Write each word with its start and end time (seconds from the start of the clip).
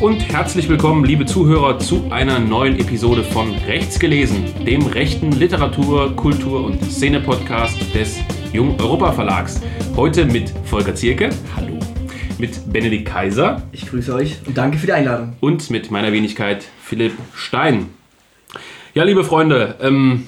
und 0.00 0.20
herzlich 0.30 0.68
willkommen, 0.68 1.04
liebe 1.04 1.24
Zuhörer, 1.24 1.78
zu 1.78 2.10
einer 2.10 2.38
neuen 2.38 2.78
Episode 2.78 3.22
von 3.22 3.54
Rechts 3.66 3.98
gelesen, 3.98 4.44
dem 4.64 4.86
rechten 4.86 5.32
Literatur, 5.32 6.14
Kultur 6.14 6.64
und 6.64 6.84
Szene-Podcast 6.84 7.94
des 7.94 8.20
Jung 8.52 8.78
Europa 8.78 9.12
Verlags. 9.12 9.62
Heute 9.96 10.26
mit 10.26 10.52
Volker 10.64 10.94
Zierke. 10.94 11.30
Hallo. 11.56 11.78
Mit 12.38 12.70
Benedikt 12.70 13.06
Kaiser. 13.08 13.62
Ich 13.72 13.88
grüße 13.88 14.14
euch 14.14 14.36
und 14.46 14.58
danke 14.58 14.76
für 14.76 14.86
die 14.86 14.92
Einladung. 14.92 15.34
Und 15.40 15.70
mit 15.70 15.90
meiner 15.90 16.12
Wenigkeit 16.12 16.68
Philipp 16.82 17.14
Stein. 17.34 17.88
Ja, 18.92 19.04
liebe 19.04 19.24
Freunde, 19.24 19.76
ähm, 19.80 20.26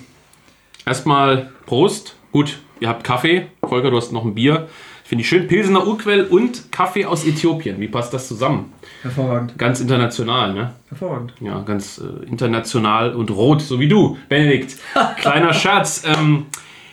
erstmal 0.87 1.51
Prost. 1.67 2.17
Gut, 2.33 2.61
ihr 2.81 2.89
habt 2.89 3.05
Kaffee. 3.05 3.49
Volker, 3.63 3.91
du 3.91 3.99
hast 3.99 4.13
noch 4.13 4.25
ein 4.25 4.35
Bier. 4.35 4.69
Finde 5.09 5.23
ich 5.23 5.29
schön. 5.31 5.49
Pilsener 5.49 5.87
Urquell 5.87 6.25
und 6.25 6.71
Kaffee 6.71 7.07
aus 7.07 7.25
Äthiopien. 7.25 7.81
Wie 7.81 7.89
passt 7.89 8.13
das 8.13 8.29
zusammen? 8.29 8.75
Hervorragend. 9.01 9.57
Ganz 9.57 9.81
international, 9.81 10.53
ne? 10.53 10.75
Hervorragend. 10.91 11.33
Ja, 11.41 11.61
ganz 11.61 11.97
äh, 11.97 12.27
international 12.27 13.15
und 13.15 13.31
rot, 13.31 13.63
so 13.63 13.81
wie 13.81 13.89
du, 13.89 14.19
Benedikt. 14.29 14.77
Kleiner 15.17 15.55
Scherz. 15.55 16.03
Ähm, 16.05 16.45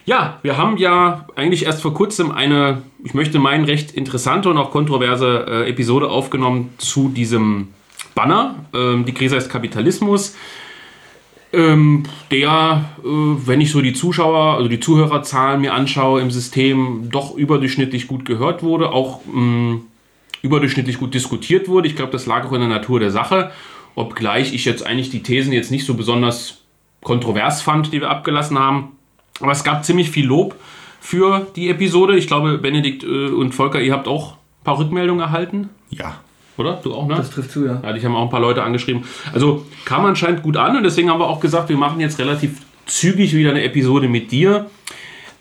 ja, 0.06 0.40
wir 0.44 0.56
haben 0.56 0.78
ja 0.78 1.26
eigentlich 1.36 1.66
erst 1.66 1.82
vor 1.82 1.94
kurzem 1.94 2.32
eine, 2.32 2.84
ich 3.04 3.14
möchte 3.16 3.38
meinen, 3.38 3.66
recht 3.66 3.92
interessante 3.92 4.50
und 4.50 4.58
auch 4.58 4.72
kontroverse 4.72 5.46
äh, 5.50 5.70
Episode 5.70 6.08
aufgenommen 6.08 6.70
zu 6.78 7.10
diesem 7.10 7.74
Banner. 8.14 8.56
Ähm, 8.74 9.04
die 9.04 9.14
Krise 9.14 9.36
ist 9.36 9.50
Kapitalismus 9.50 10.38
ähm, 11.56 12.04
der, 12.32 12.86
äh, 13.04 13.08
wenn 13.08 13.62
ich 13.62 13.72
so 13.72 13.82
die 13.82 13.94
Zuschauer, 13.94 14.58
also 14.58 14.68
die 14.68 14.80
Zuhörerzahlen 14.80 15.62
mir 15.62 15.74
anschaue 15.74 16.22
im 16.22 16.32
System, 16.32 17.10
doch 17.12 17.36
überdurchschnittlich 17.36 18.08
gut 18.08 18.26
gehört 18.26 18.64
wurde, 18.64 18.92
auch 18.92 19.22
mh, 19.26 19.42
mm, 19.42 19.82
überdurchschnittlich 20.42 21.00
gut 21.00 21.14
diskutiert 21.14 21.68
wurde. 21.68 21.88
Ich 21.88 21.96
glaube, 21.96 22.12
das 22.12 22.26
lag 22.26 22.46
auch 22.46 22.54
in 22.54 22.60
der 22.60 22.70
Natur 22.70 23.00
der 23.00 23.12
Sache, 23.12 23.52
obgleich 23.96 24.54
ich 24.54 24.66
jetzt 24.66 24.86
eigentlich 24.86 25.10
die 25.10 25.24
Thesen 25.24 25.54
jetzt 25.54 25.72
nicht 25.72 25.86
so 25.86 25.96
besonders 25.96 26.62
kontrovers 27.02 27.62
fand, 27.62 27.94
die 27.94 28.02
wir 28.02 28.10
abgelassen 28.10 28.60
haben. 28.60 28.92
Aber 29.40 29.52
es 29.52 29.64
gab 29.64 29.84
ziemlich 29.86 30.12
viel 30.12 30.26
Lob 30.26 30.56
für 31.00 31.48
die 31.56 31.70
Episode. 31.70 32.18
Ich 32.18 32.28
glaube, 32.28 32.58
Benedikt 32.58 33.04
äh, 33.04 33.28
und 33.28 33.54
Volker, 33.54 33.82
ihr 33.82 33.94
habt 33.94 34.08
auch 34.08 34.34
ein 34.34 34.64
paar 34.64 34.80
Rückmeldungen 34.80 35.22
erhalten. 35.22 35.70
Ja, 35.90 36.20
oder? 36.58 36.80
Du 36.84 36.94
auch, 36.94 37.08
ne? 37.08 37.16
Das 37.16 37.32
trifft 37.32 37.52
zu, 37.52 37.66
ja. 37.66 37.80
Ja, 37.84 37.94
dich 37.94 38.06
haben 38.06 38.16
auch 38.16 38.24
ein 38.24 38.30
paar 38.30 38.40
Leute 38.40 38.64
angeschrieben. 38.64 39.04
Also 39.34 39.66
kam 39.86 40.06
anscheinend 40.06 40.44
gut 40.44 40.58
an 40.58 40.78
und 40.78 40.84
deswegen 40.84 41.10
haben 41.10 41.20
wir 41.20 41.28
auch 41.28 41.40
gesagt, 41.40 41.70
wir 41.70 41.78
machen 41.78 42.00
jetzt 42.00 42.20
relativ 42.20 42.62
zügig 42.86 43.34
wieder 43.34 43.52
eine 43.52 43.64
Episode 43.64 44.08
mit 44.08 44.32
dir. 44.32 44.70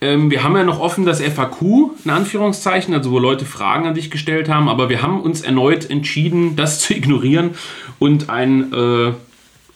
Ähm, 0.01 0.31
wir 0.31 0.43
haben 0.43 0.57
ja 0.57 0.65
noch 0.65 0.81
offen 0.81 1.07
das 1.07 1.21
FAQ, 1.21 1.63
in 2.05 2.11
Anführungszeichen, 2.11 2.95
also 2.95 3.11
wo 3.11 3.19
Leute 3.19 3.45
Fragen 3.45 3.87
an 3.87 3.95
dich 3.95 4.11
gestellt 4.11 4.49
haben, 4.49 4.69
aber 4.69 4.89
wir 4.89 5.03
haben 5.03 5.21
uns 5.21 5.43
erneut 5.43 5.89
entschieden, 5.89 6.57
das 6.57 6.81
zu 6.81 6.95
ignorieren 6.95 7.51
und 7.99 8.29
ein 8.29 8.73
äh, 8.73 9.13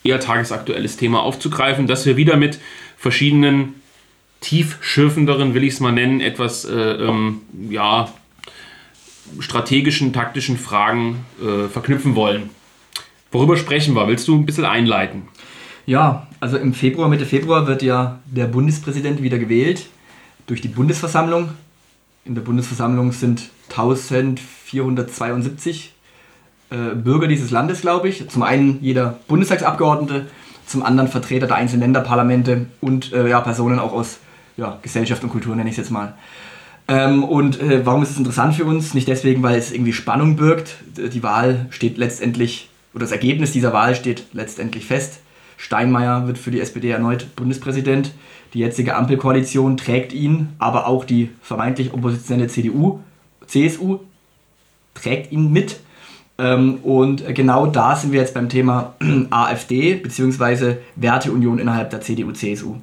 eher 0.05 0.21
tagesaktuelles 0.21 0.97
Thema 0.97 1.23
aufzugreifen, 1.23 1.87
dass 1.87 2.05
wir 2.05 2.17
wieder 2.17 2.37
mit 2.37 2.59
verschiedenen 2.97 3.75
tiefschürfenderen, 4.41 5.55
will 5.55 5.65
ich 5.65 5.75
es 5.75 5.81
mal 5.81 5.93
nennen, 5.93 6.21
etwas 6.21 6.65
äh, 6.65 6.75
ähm, 6.75 7.41
ja, 7.71 8.09
strategischen, 9.41 10.13
taktischen 10.13 10.59
Fragen 10.59 11.25
äh, 11.41 11.69
verknüpfen 11.69 12.15
wollen. 12.15 12.51
Worüber 13.31 13.57
sprechen 13.57 13.95
wir? 13.95 14.09
Willst 14.09 14.27
du 14.29 14.37
ein 14.37 14.47
bisschen 14.47 14.65
einleiten? 14.65 15.29
Ja, 15.87 16.27
also 16.41 16.57
im 16.57 16.75
Februar, 16.75 17.09
Mitte 17.09 17.27
Februar 17.27 17.67
wird 17.67 17.83
ja 17.83 18.21
der 18.27 18.47
Bundespräsident 18.47 19.23
wieder 19.23 19.39
gewählt 19.39 19.87
durch 20.47 20.61
die 20.61 20.69
Bundesversammlung. 20.69 21.51
In 22.25 22.35
der 22.35 22.43
Bundesversammlung 22.43 23.13
sind 23.13 23.51
1472 23.71 25.93
äh, 26.71 26.95
Bürger 26.95 27.29
dieses 27.29 27.51
Landes, 27.51 27.81
glaube 27.81 28.09
ich. 28.09 28.29
Zum 28.29 28.43
einen 28.43 28.83
jeder 28.83 29.19
Bundestagsabgeordnete, 29.29 30.27
zum 30.67 30.83
anderen 30.83 31.09
Vertreter 31.09 31.47
der 31.47 31.57
einzelnen 31.57 31.81
Länderparlamente 31.81 32.67
und 32.81 33.13
äh, 33.13 33.29
ja, 33.29 33.41
Personen 33.41 33.79
auch 33.79 33.93
aus 33.93 34.19
ja, 34.57 34.79
Gesellschaft 34.83 35.23
und 35.23 35.31
Kultur, 35.31 35.57
nenne 35.57 35.71
ich 35.71 35.75
es 35.75 35.79
jetzt 35.79 35.91
mal. 35.91 36.15
Ähm, 36.89 37.23
und 37.23 37.61
äh, 37.61 37.85
warum 37.85 38.03
ist 38.03 38.11
es 38.11 38.19
interessant 38.19 38.55
für 38.55 38.65
uns? 38.65 38.95
Nicht 38.95 39.09
deswegen, 39.09 39.43
weil 39.43 39.59
es 39.59 39.73
irgendwie 39.73 39.93
Spannung 39.93 40.37
birgt. 40.37 40.77
Die 40.97 41.23
Wahl 41.23 41.67
steht 41.71 41.99
letztendlich, 41.99 42.71
oder 42.95 43.05
das 43.05 43.13
Ergebnis 43.13 43.53
dieser 43.53 43.73
Wahl 43.73 43.95
steht 43.95 44.25
letztendlich 44.33 44.87
fest. 44.87 45.21
Steinmeier 45.59 46.27
wird 46.27 46.39
für 46.39 46.51
die 46.51 46.61
SPD 46.61 46.91
erneut 46.91 47.37
Bundespräsident. 47.37 48.13
Die 48.55 48.61
jetzige 48.61 48.97
Ampelkoalition 48.97 49.77
trägt 49.77 50.15
ihn, 50.15 50.49
aber 50.59 50.87
auch 50.87 51.05
die 51.05 51.31
vermeintlich 51.43 51.93
oppositionelle 51.93 52.49
CDU, 52.49 53.01
CSU 53.47 53.99
trägt 54.95 55.31
ihn 55.33 55.53
mit. 55.53 55.81
Ähm, 56.39 56.77
und 56.85 57.25
genau 57.35 57.67
da 57.67 57.97
sind 57.97 58.13
wir 58.13 58.21
jetzt 58.21 58.35
beim 58.35 58.49
Thema 58.49 58.95
AfD 59.31 59.97
bzw. 59.97 60.77
Werteunion 60.97 61.59
innerhalb 61.59 61.91
der 61.91 62.01
CDU-CSU. 62.01 62.77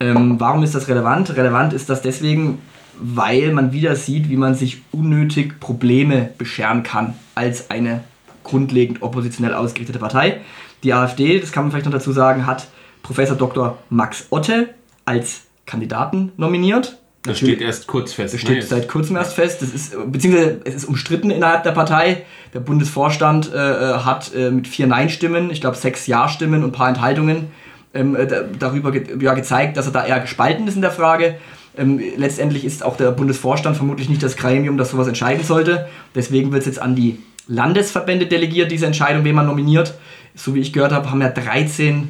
Ähm, 0.00 0.38
warum 0.38 0.62
ist 0.62 0.74
das 0.74 0.88
relevant? 0.88 1.34
Relevant 1.36 1.72
ist 1.72 1.88
das 1.88 2.02
deswegen, 2.02 2.58
weil 3.00 3.52
man 3.52 3.72
wieder 3.72 3.96
sieht, 3.96 4.28
wie 4.28 4.36
man 4.36 4.54
sich 4.54 4.82
unnötig 4.92 5.60
Probleme 5.60 6.30
bescheren 6.38 6.82
kann 6.82 7.14
als 7.34 7.70
eine 7.70 8.04
grundlegend 8.44 9.02
oppositionell 9.02 9.54
ausgerichtete 9.54 9.98
Partei. 9.98 10.40
Die 10.82 10.92
AfD, 10.92 11.38
das 11.40 11.52
kann 11.52 11.64
man 11.64 11.70
vielleicht 11.70 11.86
noch 11.86 11.92
dazu 11.92 12.12
sagen, 12.12 12.46
hat 12.46 12.68
Professor 13.02 13.36
Dr. 13.36 13.78
Max 13.90 14.26
Otte 14.30 14.70
als 15.04 15.42
Kandidaten 15.66 16.32
nominiert. 16.36 16.98
Das 17.22 17.38
steht 17.38 17.60
erst 17.60 17.86
kurz 17.86 18.12
fest. 18.12 18.34
Das 18.34 18.40
steht 18.40 18.66
seit 18.66 18.88
kurzem 18.88 19.16
erst 19.16 19.34
fest. 19.34 19.60
Das 19.60 19.70
ist, 19.70 19.94
beziehungsweise 20.10 20.60
es 20.64 20.76
ist 20.76 20.84
umstritten 20.84 21.30
innerhalb 21.30 21.62
der 21.64 21.72
Partei. 21.72 22.24
Der 22.54 22.60
Bundesvorstand 22.60 23.52
äh, 23.52 23.56
äh 23.56 23.98
hat 23.98 24.32
äh, 24.34 24.50
mit 24.50 24.68
vier 24.68 24.86
Nein-Stimmen, 24.86 25.50
ich 25.50 25.60
glaube 25.60 25.76
sechs 25.76 26.06
Ja-Stimmen 26.06 26.62
und 26.62 26.70
ein 26.70 26.72
paar 26.72 26.88
Enthaltungen 26.88 27.48
ähm, 27.92 28.16
äh, 28.16 28.26
darüber 28.58 28.92
ge 28.92 29.04
ja, 29.20 29.34
gezeigt, 29.34 29.76
dass 29.76 29.86
er 29.86 29.92
da 29.92 30.06
eher 30.06 30.20
gespalten 30.20 30.68
ist 30.68 30.76
in 30.76 30.82
der 30.82 30.90
Frage. 30.90 31.36
Ähm, 31.78 32.00
letztendlich 32.16 32.64
ist 32.64 32.84
auch 32.84 32.96
der 32.96 33.12
Bundesvorstand 33.12 33.76
vermutlich 33.76 34.08
nicht 34.08 34.22
das 34.22 34.36
Gremium, 34.36 34.76
das 34.76 34.90
sowas 34.90 35.08
entscheiden 35.08 35.44
sollte. 35.44 35.86
Deswegen 36.14 36.52
wird 36.52 36.62
es 36.62 36.66
jetzt 36.66 36.82
an 36.82 36.96
die 36.96 37.18
Landesverbände 37.46 38.26
delegiert, 38.26 38.70
diese 38.70 38.86
Entscheidung, 38.86 39.24
wen 39.24 39.34
man 39.34 39.46
nominiert. 39.46 39.94
So 40.34 40.54
wie 40.54 40.60
ich 40.60 40.72
gehört 40.72 40.92
habe, 40.92 41.10
haben 41.10 41.22
ja 41.22 41.30
13 41.30 42.08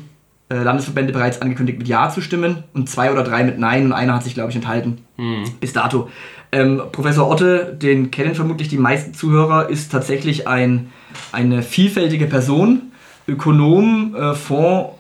äh, 0.50 0.56
Landesverbände 0.62 1.12
bereits 1.12 1.42
angekündigt, 1.42 1.78
mit 1.78 1.88
Ja 1.88 2.08
zu 2.08 2.20
stimmen 2.20 2.64
und 2.72 2.88
zwei 2.88 3.12
oder 3.12 3.22
drei 3.22 3.44
mit 3.44 3.58
Nein 3.58 3.84
und 3.84 3.92
einer 3.92 4.14
hat 4.14 4.24
sich, 4.24 4.34
glaube 4.34 4.50
ich, 4.50 4.56
enthalten. 4.56 4.98
Mhm. 5.16 5.44
Bis 5.60 5.72
dato. 5.72 6.08
Ähm, 6.50 6.82
Professor 6.90 7.28
Otte, 7.28 7.76
den 7.80 8.10
kennen 8.10 8.34
vermutlich 8.34 8.68
die 8.68 8.78
meisten 8.78 9.12
Zuhörer, 9.12 9.68
ist 9.68 9.92
tatsächlich 9.92 10.48
ein, 10.48 10.90
eine 11.32 11.62
vielfältige 11.62 12.26
Person, 12.26 12.92
Ökonom, 13.26 14.16
äh, 14.16 14.34
Fonds, 14.34 14.94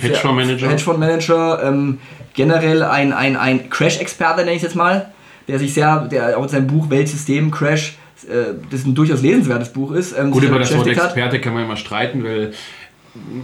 Hedgefondsmanager. 0.00 0.68
Hedgefondsmanager, 0.68 1.62
ähm, 1.64 1.98
generell 2.38 2.84
ein, 2.84 3.12
ein, 3.12 3.36
ein 3.36 3.68
Crash-Experte, 3.68 4.42
nenne 4.42 4.52
ich 4.52 4.58
es 4.58 4.62
jetzt 4.62 4.76
mal, 4.76 5.10
der 5.48 5.58
sich 5.58 5.74
sehr, 5.74 6.06
der 6.06 6.38
auch 6.38 6.44
in 6.44 6.48
seinem 6.48 6.68
Buch 6.68 6.88
Weltsystem 6.88 7.50
Crash, 7.50 7.98
äh, 8.28 8.54
das 8.70 8.84
ein 8.84 8.94
durchaus 8.94 9.22
lesenswertes 9.22 9.72
Buch 9.72 9.90
ist. 9.90 10.16
Ähm, 10.16 10.30
Gut, 10.30 10.44
über 10.44 10.60
das 10.60 10.74
Wort 10.74 10.86
Experte 10.86 11.36
hat. 11.36 11.42
kann 11.42 11.52
man 11.52 11.64
immer 11.64 11.76
streiten, 11.76 12.22
weil 12.22 12.52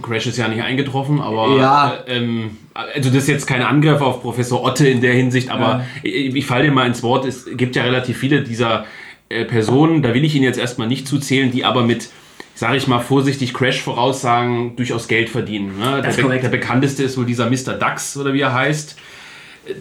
Crash 0.01 0.27
ist 0.27 0.37
ja 0.37 0.47
nicht 0.47 0.63
eingetroffen, 0.63 1.19
aber 1.19 1.57
ja. 1.57 1.93
Äh, 2.07 2.17
ähm, 2.17 2.57
also 2.73 3.09
das 3.09 3.23
ist 3.23 3.27
jetzt 3.27 3.47
kein 3.47 3.61
Angriff 3.61 3.99
auf 3.99 4.21
Professor 4.21 4.63
Otte 4.63 4.87
in 4.87 5.01
der 5.01 5.13
Hinsicht, 5.13 5.49
aber 5.49 5.61
ja. 5.61 5.85
ich, 6.03 6.33
ich 6.33 6.45
falle 6.45 6.63
dir 6.63 6.71
mal 6.71 6.87
ins 6.87 7.03
Wort, 7.03 7.25
es 7.25 7.45
gibt 7.51 7.75
ja 7.75 7.83
relativ 7.83 8.17
viele 8.17 8.43
dieser 8.43 8.85
äh, 9.27 9.43
Personen, 9.43 10.03
da 10.03 10.13
will 10.13 10.23
ich 10.23 10.35
ihn 10.35 10.43
jetzt 10.43 10.57
erstmal 10.57 10.87
nicht 10.87 11.05
zuzählen, 11.05 11.51
die 11.51 11.65
aber 11.65 11.83
mit 11.83 12.09
sage 12.55 12.77
ich 12.77 12.87
mal 12.87 12.99
vorsichtig, 12.99 13.53
Crash-Voraussagen 13.53 14.75
durchaus 14.77 15.07
Geld 15.07 15.29
verdienen. 15.29 15.77
Ne? 15.77 16.01
Der, 16.01 16.11
Be 16.11 16.39
der, 16.39 16.49
bekannteste 16.49 17.03
ist 17.03 17.17
wohl 17.17 17.25
dieser 17.25 17.49
Mr. 17.49 17.73
Dax 17.73 18.17
oder 18.17 18.33
wie 18.33 18.41
er 18.41 18.53
heißt, 18.53 18.95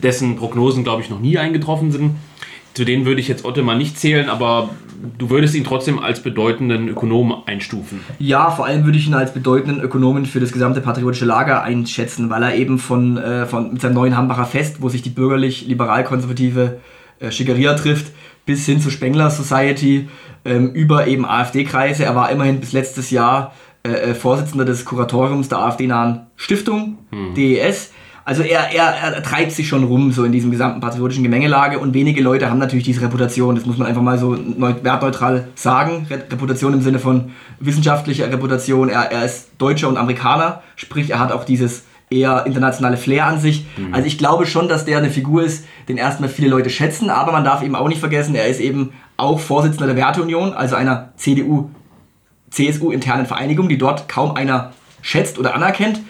dessen 0.03 0.37
Prognosen, 0.37 0.83
glaube 0.83 1.03
ich, 1.03 1.09
noch 1.09 1.21
nie 1.21 1.39
eingetroffen 1.39 1.93
sind. 1.93 2.17
Zu 2.75 2.85
denen 2.85 3.07
würde 3.07 3.21
ich 3.21 3.29
jetzt 3.29 3.45
Otto 3.45 3.63
mal 3.63 3.79
nicht 3.79 3.99
zählen, 3.99 4.29
aber 4.29 4.71
du 5.17 5.31
würdest 5.31 5.55
ihn 5.55 5.63
trotzdem 5.63 6.01
als 6.01 6.21
bedeutenden 6.21 6.89
Ökonomen 6.89 7.37
einstufen. 7.47 8.01
Ja, 8.19 8.51
vor 8.51 8.67
allem 8.67 8.85
würde 8.85 8.99
ich 8.99 9.07
ihn 9.07 9.15
als 9.15 9.33
bedeutenden 9.33 9.81
Ökonomen 9.81 10.27
für 10.27 10.41
das 10.41 10.51
gesamte 10.51 10.81
patriotische 10.81 11.25
Lager 11.25 11.63
einschätzen, 11.63 12.31
weil 12.31 12.43
er 12.43 12.57
eben 12.57 12.81
von, 12.81 13.17
äh, 13.17 13.47
von 13.47 13.75
mit 13.75 13.83
seinem 13.83 13.95
neuen 13.95 14.17
Hambacher 14.17 14.47
Fest, 14.47 14.79
wo 14.81 14.89
sich 14.89 15.03
die 15.03 15.11
bürgerlich-liberal-konservative 15.11 16.81
äh, 17.21 17.31
Schickeria 17.31 17.75
trifft, 17.75 18.07
bis 18.47 18.67
hin 18.67 18.81
zur 18.81 18.93
Spengler 18.93 19.31
Society 19.31 20.09
ähm, 20.45 20.73
über 20.73 21.07
eben 21.07 21.25
AfD-Kreise. 21.25 22.05
Er 22.05 22.15
war 22.15 22.31
immerhin 22.31 22.61
bis 22.61 22.73
letztes 22.73 23.11
Jahr 23.11 23.53
äh, 23.83 23.91
äh 23.91 24.15
Vorsitzender 24.15 24.65
des 24.65 24.85
Kuratoriums 24.85 25.49
der 25.49 25.59
AfD-nahen 25.59 26.27
Stiftung, 26.37 26.99
hm. 27.11 27.35
DES. 27.35 27.93
Also 28.27 28.43
er, 28.43 28.75
er, 28.75 28.87
er 28.87 29.23
treibt 29.23 29.53
sich 29.53 29.69
schon 29.69 29.85
rum, 29.85 30.11
so 30.11 30.25
in 30.25 30.33
diesem 30.33 30.51
gesamten 30.51 30.81
patriotischen 30.81 31.23
Gemengelage 31.23 31.79
und 31.79 31.93
wenige 31.93 32.23
Leute 32.23 32.49
haben 32.49 32.59
natürlich 32.59 32.85
diese 32.85 33.03
Reputation, 33.03 33.55
das 33.55 33.67
muss 33.67 33.77
man 33.77 33.87
einfach 33.87 34.01
mal 34.01 34.17
so 34.17 34.39
wertneutral 34.83 35.49
sagen. 35.55 36.07
Reputation 36.09 36.73
im 36.73 36.81
Sinne 36.81 36.99
von 36.99 37.33
wissenschaftlicher 37.61 38.33
Reputation. 38.33 38.89
Er, 38.89 39.13
er 39.13 39.27
ist 39.27 39.51
Deutscher 39.59 39.89
und 39.89 39.99
Amerikaner, 39.99 40.63
sprich 40.77 41.11
er 41.11 41.19
hat 41.19 41.33
auch 41.33 41.45
dieses 41.45 41.85
eher 42.11 42.47
internationale 42.47 42.97
Flair 42.97 43.27
an 43.27 43.41
sich. 43.41 43.67
Mhm. 43.77 43.95
Also 43.95 44.07
ich 44.07 44.19
glaube 44.19 44.47
schon, 44.47 44.69
dass 44.69 44.85
der 44.85 44.99
eine 44.99 45.11
Figur 45.11 45.43
ist, 45.43 45.67
den 45.89 45.97
erstmal 45.97 46.29
viele 46.29 46.49
Leute 46.49 46.71
schätzen, 46.71 47.11
aber 47.11 47.33
man 47.33 47.45
darf 47.45 47.63
eben 47.63 47.75
auch 47.75 47.89
nicht 47.89 48.01
vergessen, 48.01 48.35
er 48.35 48.47
ist 48.47 48.61
eben 48.61 48.93
auch 49.17 49.41
Vorsitzender 49.41 49.87
der 49.87 49.97
Werteunion, 49.97 50.53
also 50.53 50.77
einer 50.77 51.13
CDU, 51.17 51.71
CSU-internen 52.51 53.27
Vereinigung, 53.27 53.69
die 53.69 53.79
dort 53.79 54.09
kaum 54.09 54.35
einer 54.37 54.73
schätzt 55.03 55.39
oder 55.39 55.55
anerkennt, 55.55 56.01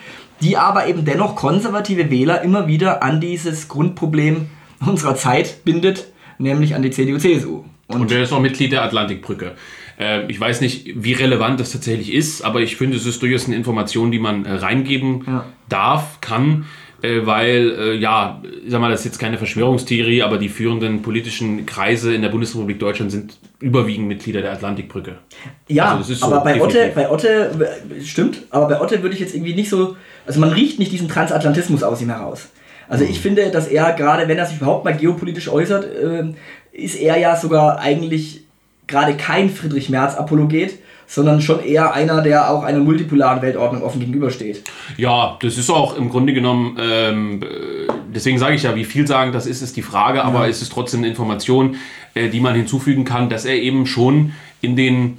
die 0.41 0.57
aber 0.57 0.87
eben 0.87 1.05
dennoch 1.05 1.35
konservative 1.35 2.09
Wähler 2.09 2.41
immer 2.41 2.67
wieder 2.67 3.03
an 3.03 3.21
dieses 3.21 3.67
Grundproblem 3.67 4.47
unserer 4.85 5.15
Zeit 5.15 5.63
bindet, 5.63 6.07
nämlich 6.37 6.75
an 6.75 6.81
die 6.81 6.91
CDU-CSU. 6.91 7.63
Und, 7.87 8.01
und 8.01 8.11
der 8.11 8.23
ist 8.23 8.33
auch 8.33 8.39
Mitglied 8.39 8.71
der 8.71 8.83
Atlantikbrücke. 8.83 9.55
Äh, 9.99 10.29
ich 10.31 10.39
weiß 10.39 10.61
nicht, 10.61 10.91
wie 10.95 11.13
relevant 11.13 11.59
das 11.59 11.71
tatsächlich 11.71 12.13
ist, 12.13 12.41
aber 12.41 12.61
ich 12.61 12.75
finde, 12.75 12.97
es 12.97 13.05
ist 13.05 13.21
durchaus 13.21 13.47
eine 13.47 13.55
Information, 13.55 14.11
die 14.11 14.19
man 14.19 14.45
äh, 14.45 14.53
reingeben 14.53 15.23
ja. 15.27 15.45
darf, 15.69 16.21
kann 16.21 16.65
äh, 17.05 17.25
weil, 17.25 17.71
äh, 17.77 17.95
ja, 17.95 18.41
ich 18.65 18.71
sag 18.71 18.81
mal, 18.81 18.89
das 18.89 19.01
ist 19.01 19.05
jetzt 19.05 19.19
keine 19.19 19.37
Verschwörungstheorie, 19.37 20.23
aber 20.23 20.37
die 20.37 20.49
führenden 20.49 21.01
politischen 21.01 21.65
Kreise 21.65 22.13
in 22.15 22.21
der 22.21 22.29
Bundesrepublik 22.29 22.79
Deutschland 22.79 23.11
sind 23.11 23.37
überwiegend 23.59 24.07
Mitglieder 24.07 24.41
der 24.41 24.53
Atlantikbrücke. 24.53 25.17
Ja, 25.67 25.95
also 25.95 26.25
aber 26.25 26.37
so, 26.37 26.43
bei, 26.43 26.61
Otte, 26.61 26.91
bei 26.95 27.09
Otte, 27.09 27.51
stimmt, 28.03 28.43
aber 28.49 28.67
bei 28.67 28.81
Otte 28.81 29.03
würde 29.03 29.13
ich 29.13 29.21
jetzt 29.21 29.35
irgendwie 29.35 29.53
nicht 29.53 29.69
so, 29.69 29.95
also 30.25 30.39
man 30.39 30.49
riecht 30.49 30.79
nicht 30.79 30.91
diesen 30.91 31.07
Transatlantismus 31.07 31.83
aus 31.83 32.01
ihm 32.01 32.09
heraus. 32.09 32.49
Also 32.87 33.03
ich 33.03 33.19
finde, 33.19 33.51
dass 33.51 33.67
er 33.67 33.93
gerade, 33.93 34.27
wenn 34.27 34.37
er 34.37 34.45
sich 34.45 34.57
überhaupt 34.57 34.85
mal 34.85 34.95
geopolitisch 34.95 35.49
äußert, 35.49 35.85
äh, 35.85 36.33
ist 36.71 36.95
er 36.95 37.17
ja 37.17 37.35
sogar 37.35 37.79
eigentlich 37.79 38.44
gerade 38.87 39.15
kein 39.15 39.49
Friedrich 39.49 39.89
Merz-Apologet, 39.89 40.79
sondern 41.07 41.41
schon 41.41 41.63
eher 41.63 41.93
einer, 41.93 42.21
der 42.21 42.49
auch 42.49 42.63
einer 42.63 42.79
multipolaren 42.79 43.41
Weltordnung 43.41 43.83
offen 43.83 43.99
gegenübersteht. 43.99 44.63
Ja, 44.97 45.37
das 45.41 45.57
ist 45.57 45.69
auch 45.69 45.97
im 45.97 46.09
Grunde 46.09 46.33
genommen, 46.33 46.77
ähm, 46.81 47.43
deswegen 48.13 48.39
sage 48.39 48.55
ich 48.55 48.63
ja, 48.63 48.75
wie 48.75 48.85
viel 48.85 49.05
sagen 49.05 49.31
das 49.31 49.45
ist, 49.45 49.61
ist 49.61 49.77
die 49.77 49.81
Frage, 49.81 50.23
aber 50.23 50.43
ja. 50.43 50.49
es 50.49 50.61
ist 50.61 50.71
trotzdem 50.71 51.01
eine 51.01 51.09
Information, 51.09 51.75
äh, 52.15 52.29
die 52.29 52.39
man 52.39 52.55
hinzufügen 52.55 53.05
kann, 53.05 53.29
dass 53.29 53.45
er 53.45 53.55
eben 53.55 53.85
schon 53.85 54.33
in 54.61 54.75
den 54.75 55.17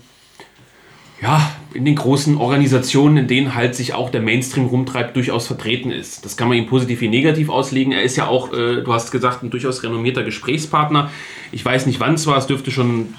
ja, 1.22 1.50
in 1.72 1.86
den 1.86 1.94
großen 1.94 2.36
Organisationen, 2.36 3.16
in 3.16 3.26
denen 3.26 3.54
halt 3.54 3.74
sich 3.74 3.94
auch 3.94 4.10
der 4.10 4.20
Mainstream 4.20 4.66
rumtreibt, 4.66 5.16
durchaus 5.16 5.46
vertreten 5.46 5.90
ist. 5.90 6.24
Das 6.26 6.36
kann 6.36 6.48
man 6.48 6.58
ihm 6.58 6.66
positiv 6.66 7.00
wie 7.00 7.08
negativ 7.08 7.48
auslegen. 7.48 7.92
Er 7.92 8.02
ist 8.02 8.16
ja 8.16 8.26
auch, 8.26 8.52
äh, 8.52 8.82
du 8.82 8.92
hast 8.92 9.12
gesagt, 9.12 9.42
ein 9.42 9.50
durchaus 9.50 9.82
renommierter 9.82 10.24
Gesprächspartner. 10.24 11.10
Ich 11.52 11.64
weiß 11.64 11.86
nicht, 11.86 12.00
wann 12.00 12.14
es 12.14 12.26
war, 12.26 12.36
es 12.36 12.46
dürfte 12.46 12.70
schon 12.70 13.14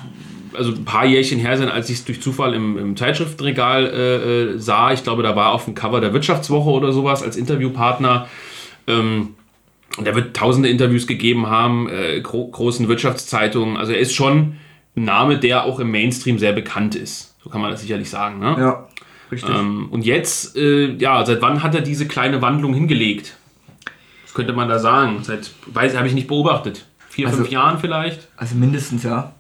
also 0.54 0.72
ein 0.72 0.86
paar 0.86 1.06
Jährchen 1.06 1.40
her 1.40 1.58
sein, 1.58 1.70
als 1.70 1.90
ich 1.90 1.98
es 1.98 2.06
durch 2.06 2.22
Zufall 2.22 2.54
im, 2.54 2.78
im 2.78 2.96
Zeitschriftenregal 2.96 3.86
äh, 3.86 4.16
äh, 4.54 4.60
sah. 4.60 4.92
Ich 4.92 5.04
glaube, 5.04 5.24
da 5.24 5.36
war 5.36 5.52
auf 5.52 5.66
dem 5.66 5.76
Cover 5.76 6.02
der 6.02 6.14
Wirtschaftswoche 6.14 6.70
oder 6.70 6.92
sowas 6.92 7.24
als 7.24 7.36
Interviewpartner. 7.36 8.28
Ähm, 8.88 9.36
und 9.98 10.08
er 10.08 10.16
wird 10.16 10.36
tausende 10.36 10.70
Interviews 10.70 11.08
gegeben 11.08 11.48
haben, 11.48 11.90
äh, 11.90 12.22
gro 12.22 12.48
großen 12.48 12.88
Wirtschaftszeitungen. 12.88 13.78
Also 13.78 13.94
er 13.94 14.00
ist 14.00 14.14
schon 14.14 14.58
ein 14.96 15.06
Name, 15.06 15.40
der 15.40 15.66
auch 15.66 15.80
im 15.80 15.92
Mainstream 15.92 16.38
sehr 16.38 16.54
bekannt 16.54 16.96
ist. 16.96 17.36
So 17.44 17.50
kann 17.50 17.62
man 17.62 17.72
das 17.72 17.82
sicherlich 17.82 18.10
sagen. 18.10 18.40
Ne? 18.40 18.56
Ja, 18.60 18.88
richtig. 19.32 19.50
Ähm, 19.56 19.88
und 19.90 20.06
jetzt, 20.06 20.56
äh, 20.56 20.94
ja, 20.98 21.26
seit 21.26 21.42
wann 21.42 21.64
hat 21.64 21.74
er 21.74 21.82
diese 21.82 22.08
kleine 22.08 22.42
Wandlung 22.42 22.74
hingelegt? 22.74 23.38
Was 24.26 24.34
könnte 24.34 24.54
man 24.54 24.70
da 24.70 24.78
sagen? 24.78 25.24
Seit, 25.24 25.52
weiß, 25.68 25.98
habe 25.98 26.08
ich 26.08 26.14
nicht 26.14 26.28
beobachtet. 26.28 26.86
Vier, 27.10 27.28
also, 27.28 27.40
fünf 27.40 27.50
Jahren 27.50 27.80
vielleicht? 27.80 28.28
Also 28.38 28.56
mindestens, 28.56 29.02
ja. 29.04 29.34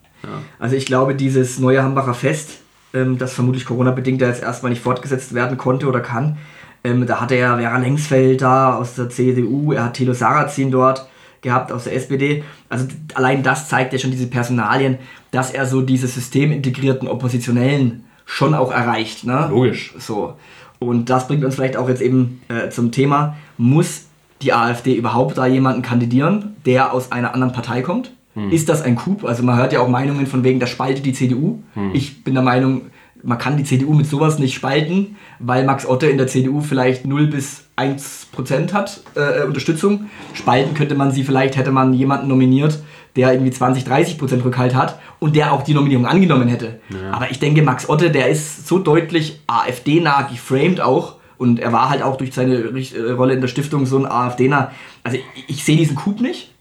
Also 0.59 0.75
ich 0.75 0.85
glaube, 0.85 1.15
dieses 1.15 1.59
neue 1.59 1.83
Hambacher 1.83 2.13
Fest, 2.13 2.59
ähm, 2.93 3.17
das 3.17 3.33
vermutlich 3.33 3.65
Corona-bedingt 3.65 4.21
jetzt 4.21 4.43
erstmal 4.43 4.71
nicht 4.71 4.81
fortgesetzt 4.81 5.33
werden 5.33 5.57
konnte 5.57 5.87
oder 5.87 5.99
kann, 5.99 6.37
ähm, 6.83 7.05
da 7.05 7.21
hat 7.21 7.31
er 7.31 7.37
ja 7.37 7.57
Vera 7.57 7.77
Lengsfeld 7.77 8.41
da 8.41 8.75
aus 8.75 8.95
der 8.95 9.09
CDU, 9.09 9.73
er 9.73 9.85
hat 9.85 9.95
Thilo 9.95 10.13
Sarrazin 10.13 10.71
dort 10.71 11.07
gehabt 11.41 11.71
aus 11.71 11.85
der 11.85 11.95
SPD. 11.95 12.43
Also 12.69 12.87
allein 13.13 13.43
das 13.43 13.69
zeigt 13.69 13.93
ja 13.93 13.99
schon 13.99 14.11
diese 14.11 14.27
Personalien, 14.27 14.97
dass 15.31 15.51
er 15.51 15.65
so 15.65 15.81
diese 15.81 16.07
systemintegrierten 16.07 17.07
Oppositionellen 17.07 18.05
schon 18.25 18.53
auch 18.53 18.71
erreicht. 18.71 19.23
Ne? 19.23 19.47
Logisch. 19.49 19.93
So. 19.97 20.35
Und 20.79 21.09
das 21.09 21.27
bringt 21.27 21.43
uns 21.43 21.55
vielleicht 21.55 21.77
auch 21.77 21.89
jetzt 21.89 22.01
eben 22.01 22.41
äh, 22.49 22.69
zum 22.69 22.91
Thema, 22.91 23.35
muss 23.57 24.05
die 24.41 24.53
AfD 24.53 24.95
überhaupt 24.95 25.37
da 25.37 25.47
jemanden 25.47 25.81
kandidieren, 25.81 26.55
der 26.65 26.93
aus 26.93 27.11
einer 27.11 27.33
anderen 27.33 27.53
Partei 27.53 27.81
kommt? 27.81 28.11
Hm. 28.37 28.51
Ist 28.51 28.69
das 28.69 28.83
ein 28.83 28.95
Coup? 28.95 29.25
Also 29.25 29.41
man 29.41 29.57
hört 29.57 29.73
ja 29.73 29.79
auch 29.79 29.87
Meinungen 29.87 30.27
von 30.27 30.43
wegen, 30.43 30.59
das 30.59 30.69
spaltet 30.69 31.05
die 31.05 31.13
CDU. 31.13 31.63
Hm. 31.73 31.89
Ich 31.93 32.23
bin 32.23 32.35
der 32.35 32.43
Meinung, 32.43 32.83
man 33.23 33.39
kann 33.39 33.57
die 33.57 33.63
CDU 33.63 33.93
mit 33.93 34.05
sowas 34.05 34.37
nicht 34.37 34.53
spalten, 34.53 35.15
weil 35.39 35.65
Max 35.65 35.87
Otte 35.87 36.05
in 36.05 36.19
der 36.19 36.27
CDU 36.27 36.61
vielleicht 36.61 37.07
0 37.07 37.27
bis 37.27 37.65
1 37.77 38.27
Prozent 38.31 38.75
hat 38.75 39.01
äh, 39.15 39.43
Unterstützung. 39.43 40.05
Spalten 40.35 40.75
könnte 40.75 40.93
man 40.93 41.11
sie 41.11 41.23
vielleicht, 41.23 41.57
hätte 41.57 41.71
man 41.71 41.95
jemanden 41.95 42.27
nominiert, 42.27 42.79
der 43.15 43.33
irgendwie 43.33 43.49
20, 43.49 43.85
30 43.85 44.19
Prozent 44.19 44.45
Rückhalt 44.45 44.75
hat 44.75 44.99
und 45.17 45.35
der 45.35 45.51
auch 45.51 45.63
die 45.63 45.73
Nominierung 45.73 46.05
angenommen 46.05 46.47
hätte. 46.47 46.79
Ja. 46.89 47.13
Aber 47.13 47.31
ich 47.31 47.39
denke, 47.39 47.63
Max 47.63 47.89
Otte, 47.89 48.11
der 48.11 48.29
ist 48.29 48.67
so 48.67 48.77
deutlich 48.77 49.41
AfD-nah 49.47 50.21
geframed 50.23 50.79
auch 50.79 51.15
und 51.39 51.59
er 51.59 51.73
war 51.73 51.89
halt 51.89 52.03
auch 52.03 52.17
durch 52.17 52.33
seine 52.33 52.57
äh, 52.57 53.11
Rolle 53.13 53.33
in 53.33 53.41
der 53.41 53.47
Stiftung 53.47 53.87
so 53.87 53.97
ein 53.97 54.05
AfD-nah. 54.05 54.71
Also 55.03 55.17
ich, 55.17 55.43
ich 55.47 55.63
sehe 55.63 55.77
diesen 55.77 55.95
Coup 55.95 56.21
nicht. 56.21 56.51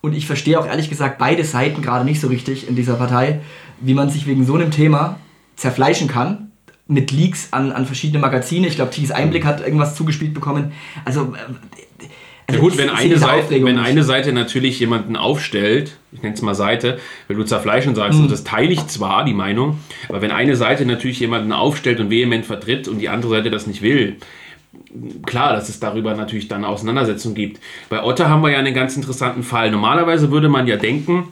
Und 0.00 0.14
ich 0.14 0.26
verstehe 0.26 0.58
auch 0.58 0.66
ehrlich 0.66 0.88
gesagt 0.88 1.18
beide 1.18 1.44
Seiten 1.44 1.82
gerade 1.82 2.04
nicht 2.04 2.20
so 2.20 2.28
richtig 2.28 2.68
in 2.68 2.76
dieser 2.76 2.94
Partei, 2.94 3.40
wie 3.80 3.94
man 3.94 4.10
sich 4.10 4.26
wegen 4.26 4.44
so 4.44 4.54
einem 4.54 4.70
Thema 4.70 5.18
zerfleischen 5.56 6.08
kann. 6.08 6.50
Mit 6.88 7.10
Leaks 7.10 7.48
an, 7.50 7.72
an 7.72 7.84
verschiedene 7.84 8.20
Magazine. 8.20 8.68
Ich 8.68 8.76
glaube, 8.76 8.92
Tigis 8.92 9.10
Einblick 9.10 9.44
hat 9.44 9.60
irgendwas 9.60 9.96
zugespielt 9.96 10.34
bekommen. 10.34 10.72
Also. 11.04 11.34
Also 12.48 12.60
ja 12.60 12.60
gut, 12.60 12.78
wenn, 12.78 12.90
eine 12.90 13.18
Seite, 13.18 13.64
wenn 13.64 13.78
eine 13.78 14.04
Seite 14.04 14.32
natürlich 14.32 14.78
jemanden 14.78 15.16
aufstellt, 15.16 15.96
ich 16.12 16.22
nenne 16.22 16.36
es 16.36 16.42
mal 16.42 16.54
Seite, 16.54 17.00
wenn 17.26 17.36
du 17.36 17.42
zerfleischen 17.42 17.96
sagst, 17.96 18.18
mhm. 18.18 18.26
und 18.26 18.30
das 18.30 18.44
teile 18.44 18.72
ich 18.72 18.86
zwar, 18.86 19.24
die 19.24 19.32
Meinung, 19.32 19.80
aber 20.08 20.22
wenn 20.22 20.30
eine 20.30 20.54
Seite 20.54 20.86
natürlich 20.86 21.18
jemanden 21.18 21.50
aufstellt 21.50 21.98
und 21.98 22.08
vehement 22.08 22.46
vertritt 22.46 22.86
und 22.86 22.98
die 22.98 23.08
andere 23.08 23.32
Seite 23.32 23.50
das 23.50 23.66
nicht 23.66 23.82
will, 23.82 24.18
klar, 25.24 25.52
dass 25.52 25.68
es 25.68 25.80
darüber 25.80 26.14
natürlich 26.14 26.48
dann 26.48 26.64
Auseinandersetzungen 26.64 27.34
gibt. 27.34 27.60
Bei 27.88 28.02
Otter 28.02 28.28
haben 28.28 28.42
wir 28.42 28.50
ja 28.50 28.58
einen 28.58 28.74
ganz 28.74 28.96
interessanten 28.96 29.42
Fall. 29.42 29.70
Normalerweise 29.70 30.30
würde 30.30 30.48
man 30.48 30.66
ja 30.66 30.76
denken, 30.76 31.28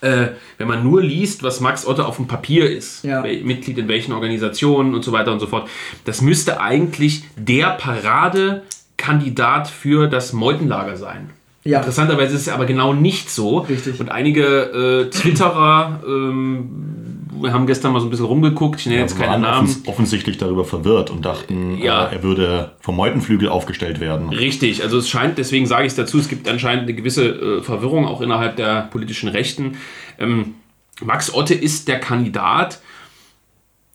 äh, 0.00 0.28
wenn 0.58 0.68
man 0.68 0.82
nur 0.82 1.02
liest, 1.02 1.42
was 1.42 1.60
Max 1.60 1.86
Otter 1.86 2.08
auf 2.08 2.16
dem 2.16 2.26
Papier 2.26 2.70
ist, 2.70 3.04
ja. 3.04 3.22
Mitglied 3.22 3.78
in 3.78 3.88
welchen 3.88 4.12
Organisationen 4.12 4.94
und 4.94 5.04
so 5.04 5.12
weiter 5.12 5.32
und 5.32 5.40
so 5.40 5.46
fort, 5.46 5.68
das 6.04 6.22
müsste 6.22 6.60
eigentlich 6.60 7.24
der 7.36 7.70
Paradekandidat 7.70 9.68
für 9.68 10.08
das 10.08 10.32
Meutenlager 10.32 10.96
sein. 10.96 11.30
Ja. 11.64 11.78
Interessanterweise 11.78 12.34
ist 12.34 12.42
es 12.42 12.48
aber 12.48 12.64
genau 12.64 12.94
nicht 12.94 13.28
so. 13.30 13.58
Richtig. 13.58 14.00
Und 14.00 14.10
einige 14.10 15.06
äh, 15.06 15.10
Twitterer 15.10 16.00
ähm, 16.06 16.99
wir 17.42 17.52
haben 17.52 17.66
gestern 17.66 17.92
mal 17.92 18.00
so 18.00 18.06
ein 18.06 18.10
bisschen 18.10 18.26
rumgeguckt, 18.26 18.80
ich 18.80 18.86
nenne 18.86 18.98
ja, 18.98 19.02
jetzt 19.02 19.18
keine 19.18 19.38
Namen. 19.38 19.68
Offens 19.68 19.88
offensichtlich 19.88 20.38
darüber 20.38 20.64
verwirrt 20.64 21.10
und 21.10 21.24
dachten, 21.24 21.78
ja. 21.78 22.06
äh, 22.06 22.16
er 22.16 22.22
würde 22.22 22.72
vom 22.80 22.96
Meutenflügel 22.96 23.48
aufgestellt 23.48 24.00
werden. 24.00 24.30
Richtig, 24.30 24.82
also 24.82 24.98
es 24.98 25.08
scheint, 25.08 25.38
deswegen 25.38 25.66
sage 25.66 25.84
ich 25.84 25.92
es 25.92 25.96
dazu, 25.96 26.18
es 26.18 26.28
gibt 26.28 26.48
anscheinend 26.48 26.84
eine 26.84 26.94
gewisse 26.94 27.28
äh, 27.28 27.62
Verwirrung 27.62 28.06
auch 28.06 28.20
innerhalb 28.20 28.56
der 28.56 28.82
politischen 28.90 29.28
Rechten. 29.28 29.76
Ähm, 30.18 30.54
Max 31.02 31.32
Otte 31.32 31.54
ist 31.54 31.88
der 31.88 32.00
Kandidat 32.00 32.80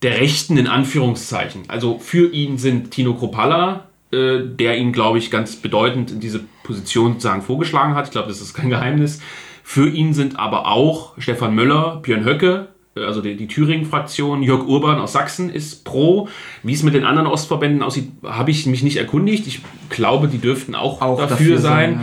der 0.01 0.19
Rechten 0.19 0.57
in 0.57 0.67
Anführungszeichen. 0.67 1.63
Also 1.67 1.99
für 1.99 2.31
ihn 2.31 2.57
sind 2.57 2.91
Tino 2.91 3.13
Kropalla, 3.13 3.87
äh, 4.11 4.39
der 4.43 4.77
ihn, 4.77 4.91
glaube 4.91 5.17
ich, 5.17 5.31
ganz 5.31 5.55
bedeutend 5.55 6.11
in 6.11 6.19
diese 6.19 6.41
Position 6.63 7.13
sozusagen 7.13 7.41
vorgeschlagen 7.41 7.95
hat. 7.95 8.05
Ich 8.05 8.11
glaube, 8.11 8.27
das 8.27 8.41
ist 8.41 8.53
kein 8.53 8.69
Geheimnis. 8.69 9.21
Für 9.63 9.89
ihn 9.89 10.13
sind 10.13 10.37
aber 10.37 10.67
auch 10.67 11.13
Stefan 11.17 11.55
Möller, 11.55 11.99
Björn 12.03 12.23
Höcke, 12.23 12.67
also 12.95 13.21
die, 13.21 13.35
die 13.35 13.47
Thüringen-Fraktion, 13.47 14.41
Jörg 14.41 14.65
Urban 14.67 14.99
aus 14.99 15.11
Sachsen 15.11 15.49
ist 15.49 15.83
pro. 15.83 16.29
Wie 16.63 16.73
es 16.73 16.83
mit 16.83 16.93
den 16.93 17.03
anderen 17.03 17.27
Ostverbänden 17.27 17.83
aussieht, 17.83 18.09
habe 18.23 18.51
ich 18.51 18.65
mich 18.65 18.83
nicht 18.83 18.97
erkundigt. 18.97 19.47
Ich 19.47 19.61
glaube, 19.89 20.27
die 20.27 20.37
dürften 20.37 20.75
auch, 20.75 21.01
auch 21.01 21.19
dafür, 21.19 21.37
dafür, 21.37 21.57
sein. 21.59 21.91
ja. 21.93 22.01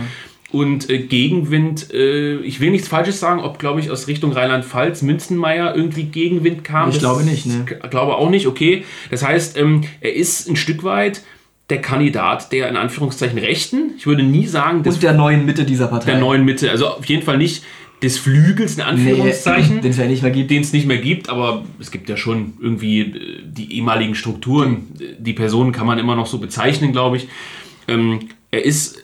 Und 0.51 0.87
äh, 0.91 0.99
Gegenwind, 0.99 1.91
äh, 1.91 2.35
ich 2.41 2.59
will 2.59 2.69
nichts 2.69 2.87
Falsches 2.87 3.19
sagen, 3.19 3.41
ob, 3.41 3.57
glaube 3.57 3.79
ich, 3.79 3.89
aus 3.89 4.07
Richtung 4.07 4.33
Rheinland-Pfalz, 4.33 5.01
Münzenmeier 5.01 5.75
irgendwie 5.75 6.03
Gegenwind 6.03 6.63
kam. 6.63 6.89
Ich 6.89 6.95
das 6.95 7.01
glaube 7.01 7.23
nicht, 7.23 7.47
ne? 7.47 7.65
glaube 7.89 8.17
auch 8.17 8.29
nicht, 8.29 8.45
okay. 8.45 8.85
Das 9.09 9.25
heißt, 9.25 9.57
ähm, 9.57 9.81
er 9.99 10.13
ist 10.13 10.47
ein 10.47 10.55
Stück 10.55 10.83
weit 10.83 11.23
der 11.71 11.81
Kandidat 11.81 12.51
der 12.51 12.69
in 12.69 12.75
Anführungszeichen 12.75 13.39
Rechten. 13.39 13.93
Ich 13.97 14.05
würde 14.05 14.21
nie 14.21 14.45
sagen. 14.45 14.83
Und 14.85 15.01
der 15.01 15.13
neuen 15.13 15.43
Mitte 15.45 15.63
dieser 15.63 15.87
Partei. 15.87 16.11
Der 16.11 16.19
neuen 16.19 16.45
Mitte. 16.45 16.69
Also 16.69 16.87
auf 16.87 17.05
jeden 17.05 17.23
Fall 17.23 17.37
nicht 17.37 17.63
des 18.03 18.17
Flügels, 18.19 18.75
in 18.75 18.81
Anführungszeichen. 18.81 19.77
Nee, 19.77 19.81
den 19.81 19.91
es 19.91 19.97
ja 19.97 20.05
nicht 20.05 20.21
mehr 20.21 20.31
gibt. 20.31 20.51
Den 20.51 20.61
es 20.61 20.73
nicht 20.73 20.85
mehr 20.85 20.97
gibt, 20.97 21.29
aber 21.29 21.63
es 21.79 21.89
gibt 21.89 22.09
ja 22.09 22.17
schon 22.17 22.53
irgendwie 22.59 23.01
äh, 23.01 23.41
die 23.43 23.75
ehemaligen 23.75 24.13
Strukturen. 24.13 24.87
Die 25.17 25.33
Personen 25.33 25.71
kann 25.71 25.87
man 25.87 25.97
immer 25.97 26.15
noch 26.15 26.27
so 26.27 26.37
bezeichnen, 26.37 26.91
glaube 26.91 27.17
ich. 27.17 27.27
Ähm, 27.87 28.19
er 28.51 28.65
ist 28.65 29.01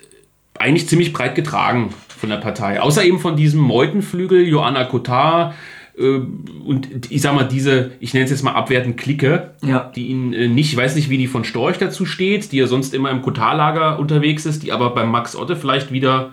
eigentlich 0.57 0.87
ziemlich 0.87 1.13
breit 1.13 1.35
getragen 1.35 1.93
von 2.09 2.29
der 2.29 2.37
Partei. 2.37 2.81
Außer 2.81 3.03
eben 3.03 3.19
von 3.19 3.37
diesem 3.37 3.61
Meutenflügel, 3.61 4.45
Joanna 4.45 4.83
Kotar 4.83 5.55
äh, 5.97 6.19
und 6.65 7.11
ich 7.11 7.21
sag 7.21 7.35
mal, 7.35 7.43
diese, 7.43 7.91
ich 7.99 8.13
nenne 8.13 8.25
es 8.25 8.31
jetzt 8.31 8.43
mal 8.43 8.53
abwertend 8.53 8.97
Clique, 8.97 9.51
ja. 9.65 9.91
die 9.95 10.07
ihn 10.07 10.33
äh, 10.33 10.47
nicht, 10.47 10.71
ich 10.71 10.77
weiß 10.77 10.95
nicht, 10.95 11.09
wie 11.09 11.17
die 11.17 11.27
von 11.27 11.43
Storch 11.43 11.77
dazu 11.77 12.05
steht, 12.05 12.51
die 12.51 12.57
ja 12.57 12.67
sonst 12.67 12.93
immer 12.93 13.11
im 13.11 13.21
Kotarlager 13.21 13.99
unterwegs 13.99 14.45
ist, 14.45 14.63
die 14.63 14.71
aber 14.71 14.91
beim 14.91 15.11
Max 15.11 15.35
Otte 15.35 15.55
vielleicht 15.55 15.91
wieder 15.91 16.31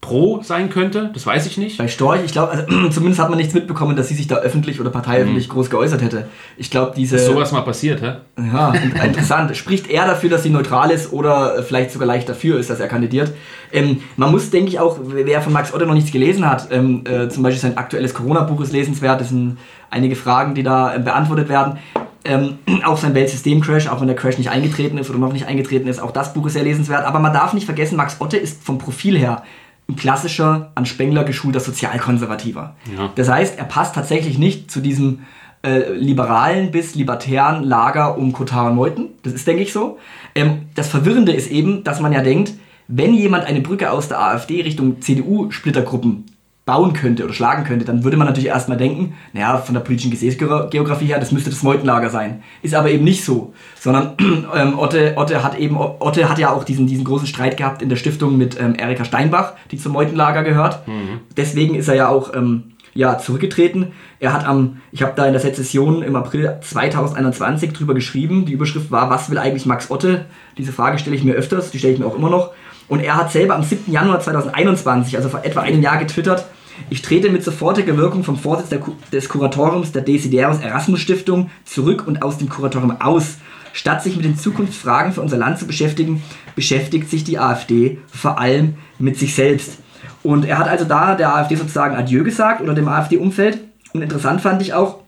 pro 0.00 0.42
sein 0.42 0.70
könnte. 0.70 1.10
Das 1.12 1.26
weiß 1.26 1.46
ich 1.46 1.58
nicht. 1.58 1.76
Bei 1.76 1.88
Storch, 1.88 2.20
ich 2.24 2.32
glaube, 2.32 2.52
also, 2.52 2.88
zumindest 2.90 3.20
hat 3.20 3.30
man 3.30 3.38
nichts 3.38 3.52
mitbekommen, 3.52 3.96
dass 3.96 4.08
sie 4.08 4.14
sich 4.14 4.28
da 4.28 4.36
öffentlich 4.36 4.80
oder 4.80 4.90
parteiöffentlich 4.90 5.48
mhm. 5.48 5.52
groß 5.52 5.70
geäußert 5.70 6.02
hätte. 6.02 6.28
Ich 6.56 6.70
glaube, 6.70 6.92
diese. 6.96 7.16
Ist 7.16 7.26
sowas 7.26 7.50
mal 7.52 7.62
passiert, 7.62 8.00
hä? 8.00 8.14
Ja, 8.52 8.72
interessant. 9.04 9.56
Spricht 9.56 9.90
er 9.90 10.06
dafür, 10.06 10.30
dass 10.30 10.44
sie 10.44 10.50
neutral 10.50 10.90
ist 10.90 11.12
oder 11.12 11.62
vielleicht 11.62 11.90
sogar 11.90 12.06
leicht 12.06 12.28
dafür 12.28 12.58
ist, 12.58 12.70
dass 12.70 12.80
er 12.80 12.88
kandidiert? 12.88 13.32
Ähm, 13.72 14.02
man 14.16 14.30
muss, 14.30 14.50
denke 14.50 14.70
ich, 14.70 14.78
auch, 14.78 14.98
wer 15.02 15.42
von 15.42 15.52
Max 15.52 15.74
Otte 15.74 15.84
noch 15.84 15.94
nichts 15.94 16.12
gelesen 16.12 16.48
hat, 16.48 16.68
ähm, 16.70 17.02
äh, 17.04 17.28
zum 17.28 17.42
Beispiel 17.42 17.60
sein 17.60 17.76
aktuelles 17.76 18.14
Corona-Buch 18.14 18.60
ist 18.62 18.72
lesenswert, 18.72 19.20
das 19.20 19.28
sind 19.30 19.58
einige 19.90 20.16
Fragen, 20.16 20.54
die 20.54 20.62
da 20.62 20.94
äh, 20.94 21.00
beantwortet 21.00 21.48
werden. 21.48 21.78
Ähm, 22.24 22.58
auch 22.84 22.96
sein 22.96 23.14
Weltsystem-Crash, 23.14 23.88
auch 23.88 24.00
wenn 24.00 24.06
der 24.06 24.16
Crash 24.16 24.38
nicht 24.38 24.50
eingetreten 24.50 24.96
ist 24.96 25.10
oder 25.10 25.18
noch 25.18 25.32
nicht 25.32 25.46
eingetreten 25.46 25.88
ist, 25.88 26.00
auch 26.00 26.12
das 26.12 26.34
Buch 26.34 26.46
ist 26.46 26.52
sehr 26.52 26.62
lesenswert. 26.62 27.04
Aber 27.04 27.18
man 27.18 27.32
darf 27.32 27.52
nicht 27.52 27.66
vergessen, 27.66 27.96
Max 27.96 28.16
Otte 28.20 28.36
ist 28.36 28.62
vom 28.62 28.78
Profil 28.78 29.18
her 29.18 29.42
ein 29.88 29.96
klassischer, 29.96 30.72
an 30.74 30.86
Spengler 30.86 31.24
geschulter 31.24 31.60
Sozialkonservativer. 31.60 32.76
Ja. 32.96 33.10
Das 33.14 33.28
heißt, 33.28 33.58
er 33.58 33.64
passt 33.64 33.94
tatsächlich 33.94 34.38
nicht 34.38 34.70
zu 34.70 34.80
diesem 34.80 35.20
äh, 35.62 35.92
liberalen 35.92 36.70
bis 36.70 36.94
libertären 36.94 37.64
Lager 37.64 38.16
um 38.18 38.32
Kotar 38.32 38.70
und 38.70 38.76
Meuthen. 38.76 39.08
Das 39.22 39.32
ist, 39.32 39.46
denke 39.46 39.62
ich, 39.62 39.72
so. 39.72 39.98
Ähm, 40.34 40.66
das 40.74 40.88
Verwirrende 40.88 41.32
ist 41.32 41.50
eben, 41.50 41.84
dass 41.84 42.00
man 42.00 42.12
ja 42.12 42.22
denkt, 42.22 42.52
wenn 42.86 43.14
jemand 43.14 43.44
eine 43.44 43.60
Brücke 43.60 43.90
aus 43.90 44.08
der 44.08 44.20
AfD 44.20 44.62
Richtung 44.62 45.00
CDU-Splittergruppen 45.00 46.26
bauen 46.68 46.92
könnte 46.92 47.24
oder 47.24 47.32
schlagen 47.32 47.64
könnte, 47.64 47.86
dann 47.86 48.04
würde 48.04 48.18
man 48.18 48.26
natürlich 48.26 48.50
erstmal 48.50 48.76
denken, 48.76 49.14
naja, 49.32 49.56
von 49.56 49.74
der 49.74 49.80
politischen 49.80 50.10
Gesäßgeografie 50.10 51.06
her, 51.06 51.18
das 51.18 51.32
müsste 51.32 51.48
das 51.48 51.62
Meutenlager 51.62 52.10
sein. 52.10 52.42
Ist 52.60 52.74
aber 52.74 52.90
eben 52.90 53.04
nicht 53.04 53.24
so, 53.24 53.54
sondern 53.80 54.12
ähm, 54.54 54.78
Otte, 54.78 55.14
Otte 55.16 55.42
hat 55.42 55.58
eben, 55.58 55.78
Otte 55.78 56.28
hat 56.28 56.38
ja 56.38 56.52
auch 56.52 56.64
diesen, 56.64 56.86
diesen 56.86 57.06
großen 57.06 57.26
Streit 57.26 57.56
gehabt 57.56 57.80
in 57.80 57.88
der 57.88 57.96
Stiftung 57.96 58.36
mit 58.36 58.60
ähm, 58.60 58.74
Erika 58.74 59.06
Steinbach, 59.06 59.54
die 59.70 59.78
zum 59.78 59.92
Meutenlager 59.92 60.42
gehört. 60.42 60.86
Mhm. 60.86 61.20
Deswegen 61.38 61.74
ist 61.74 61.88
er 61.88 61.94
ja 61.94 62.08
auch 62.08 62.34
ähm, 62.34 62.74
ja, 62.92 63.16
zurückgetreten. 63.16 63.92
Er 64.20 64.34
hat 64.34 64.46
am, 64.46 64.82
ich 64.92 65.00
habe 65.00 65.14
da 65.16 65.24
in 65.24 65.32
der 65.32 65.40
Sezession 65.40 66.02
im 66.02 66.16
April 66.16 66.58
2021 66.60 67.72
drüber 67.72 67.94
geschrieben, 67.94 68.44
die 68.44 68.52
Überschrift 68.52 68.90
war, 68.90 69.08
was 69.08 69.30
will 69.30 69.38
eigentlich 69.38 69.64
Max 69.64 69.90
Otte? 69.90 70.26
Diese 70.58 70.74
Frage 70.74 70.98
stelle 70.98 71.16
ich 71.16 71.24
mir 71.24 71.32
öfters, 71.32 71.70
die 71.70 71.78
stelle 71.78 71.94
ich 71.94 71.98
mir 71.98 72.06
auch 72.06 72.16
immer 72.16 72.28
noch. 72.28 72.50
Und 72.88 73.00
er 73.00 73.16
hat 73.16 73.32
selber 73.32 73.54
am 73.54 73.62
7. 73.62 73.90
Januar 73.90 74.20
2021, 74.20 75.16
also 75.16 75.30
vor 75.30 75.44
etwa 75.46 75.60
einem 75.60 75.80
Jahr, 75.80 75.96
getwittert, 75.96 76.44
ich 76.90 77.02
trete 77.02 77.30
mit 77.30 77.44
sofortiger 77.44 77.96
Wirkung 77.96 78.24
vom 78.24 78.36
Vorsitz 78.36 78.74
des 79.12 79.28
Kuratoriums 79.28 79.92
der 79.92 80.02
Desiderius 80.02 80.60
Erasmus 80.60 81.00
Stiftung 81.00 81.50
zurück 81.64 82.06
und 82.06 82.22
aus 82.22 82.38
dem 82.38 82.48
Kuratorium 82.48 83.00
aus. 83.00 83.36
Statt 83.72 84.02
sich 84.02 84.16
mit 84.16 84.24
den 84.24 84.36
Zukunftsfragen 84.36 85.12
für 85.12 85.20
unser 85.20 85.36
Land 85.36 85.58
zu 85.58 85.66
beschäftigen, 85.66 86.22
beschäftigt 86.56 87.10
sich 87.10 87.24
die 87.24 87.38
AfD 87.38 87.98
vor 88.08 88.38
allem 88.38 88.74
mit 88.98 89.18
sich 89.18 89.34
selbst. 89.34 89.78
Und 90.22 90.44
er 90.44 90.58
hat 90.58 90.68
also 90.68 90.84
da 90.84 91.14
der 91.14 91.34
AfD 91.34 91.54
sozusagen 91.54 91.94
Adieu 91.94 92.24
gesagt 92.24 92.60
oder 92.60 92.74
dem 92.74 92.88
AfD-Umfeld. 92.88 93.60
Und 93.92 94.02
interessant 94.02 94.40
fand 94.40 94.62
ich 94.62 94.74
auch, 94.74 94.98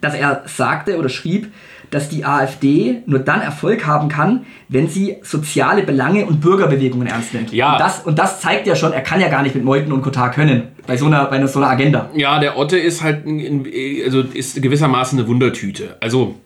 dass 0.00 0.14
er 0.14 0.42
sagte 0.46 0.98
oder 0.98 1.08
schrieb, 1.08 1.52
dass 1.90 2.08
die 2.08 2.24
AfD 2.24 3.02
nur 3.06 3.20
dann 3.20 3.40
Erfolg 3.40 3.86
haben 3.86 4.08
kann, 4.08 4.46
wenn 4.68 4.88
sie 4.88 5.16
soziale 5.22 5.82
Belange 5.82 6.26
und 6.26 6.40
Bürgerbewegungen 6.40 7.06
ernst 7.06 7.34
nimmt. 7.34 7.52
Ja. 7.52 7.72
Und 7.72 7.80
das, 7.80 8.00
und 8.00 8.18
das 8.18 8.40
zeigt 8.40 8.66
ja 8.66 8.76
schon, 8.76 8.92
er 8.92 9.00
kann 9.00 9.20
ja 9.20 9.28
gar 9.28 9.42
nicht 9.42 9.54
mit 9.54 9.64
Meuthen 9.64 9.92
und 9.92 10.02
Kotar 10.02 10.30
können, 10.30 10.68
bei 10.86 10.96
so 10.96 11.06
einer, 11.06 11.26
bei 11.26 11.44
so 11.46 11.58
einer 11.58 11.70
Agenda. 11.70 12.10
Ja, 12.14 12.38
der 12.38 12.56
Otte 12.56 12.78
ist 12.78 13.02
halt 13.02 13.24
also 14.04 14.22
ist 14.22 14.60
gewissermaßen 14.60 15.18
eine 15.18 15.28
Wundertüte. 15.28 15.96
Also 16.00 16.36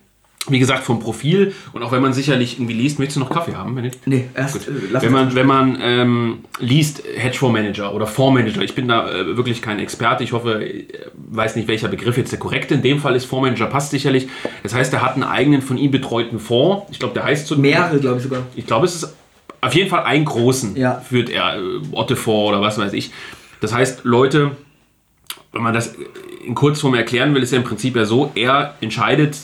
wie 0.49 0.59
gesagt, 0.59 0.83
vom 0.83 0.99
Profil 0.99 1.55
und 1.73 1.85
auch 1.85 1.93
wenn 1.93 2.03
man 2.03 2.13
sicherlich 2.13 2.57
irgendwie 2.57 2.75
liest, 2.75 2.99
möchtest 2.99 3.17
du 3.17 3.21
noch 3.21 3.31
Kaffee 3.31 3.55
haben? 3.55 3.77
Wenn 3.77 3.91
nee, 4.07 4.29
erst 4.35 4.69
äh, 4.69 4.71
wenn 5.01 5.13
man, 5.13 5.35
wenn 5.37 5.47
man 5.47 5.79
ähm, 5.81 6.39
liest 6.59 7.05
Hedgefondsmanager 7.17 7.95
oder 7.95 8.09
Fondsmanager, 8.09 8.61
ich 8.63 8.75
bin 8.75 8.89
da 8.89 9.09
äh, 9.09 9.37
wirklich 9.37 9.63
kein 9.63 9.79
Experte, 9.79 10.25
ich 10.25 10.33
hoffe, 10.33 10.65
ich 10.65 10.95
äh, 10.95 10.99
weiß 11.15 11.55
nicht, 11.55 11.69
welcher 11.69 11.87
Begriff 11.87 12.17
jetzt 12.17 12.33
der 12.33 12.41
korrekte 12.41 12.75
in 12.75 12.83
dem 12.83 12.99
Fall 12.99 13.15
ist, 13.15 13.27
Fondsmanager 13.27 13.67
passt 13.67 13.93
sicherlich. 13.93 14.29
Das 14.65 14.75
heißt, 14.75 14.93
er 14.93 15.03
hat 15.03 15.15
einen 15.15 15.23
eigenen 15.23 15.63
von 15.63 15.79
ihm 15.79 15.93
betreuten 15.93 16.41
Fonds, 16.41 16.87
ich 16.91 16.99
glaube, 16.99 17.15
der 17.15 17.25
heißt 17.25 17.47
so. 17.47 17.57
Mehrere, 17.57 18.01
glaube 18.01 18.17
ich 18.17 18.25
sogar. 18.25 18.43
Ich 18.57 18.67
glaube, 18.67 18.87
es 18.87 18.97
ist 18.97 19.15
auf 19.61 19.75
jeden 19.75 19.89
Fall 19.89 20.03
einen 20.03 20.25
großen, 20.25 20.77
ja. 20.77 21.01
führt 21.01 21.31
er, 21.31 21.57
äh, 21.57 21.61
Otte 21.93 22.17
Fonds 22.17 22.49
oder 22.49 22.61
was 22.61 22.79
weiß 22.79 22.95
ich. 22.95 23.13
Das 23.61 23.73
heißt, 23.73 24.01
Leute, 24.03 24.57
wenn 25.53 25.63
man 25.63 25.73
das 25.73 25.95
in 26.45 26.57
Kurzform 26.57 26.95
erklären 26.95 27.33
will, 27.33 27.43
ist 27.45 27.53
ja 27.53 27.59
im 27.59 27.65
Prinzip 27.65 27.95
ja 27.95 28.05
so, 28.05 28.33
er 28.35 28.75
entscheidet, 28.81 29.37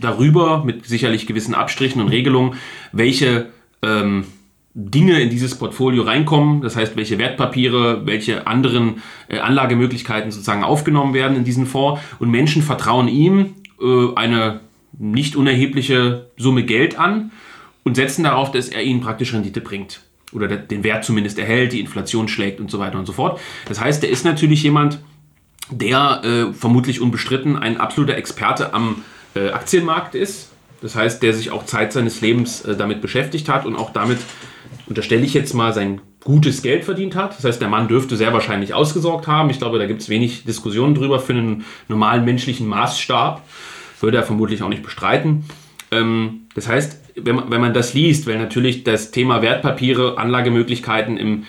darüber, 0.00 0.64
mit 0.64 0.86
sicherlich 0.86 1.26
gewissen 1.26 1.54
Abstrichen 1.54 2.00
und 2.00 2.08
Regelungen, 2.08 2.54
welche 2.92 3.50
ähm, 3.82 4.24
Dinge 4.74 5.20
in 5.20 5.30
dieses 5.30 5.56
Portfolio 5.56 6.04
reinkommen, 6.04 6.60
das 6.60 6.76
heißt, 6.76 6.96
welche 6.96 7.18
Wertpapiere, 7.18 8.06
welche 8.06 8.46
anderen 8.46 9.02
äh, 9.28 9.38
Anlagemöglichkeiten 9.38 10.30
sozusagen 10.30 10.62
aufgenommen 10.62 11.12
werden 11.12 11.36
in 11.36 11.44
diesen 11.44 11.66
Fonds. 11.66 12.00
Und 12.20 12.30
Menschen 12.30 12.62
vertrauen 12.62 13.08
ihm 13.08 13.54
äh, 13.80 14.14
eine 14.14 14.60
nicht 14.96 15.34
unerhebliche 15.34 16.26
Summe 16.36 16.64
Geld 16.64 16.98
an 16.98 17.32
und 17.82 17.96
setzen 17.96 18.24
darauf, 18.24 18.52
dass 18.52 18.68
er 18.68 18.82
ihnen 18.82 19.00
praktisch 19.00 19.32
Rendite 19.32 19.60
bringt. 19.60 20.02
Oder 20.32 20.46
den 20.46 20.84
Wert 20.84 21.04
zumindest 21.04 21.38
erhält, 21.40 21.72
die 21.72 21.80
Inflation 21.80 22.28
schlägt 22.28 22.60
und 22.60 22.70
so 22.70 22.78
weiter 22.78 22.98
und 22.98 23.06
so 23.06 23.12
fort. 23.12 23.40
Das 23.66 23.80
heißt, 23.80 24.04
er 24.04 24.10
ist 24.10 24.24
natürlich 24.24 24.62
jemand, 24.62 25.00
der 25.70 26.22
äh, 26.22 26.52
vermutlich 26.52 27.00
unbestritten 27.00 27.56
ein 27.56 27.78
absoluter 27.78 28.16
Experte 28.16 28.72
am 28.74 29.02
äh, 29.34 29.50
Aktienmarkt 29.50 30.14
ist. 30.14 30.50
Das 30.82 30.94
heißt, 30.94 31.22
der 31.22 31.34
sich 31.34 31.50
auch 31.50 31.66
Zeit 31.66 31.92
seines 31.92 32.20
Lebens 32.20 32.64
äh, 32.64 32.76
damit 32.76 33.00
beschäftigt 33.00 33.48
hat 33.48 33.66
und 33.66 33.76
auch 33.76 33.92
damit, 33.92 34.18
unterstelle 34.86 35.22
ich 35.22 35.34
jetzt 35.34 35.54
mal, 35.54 35.72
sein 35.72 36.00
gutes 36.24 36.62
Geld 36.62 36.84
verdient 36.84 37.16
hat. 37.16 37.36
Das 37.36 37.44
heißt, 37.44 37.60
der 37.60 37.68
Mann 37.68 37.88
dürfte 37.88 38.16
sehr 38.16 38.32
wahrscheinlich 38.32 38.74
ausgesorgt 38.74 39.26
haben. 39.26 39.50
Ich 39.50 39.58
glaube, 39.58 39.78
da 39.78 39.86
gibt 39.86 40.02
es 40.02 40.08
wenig 40.08 40.44
Diskussionen 40.44 40.94
drüber. 40.94 41.18
Für 41.18 41.32
einen 41.32 41.64
normalen 41.88 42.24
menschlichen 42.24 42.66
Maßstab 42.66 43.42
würde 44.00 44.18
er 44.18 44.22
vermutlich 44.22 44.62
auch 44.62 44.68
nicht 44.68 44.82
bestreiten. 44.82 45.44
Ähm, 45.90 46.42
das 46.54 46.68
heißt, 46.68 47.00
wenn 47.16 47.36
man, 47.36 47.50
wenn 47.50 47.60
man 47.60 47.74
das 47.74 47.94
liest, 47.94 48.26
weil 48.26 48.38
natürlich 48.38 48.84
das 48.84 49.10
Thema 49.10 49.42
Wertpapiere, 49.42 50.18
Anlagemöglichkeiten 50.18 51.16
im 51.16 51.44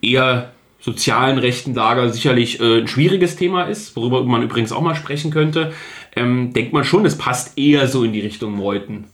eher 0.00 0.50
sozialen 0.80 1.38
rechten 1.38 1.74
Lager 1.74 2.10
sicherlich 2.10 2.60
äh, 2.60 2.80
ein 2.80 2.88
schwieriges 2.88 3.36
Thema 3.36 3.64
ist, 3.64 3.96
worüber 3.96 4.22
man 4.22 4.42
übrigens 4.42 4.70
auch 4.70 4.82
mal 4.82 4.94
sprechen 4.94 5.30
könnte 5.30 5.72
ähm, 6.16 6.52
denkt 6.52 6.72
man 6.72 6.84
schon, 6.84 7.04
es 7.06 7.18
passt 7.18 7.58
eher 7.58 7.88
so 7.88 8.04
in 8.04 8.12
die 8.12 8.20
Richtung 8.20 8.56
Meuten. 8.56 9.06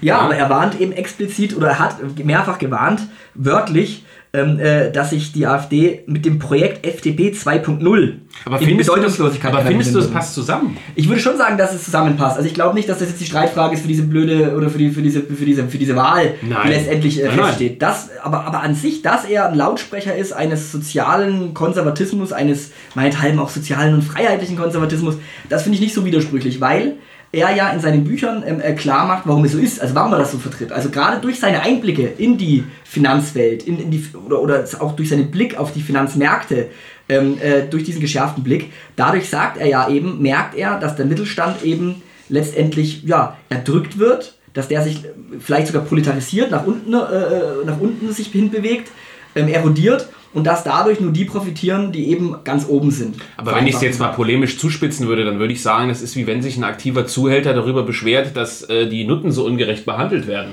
Ja, 0.00 0.16
ja, 0.16 0.18
aber 0.18 0.36
er 0.36 0.50
warnt 0.50 0.80
eben 0.80 0.92
explizit 0.92 1.56
oder 1.56 1.78
hat 1.78 1.96
mehrfach 2.22 2.58
gewarnt, 2.58 3.02
wörtlich, 3.34 4.04
äh, 4.32 4.92
dass 4.92 5.10
sich 5.10 5.32
die 5.32 5.46
AfD 5.46 6.04
mit 6.06 6.24
dem 6.24 6.38
Projekt 6.38 6.86
FDP 6.86 7.30
2.0 7.30 8.12
aber 8.44 8.60
in 8.60 8.76
Bedeutungslosigkeit. 8.76 9.52
Du, 9.52 9.58
aber 9.58 9.66
findest 9.66 9.92
du, 9.92 9.98
es 9.98 10.08
passt 10.08 10.34
zusammen? 10.34 10.76
Ich 10.94 11.08
würde 11.08 11.20
schon 11.20 11.36
sagen, 11.36 11.58
dass 11.58 11.74
es 11.74 11.84
zusammenpasst. 11.84 12.36
Also 12.36 12.46
ich 12.46 12.54
glaube 12.54 12.74
nicht, 12.74 12.88
dass 12.88 13.00
das 13.00 13.08
jetzt 13.08 13.20
die 13.20 13.26
Streitfrage 13.26 13.74
ist 13.74 13.82
für 13.82 13.88
diese 13.88 14.04
blöde 14.04 14.56
oder 14.56 14.70
für, 14.70 14.78
die, 14.78 14.90
für, 14.90 15.02
diese, 15.02 15.22
für, 15.22 15.44
diese, 15.44 15.66
für 15.66 15.78
diese 15.78 15.96
Wahl, 15.96 16.34
nein. 16.42 16.60
die 16.64 16.68
letztendlich 16.68 17.20
äh, 17.20 17.26
nein, 17.26 17.38
feststeht. 17.40 17.82
Das, 17.82 18.08
aber, 18.22 18.44
aber 18.44 18.62
an 18.62 18.76
sich, 18.76 19.02
dass 19.02 19.24
er 19.24 19.48
ein 19.48 19.56
Lautsprecher 19.56 20.14
ist 20.14 20.32
eines 20.32 20.70
sozialen 20.70 21.52
Konservatismus, 21.52 22.32
eines 22.32 22.70
meinethalben 22.94 23.40
auch 23.40 23.50
sozialen 23.50 23.94
und 23.94 24.02
freiheitlichen 24.02 24.56
Konservatismus, 24.56 25.16
das 25.48 25.64
finde 25.64 25.74
ich 25.74 25.82
nicht 25.82 25.94
so 25.94 26.04
widersprüchlich, 26.04 26.60
weil 26.60 26.94
er 27.32 27.54
ja 27.54 27.70
in 27.70 27.80
seinen 27.80 28.04
Büchern 28.04 28.42
ähm, 28.46 28.60
äh, 28.60 28.72
klar 28.74 29.06
macht, 29.06 29.26
warum 29.26 29.44
es 29.44 29.52
so 29.52 29.58
ist, 29.58 29.80
also 29.80 29.94
warum 29.94 30.12
er 30.12 30.18
das 30.18 30.32
so 30.32 30.38
vertritt. 30.38 30.72
Also 30.72 30.90
gerade 30.90 31.20
durch 31.20 31.38
seine 31.38 31.62
Einblicke 31.62 32.06
in 32.18 32.36
die 32.36 32.64
Finanzwelt, 32.84 33.62
in, 33.62 33.78
in 33.78 33.90
die, 33.90 34.04
oder, 34.26 34.42
oder 34.42 34.64
auch 34.80 34.92
durch 34.96 35.10
seinen 35.10 35.30
Blick 35.30 35.56
auf 35.56 35.72
die 35.72 35.80
Finanzmärkte, 35.80 36.68
ähm, 37.08 37.38
äh, 37.40 37.62
durch 37.62 37.84
diesen 37.84 38.00
geschärften 38.00 38.42
Blick, 38.42 38.72
dadurch 38.96 39.28
sagt 39.28 39.58
er 39.58 39.66
ja 39.66 39.88
eben, 39.88 40.20
merkt 40.20 40.56
er, 40.56 40.78
dass 40.78 40.96
der 40.96 41.06
Mittelstand 41.06 41.62
eben 41.62 42.02
letztendlich 42.28 43.04
ja, 43.04 43.36
erdrückt 43.48 43.98
wird, 43.98 44.36
dass 44.52 44.68
der 44.68 44.82
sich 44.82 45.02
vielleicht 45.38 45.68
sogar 45.68 45.82
proletarisiert, 45.82 46.50
nach 46.50 46.66
unten, 46.66 46.92
äh, 46.94 46.96
äh 46.96 47.64
nach 47.64 47.78
unten 47.78 48.12
sich 48.12 48.28
hinbewegt, 48.28 48.90
ähm, 49.36 49.46
erodiert 49.48 50.08
und 50.32 50.44
dass 50.44 50.64
dadurch 50.64 51.00
nur 51.00 51.12
die 51.12 51.24
profitieren, 51.24 51.92
die 51.92 52.08
eben 52.08 52.36
ganz 52.44 52.66
oben 52.68 52.90
sind. 52.90 53.16
Aber 53.36 53.54
wenn 53.54 53.66
ich 53.66 53.74
es 53.74 53.80
jetzt 53.80 53.98
mal 53.98 54.08
polemisch 54.08 54.58
zuspitzen 54.58 55.08
würde, 55.08 55.24
dann 55.24 55.38
würde 55.38 55.52
ich 55.52 55.62
sagen, 55.62 55.88
das 55.88 56.02
ist 56.02 56.16
wie 56.16 56.26
wenn 56.26 56.42
sich 56.42 56.56
ein 56.56 56.64
aktiver 56.64 57.06
Zuhälter 57.06 57.54
darüber 57.54 57.82
beschwert, 57.82 58.36
dass 58.36 58.62
äh, 58.62 58.88
die 58.88 59.04
Nutten 59.04 59.32
so 59.32 59.44
ungerecht 59.44 59.84
behandelt 59.84 60.26
werden. 60.26 60.52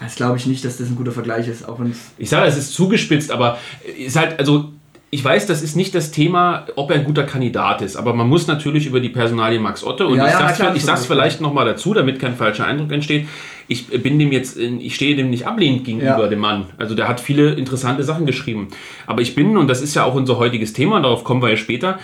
Das 0.00 0.16
glaube 0.16 0.36
ich 0.36 0.46
nicht, 0.46 0.64
dass 0.64 0.78
das 0.78 0.88
ein 0.88 0.96
guter 0.96 1.12
Vergleich 1.12 1.46
ist, 1.46 1.68
auch 1.68 1.78
wenn 1.78 1.94
Ich 2.18 2.28
sage, 2.28 2.46
es 2.46 2.56
ist 2.56 2.74
zugespitzt, 2.74 3.30
aber 3.30 3.58
ist 3.96 4.16
halt, 4.16 4.38
also 4.40 4.72
ich 5.14 5.22
weiß, 5.22 5.46
das 5.46 5.60
ist 5.60 5.76
nicht 5.76 5.94
das 5.94 6.10
Thema, 6.10 6.64
ob 6.74 6.90
er 6.90 6.96
ein 6.96 7.04
guter 7.04 7.24
Kandidat 7.24 7.82
ist, 7.82 7.96
aber 7.96 8.14
man 8.14 8.26
muss 8.26 8.46
natürlich 8.46 8.86
über 8.86 8.98
die 8.98 9.10
Personalie 9.10 9.60
Max 9.60 9.84
Otto 9.84 10.06
und 10.06 10.16
ja, 10.16 10.24
ich, 10.24 10.32
ja, 10.32 10.54
sag's, 10.54 10.76
ich 10.76 10.84
sag's 10.86 11.04
vielleicht 11.04 11.42
nochmal 11.42 11.66
dazu, 11.66 11.92
damit 11.92 12.18
kein 12.18 12.34
falscher 12.34 12.64
Eindruck 12.64 12.90
entsteht. 12.92 13.28
Ich 13.68 13.88
bin 13.88 14.18
dem 14.18 14.32
jetzt, 14.32 14.56
ich 14.56 14.94
stehe 14.94 15.14
dem 15.14 15.28
nicht 15.28 15.46
ablehnend 15.46 15.84
gegenüber, 15.84 16.22
ja. 16.22 16.28
dem 16.28 16.38
Mann. 16.38 16.64
Also 16.78 16.94
der 16.94 17.08
hat 17.08 17.20
viele 17.20 17.52
interessante 17.52 18.04
Sachen 18.04 18.24
geschrieben. 18.24 18.68
Aber 19.06 19.20
ich 19.20 19.34
bin, 19.34 19.58
und 19.58 19.68
das 19.68 19.82
ist 19.82 19.94
ja 19.94 20.04
auch 20.04 20.14
unser 20.14 20.38
heutiges 20.38 20.72
Thema, 20.72 20.98
darauf 21.02 21.24
kommen 21.24 21.42
wir 21.42 21.50
ja 21.50 21.58
später, 21.58 21.98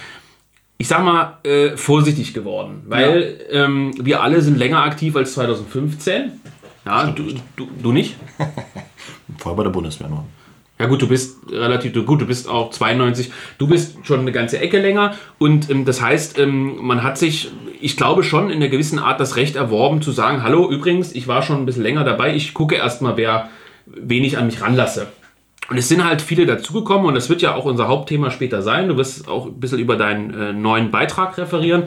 ich 0.76 0.86
sag 0.86 1.02
mal, 1.02 1.38
äh, 1.44 1.78
vorsichtig 1.78 2.34
geworden. 2.34 2.82
Weil 2.88 3.38
ja. 3.50 3.64
ähm, 3.64 3.94
wir 3.98 4.22
alle 4.22 4.42
sind 4.42 4.58
länger 4.58 4.82
aktiv 4.82 5.16
als 5.16 5.32
2015. 5.32 6.32
Ja, 6.84 7.06
du, 7.06 7.32
du, 7.56 7.68
du 7.82 7.90
nicht? 7.92 8.16
Voll 9.38 9.54
bei 9.54 9.62
der 9.62 9.70
Bundeswehr 9.70 10.10
noch. 10.10 10.24
Ja 10.78 10.86
gut, 10.86 11.02
du 11.02 11.08
bist 11.08 11.50
relativ 11.50 11.92
gut, 12.06 12.20
du 12.20 12.26
bist 12.26 12.48
auch 12.48 12.70
92, 12.70 13.32
du 13.58 13.66
bist 13.66 13.96
schon 14.04 14.20
eine 14.20 14.30
ganze 14.30 14.60
Ecke 14.60 14.80
länger 14.80 15.14
und 15.38 15.70
ähm, 15.70 15.84
das 15.84 16.00
heißt, 16.00 16.38
ähm, 16.38 16.76
man 16.80 17.02
hat 17.02 17.18
sich, 17.18 17.50
ich 17.80 17.96
glaube 17.96 18.22
schon 18.22 18.48
in 18.48 18.56
einer 18.56 18.68
gewissen 18.68 18.98
Art 19.00 19.18
das 19.18 19.36
Recht 19.36 19.56
erworben 19.56 20.02
zu 20.02 20.12
sagen, 20.12 20.42
hallo, 20.44 20.70
übrigens, 20.70 21.12
ich 21.12 21.26
war 21.26 21.42
schon 21.42 21.56
ein 21.56 21.66
bisschen 21.66 21.82
länger 21.82 22.04
dabei, 22.04 22.34
ich 22.34 22.54
gucke 22.54 22.76
erstmal, 22.76 23.16
wer 23.16 23.48
wenig 23.86 24.38
an 24.38 24.46
mich 24.46 24.60
ranlasse. 24.60 25.08
Und 25.68 25.76
es 25.76 25.88
sind 25.88 26.04
halt 26.04 26.22
viele 26.22 26.46
dazugekommen 26.46 27.06
und 27.06 27.14
das 27.14 27.28
wird 27.28 27.42
ja 27.42 27.54
auch 27.54 27.66
unser 27.66 27.88
Hauptthema 27.88 28.30
später 28.30 28.62
sein. 28.62 28.88
Du 28.88 28.96
wirst 28.96 29.28
auch 29.28 29.46
ein 29.46 29.60
bisschen 29.60 29.78
über 29.78 29.96
deinen 29.96 30.32
äh, 30.32 30.52
neuen 30.54 30.90
Beitrag 30.90 31.36
referieren. 31.36 31.82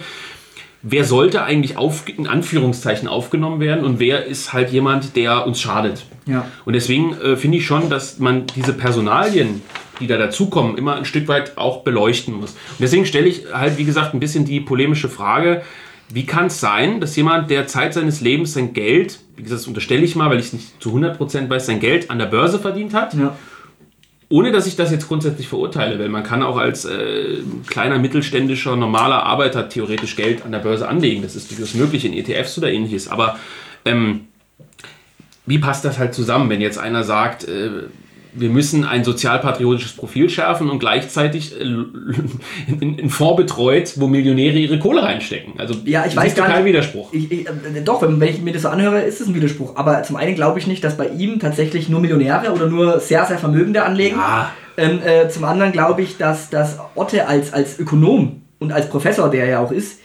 Wer 0.84 1.04
sollte 1.04 1.44
eigentlich 1.44 1.78
auf, 1.78 2.08
in 2.08 2.28
Anführungszeichen 2.28 3.08
aufgenommen 3.08 3.60
werden 3.60 3.86
und 3.86 4.00
wer 4.00 4.26
ist 4.26 4.52
halt 4.52 4.72
jemand, 4.72 5.16
der 5.16 5.46
uns 5.46 5.62
schadet? 5.62 6.06
Ja. 6.26 6.48
Und 6.66 6.74
deswegen 6.74 7.14
äh, 7.14 7.36
finde 7.36 7.58
ich 7.60 7.66
schon, 7.66 7.90
dass 7.90 8.20
man 8.20 8.48
diese 8.56 8.74
Personalien, 8.74 9.62
die 10.00 10.08
da 10.08 10.18
dazukommen, 10.18 10.78
immer 10.78 10.96
ein 10.96 11.06
Stück 11.06 11.28
weit 11.28 11.58
auch 11.58 11.84
beleuchten 11.84 12.34
muss. 12.34 12.52
Und 12.52 12.80
deswegen 12.80 13.06
stelle 13.06 13.28
ich 13.28 13.44
halt, 13.54 13.78
wie 13.78 13.84
gesagt, 13.84 14.14
ein 14.16 14.20
bisschen 14.20 14.46
die 14.46 14.60
polemische 14.60 15.10
Frage, 15.10 15.62
wie 16.14 16.26
kann 16.26 16.48
es 16.48 16.60
sein, 16.60 17.00
dass 17.00 17.16
jemand, 17.16 17.50
der 17.50 17.68
Zeit 17.68 17.94
seines 17.94 18.20
Lebens 18.20 18.54
sein 18.54 18.74
Geld, 18.74 19.20
wie 19.36 19.44
gesagt, 19.44 19.62
das 19.62 19.68
unterstelle 19.68 20.02
ich 20.02 20.16
mal, 20.16 20.30
weil 20.30 20.40
ich 20.40 20.48
es 20.48 20.54
nicht 20.54 20.82
zu 20.82 20.90
100% 20.96 21.50
weiß, 21.50 21.68
sein 21.68 21.80
Geld 21.80 22.10
an 22.10 22.20
der 22.20 22.26
Börse 22.26 22.60
verdient 22.60 22.94
hat, 22.94 23.14
Ja. 23.14 23.36
Ohne 24.32 24.52
dass 24.52 24.66
ich 24.66 24.76
das 24.76 24.92
jetzt 24.92 25.08
grundsätzlich 25.08 25.48
verurteile, 25.48 26.00
weil 26.00 26.10
man 26.10 26.24
kann 26.24 26.42
auch 26.42 26.58
als 26.58 26.86
äh, 26.86 27.40
kleiner 27.68 28.00
mittelständischer 28.00 28.76
normaler 28.76 29.24
Arbeiter 29.24 29.70
theoretisch 29.70 30.16
Geld 30.16 30.44
an 30.46 30.52
der 30.52 30.60
Börse 30.60 30.88
anlegen. 30.88 31.22
Das 31.22 31.36
ist 31.36 31.52
durchaus 31.52 31.74
möglich 31.74 32.06
in 32.06 32.14
ETFs 32.14 32.58
oder 32.58 32.72
ähnliches. 32.72 33.10
Aber 33.10 33.38
ähm, 33.84 34.28
wie 35.46 35.60
passt 35.60 35.84
das 35.84 36.00
halt 36.00 36.14
zusammen, 36.14 36.50
wenn 36.50 36.62
jetzt 36.62 36.80
einer 36.80 37.04
sagt, 37.04 37.48
äh, 37.48 37.70
wir 38.34 38.50
müssen 38.50 38.86
ein 38.86 39.04
sozialpatriotisches 39.04 39.94
Profil 39.94 40.30
schärfen 40.30 40.70
und 40.70 40.80
gleichzeitig 40.80 41.60
äh, 41.60 41.64
einen 42.82 43.10
Fonds 43.10 43.38
betreut, 43.38 43.94
wo 43.98 44.08
Millionäre 44.08 44.58
ihre 44.58 44.80
Kohle 44.80 45.04
reinstecken? 45.04 45.54
Also 45.58 45.76
Ja, 45.86 46.06
ich 46.06 46.16
weiß 46.16 46.36
gar 46.36 46.48
keinen 46.48 46.64
nicht. 46.64 46.74
Widerspruch. 46.74 47.12
Ich, 47.12 47.32
ich, 47.32 47.48
äh, 47.48 47.82
doch, 47.84 48.02
wenn, 48.02 48.20
wenn 48.20 48.30
ich 48.30 48.42
mir 48.42 48.54
das 48.54 48.64
so 48.64 48.70
anhöre, 48.70 49.02
ist 49.02 49.22
es 49.22 49.28
ein 49.28 49.36
Widerspruch. 49.36 49.76
Aber 49.76 50.04
zum 50.04 50.16
einen 50.16 50.36
glaube 50.36 50.60
ich 50.60 50.68
nicht, 50.68 50.84
dass 50.84 50.98
bei 50.98 51.10
ihm 51.10 51.40
tatsächlich 51.40 51.90
nur 51.90 52.00
Millionäre 52.00 52.52
oder 52.52 52.68
nur 52.68 53.00
sehr, 53.00 53.26
sehr 53.26 53.38
Vermögende 53.38 53.84
anlegen. 53.84 54.18
Ja. 54.18 54.52
Ähm, 54.78 55.00
äh, 55.04 55.28
zum 55.30 55.44
anderen 55.44 55.72
glaube 55.72 56.02
ich, 56.02 56.18
dass, 56.18 56.50
dass 56.50 56.80
Otte 56.96 57.28
als, 57.28 57.52
als 57.52 57.78
Ökonom 57.80 58.42
und 58.60 58.72
als 58.72 58.90
Professor, 58.90 59.30
der 59.30 59.44
er 59.44 59.50
ja 59.50 59.60
auch 59.60 59.72
ist, 59.72 60.00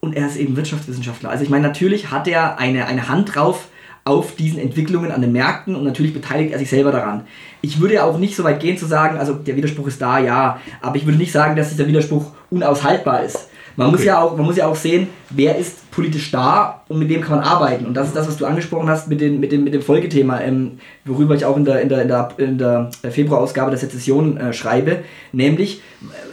und 0.00 0.16
er 0.16 0.26
ist 0.26 0.36
eben 0.36 0.56
Wirtschaftswissenschaftler. 0.56 1.30
Also 1.30 1.44
ich 1.44 1.50
meine, 1.50 1.66
natürlich 1.66 2.10
hat 2.10 2.26
er 2.26 2.58
eine, 2.58 2.86
eine 2.86 3.08
Hand 3.08 3.34
drauf 3.34 3.68
auf 4.04 4.34
diesen 4.34 4.58
Entwicklungen 4.58 5.12
an 5.12 5.20
den 5.20 5.32
Märkten 5.32 5.76
und 5.76 5.84
natürlich 5.84 6.12
beteiligt 6.12 6.52
er 6.52 6.58
sich 6.58 6.70
selber 6.70 6.90
daran. 6.90 7.22
Ich 7.60 7.80
würde 7.80 7.94
ja 7.94 8.04
auch 8.04 8.18
nicht 8.18 8.34
so 8.34 8.42
weit 8.42 8.60
gehen 8.60 8.76
zu 8.76 8.86
sagen, 8.86 9.16
also 9.16 9.34
der 9.34 9.56
Widerspruch 9.56 9.86
ist 9.86 10.02
da, 10.02 10.18
ja, 10.18 10.60
aber 10.80 10.96
ich 10.96 11.06
würde 11.06 11.18
nicht 11.18 11.32
sagen, 11.32 11.54
dass 11.54 11.70
dieser 11.70 11.86
Widerspruch 11.86 12.32
unaushaltbar 12.50 13.22
ist. 13.22 13.48
Man, 13.76 13.90
muss 13.90 14.00
Okay. 14.00 14.08
ja 14.08 14.20
auch, 14.20 14.36
man 14.36 14.44
muss 14.44 14.56
ja 14.56 14.66
auch 14.66 14.76
sehen, 14.76 15.06
wer 15.30 15.56
ist 15.56 15.90
politisch 15.90 16.30
da 16.30 16.82
und 16.88 16.98
mit 16.98 17.08
wem 17.08 17.22
kann 17.22 17.36
man 17.36 17.44
arbeiten. 17.44 17.86
Und 17.86 17.94
das 17.94 18.08
ist 18.08 18.16
das, 18.16 18.28
was 18.28 18.36
du 18.36 18.44
angesprochen 18.44 18.88
hast 18.88 19.08
mit, 19.08 19.20
den, 19.20 19.40
mit, 19.40 19.50
dem, 19.52 19.64
mit 19.64 19.72
dem 19.72 19.82
Folgethema, 19.82 20.40
ähm, 20.40 20.72
worüber 21.04 21.34
ich 21.34 21.44
auch 21.44 21.56
in 21.56 21.64
der, 21.64 21.80
in 21.80 21.88
der, 21.88 22.02
in 22.02 22.08
der, 22.08 22.28
in 22.36 22.58
der 22.58 22.90
Februarausgabe 23.10 23.70
der 23.70 23.78
Sezession 23.78 24.36
äh, 24.36 24.52
schreibe. 24.52 24.98
Nämlich, 25.32 25.80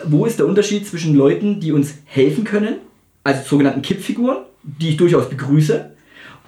wo 0.05 0.25
ist 0.25 0.39
der 0.39 0.47
Unterschied 0.47 0.85
zwischen 0.87 1.15
Leuten, 1.15 1.61
die 1.61 1.71
uns 1.71 1.93
helfen 2.05 2.43
können, 2.43 2.75
also 3.23 3.41
sogenannten 3.45 3.81
Kippfiguren, 3.83 4.39
die 4.63 4.89
ich 4.89 4.97
durchaus 4.97 5.29
begrüße, 5.29 5.91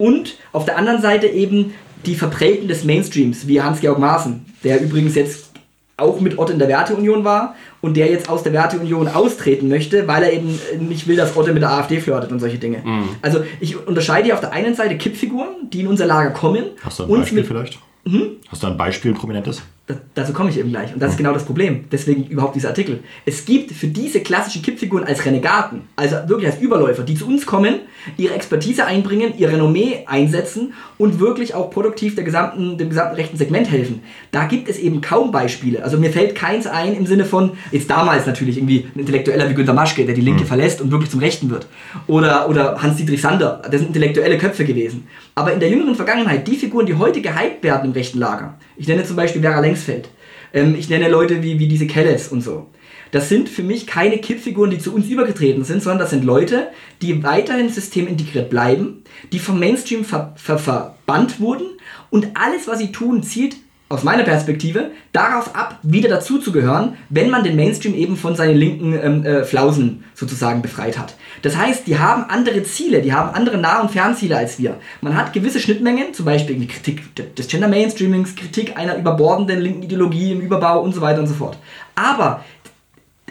und 0.02 0.36
auf 0.50 0.64
der 0.64 0.76
anderen 0.76 1.00
Seite 1.00 1.28
eben 1.28 1.74
die 2.06 2.16
Verprellten 2.16 2.66
des 2.66 2.82
Mainstreams, 2.82 3.46
wie 3.46 3.62
Hans-Georg 3.62 4.00
Maaßen, 4.00 4.44
der 4.64 4.80
übrigens 4.80 5.14
jetzt 5.14 5.52
auch 5.96 6.20
mit 6.20 6.38
Ott 6.38 6.50
in 6.50 6.58
der 6.58 6.66
Werteunion 6.66 7.22
war 7.22 7.54
und 7.80 7.96
der 7.96 8.10
jetzt 8.10 8.28
aus 8.28 8.42
der 8.42 8.52
Werteunion 8.52 9.06
austreten 9.06 9.68
möchte, 9.68 10.08
weil 10.08 10.24
er 10.24 10.32
eben 10.32 10.58
nicht 10.80 11.06
will, 11.06 11.14
dass 11.14 11.36
Otte 11.36 11.52
mit 11.52 11.62
der 11.62 11.70
AfD 11.70 12.00
flirtet 12.00 12.32
und 12.32 12.40
solche 12.40 12.58
Dinge. 12.58 12.82
Also 13.22 13.44
ich 13.60 13.86
unterscheide 13.86 14.24
hier 14.24 14.34
auf 14.34 14.40
der 14.40 14.52
einen 14.52 14.74
Seite 14.74 14.96
Kippfiguren, 14.96 15.70
die 15.72 15.82
in 15.82 15.86
unser 15.86 16.06
Lager 16.06 16.30
kommen 16.30 16.64
Hast 16.82 16.98
du 16.98 17.04
ein 17.04 17.08
Beispiel 17.08 17.38
mit, 17.38 17.46
vielleicht? 17.46 17.78
Mhm. 18.04 18.30
Hast 18.48 18.64
du 18.64 18.66
ein 18.66 18.76
Beispiel, 18.76 19.14
prominentes? 19.14 19.62
Da, 19.92 20.22
dazu 20.22 20.32
komme 20.32 20.50
ich 20.50 20.58
eben 20.58 20.70
gleich. 20.70 20.92
Und 20.92 21.00
das 21.00 21.12
ist 21.12 21.16
genau 21.16 21.32
das 21.32 21.44
Problem. 21.44 21.84
Deswegen 21.90 22.24
überhaupt 22.24 22.54
dieser 22.54 22.68
Artikel. 22.68 23.00
Es 23.24 23.44
gibt 23.44 23.72
für 23.72 23.86
diese 23.86 24.20
klassischen 24.20 24.62
Kippfiguren 24.62 25.04
als 25.04 25.24
Renegaten, 25.24 25.82
also 25.96 26.16
wirklich 26.26 26.50
als 26.50 26.60
Überläufer, 26.60 27.02
die 27.02 27.14
zu 27.14 27.26
uns 27.26 27.46
kommen, 27.46 27.80
ihre 28.16 28.34
Expertise 28.34 28.86
einbringen, 28.86 29.34
ihr 29.38 29.48
Renommee 29.48 30.04
einsetzen 30.06 30.72
und 30.98 31.20
wirklich 31.20 31.54
auch 31.54 31.70
produktiv 31.70 32.14
der 32.14 32.24
gesamten, 32.24 32.78
dem 32.78 32.88
gesamten 32.88 33.16
rechten 33.16 33.36
Segment 33.36 33.70
helfen. 33.70 34.02
Da 34.30 34.44
gibt 34.46 34.68
es 34.68 34.78
eben 34.78 35.00
kaum 35.00 35.32
Beispiele. 35.32 35.82
Also 35.84 35.98
mir 35.98 36.10
fällt 36.10 36.34
keins 36.34 36.66
ein 36.66 36.94
im 36.94 37.06
Sinne 37.06 37.24
von, 37.24 37.52
jetzt 37.70 37.90
damals 37.90 38.26
natürlich 38.26 38.56
irgendwie 38.56 38.86
ein 38.94 39.00
Intellektueller 39.00 39.48
wie 39.48 39.54
Günter 39.54 39.74
Maschke, 39.74 40.04
der 40.04 40.14
die 40.14 40.20
Linke 40.20 40.44
verlässt 40.44 40.80
und 40.80 40.90
wirklich 40.90 41.10
zum 41.10 41.20
Rechten 41.20 41.50
wird. 41.50 41.66
Oder, 42.06 42.48
oder 42.48 42.82
Hans-Dietrich 42.82 43.20
Sander, 43.20 43.62
das 43.62 43.80
sind 43.80 43.88
intellektuelle 43.88 44.38
Köpfe 44.38 44.64
gewesen. 44.64 45.06
Aber 45.34 45.52
in 45.52 45.60
der 45.60 45.70
jüngeren 45.70 45.94
Vergangenheit, 45.94 46.46
die 46.46 46.56
Figuren, 46.56 46.86
die 46.86 46.94
heute 46.94 47.22
gehypt 47.22 47.62
werden 47.62 47.86
im 47.86 47.92
rechten 47.92 48.18
Lager, 48.18 48.58
ich 48.76 48.88
nenne 48.88 49.04
zum 49.04 49.16
Beispiel 49.16 49.40
Vera 49.40 49.60
Lengsfeld, 49.60 50.08
ähm, 50.52 50.74
ich 50.78 50.88
nenne 50.88 51.08
Leute 51.08 51.42
wie, 51.42 51.58
wie 51.58 51.68
diese 51.68 51.86
Kelles 51.86 52.28
und 52.28 52.42
so. 52.42 52.68
Das 53.12 53.28
sind 53.28 53.50
für 53.50 53.62
mich 53.62 53.86
keine 53.86 54.18
Kippfiguren, 54.18 54.70
die 54.70 54.78
zu 54.78 54.94
uns 54.94 55.06
übergetreten 55.06 55.64
sind, 55.64 55.82
sondern 55.82 55.98
das 55.98 56.10
sind 56.10 56.24
Leute, 56.24 56.68
die 57.02 57.22
weiterhin 57.22 57.68
systemintegriert 57.68 58.48
bleiben, 58.48 59.04
die 59.32 59.38
vom 59.38 59.58
Mainstream 59.58 60.04
ver, 60.04 60.34
ver, 60.36 60.58
verbannt 60.58 61.38
wurden 61.38 61.66
und 62.10 62.28
alles, 62.34 62.66
was 62.68 62.78
sie 62.78 62.90
tun, 62.90 63.22
zielt 63.22 63.56
aus 63.92 64.04
meiner 64.04 64.22
Perspektive 64.22 64.90
darauf 65.12 65.54
ab, 65.54 65.78
wieder 65.82 66.08
dazuzugehören, 66.08 66.96
wenn 67.10 67.28
man 67.28 67.44
den 67.44 67.56
Mainstream 67.56 67.94
eben 67.94 68.16
von 68.16 68.34
seinen 68.34 68.56
linken 68.56 68.94
ähm, 68.94 69.26
äh, 69.26 69.44
Flausen 69.44 70.04
sozusagen 70.14 70.62
befreit 70.62 70.98
hat. 70.98 71.14
Das 71.42 71.56
heißt, 71.56 71.86
die 71.86 71.98
haben 71.98 72.24
andere 72.24 72.62
Ziele, 72.62 73.02
die 73.02 73.12
haben 73.12 73.34
andere 73.34 73.58
Nah- 73.58 73.82
und 73.82 73.90
Fernziele 73.90 74.36
als 74.36 74.58
wir. 74.58 74.78
Man 75.02 75.14
hat 75.14 75.34
gewisse 75.34 75.60
Schnittmengen, 75.60 76.14
zum 76.14 76.24
Beispiel 76.24 76.56
die 76.56 76.68
Kritik 76.68 77.14
des 77.36 77.48
Gender 77.48 77.68
Mainstreamings, 77.68 78.34
Kritik 78.34 78.78
einer 78.78 78.96
überbordenden 78.96 79.60
linken 79.60 79.82
Ideologie 79.82 80.32
im 80.32 80.40
Überbau 80.40 80.80
und 80.80 80.94
so 80.94 81.02
weiter 81.02 81.20
und 81.20 81.26
so 81.26 81.34
fort. 81.34 81.58
Aber 81.94 82.42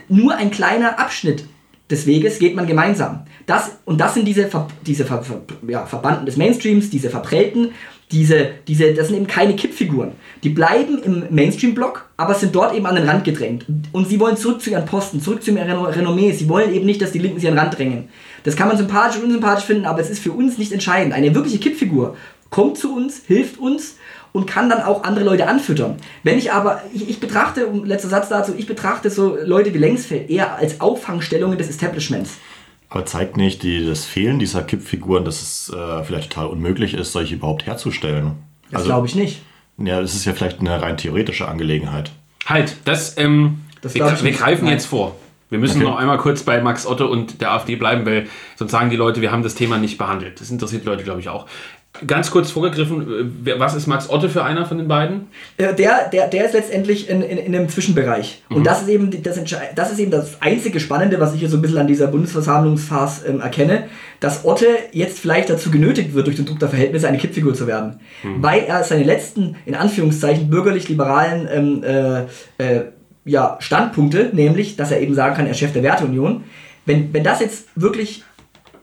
nur 0.10 0.36
ein 0.36 0.52
kleiner 0.52 1.00
Abschnitt 1.00 1.45
des 1.89 2.06
Weges 2.06 2.38
geht 2.38 2.56
man 2.56 2.67
gemeinsam. 2.67 3.26
Das, 3.47 3.80
und 3.86 4.00
das 4.00 4.13
sind 4.13 4.26
diese, 4.28 4.47
Ver, 4.47 4.67
diese 4.86 5.06
Ver, 5.06 5.24
Ver, 5.24 5.41
ja, 5.67 5.86
Verbanden 5.86 6.26
des 6.26 6.38
Mainstreams, 6.38 6.89
diese 6.89 7.10
Verprellten, 7.10 7.71
diese, 8.12 8.50
diese, 8.67 8.93
das 8.93 9.08
sind 9.08 9.17
eben 9.17 9.28
keine 9.28 9.56
Kippfiguren. 9.56 10.12
Die 10.43 10.50
bleiben 10.50 11.02
im 11.04 11.24
Mainstream-Block, 11.30 12.10
aber 12.17 12.34
sind 12.34 12.54
dort 12.54 12.76
eben 12.76 12.86
an 12.86 12.95
den 12.95 13.08
Rand 13.08 13.24
gedrängt. 13.24 13.65
Und 13.91 14.08
sie 14.08 14.19
wollen 14.19 14.38
zurück 14.38 14.62
zu 14.62 14.69
ihren 14.69 14.86
Posten, 14.86 15.21
zurück 15.21 15.43
zu 15.43 15.52
ihrem 15.52 15.69
Reno- 15.69 15.86
Renommee. 15.86 16.32
Sie 16.32 16.50
wollen 16.50 16.74
eben 16.74 16.86
nicht, 16.86 17.02
dass 17.02 17.12
die 17.12 17.19
Linken 17.19 17.39
sie 17.39 17.47
an 17.47 17.56
den 17.56 17.60
Rand 17.60 17.78
drängen. 17.78 18.10
Das 18.43 18.56
kann 18.56 18.67
man 18.67 18.78
sympathisch 18.78 19.17
und 19.17 19.26
unsympathisch 19.26 19.65
finden, 19.65 19.86
aber 19.86 20.02
es 20.02 20.10
ist 20.10 20.19
für 20.19 20.32
uns 20.32 20.58
nicht 20.58 20.71
entscheidend. 20.71 21.13
Eine 21.13 21.34
wirkliche 21.36 21.60
Kippfigur 21.60 22.17
kommt 22.50 22.78
zu 22.78 22.95
uns, 22.95 23.21
hilft 23.26 23.60
uns 23.60 23.97
und 24.34 24.45
kann 24.45 24.69
dann 24.69 24.82
auch 24.82 25.04
andere 25.04 25.26
Leute 25.26 25.47
anfüttern. 25.47 25.97
Wenn 26.24 26.38
ich 26.38 26.52
aber, 26.52 26.82
ich, 26.93 27.10
ich 27.10 27.19
betrachte, 27.19 27.67
letzter 27.84 28.10
Satz 28.10 28.30
dazu, 28.30 28.54
ich 28.58 28.67
betrachte 28.67 29.10
so 29.10 29.38
Leute 29.43 29.74
wie 29.74 29.78
Längsfeld 29.78 30.30
eher 30.30 30.58
als 30.58 30.82
Auffangstellungen 30.82 31.58
des 31.58 31.69
Establishments. 31.69 32.32
Aber 32.91 33.06
zeigt 33.06 33.38
nicht 33.38 33.63
die, 33.63 33.86
das 33.86 34.04
Fehlen 34.04 34.38
dieser 34.38 34.63
Kippfiguren, 34.63 35.23
dass 35.23 35.41
es 35.41 35.73
äh, 35.73 36.04
vielleicht 36.04 36.34
total 36.34 36.47
unmöglich 36.47 36.93
ist, 36.93 37.13
solche 37.13 37.36
überhaupt 37.36 37.65
herzustellen? 37.65 38.34
Das 38.69 38.84
glaube 38.84 39.08
ich 39.08 39.15
nicht. 39.15 39.41
Ja, 39.77 40.01
das 40.01 40.13
ist 40.13 40.25
ja 40.25 40.34
vielleicht 40.34 40.60
eine 40.60 40.82
rein 40.82 40.97
theoretische 40.97 41.47
Angelegenheit. 41.47 42.12
Halt, 42.45 42.75
das, 42.84 43.17
ähm, 43.17 43.62
Das 43.82 43.95
wir, 43.95 44.06
wir 44.23 44.32
greifen 44.34 44.65
Nein. 44.65 44.73
jetzt 44.73 44.88
vor. 44.88 45.15
Wir 45.49 45.58
müssen 45.60 45.77
Okay. 45.82 45.89
noch 45.89 45.97
einmal 45.97 46.17
kurz 46.17 46.43
bei 46.43 46.62
Max 46.62 46.86
Otto 46.86 47.08
und 47.08 47.39
der 47.41 47.51
AfD 47.51 47.77
bleiben, 47.77 48.06
weil 48.06 48.27
sonst 48.58 48.71
sagen 48.71 48.89
die 48.89 48.97
Leute, 48.97 49.21
wir 49.21 49.32
haben 49.32 49.43
das 49.43 49.56
Thema 49.56 49.77
nicht 49.77 49.97
behandelt. 49.97 50.41
Das 50.41 50.51
interessiert 50.51 50.84
die 50.84 50.88
Leute, 50.88 51.04
glaube 51.06 51.21
ich, 51.21 51.30
auch. 51.30 51.47
Ganz 52.08 52.32
kurz 52.32 52.51
vorgegriffen, 52.51 53.45
äh, 53.45 53.60
was 53.60 53.75
ist 53.75 53.86
Max 53.86 54.10
Otto 54.10 54.30
für 54.30 54.45
einer 54.45 54.65
von 54.65 54.77
den 54.77 54.88
beiden? 54.88 55.27
Äh, 55.58 55.73
Der, 55.73 56.08
der, 56.08 56.30
der 56.30 56.45
ist 56.45 56.54
letztendlich 56.54 57.10
in, 57.10 57.21
in, 57.21 57.38
in 57.38 57.54
einem 57.54 57.67
Zwischenbereich. 57.67 58.43
Und 58.49 58.65
das 58.65 58.84
ist, 58.84 58.88
eben 58.88 59.12
das, 59.21 59.38
das 59.75 59.91
ist 59.91 59.99
eben 59.99 60.10
das 60.10 60.41
einzige 60.41 60.80
Spannende, 60.80 61.19
was 61.19 61.34
ich 61.34 61.41
hier 61.41 61.49
so 61.49 61.58
ein 61.58 61.62
bisschen 61.62 61.80
an 61.80 61.88
dieser 61.88 62.08
Bundesversammlungsphase 62.08 63.27
ähm, 63.27 63.41
erkenne, 63.41 63.89
dass 64.21 64.45
Otte 64.45 64.67
jetzt 64.93 65.19
vielleicht 65.19 65.49
dazu 65.49 65.69
genötigt 65.69 66.13
wird, 66.13 66.27
durch 66.27 66.38
den 66.38 66.45
Druck 66.45 66.60
der 66.60 66.69
Verhältnisse 66.69 67.10
eine 67.10 67.17
Kippfigur 67.17 67.54
zu 67.54 67.67
werden. 67.67 67.99
Weil 68.38 68.63
er 68.63 68.84
seine 68.86 69.04
letzten, 69.04 69.58
in 69.65 69.75
Anführungszeichen, 69.75 70.49
bürgerlich-liberalen 70.49 71.49
ähm, 71.51 71.84
äh, 71.84 72.21
äh, 72.58 72.86
ja, 73.25 73.58
Standpunkte, 73.60 74.30
nämlich, 74.32 74.77
dass 74.77 74.91
er 74.91 75.01
eben 75.01 75.13
sagen 75.13 75.36
kann, 75.36 75.45
er 75.45 75.51
ist 75.51 75.60
Chef 75.60 75.73
der 75.73 75.84
Werteunion, 75.84 76.45
wenn, 76.86 77.13
wenn 77.13 77.23
das 77.23 77.41
jetzt 77.41 77.67
wirklich 77.75 78.23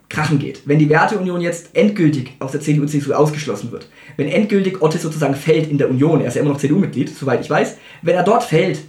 krachen 0.09 0.39
geht. 0.39 0.63
Wenn 0.65 0.79
die 0.79 0.89
Werteunion 0.89 1.41
jetzt 1.41 1.71
endgültig 1.75 2.33
aus 2.39 2.53
der 2.53 2.61
CDU, 2.61 2.87
CSU 2.87 3.13
ausgeschlossen 3.13 3.71
wird, 3.73 3.89
wenn 4.17 4.29
endgültig 4.29 4.81
Otte 4.81 4.99
sozusagen 4.99 5.35
fällt 5.35 5.71
in 5.71 5.79
der 5.79 5.91
Union, 5.91 6.21
er 6.21 6.29
ist 6.29 6.35
ja 6.35 6.41
immer 6.43 6.53
noch 6.53 6.59
CDU-Mitglied, 6.59 7.15
soweit 7.15 7.41
ich 7.43 7.51
weiß, 7.51 7.77
wenn 8.03 8.15
er 8.17 8.23
dort 8.23 8.45
fällt, 8.45 8.81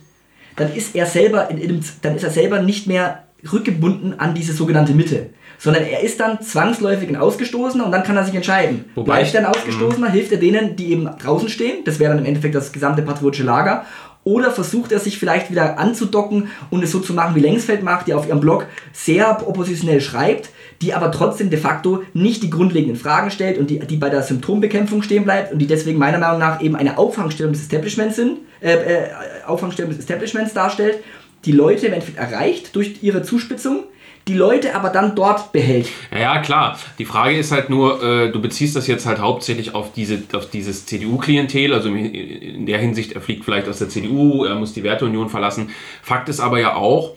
dann 0.56 0.74
ist 0.74 0.96
er 0.96 1.06
selber 1.06 1.50
in, 1.50 1.58
in 1.58 1.84
dann 2.02 2.16
ist 2.16 2.24
er 2.24 2.30
selber 2.32 2.62
nicht 2.62 2.88
mehr 2.88 3.24
rückgebunden 3.52 4.20
an 4.20 4.34
diese 4.34 4.54
sogenannte 4.54 4.94
Mitte, 4.94 5.30
sondern 5.58 5.84
er 5.84 6.02
ist 6.02 6.20
dann 6.20 6.42
zwangsläufig 6.42 7.08
ein 7.10 7.16
Ausgestoßener 7.16 7.86
und 7.86 7.92
dann 7.92 8.04
kann 8.04 8.18
er 8.18 8.26
sich 8.26 8.36
entscheiden. 8.36 8.86
Wobei 8.96 9.20
Bleibt 9.22 9.34
er 9.36 9.42
ein 9.46 9.52
ich- 9.52 9.58
Ausgestoßener, 9.58 10.10
hilft 10.12 10.32
er 10.32 10.38
denen, 10.40 10.76
die 10.76 10.92
eben 10.92 11.06
draußen 11.22 11.50
stehen, 11.50 11.84
das 11.86 12.00
wäre 12.00 12.12
dann 12.12 12.20
im 12.20 12.26
Endeffekt 12.26 12.56
das 12.56 12.72
gesamte 12.72 13.02
patriotische 13.02 13.44
Lager, 13.44 13.86
Oder 14.26 14.52
versucht 14.52 14.92
er 14.92 15.00
sich 15.00 15.18
vielleicht 15.18 15.50
wieder 15.50 15.80
anzudocken 15.80 16.50
und 16.70 16.84
es 16.84 16.92
so 16.92 17.00
zu 17.00 17.14
machen, 17.14 17.36
wie 17.36 17.40
Längsfeld 17.40 17.84
macht, 17.84 18.08
die 18.08 18.14
auf 18.14 18.28
ihrem 18.28 18.42
Blog 18.42 18.66
sehr 18.92 19.48
oppositionell 19.48 20.02
schreibt, 20.02 20.50
die 20.82 20.94
aber 20.94 21.12
trotzdem 21.12 21.50
de 21.50 21.60
facto 21.60 22.04
nicht 22.14 22.42
die 22.42 22.50
grundlegenden 22.50 22.96
Fragen 22.96 23.32
stellt 23.32 23.58
und 23.58 23.70
die, 23.70 23.80
die 23.80 23.98
bei 23.98 24.10
der 24.10 24.24
Symptombekämpfung 24.24 25.02
stehen 25.02 25.26
bleibt 25.26 25.52
und 25.52 25.60
die 25.60 25.68
deswegen 25.68 26.00
meiner 26.00 26.20
Meinung 26.20 26.40
nach 26.40 26.62
eben 26.62 26.76
eine 26.76 26.98
Auffangstellung 26.98 27.54
des 27.54 27.64
Establishments 27.64 28.16
sind, 28.16 28.40
äh, 28.62 28.74
äh, 28.74 29.08
Auffangstellung 29.46 29.92
des 29.92 30.00
Establishments 30.00 30.54
darstellt, 30.54 31.00
die 31.46 31.52
Leute 31.52 31.88
im 31.88 31.94
Endeffekt 31.94 32.18
erreicht 32.18 32.76
durch 32.76 33.02
ihre 33.02 33.24
Zuspitzung, 33.24 33.84
die 34.28 34.34
Leute 34.36 34.76
aber 34.76 34.90
dann 34.90 35.16
dort 35.16 35.52
behält. 35.52 35.88
Ja, 36.12 36.40
klar. 36.42 36.78
Die 37.00 37.06
Frage 37.06 37.38
ist 37.38 37.52
halt 37.52 37.70
nur, 37.70 38.04
äh, 38.04 38.32
du 38.32 38.42
beziehst 38.42 38.76
das 38.76 38.88
jetzt 38.88 39.06
halt 39.06 39.20
hauptsächlich 39.20 39.74
auf, 39.74 39.92
diese, 39.94 40.22
auf 40.34 40.50
dieses 40.50 40.86
CDU-Klientel, 40.86 41.74
also 41.74 41.90
in 41.90 42.66
der 42.66 42.78
Hinsicht, 42.78 43.14
er 43.14 43.22
fliegt 43.22 43.44
vielleicht 43.44 43.68
aus 43.68 43.80
der 43.80 43.90
CDU, 43.90 44.46
er 44.46 44.56
muss 44.56 44.74
die 44.74 44.84
Werteunion 44.84 45.30
verlassen. 45.30 45.72
Fakt 46.04 46.30
ist 46.30 46.40
aber 46.40 46.60
ja 46.60 46.76
auch, 46.76 47.16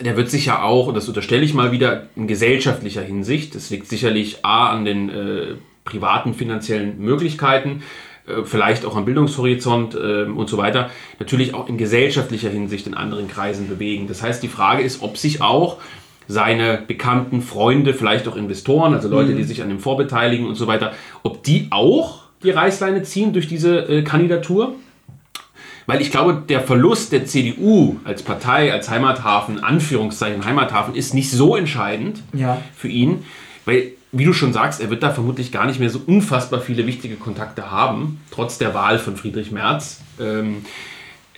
der 0.00 0.16
wird 0.16 0.30
sich 0.30 0.46
ja 0.46 0.62
auch, 0.62 0.86
und 0.86 0.94
das 0.94 1.08
unterstelle 1.08 1.44
ich 1.44 1.54
mal 1.54 1.72
wieder, 1.72 2.06
in 2.16 2.26
gesellschaftlicher 2.26 3.02
Hinsicht, 3.02 3.54
das 3.54 3.70
liegt 3.70 3.88
sicherlich 3.88 4.44
A 4.44 4.70
an 4.70 4.84
den 4.84 5.08
äh, 5.08 5.54
privaten 5.84 6.34
finanziellen 6.34 6.98
Möglichkeiten, 6.98 7.82
äh, 8.26 8.42
vielleicht 8.44 8.84
auch 8.84 8.96
am 8.96 9.04
Bildungshorizont 9.04 9.94
äh, 9.94 10.24
und 10.24 10.48
so 10.48 10.58
weiter, 10.58 10.90
natürlich 11.18 11.54
auch 11.54 11.68
in 11.68 11.78
gesellschaftlicher 11.78 12.50
Hinsicht 12.50 12.86
in 12.86 12.94
anderen 12.94 13.28
Kreisen 13.28 13.68
bewegen. 13.68 14.08
Das 14.08 14.22
heißt, 14.22 14.42
die 14.42 14.48
Frage 14.48 14.82
ist, 14.82 15.02
ob 15.02 15.16
sich 15.16 15.40
auch 15.40 15.78
seine 16.28 16.82
bekannten 16.86 17.40
Freunde, 17.40 17.94
vielleicht 17.94 18.26
auch 18.26 18.36
Investoren, 18.36 18.94
also 18.94 19.08
Leute, 19.08 19.32
mhm. 19.32 19.36
die 19.36 19.44
sich 19.44 19.62
an 19.62 19.68
dem 19.68 19.78
Fonds 19.78 20.02
beteiligen 20.02 20.46
und 20.46 20.56
so 20.56 20.66
weiter, 20.66 20.92
ob 21.22 21.42
die 21.44 21.68
auch 21.70 22.24
die 22.42 22.50
Reißleine 22.50 23.02
ziehen 23.02 23.32
durch 23.32 23.48
diese 23.48 23.78
äh, 23.88 24.02
Kandidatur. 24.02 24.74
Weil 25.86 26.00
ich 26.00 26.10
glaube, 26.10 26.42
der 26.48 26.60
Verlust 26.60 27.12
der 27.12 27.26
CDU 27.26 27.96
als 28.04 28.22
Partei, 28.22 28.72
als 28.72 28.90
Heimathafen, 28.90 29.62
Anführungszeichen 29.62 30.44
Heimathafen, 30.44 30.94
ist 30.94 31.14
nicht 31.14 31.30
so 31.30 31.54
entscheidend 31.54 32.22
ja. 32.32 32.60
für 32.74 32.88
ihn. 32.88 33.24
Weil, 33.64 33.92
wie 34.10 34.24
du 34.24 34.32
schon 34.32 34.52
sagst, 34.52 34.80
er 34.80 34.90
wird 34.90 35.02
da 35.02 35.10
vermutlich 35.10 35.52
gar 35.52 35.66
nicht 35.66 35.78
mehr 35.78 35.90
so 35.90 36.00
unfassbar 36.04 36.60
viele 36.60 36.86
wichtige 36.86 37.14
Kontakte 37.14 37.70
haben, 37.70 38.20
trotz 38.30 38.58
der 38.58 38.74
Wahl 38.74 38.98
von 38.98 39.16
Friedrich 39.16 39.52
Merz. 39.52 40.00
Ähm, 40.20 40.64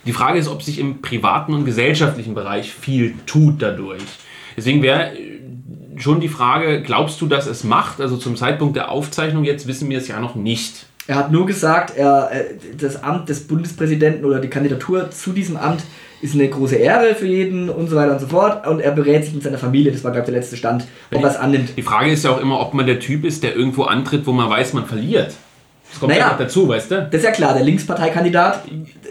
die 0.05 0.13
Frage 0.13 0.39
ist, 0.39 0.47
ob 0.47 0.63
sich 0.63 0.79
im 0.79 1.01
privaten 1.01 1.53
und 1.53 1.65
gesellschaftlichen 1.65 2.33
Bereich 2.33 2.71
viel 2.71 3.13
tut 3.25 3.61
dadurch. 3.61 4.01
Deswegen 4.57 4.81
wäre 4.81 5.11
schon 5.97 6.21
die 6.21 6.29
Frage, 6.29 6.81
glaubst 6.81 7.21
du, 7.21 7.27
dass 7.27 7.45
es 7.45 7.63
macht? 7.63 8.01
Also 8.01 8.17
zum 8.17 8.35
Zeitpunkt 8.35 8.75
der 8.75 8.89
Aufzeichnung 8.89 9.43
jetzt 9.43 9.67
wissen 9.67 9.89
wir 9.89 9.97
es 9.97 10.07
ja 10.07 10.19
noch 10.19 10.35
nicht. 10.35 10.85
Er 11.09 11.15
hat 11.15 11.31
nur 11.31 11.47
gesagt, 11.47 11.97
er, 11.97 12.29
äh, 12.31 12.43
das 12.79 13.01
Amt 13.01 13.29
des 13.29 13.47
Bundespräsidenten 13.47 14.25
oder 14.25 14.37
die 14.37 14.47
Kandidatur 14.47 15.09
zu 15.09 15.31
diesem 15.31 15.57
Amt 15.57 15.81
ist 16.21 16.35
eine 16.35 16.47
große 16.47 16.75
Ehre 16.75 17.15
für 17.15 17.25
jeden 17.25 17.67
und 17.67 17.89
so 17.89 17.95
weiter 17.95 18.11
und 18.11 18.19
so 18.19 18.27
fort. 18.27 18.67
Und 18.67 18.79
er 18.79 18.91
berät 18.91 19.25
sich 19.25 19.33
mit 19.33 19.41
seiner 19.41 19.57
Familie, 19.57 19.91
das 19.91 20.03
war, 20.03 20.11
glaube 20.11 20.25
ich, 20.27 20.31
der 20.31 20.39
letzte 20.39 20.55
Stand, 20.55 20.85
ob 21.11 21.23
er 21.23 21.29
es 21.31 21.35
annimmt. 21.35 21.71
Die 21.75 21.81
Frage 21.81 22.11
ist 22.11 22.25
ja 22.25 22.29
auch 22.29 22.39
immer, 22.39 22.59
ob 22.59 22.75
man 22.75 22.85
der 22.85 22.99
Typ 22.99 23.25
ist, 23.25 23.41
der 23.41 23.55
irgendwo 23.55 23.85
antritt, 23.85 24.27
wo 24.27 24.33
man 24.33 24.51
weiß, 24.51 24.73
man 24.73 24.85
verliert. 24.85 25.33
Das 25.89 25.99
kommt 25.99 26.11
naja, 26.11 26.27
ja 26.27 26.35
dazu, 26.37 26.67
weißt 26.67 26.91
du? 26.91 27.07
Das 27.09 27.21
ist 27.21 27.23
ja 27.23 27.31
klar, 27.31 27.55
der 27.55 27.63
Linksparteikandidat, 27.63 28.65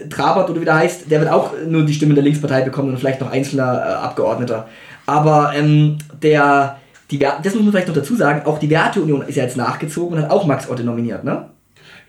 Trabert 0.09 0.49
oder 0.49 0.61
wie 0.61 0.65
der 0.65 0.75
heißt, 0.75 1.11
der 1.11 1.19
wird 1.19 1.29
auch 1.29 1.51
nur 1.67 1.83
die 1.83 1.93
Stimme 1.93 2.13
der 2.13 2.23
Linkspartei 2.23 2.61
bekommen 2.61 2.91
und 2.91 2.97
vielleicht 2.97 3.19
noch 3.19 3.29
einzelner 3.29 3.73
äh, 3.73 3.93
Abgeordneter. 4.05 4.69
Aber 5.05 5.51
ähm, 5.53 5.97
der, 6.23 6.77
die, 7.11 7.19
das 7.19 7.55
muss 7.55 7.63
man 7.63 7.71
vielleicht 7.71 7.89
noch 7.89 7.95
dazu 7.95 8.15
sagen, 8.15 8.43
auch 8.45 8.57
die 8.57 8.69
Werteunion 8.69 9.23
ist 9.23 9.35
ja 9.35 9.43
jetzt 9.43 9.57
nachgezogen 9.57 10.17
und 10.17 10.23
hat 10.23 10.31
auch 10.31 10.45
Max 10.45 10.69
Otte 10.69 10.85
nominiert, 10.85 11.25
ne? 11.25 11.49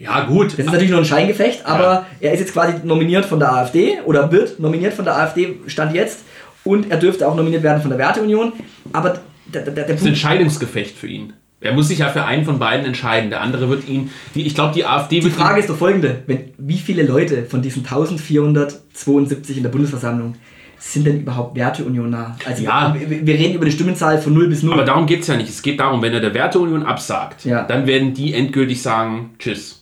Ja, 0.01 0.25
gut. 0.25 0.55
Das 0.55 0.61
ist 0.61 0.67
natürlich 0.67 0.91
nur 0.91 1.01
ein 1.01 1.05
Scheingefecht, 1.05 1.67
aber 1.67 1.83
ja. 1.83 2.07
er 2.21 2.33
ist 2.33 2.41
jetzt 2.41 2.55
quasi 2.55 2.75
nominiert 2.85 3.27
von 3.27 3.39
der 3.39 3.53
AfD 3.53 3.99
oder 4.07 4.33
wird 4.33 4.59
nominiert 4.59 4.95
von 4.95 5.05
der 5.05 5.17
AfD, 5.17 5.57
stand 5.67 5.95
jetzt. 5.95 6.21
Und 6.65 6.91
er 6.91 6.97
dürfte 6.97 7.29
auch 7.29 7.37
nominiert 7.37 7.63
werden 7.63 7.81
von 7.83 7.91
der 7.91 7.99
Werteunion. 7.99 8.53
Aber 8.93 9.21
der, 9.47 9.63
der, 9.63 9.75
der 9.75 9.85
das 9.85 9.97
ist 9.97 10.03
ein 10.03 10.09
Entscheidungsgefecht 10.09 10.97
für 10.97 11.07
ihn. 11.07 11.35
Er 11.61 11.75
muss 11.75 11.89
sich 11.89 11.99
ja 11.99 12.09
für 12.09 12.25
einen 12.25 12.47
von 12.47 12.59
beiden 12.59 12.87
entscheiden. 12.87 13.29
Der 13.29 13.43
andere 13.43 13.69
wird 13.69 13.87
ihn. 13.87 14.11
Die, 14.35 14.47
ich 14.47 14.55
glaube, 14.55 14.73
die 14.75 14.87
AfD 14.87 15.23
wird. 15.23 15.35
Die 15.35 15.39
Frage 15.39 15.61
ist 15.61 15.69
doch 15.69 15.77
folgende: 15.77 16.23
Wenn, 16.27 16.51
Wie 16.57 16.79
viele 16.79 17.03
Leute 17.03 17.45
von 17.45 17.61
diesen 17.61 17.85
1472 17.85 19.59
in 19.59 19.63
der 19.63 19.71
Bundesversammlung 19.71 20.35
sind 20.79 21.07
denn 21.07 21.21
überhaupt 21.21 21.57
Werteunion 21.57 22.09
nah? 22.09 22.37
Also 22.47 22.63
ja. 22.63 22.95
wir, 22.99 23.27
wir, 23.27 23.35
reden 23.35 23.55
über 23.55 23.65
eine 23.65 23.73
Stimmenzahl 23.73 24.19
von 24.19 24.33
0 24.33 24.49
bis 24.49 24.63
0. 24.63 24.73
Aber 24.73 24.85
darum 24.85 25.05
geht 25.05 25.21
es 25.21 25.27
ja 25.27 25.37
nicht. 25.37 25.51
Es 25.51 25.61
geht 25.61 25.79
darum, 25.79 26.01
wenn 26.01 26.15
er 26.15 26.21
der 26.21 26.33
Werteunion 26.33 26.85
absagt, 26.85 27.45
ja. 27.45 27.65
dann 27.65 27.87
werden 27.87 28.15
die 28.15 28.33
endgültig 28.33 28.81
sagen, 28.81 29.35
tschüss. 29.39 29.80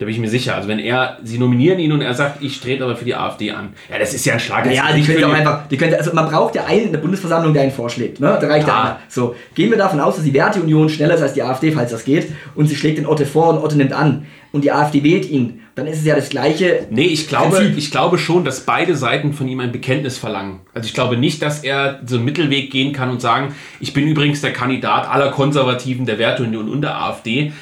Da 0.00 0.06
bin 0.06 0.14
ich 0.14 0.20
mir 0.20 0.30
sicher. 0.30 0.54
Also 0.54 0.66
wenn 0.66 0.78
er, 0.78 1.18
sie 1.22 1.38
nominieren 1.38 1.78
ihn 1.78 1.92
und 1.92 2.00
er 2.00 2.14
sagt, 2.14 2.42
ich 2.42 2.58
trete 2.58 2.82
aber 2.84 2.96
für 2.96 3.04
die 3.04 3.14
AfD 3.14 3.50
an. 3.50 3.74
Ja, 3.90 3.98
das 3.98 4.14
ist 4.14 4.24
ja 4.24 4.32
ein 4.32 4.40
Schlag. 4.40 4.64
Ja, 4.72 4.90
die 4.94 5.02
können 5.02 5.24
auch 5.24 5.32
einfach, 5.32 5.68
die 5.68 5.76
können, 5.76 5.92
also 5.92 6.14
man 6.14 6.26
braucht 6.26 6.54
ja 6.54 6.64
einen 6.64 6.86
in 6.86 6.92
der 6.92 7.00
Bundesversammlung, 7.00 7.52
der 7.52 7.64
einen 7.64 7.70
vorschlägt. 7.70 8.18
Ne? 8.18 8.38
Da 8.40 8.46
reicht 8.48 8.66
ja 8.66 8.80
einer. 8.80 8.98
So, 9.10 9.34
gehen 9.54 9.70
wir 9.70 9.76
davon 9.76 10.00
aus, 10.00 10.16
dass 10.16 10.24
die 10.24 10.32
Werteunion 10.32 10.88
schneller 10.88 11.16
ist 11.16 11.20
als 11.20 11.34
die 11.34 11.42
AfD, 11.42 11.70
falls 11.72 11.90
das 11.90 12.06
geht. 12.06 12.32
Und 12.54 12.68
sie 12.68 12.76
schlägt 12.76 12.96
den 12.96 13.04
Otte 13.04 13.26
vor 13.26 13.50
und 13.50 13.58
Otte 13.58 13.76
nimmt 13.76 13.92
an. 13.92 14.24
Und 14.52 14.64
die 14.64 14.72
AfD 14.72 15.04
wählt 15.04 15.28
ihn. 15.28 15.60
Dann 15.74 15.86
ist 15.86 15.98
es 15.98 16.06
ja 16.06 16.16
das 16.16 16.30
gleiche. 16.30 16.86
Nee, 16.88 17.04
ich 17.04 17.28
glaube, 17.28 17.62
ich 17.76 17.90
glaube 17.90 18.16
schon, 18.16 18.42
dass 18.42 18.60
beide 18.60 18.96
Seiten 18.96 19.34
von 19.34 19.48
ihm 19.48 19.60
ein 19.60 19.70
Bekenntnis 19.70 20.16
verlangen. 20.16 20.60
Also 20.72 20.86
ich 20.86 20.94
glaube 20.94 21.18
nicht, 21.18 21.42
dass 21.42 21.62
er 21.62 22.00
so 22.06 22.16
einen 22.16 22.24
Mittelweg 22.24 22.70
gehen 22.70 22.94
kann 22.94 23.10
und 23.10 23.20
sagen, 23.20 23.54
ich 23.80 23.92
bin 23.92 24.08
übrigens 24.08 24.40
der 24.40 24.54
Kandidat 24.54 25.08
aller 25.10 25.30
Konservativen 25.30 26.06
der 26.06 26.18
Werteunion 26.18 26.70
und 26.70 26.80
der 26.80 26.96
AfD 26.96 27.52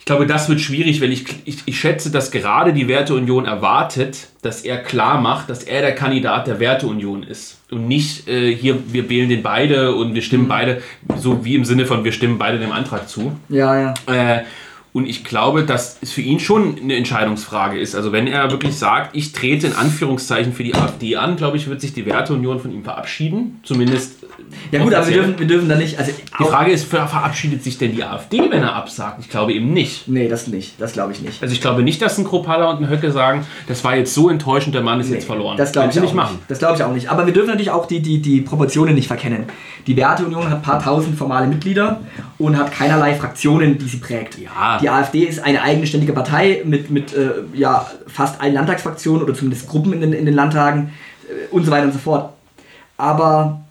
ich 0.00 0.06
glaube, 0.06 0.26
das 0.26 0.48
wird 0.48 0.62
schwierig, 0.62 1.02
weil 1.02 1.12
ich, 1.12 1.26
ich, 1.44 1.58
ich 1.66 1.78
schätze, 1.78 2.10
dass 2.10 2.30
gerade 2.30 2.72
die 2.72 2.88
Werteunion 2.88 3.44
erwartet, 3.44 4.28
dass 4.40 4.62
er 4.62 4.78
klar 4.78 5.20
macht, 5.20 5.50
dass 5.50 5.62
er 5.62 5.82
der 5.82 5.94
Kandidat 5.94 6.46
der 6.46 6.58
Werteunion 6.58 7.22
ist. 7.22 7.58
Und 7.70 7.86
nicht 7.86 8.26
äh, 8.26 8.52
hier, 8.52 8.78
wir 8.92 9.10
wählen 9.10 9.28
den 9.28 9.42
beide 9.42 9.94
und 9.94 10.14
wir 10.14 10.22
stimmen 10.22 10.44
mhm. 10.44 10.48
beide, 10.48 10.82
so 11.18 11.44
wie 11.44 11.54
im 11.54 11.66
Sinne 11.66 11.84
von, 11.84 12.02
wir 12.02 12.12
stimmen 12.12 12.38
beide 12.38 12.58
dem 12.58 12.72
Antrag 12.72 13.10
zu. 13.10 13.38
Ja, 13.50 13.78
ja. 13.78 13.94
Äh, 14.06 14.44
und 14.92 15.06
ich 15.06 15.22
glaube, 15.22 15.64
dass 15.64 15.98
es 16.00 16.10
für 16.10 16.20
ihn 16.20 16.40
schon 16.40 16.76
eine 16.82 16.96
Entscheidungsfrage 16.96 17.78
ist. 17.78 17.94
Also 17.94 18.10
wenn 18.12 18.26
er 18.26 18.50
wirklich 18.50 18.76
sagt, 18.76 19.16
ich 19.16 19.32
trete 19.32 19.68
in 19.68 19.74
Anführungszeichen 19.74 20.52
für 20.52 20.64
die 20.64 20.74
AfD 20.74 21.16
an, 21.16 21.36
glaube 21.36 21.56
ich, 21.56 21.68
wird 21.68 21.80
sich 21.80 21.92
die 21.92 22.06
Werteunion 22.06 22.58
von 22.58 22.72
ihm 22.72 22.82
verabschieden. 22.82 23.60
Zumindest 23.62 24.24
ja 24.72 24.82
gut, 24.82 24.94
aber 24.94 25.06
wir 25.06 25.14
dürfen, 25.14 25.38
wir 25.38 25.46
dürfen 25.46 25.68
da 25.68 25.76
nicht. 25.76 25.98
Also 25.98 26.12
die 26.12 26.44
Frage 26.44 26.72
ist, 26.72 26.84
verabschiedet 26.84 27.62
sich 27.62 27.78
denn 27.78 27.94
die 27.94 28.02
AfD, 28.02 28.38
wenn 28.50 28.62
er 28.62 28.74
absagt? 28.74 29.20
Ich 29.20 29.28
glaube 29.28 29.52
eben 29.52 29.72
nicht. 29.72 30.08
Nee, 30.08 30.28
das 30.28 30.46
nicht. 30.46 30.80
Das 30.80 30.92
glaube 30.92 31.12
ich 31.12 31.20
nicht. 31.20 31.42
Also 31.42 31.52
ich 31.52 31.60
glaube 31.60 31.82
nicht, 31.82 32.02
dass 32.02 32.18
ein 32.18 32.24
Kropala 32.24 32.70
und 32.70 32.82
ein 32.82 32.90
Höcke 32.90 33.12
sagen, 33.12 33.46
das 33.68 33.84
war 33.84 33.96
jetzt 33.96 34.14
so 34.14 34.28
enttäuschend, 34.28 34.74
der 34.74 34.82
Mann 34.82 35.00
ist 35.00 35.08
nee, 35.08 35.16
jetzt 35.16 35.26
verloren. 35.26 35.56
Das 35.56 35.72
glaube 35.72 35.90
ich 35.90 36.00
nicht 36.00 36.14
machen. 36.14 36.38
Das 36.48 36.58
glaube 36.58 36.76
ich 36.76 36.82
auch 36.82 36.92
nicht. 36.92 37.08
Aber 37.10 37.26
wir 37.26 37.32
dürfen 37.32 37.48
natürlich 37.48 37.70
auch 37.70 37.86
die, 37.86 38.00
die, 38.00 38.20
die 38.20 38.40
Proportionen 38.40 38.94
nicht 38.94 39.06
verkennen. 39.06 39.44
Die 39.90 39.96
Werteunion 39.96 40.48
hat 40.48 40.58
ein 40.58 40.62
paar 40.62 40.80
tausend 40.80 41.18
formale 41.18 41.48
Mitglieder 41.48 42.00
und 42.38 42.56
hat 42.56 42.70
keinerlei 42.70 43.16
Fraktionen, 43.16 43.76
die 43.76 43.88
sie 43.88 43.96
prägt. 43.96 44.38
Ja. 44.38 44.78
Die 44.80 44.88
AfD 44.88 45.24
ist 45.24 45.40
eine 45.40 45.62
eigenständige 45.62 46.12
Partei 46.12 46.62
mit, 46.64 46.90
mit 46.90 47.12
äh, 47.12 47.42
ja, 47.54 47.90
fast 48.06 48.40
allen 48.40 48.54
Landtagsfraktionen 48.54 49.24
oder 49.24 49.34
zumindest 49.34 49.66
Gruppen 49.66 49.92
in 49.92 50.00
den, 50.00 50.12
in 50.12 50.26
den 50.26 50.34
Landtagen 50.36 50.92
äh, 51.28 51.52
und 51.52 51.64
so 51.64 51.72
weiter 51.72 51.86
und 51.86 51.92
so 51.92 51.98
fort. 51.98 52.32
Aber 52.98 53.62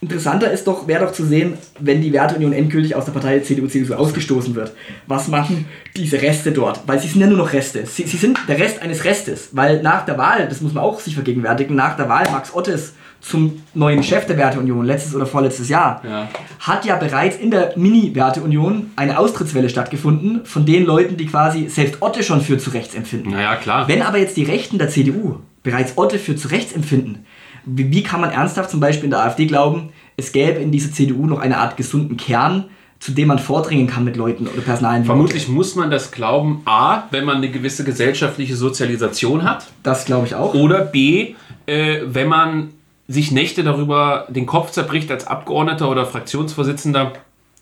Interessanter 0.00 0.52
ist 0.52 0.68
doch, 0.68 0.86
wäre 0.86 1.04
doch 1.04 1.12
zu 1.12 1.24
sehen, 1.24 1.58
wenn 1.80 2.00
die 2.00 2.12
Werteunion 2.12 2.52
endgültig 2.52 2.94
aus 2.94 3.06
der 3.06 3.12
Partei 3.12 3.40
CDU-CSU 3.40 3.94
ausgestoßen 3.94 4.54
wird. 4.54 4.74
Was 5.08 5.26
machen 5.26 5.66
diese 5.96 6.22
Reste 6.22 6.52
dort? 6.52 6.86
Weil 6.86 7.00
sie 7.00 7.08
sind 7.08 7.20
ja 7.20 7.26
nur 7.26 7.38
noch 7.38 7.52
Reste. 7.52 7.84
Sie, 7.84 8.04
sie, 8.04 8.16
sind 8.16 8.38
der 8.46 8.60
Rest 8.60 8.80
eines 8.80 9.02
Restes. 9.02 9.48
Weil 9.50 9.82
nach 9.82 10.04
der 10.04 10.18
Wahl, 10.18 10.46
das 10.48 10.60
muss 10.60 10.72
man 10.72 10.84
auch 10.84 11.00
sich 11.00 11.14
vergegenwärtigen, 11.14 11.74
nach 11.74 11.96
der 11.96 12.08
Wahl 12.08 12.30
Max 12.30 12.54
Ottes 12.54 12.92
zum 13.28 13.60
neuen 13.74 14.04
Chef 14.04 14.26
der 14.26 14.36
Werteunion, 14.36 14.84
letztes 14.84 15.14
oder 15.14 15.26
vorletztes 15.26 15.68
Jahr, 15.68 16.00
ja. 16.08 16.28
hat 16.60 16.84
ja 16.84 16.94
bereits 16.94 17.36
in 17.36 17.50
der 17.50 17.72
Mini-Werteunion 17.76 18.92
eine 18.94 19.18
Austrittswelle 19.18 19.68
stattgefunden 19.68 20.44
von 20.44 20.64
den 20.64 20.86
Leuten, 20.86 21.16
die 21.16 21.26
quasi 21.26 21.68
selbst 21.68 22.02
Otte 22.02 22.22
schon 22.22 22.40
für 22.40 22.56
zu 22.58 22.70
rechts 22.70 22.94
empfinden. 22.94 23.30
Naja, 23.30 23.56
klar. 23.56 23.88
Wenn 23.88 24.02
aber 24.02 24.18
jetzt 24.18 24.36
die 24.36 24.44
Rechten 24.44 24.78
der 24.78 24.90
CDU 24.90 25.40
bereits 25.64 25.98
Otte 25.98 26.20
für 26.20 26.36
zu 26.36 26.48
rechts 26.48 26.72
empfinden, 26.72 27.24
wie, 27.64 27.90
wie 27.90 28.04
kann 28.04 28.20
man 28.20 28.30
ernsthaft 28.30 28.70
zum 28.70 28.78
Beispiel 28.78 29.06
in 29.06 29.10
der 29.10 29.24
AfD 29.24 29.46
glauben, 29.46 29.88
es 30.16 30.30
gäbe 30.30 30.60
in 30.60 30.70
dieser 30.70 30.92
CDU 30.92 31.26
noch 31.26 31.40
eine 31.40 31.58
Art 31.58 31.76
gesunden 31.76 32.16
Kern, 32.16 32.66
zu 33.00 33.10
dem 33.10 33.26
man 33.26 33.40
vordringen 33.40 33.88
kann 33.88 34.04
mit 34.04 34.16
Leuten 34.16 34.46
oder 34.46 34.62
Personalien. 34.62 35.04
Vermutlich 35.04 35.48
muss 35.48 35.74
man 35.74 35.90
das 35.90 36.12
glauben, 36.12 36.62
a, 36.64 37.08
wenn 37.10 37.24
man 37.24 37.38
eine 37.38 37.50
gewisse 37.50 37.82
gesellschaftliche 37.82 38.54
Sozialisation 38.54 39.42
hat. 39.42 39.66
Das 39.82 40.04
glaube 40.04 40.26
ich 40.28 40.36
auch. 40.36 40.54
Oder 40.54 40.84
b, 40.84 41.34
äh, 41.66 42.02
wenn 42.06 42.28
man 42.28 42.70
sich 43.08 43.30
Nächte 43.30 43.62
darüber 43.62 44.26
den 44.28 44.46
Kopf 44.46 44.70
zerbricht 44.70 45.10
als 45.10 45.26
Abgeordneter 45.26 45.90
oder 45.90 46.06
Fraktionsvorsitzender, 46.06 47.12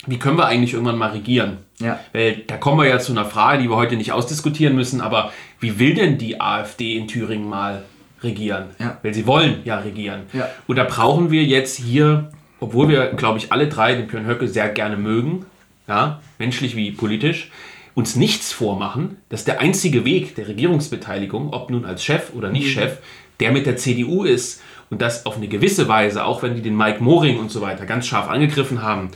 wie 0.07 0.18
können 0.18 0.38
wir 0.38 0.46
eigentlich 0.46 0.74
irgendwann 0.74 0.98
mal 0.98 1.11
regieren? 1.11 1.59
Ja. 1.80 1.98
Weil 2.12 2.42
da 2.46 2.57
kommen 2.57 2.80
wir 2.80 2.88
ja 2.88 2.98
zu 2.98 3.12
einer 3.12 3.24
Frage, 3.24 3.62
die 3.62 3.70
wir 3.70 3.76
heute 3.76 3.96
nicht 3.96 4.12
ausdiskutieren 4.12 4.74
müssen, 4.74 5.00
aber 5.00 5.33
wie 5.61 5.78
will 5.78 5.94
denn 5.94 6.18
die 6.18 6.40
AfD 6.40 6.96
in 6.96 7.09
Thüringen 7.09 7.48
mal 7.48 7.85
regieren. 8.22 8.66
Ja. 8.78 8.98
Weil 9.02 9.14
sie 9.14 9.26
wollen 9.26 9.61
ja 9.64 9.78
regieren. 9.78 10.22
Ja. 10.33 10.48
Und 10.66 10.76
da 10.76 10.85
brauchen 10.85 11.30
wir 11.30 11.44
jetzt 11.44 11.78
hier, 11.78 12.30
obwohl 12.61 12.88
wir, 12.88 13.09
glaube 13.09 13.38
ich, 13.38 13.52
alle 13.52 13.68
drei 13.68 13.94
den 13.94 14.07
Björn 14.07 14.26
Höcke 14.26 14.48
sehr 14.48 14.68
gerne 14.68 14.96
mögen, 14.96 15.46
ja, 15.87 16.20
menschlich 16.38 16.76
wie 16.76 16.90
politisch, 16.90 17.50
uns 17.94 18.16
nichts 18.16 18.52
vormachen, 18.52 19.18
dass 19.28 19.44
der 19.44 19.61
einzige 19.61 20.04
Weg 20.04 20.35
der 20.35 20.48
Regierungsbeteiligung, 20.48 21.52
ob 21.52 21.70
nun 21.70 21.85
als 21.85 22.02
Chef 22.02 22.35
oder 22.35 22.50
nicht 22.50 22.72
Chef, 22.72 22.98
der 23.40 23.52
mit 23.52 23.66
der 23.66 23.76
CDU 23.76 24.24
ist 24.24 24.62
und 24.90 25.01
das 25.03 25.27
auf 25.27 25.37
eine 25.37 25.49
gewisse 25.49 25.88
Weise, 25.88 26.25
auch 26.25 26.42
wenn 26.42 26.55
die 26.55 26.62
den 26.62 26.77
Mike 26.77 27.03
Moring 27.03 27.38
und 27.38 27.51
so 27.51 27.61
weiter 27.61 27.87
ganz 27.87 28.07
scharf 28.07 28.29
angegriffen 28.29 28.83
haben, 28.83 29.11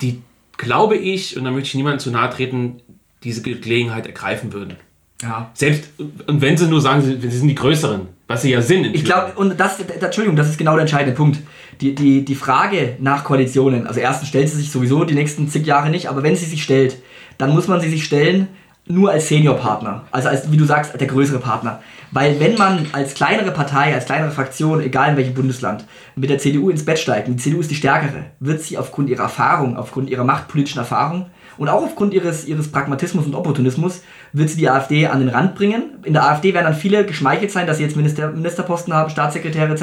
die, 0.00 0.22
glaube 0.56 0.96
ich, 0.96 1.36
und 1.36 1.44
da 1.44 1.50
möchte 1.50 1.68
ich 1.68 1.74
niemandem 1.74 2.00
zu 2.00 2.10
nahe 2.10 2.30
treten, 2.30 2.80
diese 3.22 3.42
Gelegenheit 3.42 4.06
ergreifen 4.06 4.52
würden. 4.52 4.76
Ja. 5.22 5.50
Selbst, 5.54 5.90
und 6.26 6.40
wenn 6.42 6.56
sie 6.56 6.66
nur 6.66 6.80
sagen, 6.80 7.02
sie, 7.02 7.18
sie 7.18 7.38
sind 7.38 7.48
die 7.48 7.54
Größeren, 7.54 8.08
was 8.26 8.42
sie 8.42 8.50
ja 8.50 8.60
sind. 8.60 8.84
in 8.84 8.94
Ich 8.94 9.04
glaube, 9.04 9.32
und 9.36 9.58
das, 9.58 9.78
das, 9.78 9.96
Entschuldigung, 9.96 10.36
das 10.36 10.50
ist 10.50 10.58
genau 10.58 10.72
der 10.72 10.82
entscheidende 10.82 11.16
Punkt. 11.16 11.38
Die, 11.80 11.94
die, 11.94 12.24
die 12.24 12.34
Frage 12.34 12.96
nach 13.00 13.24
Koalitionen, 13.24 13.86
also 13.86 14.00
erstens 14.00 14.28
stellt 14.28 14.48
sie 14.48 14.56
sich 14.56 14.70
sowieso 14.70 15.04
die 15.04 15.14
nächsten 15.14 15.48
zig 15.48 15.66
Jahre 15.66 15.90
nicht, 15.90 16.08
aber 16.08 16.22
wenn 16.22 16.36
sie 16.36 16.44
sich 16.44 16.62
stellt, 16.62 16.98
dann 17.38 17.50
muss 17.50 17.68
man 17.68 17.80
sie 17.80 17.88
sich 17.88 18.04
stellen 18.04 18.48
nur 18.86 19.10
als 19.10 19.28
Seniorpartner, 19.28 20.02
also 20.10 20.28
als, 20.28 20.50
wie 20.50 20.56
du 20.56 20.64
sagst, 20.64 20.98
der 20.98 21.06
größere 21.06 21.38
Partner. 21.38 21.80
Weil 22.10 22.38
wenn 22.38 22.56
man 22.56 22.86
als 22.92 23.14
kleinere 23.14 23.50
Partei, 23.50 23.94
als 23.94 24.04
kleinere 24.04 24.30
Fraktion, 24.30 24.80
egal 24.80 25.10
in 25.10 25.16
welchem 25.16 25.34
Bundesland, 25.34 25.84
mit 26.16 26.30
der 26.30 26.38
CDU 26.38 26.70
ins 26.70 26.84
Bett 26.84 26.98
steigt, 26.98 27.28
die 27.28 27.36
CDU 27.36 27.60
ist 27.60 27.70
die 27.70 27.74
stärkere, 27.74 28.26
wird 28.40 28.60
sie 28.60 28.76
aufgrund 28.76 29.08
ihrer 29.08 29.24
Erfahrung, 29.24 29.76
aufgrund 29.76 30.10
ihrer 30.10 30.24
machtpolitischen 30.24 30.78
Erfahrung 30.78 31.26
und 31.56 31.68
auch 31.68 31.82
aufgrund 31.82 32.14
ihres, 32.14 32.46
ihres 32.46 32.70
Pragmatismus 32.70 33.26
und 33.26 33.34
Opportunismus, 33.34 34.02
wird 34.32 34.50
sie 34.50 34.58
die 34.58 34.68
AfD 34.68 35.06
an 35.06 35.20
den 35.20 35.28
Rand 35.28 35.54
bringen. 35.54 35.98
In 36.04 36.12
der 36.12 36.28
AfD 36.28 36.52
werden 36.52 36.66
dann 36.66 36.74
viele 36.74 37.06
geschmeichelt 37.06 37.50
sein, 37.50 37.66
dass 37.66 37.78
sie 37.78 37.84
jetzt 37.84 37.96
Minister, 37.96 38.30
Ministerposten 38.30 38.92
haben, 38.92 39.10
Staatssekretäre 39.10 39.72
etc. 39.72 39.82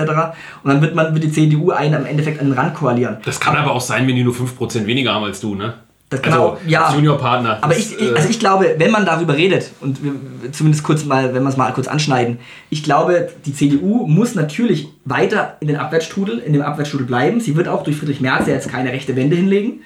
Und 0.64 0.70
dann 0.70 0.82
wird 0.82 0.96
man 0.96 1.14
wird 1.14 1.24
die 1.24 1.32
CDU 1.32 1.72
einen 1.72 2.02
im 2.02 2.06
Endeffekt 2.06 2.40
an 2.40 2.48
den 2.48 2.58
Rand 2.58 2.76
koalieren. 2.76 3.18
Das 3.26 3.40
kann 3.40 3.56
aber 3.56 3.72
auch 3.72 3.82
sein, 3.82 4.08
wenn 4.08 4.16
die 4.16 4.24
nur 4.24 4.34
5% 4.34 4.86
weniger 4.86 5.14
haben 5.14 5.24
als 5.24 5.40
du, 5.40 5.56
ne? 5.56 5.74
Das 6.12 6.21
kann 6.21 6.34
also, 6.34 6.45
auch, 6.45 6.58
ja. 6.67 6.86
als 6.86 6.95
Juniorpartner. 6.95 7.60
Aber 7.62 7.74
Das, 7.74 7.78
ich, 7.80 7.97
ich, 7.97 8.12
äh, 8.12 8.13
also 8.13 8.28
ich 8.30 8.38
glaube, 8.38 8.76
wenn 8.78 8.91
man 8.91 9.06
darüber 9.06 9.36
redet, 9.36 9.71
und 9.80 10.04
wir- 10.04 10.52
zumindest 10.52 10.84
kurz 10.84 11.06
mal, 11.06 11.34
wenn 11.34 11.41
wir 11.41 11.50
es 11.50 11.56
mal 11.56 11.71
kurz 11.71 11.88
anschneiden, 11.88 12.38
ich 12.69 12.84
glaube, 12.84 13.30
die 13.45 13.54
CDU 13.54 14.06
muss 14.08 14.36
natürlich 14.36 14.89
weiter 15.06 15.56
in 15.62 15.69
den 15.69 15.78
Abwärtsstrudel, 15.78 16.39
in 16.39 16.52
dem 16.52 16.63
Abwärtsstrudel 16.63 17.08
bleiben. 17.08 17.39
Sie 17.39 17.56
wird 17.56 17.69
auch 17.69 17.84
durch 17.84 17.95
Friedrich 17.95 18.19
Merz 18.19 18.45
ja 18.45 18.54
jetzt 18.54 18.67
keine 18.67 18.91
rechte 18.91 19.15
Wende 19.15 19.38
hinlegen. 19.38 19.84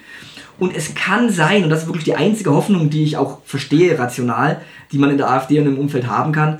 Und 0.58 0.74
es 0.74 0.96
kann 0.96 1.30
sein, 1.30 1.62
und 1.62 1.70
das 1.70 1.82
ist 1.82 1.86
wirklich 1.86 2.04
die 2.04 2.16
einzige 2.16 2.52
Hoffnung, 2.52 2.90
die 2.90 3.04
ich 3.04 3.16
auch 3.16 3.38
verstehe, 3.44 3.96
rational, 3.96 4.60
die 4.90 4.98
man 4.98 5.10
in 5.10 5.18
der 5.18 5.30
AfD 5.30 5.60
und 5.60 5.66
im 5.66 5.78
Umfeld 5.78 6.08
haben 6.08 6.32
kann, 6.32 6.58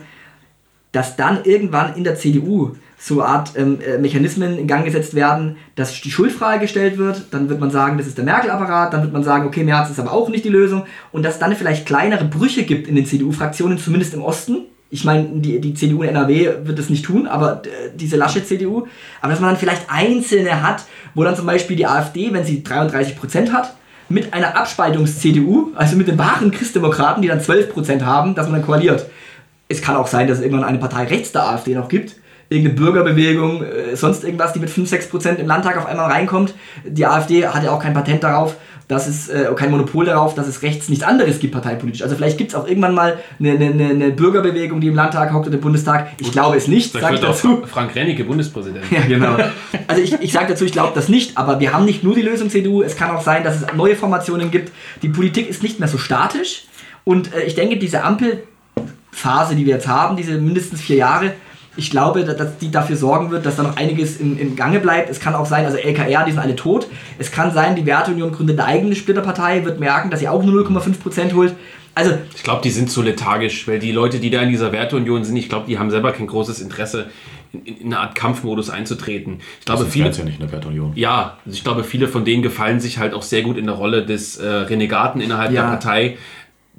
dass 0.93 1.17
dann 1.17 1.41
irgendwann 1.43 1.97
in 1.97 2.05
der 2.05 2.15
CDU 2.15 2.77
so 2.99 3.21
eine 3.21 3.29
Art 3.29 3.53
ähm, 3.57 3.79
äh, 3.81 3.99
Mechanismen 3.99 4.59
in 4.59 4.67
Gang 4.67 4.85
gesetzt 4.85 5.15
werden, 5.15 5.57
dass 5.75 6.01
die 6.01 6.11
Schuldfrage 6.11 6.61
gestellt 6.61 6.97
wird, 6.97 7.25
dann 7.31 7.49
wird 7.49 7.61
man 7.61 7.71
sagen, 7.71 7.99
das 7.99 8.07
ist 8.07 8.17
der 8.17 8.25
Merkel-Apparat, 8.25 8.93
dann 8.93 9.03
wird 9.03 9.13
man 9.13 9.23
sagen, 9.23 9.47
okay, 9.47 9.65
Merz 9.65 9.91
ist 9.91 10.01
aber 10.01 10.13
auch 10.13 10.29
nicht 10.29 10.45
die 10.45 10.51
Lösung 10.51 10.87
und 11.13 11.23
dass 11.23 11.39
dann 11.39 11.55
vielleicht 11.55 11.87
kleinere 11.87 12.25
Brüche 12.25 12.65
gibt 12.65 12.89
in 12.89 12.97
den 12.97 13.07
CDU-Fraktionen, 13.07 13.79
zumindest 13.79 14.15
im 14.15 14.23
Osten. 14.23 14.63
Ich 14.89 15.05
meine, 15.05 15.29
die, 15.41 15.61
die 15.61 15.75
CDU 15.75 16.03
in 16.03 16.11
NRW 16.11 16.49
wird 16.65 16.79
das 16.79 16.89
nicht 16.89 17.05
tun, 17.05 17.27
aber 17.27 17.63
äh, 17.65 17.91
diese 17.95 18.17
Laschet-CDU, 18.17 18.87
aber 19.21 19.31
dass 19.31 19.41
man 19.41 19.51
dann 19.51 19.59
vielleicht 19.59 19.91
einzelne 19.91 20.63
hat, 20.63 20.85
wo 21.15 21.23
dann 21.23 21.37
zum 21.37 21.47
Beispiel 21.47 21.77
die 21.77 21.87
AfD, 21.87 22.33
wenn 22.33 22.45
sie 22.45 22.63
33% 22.63 23.53
hat, 23.53 23.75
mit 24.09 24.33
einer 24.33 24.57
Abspaltungs-CDU, 24.57 25.73
also 25.75 25.97
mit 25.97 26.09
den 26.09 26.19
wahren 26.19 26.51
Christdemokraten, 26.51 27.23
die 27.23 27.29
dann 27.29 27.41
12% 27.41 28.03
haben, 28.03 28.35
dass 28.35 28.47
man 28.47 28.61
dann 28.61 28.67
koaliert. 28.67 29.07
Es 29.69 29.83
kann 29.83 29.97
auch 29.97 30.07
sein, 30.07 30.29
dass 30.29 30.39
es 30.39 30.45
irgendwann 30.45 30.65
eine 30.65 30.79
Partei 30.79 31.05
rechts 31.05 31.33
der 31.33 31.49
AfD 31.49 31.75
noch 31.75 31.89
gibt. 31.89 32.15
Irgendeine 32.49 32.77
Bürgerbewegung, 32.79 33.63
äh, 33.65 33.97
sonst 33.97 34.23
irgendwas, 34.25 34.53
die 34.53 34.61
mit 34.61 34.71
5-6% 34.71 35.37
im 35.37 35.47
Landtag 35.47 35.77
auf 35.79 35.87
einmal 35.87 36.11
reinkommt. 36.11 36.55
Die 36.85 37.05
AfD 37.07 37.47
hat 37.47 37.65
ja 37.65 37.71
auch 37.73 37.81
kein 37.83 37.93
Patent 37.93 38.23
darauf, 38.23 38.55
dass 38.89 39.09
es, 39.09 39.29
äh, 39.29 39.47
kein 39.57 39.73
Monopol 39.73 40.05
darauf, 40.05 40.37
dass 40.37 40.47
es 40.47 40.63
rechts 40.63 40.89
nichts 40.89 41.05
anderes 41.05 41.41
gibt 41.41 41.53
parteipolitisch. 41.53 42.03
Also 42.03 42.15
vielleicht 42.15 42.39
gibt 42.39 42.51
es 42.53 42.55
auch 42.55 42.69
irgendwann 42.69 42.95
mal 42.95 43.19
eine, 43.41 43.51
eine, 43.51 43.85
eine 43.89 44.11
Bürgerbewegung, 44.11 44.81
die 44.81 44.87
im 44.87 44.95
Landtag 44.95 45.33
hockt 45.33 45.49
oder 45.49 45.57
im 45.57 45.61
Bundestag. 45.61 46.13
Ich 46.21 46.31
glaube 46.31 46.57
es 46.57 46.69
nicht, 46.69 46.93
sage 46.93 47.17
ich 47.17 47.21
dazu. 47.21 47.57
Fra- 47.63 47.67
Frank 47.67 47.97
Rennecke 47.97 48.23
Bundespräsident. 48.23 48.85
Ja, 48.93 49.01
genau. 49.09 49.37
Also 49.89 50.01
ich, 50.03 50.13
ich 50.21 50.31
sage 50.31 50.47
dazu, 50.51 50.65
ich 50.65 50.71
glaube 50.71 50.93
das 50.95 51.09
nicht, 51.09 51.37
aber 51.37 51.59
wir 51.59 51.73
haben 51.73 51.85
nicht 51.85 52.05
nur 52.05 52.15
die 52.15 52.23
Lösung 52.23 52.49
CDU, 52.49 52.83
es 52.83 52.95
kann 52.97 53.11
auch 53.11 53.23
sein, 53.23 53.43
dass 53.43 53.57
es 53.63 53.67
neue 53.75 53.97
Formationen 53.97 54.53
gibt. 54.53 54.71
Die 55.03 55.09
Politik 55.09 55.51
ist 55.51 55.65
nicht 55.65 55.81
mehr 55.81 55.89
so 55.89 55.99
statisch 55.99 56.67
und 57.03 57.35
äh, 57.35 57.43
ich 57.43 57.57
denke, 57.57 57.79
diese 57.79 58.05
Ampelphase, 58.05 59.57
die 59.57 59.67
wir 59.67 59.75
jetzt 59.75 59.89
haben, 59.89 60.17
diese 60.17 60.39
mindestens 60.39 60.81
vier 60.81 60.97
Jahre, 60.97 61.33
ich 61.77 61.91
glaube, 61.91 62.25
dass, 62.25 62.59
die 62.59 62.71
dafür 62.71 62.97
sorgen 62.97 63.31
wird, 63.31 63.45
dass 63.47 63.57
da 63.57 63.63
noch 63.63 63.77
einiges 63.77 64.19
im, 64.19 64.39
im 64.39 64.57
Gange 64.57 64.81
bleibt. 64.81 65.11
Es 65.11 65.21
kann 65.21 65.35
auch 65.35 65.47
sein, 65.47 65.65
also 65.65 65.77
LKR, 65.77 66.25
die 66.25 66.33
sind 66.33 66.41
alle 66.41 66.57
tot. 66.57 66.87
Es 67.19 67.31
kann 67.31 67.53
sein, 67.53 67.77
die 67.77 67.85
Werteunion 67.87 68.33
gründet 68.33 68.59
eine 68.59 68.69
eigene 68.69 68.95
Splitterpartei, 68.95 69.65
wird 69.65 69.79
merken, 69.81 70.11
dass 70.11 70.21
sie 70.21 70.29
auch 70.29 70.43
nur 70.43 70.63
0,5% 70.67 71.35
holt. 71.35 71.55
Also 71.95 72.13
Ich 72.35 72.43
glaube, 72.43 72.61
die 72.63 72.71
sind 72.71 72.91
zu 72.91 73.01
lethargisch, 73.03 73.67
weil 73.67 73.79
die 73.79 73.91
Leute, 73.93 74.19
die 74.21 74.29
da 74.31 74.43
in 74.43 74.51
dieser 74.51 74.71
Werteunion 74.73 75.25
sind, 75.25 75.37
ich 75.37 75.49
glaube, 75.49 75.67
die 75.67 75.79
haben 75.79 75.91
selber 75.91 76.13
kein 76.13 76.27
großes 76.27 76.61
Interesse, 76.61 77.07
in, 77.55 77.65
in, 77.65 77.77
in 77.79 77.87
eine 77.87 78.01
Art 78.01 78.15
Kampfmodus 78.15 78.69
einzutreten. 78.69 79.39
Ich 79.61 79.65
glaube, 79.65 79.81
Sonst 79.83 79.93
viele, 79.93 80.05
wären's 80.07 80.19
ja 80.19 80.25
nicht 80.25 80.35
in 80.39 80.45
der 80.45 80.53
Wertunion. 80.53 80.93
ja, 80.95 81.39
also 81.47 81.57
ich 81.57 81.65
glaube, 81.65 81.85
viele 81.85 82.07
von 82.09 82.25
denen 82.27 82.43
gefallen 82.43 82.81
sich 82.81 82.99
halt 82.99 83.15
auch 83.15 83.23
sehr 83.23 83.41
gut 83.43 83.57
in 83.57 83.65
der 83.67 83.75
Rolle 83.77 84.05
des 84.05 84.37
äh, 84.37 84.47
Renegaten 84.47 85.21
innerhalb 85.23 85.53
Ja. 85.53 85.63
der 85.63 85.69
Partei. 85.71 86.19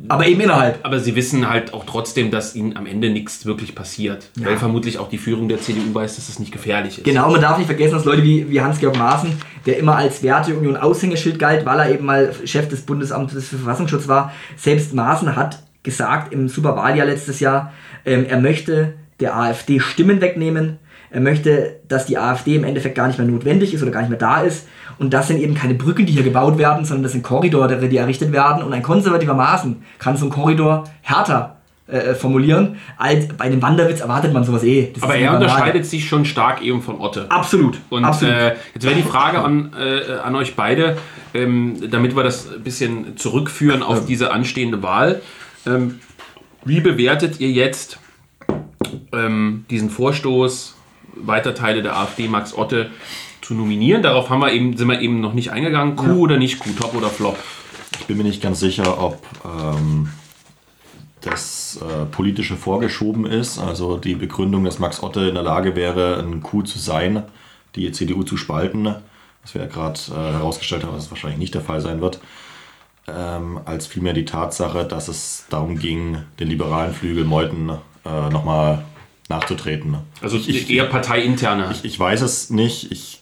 Aber 0.07 0.27
eben 0.27 0.41
innerhalb. 0.41 0.85
Aber 0.85 0.99
sie 0.99 1.15
wissen 1.15 1.49
halt 1.49 1.73
auch 1.73 1.83
trotzdem, 1.85 2.29
dass 2.29 2.55
ihnen 2.55 2.77
am 2.77 2.85
Ende 2.85 3.09
nichts 3.09 3.45
wirklich 3.45 3.73
passiert. 3.73 4.29
Weil 4.35 4.57
vermutlich 4.57 4.99
auch 4.99 5.09
die 5.09 5.17
Führung 5.17 5.49
der 5.49 5.59
CDU 5.59 5.93
weiß, 5.93 6.17
dass 6.17 6.29
es 6.29 6.39
nicht 6.39 6.51
gefährlich 6.51 6.99
ist. 6.99 7.03
Genau, 7.03 7.31
man 7.31 7.41
darf 7.41 7.57
nicht 7.57 7.65
vergessen, 7.65 7.95
dass 7.95 8.05
Leute 8.05 8.23
wie, 8.23 8.49
wie 8.49 8.61
Hans-Georg 8.61 8.95
Maaßen, 8.97 9.31
der 9.65 9.79
immer 9.79 9.95
als 9.95 10.21
Werteunion 10.21 10.77
Aushängeschild 10.77 11.39
galt, 11.39 11.65
weil 11.65 11.79
er 11.79 11.91
eben 11.91 12.05
mal 12.05 12.31
Chef 12.45 12.67
des 12.69 12.81
Bundesamtes 12.81 13.47
für 13.47 13.57
Verfassungsschutz 13.57 14.07
war, 14.07 14.31
selbst 14.55 14.93
Maaßen 14.93 15.35
hat 15.35 15.63
gesagt 15.81 16.31
im 16.31 16.47
Superwahljahr 16.47 17.07
letztes 17.07 17.39
Jahr, 17.39 17.73
ähm, 18.05 18.25
er 18.27 18.39
möchte 18.39 18.93
der 19.19 19.35
AfD 19.35 19.79
Stimmen 19.79 20.21
wegnehmen. 20.21 20.77
Er 21.09 21.21
möchte, 21.21 21.79
dass 21.87 22.05
die 22.05 22.17
AfD 22.17 22.55
im 22.55 22.63
Endeffekt 22.63 22.95
gar 22.95 23.07
nicht 23.07 23.17
mehr 23.17 23.27
notwendig 23.27 23.73
ist 23.73 23.81
oder 23.81 23.91
gar 23.91 24.01
nicht 24.01 24.09
mehr 24.09 24.19
da 24.19 24.41
ist. 24.41 24.67
Und 24.99 25.13
das 25.13 25.27
sind 25.27 25.39
eben 25.39 25.53
keine 25.53 25.75
Brücken, 25.75 26.05
die 26.05 26.13
hier 26.13 26.23
gebaut 26.23 26.57
werden, 26.57 26.85
sondern 26.85 27.03
das 27.03 27.11
sind 27.11 27.23
Korridore, 27.23 27.77
die 27.87 27.97
errichtet 27.97 28.31
werden. 28.31 28.63
Und 28.63 28.73
ein 28.73 28.83
konservativer 28.83 29.35
Maßen 29.35 29.83
kann 29.99 30.17
so 30.17 30.25
einen 30.25 30.33
Korridor 30.33 30.85
härter 31.01 31.57
äh, 31.87 32.15
formulieren, 32.15 32.77
als 32.97 33.29
bei 33.29 33.47
dem 33.47 33.61
Wanderwitz 33.61 34.01
erwartet 34.01 34.33
man 34.33 34.43
sowas 34.43 34.63
eh. 34.63 34.91
Das 34.93 35.03
Aber 35.03 35.15
er 35.15 35.33
unterscheidet 35.33 35.85
sich 35.85 36.07
schon 36.07 36.25
stark 36.25 36.61
eben 36.61 36.81
von 36.81 36.99
Otte. 36.99 37.27
Absolut. 37.29 37.77
Und 37.89 38.03
absolut. 38.03 38.33
Äh, 38.33 38.55
jetzt 38.73 38.83
wäre 38.83 38.95
die 38.95 39.03
Frage 39.03 39.39
an, 39.39 39.71
äh, 39.79 40.17
an 40.17 40.35
euch 40.35 40.55
beide, 40.55 40.97
ähm, 41.33 41.77
damit 41.89 42.15
wir 42.15 42.23
das 42.23 42.51
ein 42.53 42.61
bisschen 42.61 43.15
zurückführen 43.15 43.83
auf 43.83 44.05
diese 44.05 44.31
anstehende 44.31 44.83
Wahl. 44.83 45.21
Ähm, 45.65 45.99
wie 46.65 46.81
bewertet 46.81 47.39
ihr 47.39 47.51
jetzt 47.51 47.99
ähm, 49.13 49.65
diesen 49.69 49.89
Vorstoß, 49.89 50.76
weiter 51.21 51.55
Teile 51.55 51.81
der 51.81 51.97
AfD, 51.97 52.27
Max 52.27 52.53
Otte, 52.53 52.89
zu 53.41 53.53
nominieren? 53.53 54.03
Darauf 54.03 54.29
haben 54.29 54.41
wir 54.41 54.51
eben, 54.51 54.75
sind 54.75 54.87
wir 54.87 54.99
eben 54.99 55.21
noch 55.21 55.33
nicht 55.33 55.51
eingegangen. 55.51 55.95
Q 55.95 56.19
oder 56.19 56.37
nicht 56.37 56.59
Q, 56.59 56.69
Top 56.71 56.93
oder 56.95 57.09
Flop? 57.09 57.37
Ich 57.99 58.05
bin 58.05 58.17
mir 58.17 58.23
nicht 58.23 58.41
ganz 58.41 58.59
sicher, 58.59 59.01
ob 59.01 59.21
ähm, 59.45 60.09
das 61.21 61.79
äh, 61.81 62.05
politische 62.05 62.55
vorgeschoben 62.55 63.25
ist. 63.25 63.59
Also 63.59 63.97
die 63.97 64.15
Begründung, 64.15 64.63
dass 64.63 64.79
Max 64.79 65.01
Otte 65.03 65.21
in 65.21 65.35
der 65.35 65.43
Lage 65.43 65.75
wäre, 65.75 66.19
ein 66.19 66.41
Coup 66.41 66.67
zu 66.67 66.79
sein, 66.79 67.23
die 67.75 67.91
CDU 67.91 68.23
zu 68.23 68.37
spalten, 68.37 68.95
was 69.41 69.53
wir 69.53 69.61
ja 69.61 69.67
gerade 69.67 69.99
äh, 70.09 70.33
herausgestellt 70.33 70.83
haben, 70.83 70.93
dass 70.93 71.05
es 71.05 71.11
wahrscheinlich 71.11 71.39
nicht 71.39 71.53
der 71.53 71.61
Fall 71.61 71.81
sein 71.81 72.01
wird, 72.01 72.19
ähm, 73.07 73.59
als 73.65 73.87
vielmehr 73.87 74.13
die 74.13 74.25
Tatsache, 74.25 74.85
dass 74.85 75.07
es 75.07 75.45
darum 75.49 75.77
ging, 75.79 76.17
den 76.39 76.49
liberalen 76.49 76.93
Flügel 76.93 77.23
Meuthen 77.23 77.69
äh, 78.05 78.29
nochmal 78.29 78.83
nachzutreten. 79.29 79.97
Also 80.21 80.37
ich, 80.37 80.69
eher 80.69 80.85
parteiinterne. 80.85 81.69
ich, 81.71 81.85
ich 81.85 81.99
weiß 81.99 82.21
es 82.21 82.49
nicht. 82.49 82.91
Ich 82.91 83.21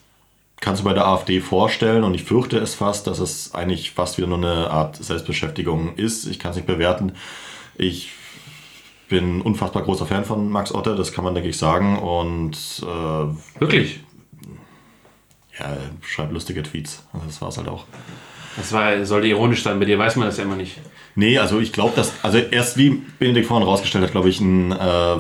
kann 0.62 0.74
es 0.74 0.82
mir 0.82 0.90
bei 0.90 0.94
der 0.94 1.08
AfD 1.08 1.42
vorstellen 1.42 2.04
und 2.04 2.14
ich 2.14 2.24
fürchte 2.24 2.58
es 2.58 2.76
fast, 2.76 3.08
dass 3.08 3.20
es 3.20 3.54
eigentlich 3.54 3.92
fast 3.92 4.18
wieder 4.18 4.28
nur 4.28 4.38
eine 4.38 4.70
Art 4.70 4.96
Selbstbeschäftigung 4.98 5.96
ist. 5.96 6.26
Ich 6.26 6.40
kann 6.40 6.52
es 6.52 6.58
nicht 6.58 6.68
bewerten. 6.68 7.14
Ich 7.76 8.12
bin 9.10 9.42
unfassbar 9.42 9.84
großer 9.84 10.06
Fan 10.06 10.26
von 10.26 10.50
Max 10.50 10.74
Otte, 10.74 10.96
das 10.96 11.12
kann 11.12 11.24
man, 11.24 11.36
denke 11.36 11.50
ich, 11.50 11.58
sagen. 11.58 12.00
Und 12.00 12.58
äh, 12.82 13.60
Wirklich? 13.60 14.00
ja, 15.60 15.78
schreibt 16.02 16.34
lustige 16.34 16.64
Tweets. 16.64 17.04
Also 17.14 17.26
Das 17.28 17.42
war 17.42 17.50
es 17.50 17.58
halt 17.58 17.68
auch. 17.68 17.86
Das 18.58 18.72
war, 18.72 19.06
sollte 19.06 19.28
ironisch 19.28 19.64
sein, 19.64 19.80
bei 19.80 19.86
dir 19.86 20.00
weiß 20.00 20.16
man 20.16 20.28
das 20.28 20.38
ja 20.38 20.44
immer 20.44 20.56
nicht. 20.56 20.80
Nee, 21.16 21.38
also 21.38 21.60
ich 21.60 21.74
glaube, 21.74 21.94
dass, 21.96 22.14
also 22.24 22.38
erst 22.38 22.78
wie 22.78 23.02
Benedikt 23.20 23.48
vorhin 23.48 23.68
rausgestellt 23.68 24.04
hat, 24.04 24.12
glaube 24.12 24.30
ich, 24.30 24.40
ein 24.40 24.72
äh, 24.72 25.18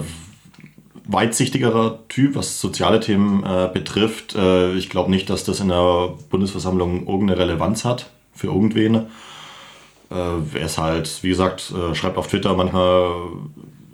weitsichtigerer 1.07 1.99
Typ, 2.07 2.35
was 2.35 2.59
soziale 2.59 2.99
Themen 2.99 3.43
äh, 3.43 3.69
betrifft. 3.71 4.35
Äh, 4.35 4.73
ich 4.73 4.89
glaube 4.89 5.11
nicht, 5.11 5.29
dass 5.29 5.43
das 5.43 5.59
in 5.59 5.69
der 5.69 6.09
Bundesversammlung 6.29 7.07
irgendeine 7.07 7.39
Relevanz 7.39 7.85
hat 7.85 8.09
für 8.33 8.47
irgendwen. 8.47 8.95
Äh, 8.95 10.15
er 10.53 10.65
ist 10.65 10.77
halt, 10.77 11.19
wie 11.21 11.29
gesagt, 11.29 11.71
äh, 11.71 11.95
schreibt 11.95 12.17
auf 12.17 12.27
Twitter 12.27 12.55
manchmal 12.55 13.11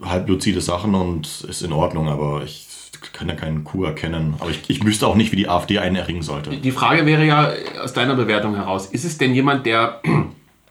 halbluzide 0.02 0.60
Sachen 0.60 0.94
und 0.94 1.44
ist 1.48 1.62
in 1.62 1.72
Ordnung, 1.72 2.08
aber 2.08 2.42
ich 2.44 2.66
kann 3.12 3.28
ja 3.28 3.34
keinen 3.34 3.64
Coup 3.64 3.84
erkennen. 3.84 4.34
Aber 4.38 4.50
ich, 4.50 4.62
ich 4.68 4.84
wüsste 4.84 5.06
auch 5.06 5.14
nicht, 5.14 5.32
wie 5.32 5.36
die 5.36 5.48
AfD 5.48 5.78
einen 5.78 5.96
erringen 5.96 6.22
sollte. 6.22 6.50
Die 6.50 6.70
Frage 6.70 7.06
wäre 7.06 7.24
ja 7.24 7.52
aus 7.82 7.92
deiner 7.92 8.14
Bewertung 8.14 8.54
heraus, 8.54 8.86
ist 8.86 9.04
es 9.04 9.18
denn 9.18 9.34
jemand, 9.34 9.66
der 9.66 10.00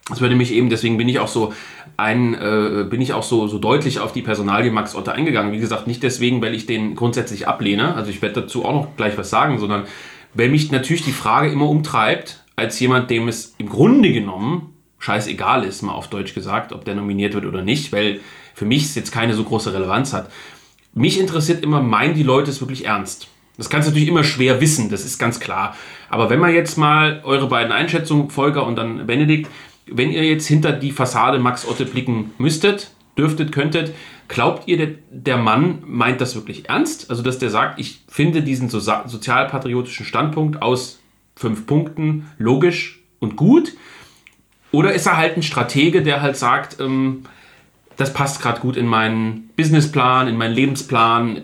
Das 0.08 0.20
würde 0.20 0.34
mich 0.34 0.52
eben, 0.52 0.68
deswegen 0.68 0.96
bin 0.96 1.08
ich 1.08 1.20
auch 1.20 1.28
so 1.28 1.52
ein, 1.96 2.34
äh, 2.34 2.84
bin 2.88 3.00
ich 3.00 3.12
auch 3.12 3.22
so, 3.22 3.46
so 3.46 3.58
deutlich 3.58 4.00
auf 4.00 4.12
die 4.12 4.22
Personalie 4.22 4.72
Max 4.72 4.96
Otte 4.96 5.12
eingegangen. 5.12 5.52
Wie 5.52 5.60
gesagt, 5.60 5.86
nicht 5.86 6.02
deswegen, 6.02 6.42
weil 6.42 6.54
ich 6.54 6.66
den 6.66 6.96
grundsätzlich 6.96 7.46
ablehne, 7.46 7.94
also 7.94 8.10
ich 8.10 8.20
werde 8.20 8.42
dazu 8.42 8.64
auch 8.64 8.72
noch 8.72 8.96
gleich 8.96 9.16
was 9.16 9.30
sagen, 9.30 9.58
sondern 9.58 9.84
weil 10.34 10.48
mich 10.48 10.70
natürlich 10.72 11.04
die 11.04 11.12
Frage 11.12 11.50
immer 11.52 11.68
umtreibt, 11.68 12.44
als 12.56 12.78
jemand, 12.80 13.10
dem 13.10 13.28
es 13.28 13.54
im 13.58 13.68
Grunde 13.68 14.12
genommen 14.12 14.74
scheißegal 14.98 15.64
ist, 15.64 15.82
mal 15.82 15.92
auf 15.92 16.08
Deutsch 16.08 16.34
gesagt, 16.34 16.72
ob 16.72 16.84
der 16.84 16.94
nominiert 16.94 17.34
wird 17.34 17.44
oder 17.44 17.62
nicht, 17.62 17.92
weil 17.92 18.20
für 18.54 18.64
mich 18.64 18.84
es 18.84 18.94
jetzt 18.94 19.12
keine 19.12 19.34
so 19.34 19.44
große 19.44 19.72
Relevanz 19.72 20.12
hat. 20.12 20.30
Mich 20.94 21.18
interessiert 21.18 21.62
immer, 21.62 21.82
meinen 21.82 22.14
die 22.14 22.22
Leute 22.22 22.50
es 22.50 22.60
wirklich 22.60 22.86
ernst? 22.86 23.28
Das 23.56 23.68
kannst 23.68 23.86
du 23.86 23.90
natürlich 23.90 24.08
immer 24.08 24.24
schwer 24.24 24.60
wissen, 24.60 24.90
das 24.90 25.04
ist 25.04 25.18
ganz 25.18 25.40
klar. 25.40 25.76
Aber 26.08 26.30
wenn 26.30 26.40
man 26.40 26.54
jetzt 26.54 26.78
mal 26.78 27.20
eure 27.24 27.48
beiden 27.48 27.72
Einschätzungen, 27.72 28.30
Volker 28.30 28.66
und 28.66 28.76
dann 28.76 29.06
Benedikt, 29.06 29.50
wenn 29.86 30.10
ihr 30.10 30.24
jetzt 30.24 30.46
hinter 30.46 30.72
die 30.72 30.92
Fassade 30.92 31.38
Max 31.38 31.66
Otte 31.66 31.84
blicken 31.84 32.32
müsstet, 32.38 32.92
dürftet, 33.16 33.52
könntet, 33.52 33.94
glaubt 34.28 34.68
ihr, 34.68 34.76
der, 34.76 34.88
der 35.10 35.36
Mann 35.36 35.82
meint 35.86 36.20
das 36.20 36.34
wirklich 36.34 36.68
ernst? 36.68 37.10
Also, 37.10 37.22
dass 37.22 37.38
der 37.38 37.50
sagt, 37.50 37.78
ich 37.78 38.02
finde 38.08 38.42
diesen 38.42 38.68
so 38.68 38.80
sozialpatriotischen 38.80 40.06
Standpunkt 40.06 40.62
aus 40.62 41.00
fünf 41.36 41.66
Punkten 41.66 42.30
logisch 42.38 43.00
und 43.18 43.36
gut? 43.36 43.74
Oder 44.70 44.94
ist 44.94 45.06
er 45.06 45.18
halt 45.18 45.36
ein 45.36 45.42
Stratege, 45.42 46.02
der 46.02 46.22
halt 46.22 46.36
sagt, 46.36 46.80
ähm, 46.80 47.24
das 47.96 48.14
passt 48.14 48.40
gerade 48.40 48.60
gut 48.60 48.76
in 48.76 48.86
meinen 48.86 49.50
Businessplan, 49.56 50.28
in 50.28 50.36
meinen 50.36 50.54
Lebensplan? 50.54 51.42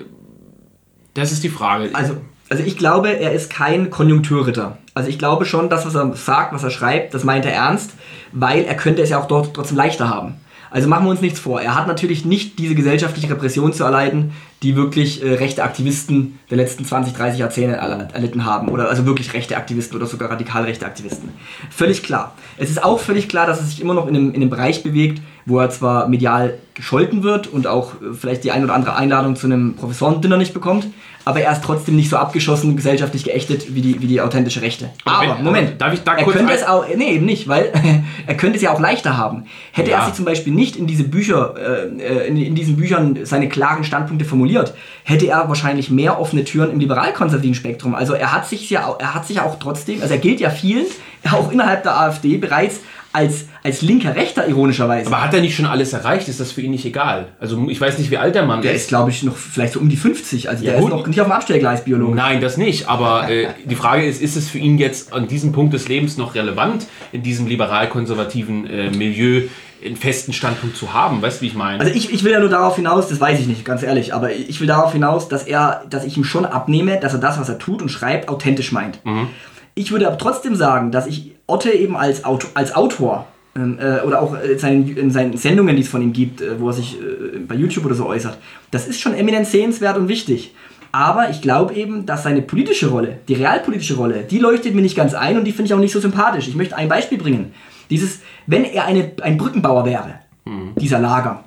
Das 1.14 1.32
ist 1.32 1.44
die 1.44 1.50
Frage. 1.50 1.90
Also, 1.92 2.16
also 2.48 2.62
ich 2.62 2.78
glaube, 2.78 3.10
er 3.10 3.32
ist 3.32 3.50
kein 3.50 3.90
Konjunkturritter. 3.90 4.78
Also 4.94 5.10
ich 5.10 5.18
glaube 5.18 5.44
schon, 5.44 5.68
das, 5.68 5.84
was 5.84 5.94
er 5.94 6.16
sagt, 6.16 6.54
was 6.54 6.64
er 6.64 6.70
schreibt, 6.70 7.12
das 7.12 7.24
meint 7.24 7.44
er 7.44 7.52
ernst, 7.52 7.92
weil 8.32 8.64
er 8.64 8.74
könnte 8.74 9.02
es 9.02 9.10
ja 9.10 9.20
auch 9.20 9.26
dort 9.26 9.54
trotzdem 9.54 9.76
leichter 9.76 10.08
haben. 10.08 10.34
Also 10.70 10.88
machen 10.88 11.04
wir 11.04 11.10
uns 11.10 11.20
nichts 11.20 11.40
vor. 11.40 11.60
Er 11.60 11.74
hat 11.74 11.86
natürlich 11.86 12.24
nicht 12.24 12.58
diese 12.58 12.74
gesellschaftliche 12.74 13.30
Repression 13.30 13.72
zu 13.72 13.84
erleiden, 13.84 14.32
die 14.62 14.76
wirklich 14.76 15.22
äh, 15.22 15.34
rechte 15.34 15.62
Aktivisten 15.62 16.38
der 16.50 16.56
letzten 16.56 16.84
20, 16.84 17.14
30 17.14 17.38
Jahrzehnte 17.38 17.76
erlitten 17.76 18.44
haben. 18.44 18.68
Oder 18.68 18.88
also 18.88 19.06
wirklich 19.06 19.32
rechte 19.32 19.56
Aktivisten 19.56 19.96
oder 19.96 20.06
sogar 20.06 20.30
radikal 20.30 20.64
rechte 20.64 20.84
Aktivisten. 20.84 21.30
Völlig 21.70 22.02
klar. 22.02 22.34
Es 22.58 22.70
ist 22.70 22.82
auch 22.82 22.98
völlig 22.98 23.28
klar, 23.28 23.46
dass 23.46 23.60
er 23.60 23.66
sich 23.66 23.80
immer 23.80 23.94
noch 23.94 24.08
in 24.08 24.16
einem, 24.16 24.28
in 24.30 24.36
einem 24.36 24.50
Bereich 24.50 24.82
bewegt, 24.82 25.22
wo 25.46 25.58
er 25.58 25.70
zwar 25.70 26.08
medial 26.08 26.58
gescholten 26.74 27.22
wird 27.22 27.46
und 27.46 27.66
auch 27.66 27.94
äh, 27.94 28.12
vielleicht 28.12 28.44
die 28.44 28.50
ein 28.50 28.64
oder 28.64 28.74
andere 28.74 28.96
Einladung 28.96 29.36
zu 29.36 29.46
einem 29.46 29.74
Professorendinner 29.74 30.36
nicht 30.36 30.54
bekommt, 30.54 30.86
aber 31.28 31.42
er 31.42 31.52
ist 31.52 31.62
trotzdem 31.62 31.94
nicht 31.94 32.08
so 32.08 32.16
abgeschossen, 32.16 32.74
gesellschaftlich 32.74 33.22
geächtet 33.22 33.74
wie 33.74 33.82
die, 33.82 34.00
wie 34.00 34.06
die 34.06 34.22
authentische 34.22 34.62
Rechte. 34.62 34.88
Aber, 35.04 35.36
wenn, 35.36 35.44
Moment, 35.44 35.78
darf 35.78 35.92
ich 35.92 36.02
da 36.02 36.14
er 36.14 36.24
kurz 36.24 36.38
könnte 36.38 36.54
es 36.54 36.66
auch, 36.66 36.86
nee, 36.96 37.16
eben 37.16 37.26
nicht, 37.26 37.46
weil 37.48 37.70
er 38.26 38.34
könnte 38.34 38.56
es 38.56 38.62
ja 38.62 38.72
auch 38.72 38.80
leichter 38.80 39.18
haben. 39.18 39.44
Hätte 39.72 39.90
ja. 39.90 39.98
er 39.98 40.06
sich 40.06 40.14
zum 40.14 40.24
Beispiel 40.24 40.54
nicht 40.54 40.76
in 40.76 40.86
diese 40.86 41.04
Bücher, 41.04 41.54
äh, 42.00 42.28
in, 42.28 42.38
in, 42.38 42.54
diesen 42.54 42.76
Büchern 42.76 43.18
seine 43.24 43.50
klaren 43.50 43.84
Standpunkte 43.84 44.24
formuliert, 44.24 44.72
hätte 45.04 45.28
er 45.28 45.46
wahrscheinlich 45.50 45.90
mehr 45.90 46.18
offene 46.18 46.44
Türen 46.44 46.70
im 46.70 46.80
liberal-konservativen 46.80 47.54
Spektrum. 47.54 47.94
Also 47.94 48.14
er 48.14 48.32
hat 48.32 48.48
sich 48.48 48.70
ja, 48.70 48.96
er 48.98 49.14
hat 49.14 49.26
sich 49.26 49.38
auch 49.38 49.58
trotzdem, 49.58 50.00
also 50.00 50.14
er 50.14 50.20
gilt 50.20 50.40
ja 50.40 50.48
vielen, 50.48 50.86
auch 51.30 51.52
innerhalb 51.52 51.82
der 51.82 52.00
AfD 52.00 52.38
bereits 52.38 52.80
als, 53.12 53.46
als 53.62 53.82
linker 53.82 54.14
Rechter 54.14 54.46
ironischerweise. 54.46 55.06
Aber 55.06 55.22
hat 55.22 55.32
er 55.32 55.40
nicht 55.40 55.56
schon 55.56 55.66
alles 55.66 55.92
erreicht? 55.92 56.28
Ist 56.28 56.40
das 56.40 56.52
für 56.52 56.60
ihn 56.60 56.70
nicht 56.70 56.84
egal? 56.84 57.28
Also 57.40 57.68
ich 57.68 57.80
weiß 57.80 57.98
nicht, 57.98 58.10
wie 58.10 58.18
alt 58.18 58.34
der 58.34 58.44
Mann 58.44 58.60
der 58.60 58.72
ist. 58.72 58.74
Der 58.74 58.82
ist, 58.82 58.88
glaube 58.88 59.10
ich, 59.10 59.22
noch 59.22 59.36
vielleicht 59.36 59.72
so 59.72 59.80
um 59.80 59.88
die 59.88 59.96
50. 59.96 60.48
Also 60.48 60.64
ja, 60.64 60.72
der 60.72 60.80
gut. 60.80 60.90
ist 60.90 60.96
noch 60.96 61.06
nicht 61.06 61.20
auf 61.20 61.26
dem 61.26 61.32
Abstellgleis 61.32 61.84
Biologe. 61.84 62.14
Nein, 62.14 62.40
das 62.40 62.58
nicht. 62.58 62.88
Aber 62.88 63.30
äh, 63.30 63.48
die 63.64 63.76
Frage 63.76 64.04
ist, 64.04 64.20
ist 64.20 64.36
es 64.36 64.48
für 64.48 64.58
ihn 64.58 64.78
jetzt 64.78 65.12
an 65.12 65.26
diesem 65.26 65.52
Punkt 65.52 65.72
des 65.72 65.88
Lebens 65.88 66.18
noch 66.18 66.34
relevant, 66.34 66.86
in 67.12 67.22
diesem 67.22 67.46
liberal-konservativen 67.46 68.66
äh, 68.66 68.90
Milieu 68.90 69.42
einen 69.84 69.96
festen 69.96 70.34
Standpunkt 70.34 70.76
zu 70.76 70.92
haben? 70.92 71.22
Weißt 71.22 71.38
du, 71.38 71.42
wie 71.42 71.46
ich 71.46 71.54
meine? 71.54 71.80
Also 71.80 71.94
ich, 71.94 72.12
ich 72.12 72.24
will 72.24 72.32
ja 72.32 72.40
nur 72.40 72.50
darauf 72.50 72.76
hinaus, 72.76 73.08
das 73.08 73.20
weiß 73.20 73.40
ich 73.40 73.46
nicht, 73.46 73.64
ganz 73.64 73.82
ehrlich, 73.82 74.12
aber 74.12 74.32
ich 74.32 74.60
will 74.60 74.66
darauf 74.66 74.92
hinaus, 74.92 75.28
dass 75.28 75.44
er, 75.44 75.84
dass 75.88 76.04
ich 76.04 76.16
ihm 76.16 76.24
schon 76.24 76.44
abnehme, 76.44 76.98
dass 77.00 77.14
er 77.14 77.20
das, 77.20 77.40
was 77.40 77.48
er 77.48 77.58
tut 77.58 77.80
und 77.80 77.88
schreibt, 77.88 78.28
authentisch 78.28 78.72
meint. 78.72 79.04
Mhm. 79.04 79.28
Ich 79.74 79.92
würde 79.92 80.08
aber 80.08 80.18
trotzdem 80.18 80.56
sagen, 80.56 80.90
dass 80.90 81.06
ich 81.06 81.37
Otte 81.48 81.72
eben 81.72 81.96
als, 81.96 82.24
Auto, 82.24 82.46
als 82.54 82.74
Autor 82.76 83.26
ähm, 83.56 83.78
äh, 83.80 84.00
oder 84.02 84.22
auch 84.22 84.36
in 84.40 84.58
seinen, 84.58 84.96
in 84.96 85.10
seinen, 85.10 85.36
Sendungen, 85.36 85.74
die 85.74 85.82
es 85.82 85.88
von 85.88 86.02
ihm 86.02 86.12
gibt, 86.12 86.40
äh, 86.40 86.60
wo 86.60 86.68
er 86.68 86.74
sich 86.74 87.00
äh, 87.00 87.38
bei 87.38 87.56
YouTube 87.56 87.86
oder 87.86 87.94
so 87.94 88.06
äußert, 88.06 88.38
das 88.70 88.86
ist 88.86 89.00
schon 89.00 89.14
eminent 89.14 89.46
sehenswert 89.46 89.96
und 89.96 90.08
wichtig. 90.08 90.54
Aber 90.92 91.28
ich 91.30 91.42
glaube 91.42 91.74
eben, 91.74 92.06
dass 92.06 92.22
seine 92.22 92.42
politische 92.42 92.88
Rolle, 92.88 93.18
die 93.28 93.34
realpolitische 93.34 93.96
Rolle, 93.96 94.24
die 94.30 94.38
leuchtet 94.38 94.74
mir 94.74 94.82
nicht 94.82 94.96
ganz 94.96 95.14
ein 95.14 95.36
und 95.36 95.44
die 95.44 95.52
finde 95.52 95.66
ich 95.66 95.74
auch 95.74 95.80
nicht 95.80 95.92
so 95.92 96.00
sympathisch. 96.00 96.48
Ich 96.48 96.54
möchte 96.54 96.76
ein 96.76 96.88
Beispiel 96.88 97.18
bringen. 97.18 97.52
Dieses, 97.90 98.20
wenn 98.46 98.64
er 98.64 98.84
eine, 98.84 99.12
ein 99.22 99.36
Brückenbauer 99.36 99.84
wäre, 99.84 100.20
mhm. 100.44 100.74
dieser 100.76 100.98
Lager, 100.98 101.44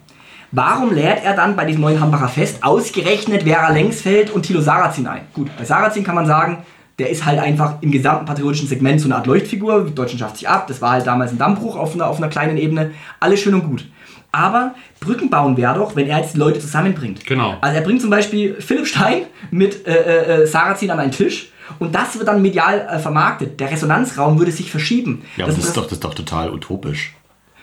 warum 0.51 0.93
lädt 0.93 1.23
er 1.23 1.35
dann 1.35 1.55
bei 1.55 1.65
diesem 1.65 1.81
neuen 1.81 1.99
Hambacher 1.99 2.27
Fest 2.27 2.63
ausgerechnet 2.63 3.43
Vera 3.43 3.71
Lengsfeld 3.71 4.31
und 4.31 4.43
Thilo 4.43 4.61
Sarrazin 4.61 5.07
ein? 5.07 5.21
Gut, 5.33 5.49
bei 5.57 5.65
Sarrazin 5.65 6.03
kann 6.03 6.15
man 6.15 6.25
sagen, 6.25 6.63
der 6.99 7.10
ist 7.10 7.25
halt 7.25 7.39
einfach 7.39 7.82
im 7.82 7.91
gesamten 7.91 8.25
patriotischen 8.25 8.67
Segment 8.67 9.01
so 9.01 9.08
eine 9.08 9.15
Art 9.15 9.27
Leuchtfigur. 9.27 9.89
Deutschland 9.89 10.19
schafft 10.19 10.38
sich 10.38 10.47
ab. 10.47 10.67
Das 10.67 10.82
war 10.82 10.91
halt 10.91 11.08
damals 11.08 11.32
ein 11.32 11.38
Dammbruch 11.38 11.75
auf 11.75 11.93
einer, 11.93 12.08
auf 12.08 12.17
einer 12.17 12.30
kleinen 12.30 12.58
Ebene. 12.58 12.91
Alles 13.19 13.39
schön 13.39 13.54
und 13.54 13.63
gut. 13.63 13.86
Aber 14.32 14.75
Brücken 14.99 15.30
bauen 15.30 15.58
wäre 15.58 15.75
doch, 15.75 15.95
wenn 15.95 16.08
er 16.08 16.19
jetzt 16.19 16.36
die 16.36 16.39
Leute 16.39 16.60
zusammenbringt. 16.60 17.25
Genau. 17.25 17.58
Also 17.60 17.75
er 17.75 17.82
bringt 17.82 18.01
zum 18.01 18.10
Beispiel 18.10 18.56
Philipp 18.62 18.88
Stein 18.88 19.23
mit 19.49 19.86
äh, 19.88 19.93
äh, 19.93 20.43
äh 20.43 20.47
Sarrazin 20.47 20.89
an 20.91 20.99
einen 20.99 21.12
Tisch 21.12 21.49
und 21.80 21.93
das 21.93 22.17
wird 22.17 22.27
dann 22.27 22.41
medial 22.41 22.88
äh, 22.89 22.99
vermarktet. 22.99 23.60
Der 23.60 23.71
Resonanzraum 23.71 24.38
würde 24.38 24.51
sich 24.51 24.71
verschieben. 24.71 25.23
Ja, 25.38 25.45
das, 25.45 25.56
das, 25.56 25.65
ist, 25.65 25.77
doch, 25.77 25.84
das 25.84 25.93
ist 25.93 26.04
doch 26.04 26.13
total 26.13 26.51
utopisch. 26.51 27.13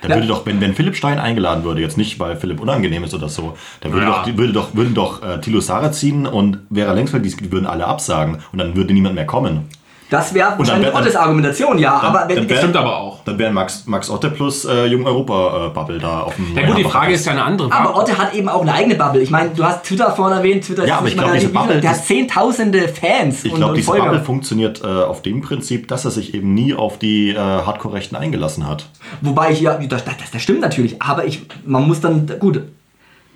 Dann 0.01 0.13
würde 0.13 0.29
doch, 0.29 0.47
wenn, 0.47 0.61
wenn 0.61 0.75
Philipp 0.75 0.95
Stein 0.95 1.19
eingeladen 1.19 1.65
würde, 1.65 1.81
jetzt 1.81 1.97
nicht, 1.97 2.21
weil 2.21 2.37
Philipp 2.37 2.61
unangenehm 2.61 3.05
ist 3.05 3.15
oder 3.15 3.29
so, 3.29 3.57
dann 3.81 3.93
würde 3.93 4.07
ja. 4.07 4.23
doch, 4.23 4.37
würde 4.37 4.53
doch, 4.53 4.75
würden 4.75 4.95
doch 4.95 5.23
äh, 5.23 5.41
Thilo 5.41 5.61
Sarrazin 5.61 6.27
und 6.27 6.61
Vera 6.73 6.93
Lengsfeld, 6.93 7.25
die 7.25 7.53
würden 7.53 7.67
alle 7.67 7.87
absagen 7.87 8.39
und 8.53 8.59
dann 8.59 8.77
würde 8.77 8.95
niemand 8.95 9.17
mehr 9.17 9.27
kommen. 9.27 9.69
Das 10.11 10.33
wäre 10.33 10.55
wahrscheinlich 10.57 10.95
Ottes 10.95 11.17
Argumentation, 11.17 11.79
ja. 11.79 11.99
Dann, 12.01 12.15
aber 12.15 12.29
wenn, 12.29 12.37
dann 12.37 12.49
wär, 12.49 12.59
stimmt 12.59 12.77
aber 12.77 12.97
auch. 12.97 13.25
Dann 13.25 13.39
wären 13.39 13.53
Max, 13.53 13.87
Max 13.87 14.09
Otte 14.09 14.31
plus 14.31 14.65
äh, 14.65 14.87
Jung 14.87 15.07
Europa-Bubble 15.07 15.97
äh, 15.97 16.01
da 16.01 16.21
auf 16.21 16.37
dem. 16.37 16.57
Ja, 16.57 16.67
gut, 16.67 16.79
die 16.79 16.85
Frage 16.85 17.13
ist 17.13 17.27
ja 17.27 17.33
eine 17.33 17.43
andere. 17.43 17.71
Aber 17.71 17.97
Otte 17.97 18.17
hat 18.17 18.33
eben 18.35 18.49
auch 18.49 18.63
eine 18.63 18.73
eigene 18.73 18.95
Bubble. 18.95 19.21
Ich 19.21 19.31
meine, 19.31 19.51
du 19.51 19.63
hast 19.65 19.85
Twitter 19.85 20.11
vorhin 20.13 20.39
erwähnt. 20.39 20.65
Twitter 20.65 20.87
ja, 20.87 20.95
ist 20.95 20.99
aber 21.01 21.09
ich 21.09 21.17
glaube, 21.17 21.35
diese 21.35 21.49
Bubble. 21.51 21.81
Der 21.81 21.91
hat 21.91 22.05
zehntausende 22.05 22.89
Fans. 22.89 23.45
Ich 23.45 23.55
glaube, 23.55 23.75
diese 23.75 23.93
Bubble 23.93 24.21
funktioniert 24.21 24.83
äh, 24.83 24.87
auf 24.87 25.21
dem 25.21 25.43
Prinzip, 25.43 25.89
dass 25.89 26.05
er 26.07 26.11
sich 26.11 26.35
eben 26.35 26.55
nie 26.55 26.75
auf 26.75 26.99
die 26.99 27.31
äh, 27.31 27.37
Hardcore-Rechten 27.37 28.17
eingelassen 28.17 28.67
hat. 28.67 28.87
Wobei 29.21 29.51
ich 29.51 29.61
ja, 29.61 29.75
das, 29.75 30.05
das, 30.05 30.15
das 30.33 30.43
stimmt 30.43 30.61
natürlich. 30.61 31.03
Aber 31.03 31.27
ich, 31.27 31.43
man 31.67 31.87
muss 31.87 32.01
dann, 32.01 32.31
gut, 32.39 32.63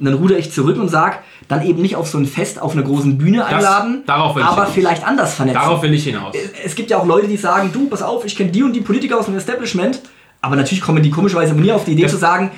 dann 0.05 0.15
ruder 0.15 0.39
ich 0.39 0.53
zurück 0.53 0.79
und 0.79 0.89
sage, 0.89 1.17
dann 1.49 1.65
eben 1.65 1.83
nicht 1.83 1.97
auf 1.97 2.09
so 2.09 2.19
ein 2.19 2.27
Fest 2.27 2.61
auf 2.61 2.73
einer 2.73 2.83
großen 2.83 3.19
Bühne 3.19 3.45
einladen, 3.45 4.03
das, 4.07 4.17
aber 4.17 4.67
vielleicht 4.67 5.07
anders 5.07 5.35
vernetzen. 5.35 5.61
Darauf 5.61 5.83
will 5.83 5.93
ich 5.95 6.05
hinaus. 6.05 6.35
Es 6.65 6.75
gibt 6.75 6.91
ja 6.91 6.99
auch 6.99 7.07
Leute, 7.07 7.29
die 7.29 7.37
sagen, 7.37 7.71
du, 7.73 7.89
pass 7.89 8.03
auf, 8.03 8.25
ich 8.25 8.37
kenne 8.37 8.51
die 8.51 8.63
und 8.63 8.73
die 8.73 8.81
Politiker 8.81 9.19
aus 9.19 9.27
dem 9.27 9.37
Establishment, 9.37 10.01
aber 10.41 10.57
natürlich 10.57 10.81
kommen 10.81 11.03
die 11.03 11.11
komischerweise 11.11 11.55
nie 11.55 11.73
auf 11.73 11.85
die 11.85 11.93
Idee 11.93 12.03
das 12.03 12.13
zu 12.13 12.19
sagen, 12.19 12.51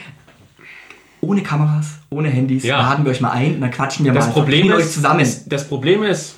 ohne 1.20 1.42
Kameras, 1.42 1.98
ohne 2.10 2.28
Handys, 2.28 2.64
ja. 2.64 2.78
laden 2.78 3.04
wir 3.04 3.12
euch 3.12 3.20
mal 3.20 3.30
ein 3.30 3.54
und 3.56 3.60
dann 3.60 3.70
quatschen 3.70 4.04
wir 4.04 4.12
das 4.12 4.26
mal. 4.26 4.32
Problem 4.32 4.70
ist, 4.70 4.76
euch 4.76 4.90
zusammen. 4.90 5.26
Das 5.46 5.68
Problem 5.68 6.02
ist, 6.02 6.36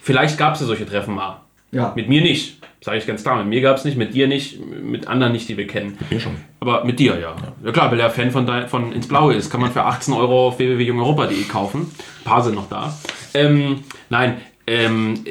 vielleicht 0.00 0.36
gab 0.36 0.54
es 0.54 0.60
ja 0.60 0.66
solche 0.66 0.86
Treffen 0.86 1.14
mal. 1.14 1.40
Ja. 1.72 1.92
Mit 1.94 2.08
mir 2.08 2.20
nicht. 2.20 2.58
Sage 2.82 2.98
ich 2.98 3.06
ganz 3.06 3.22
klar. 3.22 3.36
Mit 3.38 3.48
mir 3.48 3.60
gab 3.60 3.76
es 3.76 3.84
nicht, 3.84 3.98
mit 3.98 4.14
dir 4.14 4.26
nicht, 4.26 4.58
mit 4.64 5.06
anderen 5.06 5.32
nicht, 5.32 5.48
die 5.48 5.56
wir 5.58 5.66
kennen. 5.66 5.98
Mit 6.00 6.10
mir 6.10 6.20
schon. 6.20 6.36
Aber 6.60 6.84
mit 6.84 6.98
dir, 6.98 7.18
ja. 7.18 7.36
Ja, 7.36 7.52
ja 7.64 7.72
klar, 7.72 7.90
weil 7.90 8.00
er 8.00 8.10
Fan 8.10 8.30
von, 8.30 8.46
dein, 8.46 8.68
von 8.68 8.92
Ins 8.92 9.06
Blaue 9.06 9.34
ist. 9.34 9.50
Kann 9.50 9.60
man 9.60 9.70
für 9.70 9.84
18 9.84 10.14
Euro 10.14 10.48
auf 10.48 10.58
www.jungeuropa.de 10.58 11.44
kaufen. 11.44 11.80
Ein 11.82 12.24
paar 12.24 12.42
sind 12.42 12.54
noch 12.54 12.70
da. 12.70 12.96
Ähm, 13.34 13.84
nein, 14.08 14.40
ähm, 14.66 15.24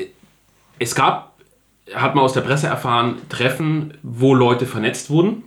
es 0.77 0.93
gab, 0.93 1.33
hat 1.93 2.13
man 2.13 2.23
aus 2.23 2.33
der 2.33 2.41
Presse 2.41 2.67
erfahren, 2.67 3.17
Treffen, 3.29 3.95
wo 4.03 4.35
Leute 4.35 4.67
vernetzt 4.67 5.09
wurden. 5.09 5.43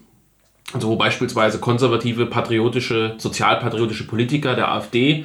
Also 0.75 0.89
wo 0.89 0.97
beispielsweise 0.97 1.61
konservative, 1.61 2.27
patriotische, 2.27 3.15
sozialpatriotische 3.19 4.07
Politiker 4.07 4.55
der 4.55 4.73
AfD 4.73 5.25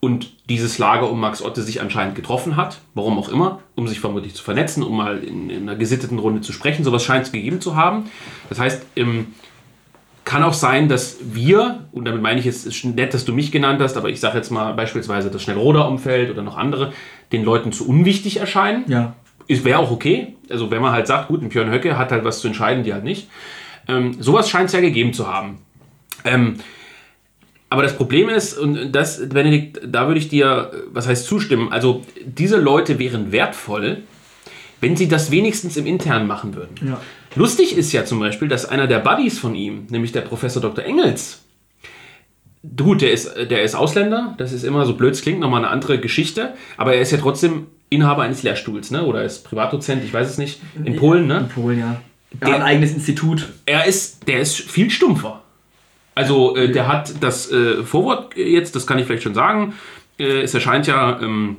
und 0.00 0.32
dieses 0.48 0.78
Lager 0.78 1.10
um 1.10 1.20
Max 1.20 1.42
Otte 1.42 1.62
sich 1.62 1.80
anscheinend 1.80 2.14
getroffen 2.14 2.56
hat, 2.56 2.78
warum 2.94 3.18
auch 3.18 3.28
immer, 3.28 3.60
um 3.74 3.88
sich 3.88 4.00
vermutlich 4.00 4.34
zu 4.34 4.44
vernetzen, 4.44 4.82
um 4.82 4.96
mal 4.96 5.18
in, 5.18 5.50
in 5.50 5.62
einer 5.62 5.76
gesitteten 5.76 6.18
Runde 6.18 6.42
zu 6.42 6.52
sprechen. 6.52 6.84
Sowas 6.84 7.02
scheint 7.02 7.26
es 7.26 7.32
gegeben 7.32 7.60
zu 7.60 7.76
haben. 7.76 8.04
Das 8.48 8.58
heißt, 8.58 8.84
ähm, 8.96 9.28
kann 10.24 10.42
auch 10.42 10.52
sein, 10.54 10.88
dass 10.88 11.18
wir, 11.22 11.86
und 11.92 12.04
damit 12.04 12.20
meine 12.20 12.40
ich 12.40 12.46
jetzt, 12.46 12.66
es 12.66 12.76
ist 12.76 12.84
nett, 12.84 13.14
dass 13.14 13.24
du 13.24 13.32
mich 13.32 13.52
genannt 13.52 13.80
hast, 13.80 13.96
aber 13.96 14.08
ich 14.08 14.20
sage 14.20 14.36
jetzt 14.36 14.50
mal 14.50 14.74
beispielsweise 14.74 15.30
das 15.30 15.42
Schnellroder-Umfeld 15.42 16.30
oder 16.30 16.42
noch 16.42 16.56
andere, 16.56 16.92
den 17.32 17.44
Leuten 17.44 17.72
zu 17.72 17.88
unwichtig 17.88 18.38
erscheinen. 18.38 18.84
Ja. 18.88 19.14
Wäre 19.48 19.78
auch 19.78 19.92
okay. 19.92 20.34
Also 20.50 20.70
wenn 20.72 20.82
man 20.82 20.92
halt 20.92 21.06
sagt, 21.06 21.28
gut, 21.28 21.42
ein 21.42 21.48
Björn 21.48 21.70
Höcke 21.70 21.96
hat 21.96 22.10
halt 22.10 22.24
was 22.24 22.40
zu 22.40 22.48
entscheiden, 22.48 22.82
die 22.82 22.92
halt 22.92 23.04
nicht. 23.04 23.28
Ähm, 23.86 24.16
sowas 24.20 24.50
scheint 24.50 24.66
es 24.66 24.72
ja 24.72 24.80
gegeben 24.80 25.12
zu 25.12 25.28
haben. 25.32 25.58
Ähm, 26.24 26.56
aber 27.68 27.82
das 27.82 27.96
Problem 27.96 28.28
ist, 28.28 28.56
und 28.56 28.92
das, 28.92 29.28
Benedikt, 29.28 29.80
da 29.84 30.06
würde 30.06 30.20
ich 30.20 30.28
dir, 30.28 30.70
was 30.92 31.08
heißt 31.08 31.26
zustimmen, 31.26 31.72
also 31.72 32.02
diese 32.24 32.58
Leute 32.58 32.98
wären 32.98 33.32
wertvoll, 33.32 34.02
wenn 34.80 34.96
sie 34.96 35.08
das 35.08 35.30
wenigstens 35.30 35.76
im 35.76 35.86
Internen 35.86 36.26
machen 36.26 36.54
würden. 36.54 36.74
Ja. 36.86 37.00
Lustig 37.34 37.76
ist 37.76 37.92
ja 37.92 38.04
zum 38.04 38.20
Beispiel, 38.20 38.48
dass 38.48 38.66
einer 38.66 38.86
der 38.86 38.98
Buddies 39.00 39.38
von 39.38 39.54
ihm, 39.54 39.86
nämlich 39.90 40.12
der 40.12 40.20
Professor 40.22 40.62
Dr. 40.62 40.84
Engels, 40.84 41.42
gut, 42.76 43.02
der 43.02 43.12
ist, 43.12 43.34
der 43.36 43.62
ist 43.62 43.74
Ausländer, 43.74 44.34
das 44.38 44.52
ist 44.52 44.64
immer 44.64 44.86
so 44.86 44.94
blöd, 44.94 45.14
es 45.14 45.22
klingt 45.22 45.40
nochmal 45.40 45.64
eine 45.64 45.70
andere 45.70 45.98
Geschichte, 45.98 46.54
aber 46.76 46.94
er 46.94 47.00
ist 47.00 47.10
ja 47.12 47.18
trotzdem 47.18 47.66
Inhaber 47.88 48.22
eines 48.22 48.42
Lehrstuhls, 48.42 48.90
ne? 48.90 49.04
oder 49.04 49.20
er 49.20 49.26
ist 49.26 49.44
Privatdozent, 49.44 50.02
ich 50.04 50.12
weiß 50.12 50.28
es 50.28 50.38
nicht, 50.38 50.60
in 50.84 50.96
Polen, 50.96 51.26
ne? 51.26 51.38
In 51.40 51.48
Polen, 51.48 51.78
ja. 51.78 52.00
Er 52.40 52.46
Der- 52.46 52.48
hat 52.48 52.60
ein 52.62 52.66
eigenes 52.66 52.92
Institut. 52.92 53.48
Er 53.66 53.86
ist, 53.86 54.26
der 54.28 54.40
ist 54.40 54.56
viel 54.56 54.90
stumpfer. 54.90 55.42
Also 56.16 56.56
äh, 56.56 56.72
der 56.72 56.88
hat 56.88 57.22
das 57.22 57.52
äh, 57.52 57.84
Vorwort 57.84 58.36
jetzt, 58.36 58.74
das 58.74 58.86
kann 58.86 58.98
ich 58.98 59.04
vielleicht 59.06 59.22
schon 59.22 59.34
sagen, 59.34 59.74
äh, 60.18 60.40
es 60.40 60.54
erscheint 60.54 60.86
ja 60.86 61.20
ähm, 61.20 61.58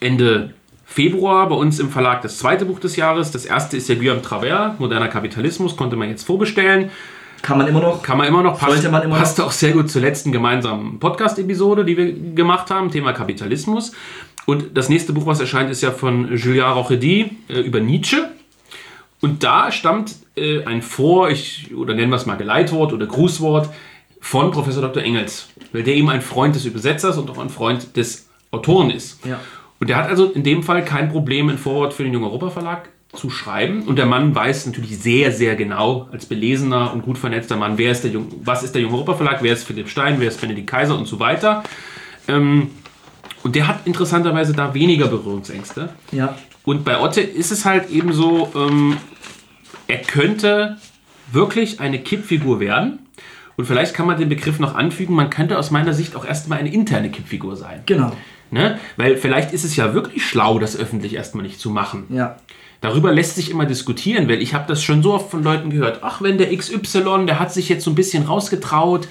Ende 0.00 0.52
Februar 0.84 1.48
bei 1.48 1.54
uns 1.54 1.78
im 1.78 1.90
Verlag 1.90 2.20
das 2.22 2.38
zweite 2.38 2.66
Buch 2.66 2.80
des 2.80 2.96
Jahres. 2.96 3.30
Das 3.30 3.46
erste 3.46 3.76
ist 3.76 3.88
ja 3.88 3.94
Guillaume 3.94 4.20
Travers, 4.20 4.78
Moderner 4.80 5.08
Kapitalismus, 5.08 5.76
konnte 5.76 5.94
man 5.94 6.08
jetzt 6.08 6.26
vorbestellen. 6.26 6.90
Kann 7.40 7.56
man 7.56 7.68
immer 7.68 7.80
noch. 7.80 8.02
Kann 8.02 8.18
man 8.18 8.26
immer 8.26 8.42
noch, 8.42 8.58
passt, 8.58 8.72
Sollte 8.72 8.90
man 8.90 9.02
immer 9.02 9.16
passt 9.16 9.40
auch 9.40 9.52
sehr 9.52 9.72
gut 9.72 9.90
zur 9.90 10.02
letzten 10.02 10.32
gemeinsamen 10.32 10.98
Podcast-Episode, 10.98 11.84
die 11.84 11.96
wir 11.96 12.12
gemacht 12.34 12.70
haben, 12.70 12.90
Thema 12.90 13.12
Kapitalismus. 13.12 13.92
Und 14.46 14.76
das 14.76 14.88
nächste 14.88 15.12
Buch, 15.12 15.26
was 15.26 15.38
erscheint, 15.38 15.70
ist 15.70 15.82
ja 15.82 15.92
von 15.92 16.36
Julien 16.36 16.64
Rochedy 16.64 17.36
äh, 17.48 17.60
über 17.60 17.78
Nietzsche. 17.78 18.28
Und 19.24 19.42
da 19.42 19.72
stammt 19.72 20.16
äh, 20.36 20.64
ein 20.64 20.82
Vor-, 20.82 21.30
ich, 21.30 21.74
oder 21.74 21.94
nennen 21.94 22.10
wir 22.10 22.16
es 22.16 22.26
mal 22.26 22.36
Geleitwort 22.36 22.92
oder 22.92 23.06
Grußwort 23.06 23.70
von 24.20 24.50
Professor 24.50 24.82
Dr. 24.82 25.02
Engels, 25.02 25.48
weil 25.72 25.82
der 25.82 25.94
eben 25.94 26.10
ein 26.10 26.20
Freund 26.20 26.54
des 26.54 26.66
Übersetzers 26.66 27.16
und 27.16 27.30
auch 27.30 27.38
ein 27.38 27.48
Freund 27.48 27.96
des 27.96 28.28
Autoren 28.50 28.90
ist. 28.90 29.24
Ja. 29.24 29.40
Und 29.80 29.88
der 29.88 29.96
hat 29.96 30.10
also 30.10 30.26
in 30.26 30.42
dem 30.42 30.62
Fall 30.62 30.84
kein 30.84 31.08
Problem, 31.08 31.48
ein 31.48 31.56
Vorwort 31.56 31.94
für 31.94 32.04
den 32.04 32.12
Jung 32.12 32.22
Europa 32.22 32.50
Verlag 32.50 32.90
zu 33.14 33.30
schreiben. 33.30 33.84
Und 33.84 33.96
der 33.96 34.04
Mann 34.04 34.34
weiß 34.34 34.66
natürlich 34.66 34.98
sehr, 34.98 35.32
sehr 35.32 35.56
genau, 35.56 36.06
als 36.12 36.26
belesener 36.26 36.92
und 36.92 37.00
gut 37.00 37.16
vernetzter 37.16 37.56
Mann, 37.56 37.78
wer 37.78 37.92
ist 37.92 38.04
der 38.04 38.10
Jung, 38.10 38.28
was 38.44 38.62
ist 38.62 38.74
der 38.74 38.82
Jung 38.82 38.92
Europa 38.92 39.14
Verlag, 39.14 39.38
wer 39.40 39.54
ist 39.54 39.64
Philipp 39.64 39.88
Stein, 39.88 40.16
wer 40.18 40.28
ist 40.28 40.38
Benedikt 40.38 40.68
Kaiser 40.68 40.98
und 40.98 41.06
so 41.06 41.18
weiter. 41.18 41.62
Ähm, 42.28 42.72
und 43.42 43.56
der 43.56 43.68
hat 43.68 43.86
interessanterweise 43.86 44.52
da 44.52 44.74
weniger 44.74 45.06
Berührungsängste. 45.06 45.88
Ja. 46.12 46.36
Und 46.64 46.84
bei 46.84 47.00
Otte 47.00 47.20
ist 47.20 47.52
es 47.52 47.64
halt 47.64 47.90
eben 47.90 48.12
so, 48.12 48.50
ähm, 48.54 48.96
er 49.86 49.98
könnte 49.98 50.78
wirklich 51.30 51.80
eine 51.80 51.98
Kippfigur 51.98 52.60
werden. 52.60 53.00
Und 53.56 53.66
vielleicht 53.66 53.94
kann 53.94 54.06
man 54.06 54.18
den 54.18 54.28
Begriff 54.28 54.58
noch 54.58 54.74
anfügen, 54.74 55.14
man 55.14 55.30
könnte 55.30 55.58
aus 55.58 55.70
meiner 55.70 55.92
Sicht 55.92 56.16
auch 56.16 56.24
erstmal 56.24 56.58
eine 56.58 56.72
interne 56.72 57.10
Kippfigur 57.10 57.56
sein. 57.56 57.82
Genau. 57.86 58.12
Ne? 58.50 58.78
Weil 58.96 59.16
vielleicht 59.16 59.52
ist 59.52 59.64
es 59.64 59.76
ja 59.76 59.94
wirklich 59.94 60.26
schlau, 60.26 60.58
das 60.58 60.76
öffentlich 60.76 61.14
erstmal 61.14 61.44
nicht 61.44 61.60
zu 61.60 61.70
machen. 61.70 62.04
Ja. 62.08 62.36
Darüber 62.80 63.12
lässt 63.12 63.36
sich 63.36 63.50
immer 63.50 63.64
diskutieren, 63.64 64.28
weil 64.28 64.42
ich 64.42 64.54
habe 64.54 64.66
das 64.68 64.82
schon 64.82 65.02
so 65.02 65.14
oft 65.14 65.30
von 65.30 65.42
Leuten 65.42 65.70
gehört. 65.70 66.00
Ach, 66.02 66.20
wenn 66.20 66.36
der 66.36 66.54
XY, 66.54 67.24
der 67.26 67.40
hat 67.40 67.52
sich 67.52 67.68
jetzt 67.68 67.84
so 67.84 67.90
ein 67.90 67.94
bisschen 67.94 68.24
rausgetraut, 68.24 69.08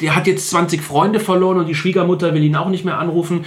der 0.00 0.16
hat 0.16 0.26
jetzt 0.26 0.50
20 0.50 0.82
Freunde 0.82 1.20
verloren 1.20 1.58
und 1.58 1.66
die 1.66 1.74
Schwiegermutter 1.74 2.34
will 2.34 2.42
ihn 2.42 2.56
auch 2.56 2.68
nicht 2.68 2.84
mehr 2.84 2.98
anrufen. 2.98 3.44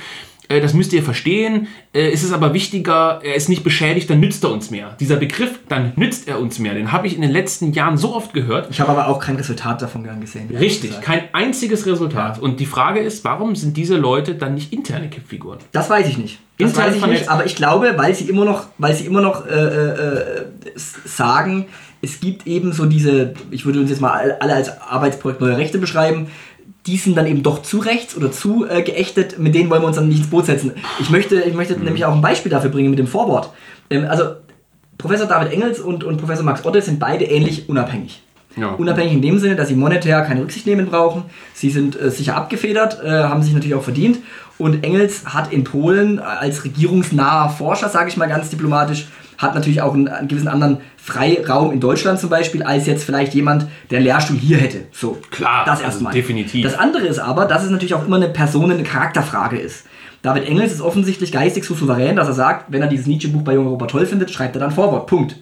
Äh, 0.49 0.61
Das 0.61 0.73
müsst 0.73 0.93
ihr 0.93 1.03
verstehen. 1.03 1.67
Äh, 1.93 2.11
Es 2.11 2.23
ist 2.23 2.33
aber 2.33 2.53
wichtiger, 2.53 3.19
er 3.23 3.35
ist 3.35 3.49
nicht 3.49 3.63
beschädigt, 3.63 4.09
dann 4.09 4.19
nützt 4.19 4.43
er 4.43 4.51
uns 4.51 4.71
mehr. 4.71 4.95
Dieser 4.99 5.15
Begriff, 5.17 5.59
dann 5.69 5.93
nützt 5.95 6.27
er 6.27 6.39
uns 6.39 6.59
mehr, 6.59 6.73
den 6.73 6.91
habe 6.91 7.07
ich 7.07 7.15
in 7.15 7.21
den 7.21 7.31
letzten 7.31 7.73
Jahren 7.73 7.97
so 7.97 8.15
oft 8.15 8.33
gehört. 8.33 8.67
Ich 8.71 8.79
habe 8.79 8.91
aber 8.91 9.07
auch 9.07 9.19
kein 9.19 9.35
Resultat 9.35 9.81
davon 9.81 10.03
gern 10.03 10.21
gesehen. 10.21 10.49
Richtig, 10.55 10.99
kein 11.01 11.21
einziges 11.33 11.85
Resultat. 11.85 12.39
Und 12.39 12.59
die 12.59 12.65
Frage 12.65 12.99
ist, 12.99 13.23
warum 13.23 13.55
sind 13.55 13.75
diese 13.77 13.95
Leute 13.97 14.35
dann 14.35 14.53
nicht 14.55 14.71
interne 14.73 15.09
Kippfiguren? 15.09 15.59
Das 15.71 15.89
weiß 15.89 16.07
ich 16.07 16.17
nicht. 16.17 16.39
Das 16.57 16.69
Intern 16.71 16.87
weiß 16.87 16.95
ich 16.97 17.05
nicht, 17.07 17.29
aber 17.29 17.45
ich 17.45 17.55
glaube, 17.55 17.93
weil 17.97 18.15
sie 18.15 18.29
immer 18.29 18.45
noch, 18.45 18.67
weil 18.77 18.93
sie 18.95 19.05
immer 19.05 19.21
noch 19.21 19.45
äh, 19.45 19.49
äh, 19.51 20.45
s- 20.73 20.93
sagen, 21.05 21.65
es 22.01 22.19
gibt 22.21 22.47
eben 22.47 22.71
so 22.71 22.85
diese, 22.85 23.33
ich 23.51 23.65
würde 23.65 23.79
uns 23.81 23.89
jetzt 23.89 23.99
mal 23.99 24.11
all- 24.11 24.37
alle 24.39 24.53
als 24.53 24.69
Arbeitsprojekt 24.81 25.41
Neue 25.41 25.57
Rechte 25.57 25.79
beschreiben, 25.79 26.27
die 26.86 26.97
sind 26.97 27.17
dann 27.17 27.25
eben 27.25 27.41
doch 27.41 27.61
zu 27.63 27.79
rechts 27.79 28.15
oder 28.15 28.31
zu 28.31 28.65
äh, 28.67 28.83
geächtet, 28.83 29.39
mit 29.39 29.55
denen 29.55 29.69
wollen 29.69 29.81
wir 29.81 29.88
uns 29.88 29.95
dann 29.95 30.07
nicht 30.07 30.19
ins 30.19 30.29
Boot 30.29 30.45
setzen. 30.45 30.73
Ich 30.99 31.09
möchte, 31.09 31.41
ich 31.41 31.55
möchte 31.55 31.73
nämlich 31.79 32.05
auch 32.05 32.13
ein 32.13 32.21
Beispiel 32.21 32.51
dafür 32.51 32.69
bringen 32.69 32.91
mit 32.91 32.99
dem 32.99 33.07
Vorwort. 33.07 33.49
Ähm, 33.89 34.05
also 34.07 34.36
Professor 34.97 35.27
David 35.27 35.51
Engels 35.51 35.79
und, 35.79 36.03
und 36.03 36.17
Professor 36.17 36.45
Max 36.45 36.63
Otte 36.65 36.81
sind 36.81 36.99
beide 36.99 37.25
ähnlich 37.25 37.67
unabhängig. 37.69 38.21
Ja. 38.55 38.69
Unabhängig 38.69 39.13
in 39.13 39.21
dem 39.21 39.39
Sinne, 39.39 39.55
dass 39.55 39.67
sie 39.67 39.75
monetär 39.75 40.21
keine 40.21 40.41
Rücksicht 40.41 40.65
nehmen 40.65 40.86
brauchen. 40.86 41.23
Sie 41.53 41.69
sind 41.69 41.99
äh, 41.99 42.09
sicher 42.09 42.36
abgefedert, 42.36 43.03
äh, 43.03 43.09
haben 43.09 43.43
sich 43.43 43.53
natürlich 43.53 43.75
auch 43.75 43.83
verdient. 43.83 44.19
Und 44.57 44.83
Engels 44.83 45.25
hat 45.25 45.51
in 45.51 45.63
Polen 45.65 46.19
äh, 46.19 46.21
als 46.21 46.63
regierungsnaher 46.63 47.49
Forscher, 47.49 47.89
sage 47.89 48.09
ich 48.09 48.17
mal 48.17 48.29
ganz 48.29 48.49
diplomatisch, 48.49 49.07
hat 49.38 49.55
natürlich 49.55 49.81
auch 49.81 49.93
einen, 49.93 50.07
einen 50.07 50.27
gewissen 50.27 50.47
anderen 50.47 50.77
Freiraum 50.97 51.71
in 51.71 51.79
Deutschland 51.79 52.19
zum 52.19 52.29
Beispiel, 52.29 52.63
als 52.63 52.88
jetzt 52.88 53.03
vielleicht 53.03 53.33
jemand, 53.33 53.67
der 53.91 53.97
einen 53.97 54.07
Lehrstuhl 54.07 54.38
hier 54.38 54.57
hätte. 54.57 54.86
So, 54.91 55.17
Klar, 55.31 55.65
das 55.65 55.79
also 55.79 55.83
erstmal. 55.86 56.13
definitiv. 56.13 56.63
Das 56.63 56.77
andere 56.77 57.05
ist 57.05 57.19
aber, 57.19 57.45
dass 57.45 57.63
es 57.63 57.69
natürlich 57.69 57.93
auch 57.93 58.05
immer 58.05 58.15
eine 58.17 58.29
Personen-, 58.29 58.71
eine 58.71 58.83
Charakterfrage 58.83 59.57
ist. 59.57 59.86
David 60.21 60.47
Engels 60.47 60.73
ist 60.73 60.81
offensichtlich 60.81 61.31
geistig 61.31 61.65
so 61.65 61.75
souverän, 61.75 62.15
dass 62.15 62.27
er 62.27 62.33
sagt, 62.33 62.71
wenn 62.71 62.81
er 62.81 62.88
dieses 62.88 63.05
Nietzsche-Buch 63.05 63.43
bei 63.43 63.53
Jung 63.53 63.67
Europa 63.67 63.86
toll 63.86 64.05
findet, 64.07 64.31
schreibt 64.31 64.55
er 64.55 64.59
dann 64.59 64.71
Vorwort. 64.71 65.05
Punkt. 65.05 65.36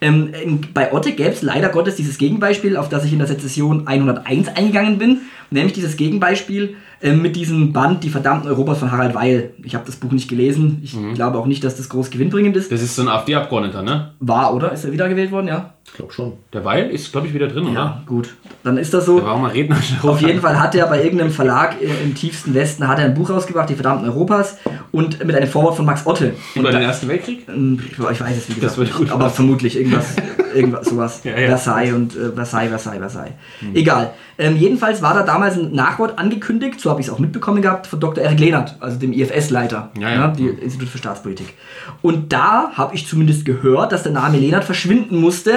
Ähm, 0.00 0.32
bei 0.74 0.92
Otte 0.92 1.12
gäbe 1.12 1.30
es 1.30 1.42
leider 1.42 1.68
Gottes 1.68 1.94
dieses 1.94 2.18
Gegenbeispiel, 2.18 2.76
auf 2.76 2.88
das 2.88 3.04
ich 3.04 3.12
in 3.12 3.18
der 3.18 3.28
Sezession 3.28 3.86
101 3.86 4.48
eingegangen 4.48 4.98
bin, 4.98 5.20
nämlich 5.50 5.74
dieses 5.74 5.96
Gegenbeispiel 5.96 6.76
ähm, 7.02 7.20
mit 7.22 7.36
diesem 7.36 7.72
Band 7.72 8.04
Die 8.04 8.08
verdammten 8.10 8.48
Europas 8.48 8.78
von 8.78 8.90
Harald 8.92 9.14
Weil. 9.14 9.50
Ich 9.62 9.74
habe 9.74 9.84
das 9.86 9.96
Buch 9.96 10.12
nicht 10.12 10.28
gelesen, 10.28 10.80
ich 10.82 10.94
Mhm. 10.94 11.14
glaube 11.14 11.38
auch 11.38 11.46
nicht, 11.46 11.62
dass 11.64 11.76
das 11.76 11.88
groß 11.88 12.10
gewinnbringend 12.10 12.56
ist. 12.56 12.70
Das 12.72 12.82
ist 12.82 12.94
so 12.96 13.02
ein 13.02 13.08
AfD-Abgeordneter, 13.08 13.82
ne? 13.82 14.12
War, 14.20 14.54
oder? 14.54 14.72
Ist 14.72 14.84
er 14.84 14.92
wiedergewählt 14.92 15.30
worden, 15.32 15.48
ja? 15.48 15.74
Ich 15.84 15.94
glaube 15.94 16.12
schon. 16.12 16.32
Der 16.54 16.64
Weil 16.64 16.88
ist, 16.90 17.12
glaube 17.12 17.26
ich, 17.26 17.34
wieder 17.34 17.48
drin, 17.48 17.66
oder? 17.66 18.02
gut. 18.06 18.34
Dann 18.64 18.78
ist 18.78 18.94
das 18.94 19.04
so. 19.04 19.16
Der 19.16 19.26
war 19.26 19.34
auch 19.34 19.40
mal 19.40 19.50
Redner. 19.50 19.76
Auf 20.02 20.20
jeden 20.22 20.40
Fall 20.40 20.58
hat 20.58 20.74
er 20.74 20.86
bei 20.86 21.02
irgendeinem 21.02 21.30
Verlag 21.32 21.76
äh, 21.82 22.02
im 22.02 22.14
tiefsten 22.14 22.54
Westen 22.54 22.86
hat 22.88 22.98
er 22.98 23.06
ein 23.06 23.14
Buch 23.14 23.28
rausgebracht, 23.28 23.68
Die 23.68 23.74
verdammten 23.74 24.08
Europas, 24.08 24.56
und 24.92 25.22
mit 25.24 25.34
einem 25.36 25.48
Vorwort 25.48 25.76
von 25.76 25.84
Max 25.84 26.06
Otte. 26.06 26.34
Oder 26.58 26.70
den 26.70 26.82
Ersten 26.82 27.08
Weltkrieg? 27.08 27.46
Ähm, 27.48 27.78
Ich 27.90 27.98
weiß 27.98 28.36
es 28.36 28.48
wie 28.48 28.54
gesagt, 28.54 28.62
Das 28.62 28.76
würde 28.78 28.92
gut 28.92 29.10
aber 29.10 29.24
passen. 29.24 29.34
vermutlich 29.36 29.76
irgendwas, 29.76 30.16
irgendwas 30.54 30.86
sowas. 30.88 31.20
Ja, 31.24 31.32
ja. 31.38 31.48
Versailles 31.48 31.92
und 31.94 32.16
äh, 32.16 32.30
Versailles, 32.32 32.68
Versailles, 32.70 32.98
Versailles. 32.98 33.32
Egal. 33.74 34.14
Ähm, 34.38 34.56
jedenfalls 34.56 35.02
war 35.02 35.12
da 35.14 35.22
damals 35.24 35.58
ein 35.58 35.72
Nachwort 35.74 36.18
angekündigt, 36.18 36.80
so 36.80 36.88
habe 36.90 37.00
ich 37.02 37.06
es 37.08 37.12
auch 37.12 37.18
mitbekommen 37.18 37.60
gehabt, 37.60 37.86
von 37.86 38.00
Dr. 38.00 38.24
Erik 38.24 38.40
Lehnert, 38.40 38.76
also 38.80 38.98
dem 38.98 39.12
IFS-Leiter, 39.12 39.90
Ja, 40.00 40.10
ja. 40.10 40.28
die 40.28 40.46
Institut 40.46 40.88
für 40.88 40.98
Staatspolitik. 40.98 41.52
Und 42.00 42.32
da 42.32 42.70
habe 42.72 42.94
ich 42.94 43.06
zumindest 43.06 43.44
gehört, 43.44 43.92
dass 43.92 44.04
der 44.04 44.12
Name 44.12 44.38
Lehnert 44.38 44.64
verschwinden 44.64 45.20
musste, 45.20 45.52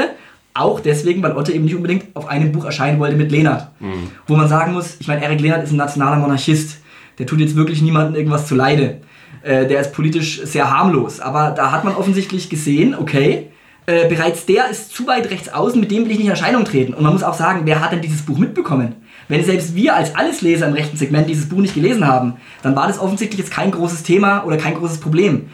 auch 0.56 0.80
deswegen, 0.80 1.22
weil 1.22 1.36
Otto 1.36 1.52
eben 1.52 1.66
nicht 1.66 1.76
unbedingt 1.76 2.16
auf 2.16 2.28
einem 2.28 2.52
Buch 2.52 2.66
erscheinen 2.66 3.00
wollte 3.00 3.16
mit 3.16 3.32
Lehnert. 3.32 3.70
Mhm. 3.80 4.10
Wo 4.26 4.36
man 4.36 4.48
sagen 4.48 4.74
muss, 4.74 4.98
ich 5.00 5.08
meine, 5.08 5.24
Erik 5.24 5.42
Lehnert 5.42 5.64
ist 5.64 5.72
ein 5.72 5.78
nationaler 5.78 6.18
Monarchist. 6.18 6.80
Der 7.20 7.26
tut 7.26 7.40
jetzt 7.40 7.56
wirklich 7.56 7.82
niemandem 7.82 8.16
irgendwas 8.16 8.48
zu 8.48 8.56
Leide. 8.56 9.02
Äh, 9.44 9.68
der 9.68 9.82
ist 9.82 9.94
politisch 9.94 10.42
sehr 10.44 10.72
harmlos. 10.72 11.20
Aber 11.20 11.52
da 11.52 11.72
hat 11.72 11.84
man 11.84 11.96
offensichtlich 11.96 12.50
gesehen, 12.50 12.96
okay, 12.96 13.50
äh, 13.86 14.08
bereits 14.08 14.46
der 14.46 14.70
ist 14.70 14.92
zu 14.96 15.06
weit 15.06 15.30
rechts 15.30 15.50
außen, 15.50 15.80
mit 15.80 15.92
dem 15.92 16.06
will 16.06 16.12
ich 16.12 16.18
nicht 16.18 16.26
in 16.26 16.32
Erscheinung 16.32 16.66
treten. 16.66 16.94
Und 16.94 17.04
man 17.04 17.14
muss 17.14 17.24
auch 17.24 17.36
sagen, 17.36 17.62
wer 17.66 17.82
hat 17.82 17.92
denn 17.92 18.02
dieses 18.02 18.24
Buch 18.24 18.38
mitbekommen? 18.38 18.96
Wenn 19.28 19.44
selbst 19.44 19.76
wir 19.76 19.96
als 19.96 20.16
Allesleser 20.16 20.68
im 20.68 20.74
rechten 20.74 20.98
Segment 20.98 21.30
dieses 21.30 21.50
Buch 21.50 21.60
nicht 21.60 21.76
gelesen 21.76 22.08
haben, 22.08 22.38
dann 22.64 22.76
war 22.76 22.88
das 22.88 23.00
offensichtlich 23.00 23.40
jetzt 23.40 23.52
kein 23.52 23.72
großes 23.72 24.04
Thema 24.04 24.44
oder 24.46 24.58
kein 24.58 24.76
großes 24.76 25.00
Problem. 25.00 25.50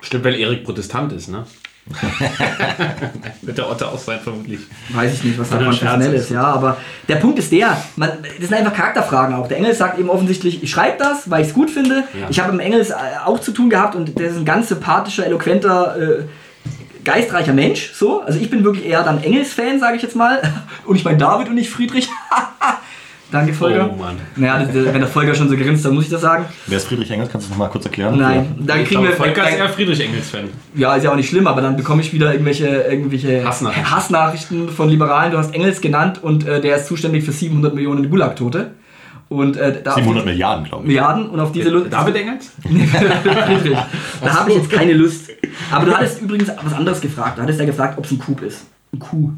Stimmt, 0.00 0.24
weil 0.24 0.34
Erik 0.34 0.64
Protestant 0.64 1.12
ist, 1.12 1.28
ne? 1.28 1.44
Wird 3.42 3.58
der 3.58 3.70
Otto 3.70 3.86
auch 3.86 3.98
sein, 3.98 4.20
vermutlich. 4.20 4.60
Weiß 4.90 5.14
ich 5.14 5.24
nicht, 5.24 5.38
was 5.38 5.50
da 5.50 5.72
Scherz 5.72 6.06
ist, 6.06 6.30
ja, 6.30 6.42
aber 6.42 6.76
der 7.08 7.16
Punkt 7.16 7.38
ist 7.38 7.50
der, 7.50 7.76
man, 7.96 8.10
das 8.22 8.48
sind 8.48 8.54
einfach 8.54 8.74
Charakterfragen 8.74 9.34
auch. 9.34 9.48
Der 9.48 9.56
Engels 9.56 9.78
sagt 9.78 9.98
eben 9.98 10.10
offensichtlich, 10.10 10.62
ich 10.62 10.70
schreibe 10.70 10.98
das, 10.98 11.30
weil 11.30 11.42
ich 11.42 11.48
es 11.48 11.54
gut 11.54 11.70
finde. 11.70 12.04
Ja. 12.18 12.26
Ich 12.28 12.40
habe 12.40 12.52
mit 12.52 12.60
dem 12.60 12.66
Engels 12.66 12.90
äh, 12.90 12.94
auch 13.24 13.40
zu 13.40 13.52
tun 13.52 13.70
gehabt 13.70 13.94
und 13.94 14.18
der 14.18 14.28
ist 14.28 14.36
ein 14.36 14.44
ganz 14.44 14.68
sympathischer, 14.68 15.26
eloquenter, 15.26 15.96
äh, 15.96 16.24
geistreicher 17.04 17.54
Mensch, 17.54 17.92
so. 17.94 18.20
Also 18.20 18.38
ich 18.38 18.50
bin 18.50 18.64
wirklich 18.64 18.86
eher 18.86 19.02
dann 19.02 19.22
Engels-Fan, 19.22 19.80
sage 19.80 19.96
ich 19.96 20.02
jetzt 20.02 20.16
mal. 20.16 20.42
Und 20.84 20.96
ich 20.96 21.04
meine 21.04 21.18
David 21.18 21.48
und 21.48 21.54
nicht 21.54 21.70
Friedrich. 21.70 22.08
Danke, 23.30 23.52
Volker. 23.52 23.90
Oh, 23.92 23.96
Mann. 23.96 24.16
Naja, 24.36 24.66
wenn 24.72 24.92
der 25.00 25.06
Volker 25.06 25.34
schon 25.34 25.50
so 25.50 25.56
grinst, 25.56 25.84
dann 25.84 25.94
muss 25.94 26.04
ich 26.04 26.10
das 26.10 26.22
sagen. 26.22 26.46
Wer 26.66 26.78
ist 26.78 26.86
Friedrich 26.88 27.10
Engels? 27.10 27.30
Kannst 27.30 27.46
du 27.46 27.50
das 27.50 27.58
noch 27.58 27.66
mal 27.66 27.70
kurz 27.70 27.84
erklären? 27.84 28.16
Nein, 28.16 28.54
dann 28.60 28.80
Ich 28.80 28.88
kriegen 28.88 29.02
glaube, 29.02 29.08
wir... 29.08 29.16
Volker 29.16 29.42
ist 29.44 29.50
dann- 29.52 29.58
eher 29.58 29.68
Friedrich 29.68 30.00
Engels-Fan. 30.00 30.44
Ja, 30.74 30.94
ist 30.96 31.04
ja 31.04 31.10
auch 31.12 31.16
nicht 31.16 31.28
schlimm, 31.28 31.46
aber 31.46 31.60
dann 31.60 31.76
bekomme 31.76 32.00
ich 32.00 32.12
wieder 32.14 32.32
irgendwelche, 32.32 32.66
irgendwelche 32.66 33.44
Hassnachrichten. 33.44 33.90
Hassnachrichten 33.90 34.68
von 34.70 34.88
Liberalen. 34.88 35.30
Du 35.32 35.36
hast 35.38 35.54
Engels 35.54 35.80
genannt 35.82 36.20
und 36.22 36.46
äh, 36.48 36.60
der 36.62 36.76
ist 36.76 36.86
zuständig 36.86 37.22
für 37.24 37.32
700 37.32 37.74
Millionen 37.74 38.08
Gulag-Tote. 38.08 38.70
Und 39.28 39.58
äh, 39.58 39.82
da 39.84 39.92
700 39.94 40.24
Milliarden, 40.24 40.64
glaube 40.64 40.84
ich. 40.84 40.88
Milliarden 40.88 41.28
und 41.28 41.38
auf 41.38 41.52
diese 41.52 41.68
Lust. 41.68 41.92
David 41.92 42.16
Engels? 42.16 42.50
Friedrich. 42.62 43.78
Da 44.24 44.34
habe 44.40 44.50
ich 44.52 44.56
jetzt 44.56 44.70
keine 44.70 44.94
Lust. 44.94 45.28
Aber 45.70 45.84
du 45.84 45.92
hattest 45.94 46.22
übrigens 46.22 46.48
was 46.62 46.72
anderes 46.72 47.00
gefragt. 47.00 47.36
Du 47.36 47.42
hattest 47.42 47.60
ja 47.60 47.66
gefragt, 47.66 47.98
ob 47.98 48.06
es 48.06 48.10
ein 48.10 48.18
Coup 48.18 48.40
ist. 48.40 48.64
Ein 48.90 49.00
Coup. 49.00 49.32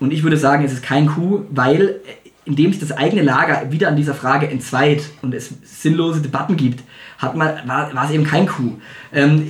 Und 0.00 0.10
ich 0.12 0.22
würde 0.22 0.38
sagen, 0.38 0.64
es 0.64 0.72
ist 0.72 0.82
kein 0.82 1.06
Coup, 1.06 1.42
weil 1.50 1.96
äh, 2.06 2.19
indem 2.44 2.72
sich 2.72 2.80
das 2.80 2.92
eigene 2.92 3.22
Lager 3.22 3.70
wieder 3.70 3.88
an 3.88 3.96
dieser 3.96 4.14
Frage 4.14 4.48
entzweit 4.48 5.02
und 5.22 5.34
es 5.34 5.50
sinnlose 5.62 6.20
Debatten 6.20 6.56
gibt, 6.56 6.82
hat 7.18 7.36
man, 7.36 7.54
war, 7.66 7.94
war 7.94 8.04
es 8.06 8.10
eben 8.10 8.24
kein 8.24 8.46
Coup. 8.46 8.80
Ähm, 9.12 9.46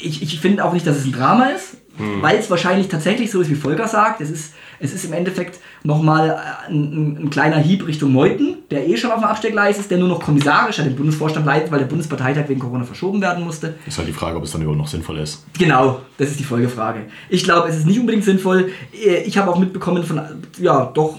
ich 0.00 0.22
ich 0.22 0.40
finde 0.40 0.64
auch 0.64 0.72
nicht, 0.72 0.86
dass 0.86 0.96
es 0.96 1.04
ein 1.04 1.12
Drama 1.12 1.46
ist, 1.46 1.76
mhm. 1.98 2.22
weil 2.22 2.38
es 2.38 2.48
wahrscheinlich 2.50 2.88
tatsächlich 2.88 3.30
so 3.30 3.40
ist, 3.40 3.50
wie 3.50 3.56
Volker 3.56 3.88
sagt. 3.88 4.20
Es 4.20 4.30
ist, 4.30 4.54
es 4.78 4.92
ist 4.92 5.04
im 5.04 5.12
Endeffekt 5.12 5.58
nochmal 5.82 6.30
äh, 6.30 6.70
ein, 6.70 7.18
ein, 7.24 7.30
kleiner 7.30 7.58
Hieb 7.58 7.86
Richtung 7.86 8.12
Meuthen, 8.12 8.58
der 8.70 8.86
eh 8.88 8.96
schon 8.96 9.10
auf 9.10 9.18
dem 9.18 9.24
Absteckgleis 9.24 9.78
ist, 9.78 9.90
der 9.90 9.98
nur 9.98 10.08
noch 10.08 10.20
kommissarisch 10.20 10.78
an 10.78 10.86
den 10.86 10.96
Bundesvorstand 10.96 11.44
leitet, 11.44 11.70
weil 11.72 11.80
der 11.80 11.86
Bundesparteitag 11.86 12.48
wegen 12.48 12.60
Corona 12.60 12.84
verschoben 12.84 13.20
werden 13.20 13.44
musste. 13.44 13.74
Ist 13.86 13.98
halt 13.98 14.08
die 14.08 14.12
Frage, 14.12 14.36
ob 14.36 14.44
es 14.44 14.52
dann 14.52 14.62
überhaupt 14.62 14.78
noch 14.78 14.88
sinnvoll 14.88 15.18
ist. 15.18 15.44
Genau, 15.58 16.00
das 16.16 16.30
ist 16.30 16.40
die 16.40 16.44
Folgefrage. 16.44 17.06
Ich 17.28 17.42
glaube, 17.42 17.68
es 17.68 17.76
ist 17.76 17.86
nicht 17.86 17.98
unbedingt 17.98 18.24
sinnvoll. 18.24 18.70
Äh, 18.92 19.22
ich 19.24 19.38
habe 19.38 19.50
auch 19.50 19.58
mitbekommen 19.58 20.04
von, 20.04 20.20
ja, 20.58 20.84
doch 20.94 21.18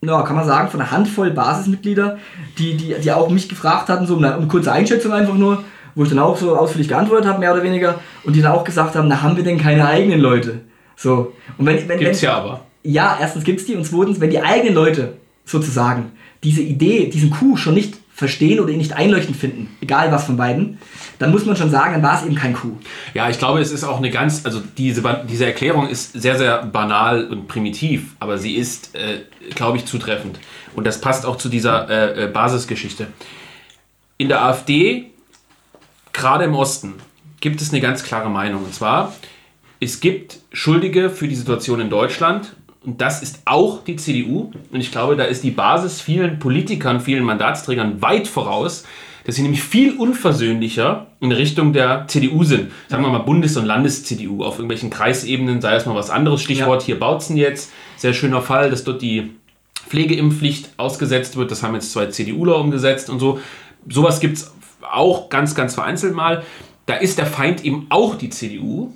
ja, 0.00 0.22
kann 0.22 0.36
man 0.36 0.46
sagen, 0.46 0.68
von 0.70 0.80
einer 0.80 0.90
Handvoll 0.90 1.30
Basismitglieder, 1.30 2.18
die, 2.58 2.76
die, 2.76 2.94
die 2.94 3.12
auch 3.12 3.28
mich 3.30 3.48
gefragt 3.48 3.88
hatten, 3.88 4.06
so 4.06 4.16
eine, 4.16 4.34
eine 4.34 4.46
kurze 4.46 4.72
Einschätzung 4.72 5.12
einfach 5.12 5.34
nur, 5.34 5.64
wo 5.94 6.04
ich 6.04 6.08
dann 6.08 6.20
auch 6.20 6.36
so 6.36 6.56
ausführlich 6.56 6.88
geantwortet 6.88 7.26
habe, 7.26 7.40
mehr 7.40 7.52
oder 7.52 7.62
weniger, 7.62 7.98
und 8.24 8.36
die 8.36 8.42
dann 8.42 8.52
auch 8.52 8.64
gesagt 8.64 8.94
haben, 8.94 9.08
na 9.08 9.22
haben 9.22 9.36
wir 9.36 9.42
denn 9.42 9.58
keine 9.58 9.86
eigenen 9.86 10.20
Leute? 10.20 10.60
So. 10.96 11.32
Und 11.56 11.66
wenn, 11.66 11.88
wenn, 11.88 11.98
gibt's 11.98 12.22
wenn, 12.22 12.28
ja 12.28 12.36
aber. 12.36 12.60
Ja, 12.84 13.18
erstens 13.20 13.44
gibt's 13.44 13.64
die 13.64 13.74
und 13.74 13.84
zweitens, 13.84 14.20
wenn 14.20 14.30
die 14.30 14.40
eigenen 14.40 14.74
Leute 14.74 15.14
sozusagen 15.44 16.12
diese 16.44 16.62
Idee, 16.62 17.08
diesen 17.08 17.30
Coup 17.30 17.58
schon 17.58 17.74
nicht 17.74 17.97
verstehen 18.18 18.58
oder 18.58 18.72
ihn 18.72 18.78
nicht 18.78 18.94
einleuchtend 18.94 19.36
finden, 19.36 19.76
egal 19.80 20.10
was 20.10 20.24
von 20.24 20.36
beiden, 20.36 20.78
dann 21.20 21.30
muss 21.30 21.46
man 21.46 21.54
schon 21.54 21.70
sagen, 21.70 21.92
dann 21.92 22.02
war 22.02 22.18
es 22.18 22.26
eben 22.26 22.34
kein 22.34 22.52
Coup. 22.52 22.76
Ja, 23.14 23.30
ich 23.30 23.38
glaube, 23.38 23.60
es 23.60 23.70
ist 23.70 23.84
auch 23.84 23.98
eine 23.98 24.10
ganz, 24.10 24.44
also 24.44 24.60
diese, 24.76 25.04
diese 25.30 25.46
Erklärung 25.46 25.88
ist 25.88 26.20
sehr, 26.20 26.36
sehr 26.36 26.64
banal 26.66 27.28
und 27.28 27.46
primitiv, 27.46 28.16
aber 28.18 28.36
sie 28.36 28.56
ist, 28.56 28.96
äh, 28.96 29.20
glaube 29.54 29.76
ich, 29.76 29.86
zutreffend. 29.86 30.40
Und 30.74 30.84
das 30.84 31.00
passt 31.00 31.26
auch 31.26 31.36
zu 31.36 31.48
dieser 31.48 31.88
äh, 31.88 32.24
äh 32.24 32.26
Basisgeschichte. 32.26 33.06
In 34.16 34.26
der 34.26 34.42
AfD, 34.42 35.12
gerade 36.12 36.42
im 36.42 36.56
Osten, 36.56 36.94
gibt 37.40 37.62
es 37.62 37.70
eine 37.70 37.80
ganz 37.80 38.02
klare 38.02 38.30
Meinung. 38.30 38.64
Und 38.64 38.74
zwar, 38.74 39.14
es 39.78 40.00
gibt 40.00 40.40
Schuldige 40.52 41.08
für 41.08 41.28
die 41.28 41.36
Situation 41.36 41.78
in 41.78 41.88
Deutschland. 41.88 42.56
Und 42.88 43.00
das 43.00 43.22
ist 43.22 43.42
auch 43.44 43.84
die 43.84 43.96
CDU. 43.96 44.50
Und 44.72 44.80
ich 44.80 44.90
glaube, 44.90 45.14
da 45.14 45.24
ist 45.24 45.44
die 45.44 45.50
Basis 45.50 46.00
vielen 46.00 46.38
Politikern, 46.38 47.00
vielen 47.00 47.22
Mandatsträgern 47.22 48.00
weit 48.00 48.26
voraus 48.26 48.84
dass 49.28 49.34
sie 49.34 49.42
nämlich 49.42 49.62
viel 49.62 49.94
unversöhnlicher 49.94 51.08
in 51.20 51.32
Richtung 51.32 51.74
der 51.74 52.06
CDU 52.08 52.44
sind. 52.44 52.72
Sagen 52.88 53.02
wir 53.02 53.10
mal 53.10 53.18
Bundes- 53.18 53.58
und 53.58 53.66
Landes-CDU 53.66 54.42
auf 54.42 54.54
irgendwelchen 54.54 54.88
Kreisebenen, 54.88 55.60
sei 55.60 55.74
es 55.74 55.84
mal 55.84 55.94
was 55.94 56.08
anderes. 56.08 56.40
Stichwort 56.40 56.80
ja. 56.80 56.86
hier 56.86 56.98
Bautzen 56.98 57.36
jetzt. 57.36 57.70
Sehr 57.98 58.14
schöner 58.14 58.40
Fall, 58.40 58.70
dass 58.70 58.84
dort 58.84 59.02
die 59.02 59.32
Pflegeimpfpflicht 59.86 60.70
ausgesetzt 60.78 61.36
wird. 61.36 61.50
Das 61.50 61.62
haben 61.62 61.74
jetzt 61.74 61.92
zwei 61.92 62.06
CDUler 62.06 62.56
umgesetzt 62.56 63.10
und 63.10 63.20
so. 63.20 63.38
Sowas 63.86 64.20
gibt 64.20 64.38
es 64.38 64.50
auch 64.80 65.28
ganz, 65.28 65.54
ganz 65.54 65.74
vereinzelt 65.74 66.14
mal. 66.14 66.42
Da 66.86 66.94
ist 66.94 67.18
der 67.18 67.26
Feind 67.26 67.66
eben 67.66 67.84
auch 67.90 68.14
die 68.14 68.30
CDU. 68.30 68.94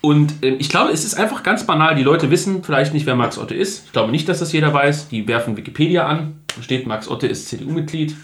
Und 0.00 0.44
äh, 0.44 0.50
ich 0.50 0.68
glaube, 0.68 0.92
es 0.92 1.04
ist 1.04 1.14
einfach 1.14 1.42
ganz 1.42 1.64
banal. 1.64 1.94
Die 1.94 2.02
Leute 2.02 2.30
wissen 2.30 2.62
vielleicht 2.62 2.94
nicht, 2.94 3.06
wer 3.06 3.16
Max 3.16 3.38
Otte 3.38 3.54
ist. 3.54 3.86
Ich 3.86 3.92
glaube 3.92 4.12
nicht, 4.12 4.28
dass 4.28 4.38
das 4.38 4.52
jeder 4.52 4.72
weiß. 4.72 5.08
Die 5.08 5.26
werfen 5.26 5.56
Wikipedia 5.56 6.06
an. 6.06 6.40
Da 6.54 6.62
steht, 6.62 6.86
Max 6.86 7.08
Otte 7.08 7.26
ist 7.26 7.48
CDU-Mitglied. 7.48 8.14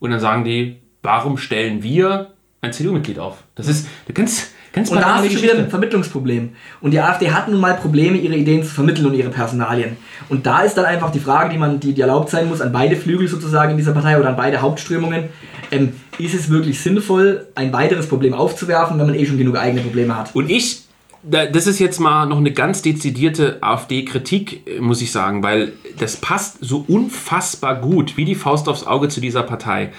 Und 0.00 0.10
dann 0.10 0.20
sagen 0.20 0.44
die, 0.44 0.82
warum 1.02 1.38
stellen 1.38 1.82
wir 1.82 2.32
ein 2.60 2.72
CDU-Mitglied 2.72 3.18
auf? 3.18 3.38
Das 3.54 3.68
ist, 3.68 3.86
du 4.06 4.12
kannst, 4.12 4.50
ganz 4.72 4.90
Und 4.90 5.00
da 5.00 5.16
hast 5.16 5.24
du 5.24 5.30
schon 5.30 5.42
wieder 5.42 5.56
ein 5.56 5.70
Vermittlungsproblem. 5.70 6.50
Und 6.82 6.90
die 6.90 7.00
AfD 7.00 7.30
hat 7.30 7.48
nun 7.48 7.60
mal 7.60 7.74
Probleme, 7.74 8.18
ihre 8.18 8.36
Ideen 8.36 8.62
zu 8.62 8.70
vermitteln 8.70 9.06
und 9.06 9.14
ihre 9.14 9.30
Personalien. 9.30 9.96
Und 10.28 10.44
da 10.44 10.60
ist 10.60 10.74
dann 10.74 10.84
einfach 10.84 11.10
die 11.10 11.20
Frage, 11.20 11.50
die 11.50 11.58
man, 11.58 11.80
die, 11.80 11.94
die 11.94 12.00
erlaubt 12.02 12.28
sein 12.28 12.48
muss, 12.48 12.60
an 12.60 12.70
beide 12.70 12.96
Flügel 12.96 13.28
sozusagen 13.28 13.70
in 13.70 13.76
dieser 13.78 13.92
Partei 13.92 14.18
oder 14.18 14.28
an 14.28 14.36
beide 14.36 14.60
Hauptströmungen. 14.60 15.30
Ähm, 15.70 15.94
ist 16.18 16.34
es 16.34 16.50
wirklich 16.50 16.80
sinnvoll, 16.80 17.46
ein 17.54 17.72
weiteres 17.72 18.08
Problem 18.08 18.34
aufzuwerfen, 18.34 18.98
wenn 18.98 19.06
man 19.06 19.14
eh 19.14 19.24
schon 19.24 19.38
genug 19.38 19.56
eigene 19.56 19.80
Probleme 19.80 20.16
hat? 20.16 20.34
Und 20.34 20.50
ich 20.50 20.83
das 21.24 21.66
ist 21.66 21.78
jetzt 21.78 22.00
mal 22.00 22.26
noch 22.26 22.36
eine 22.36 22.52
ganz 22.52 22.82
dezidierte 22.82 23.62
AfD-Kritik, 23.62 24.80
muss 24.80 25.00
ich 25.00 25.10
sagen, 25.10 25.42
weil 25.42 25.72
das 25.98 26.16
passt 26.16 26.58
so 26.60 26.84
unfassbar 26.86 27.76
gut 27.76 28.16
wie 28.16 28.24
die 28.24 28.34
Faust 28.34 28.68
aufs 28.68 28.86
Auge 28.86 29.08
zu 29.08 29.20
dieser 29.20 29.42
Partei. 29.42 29.92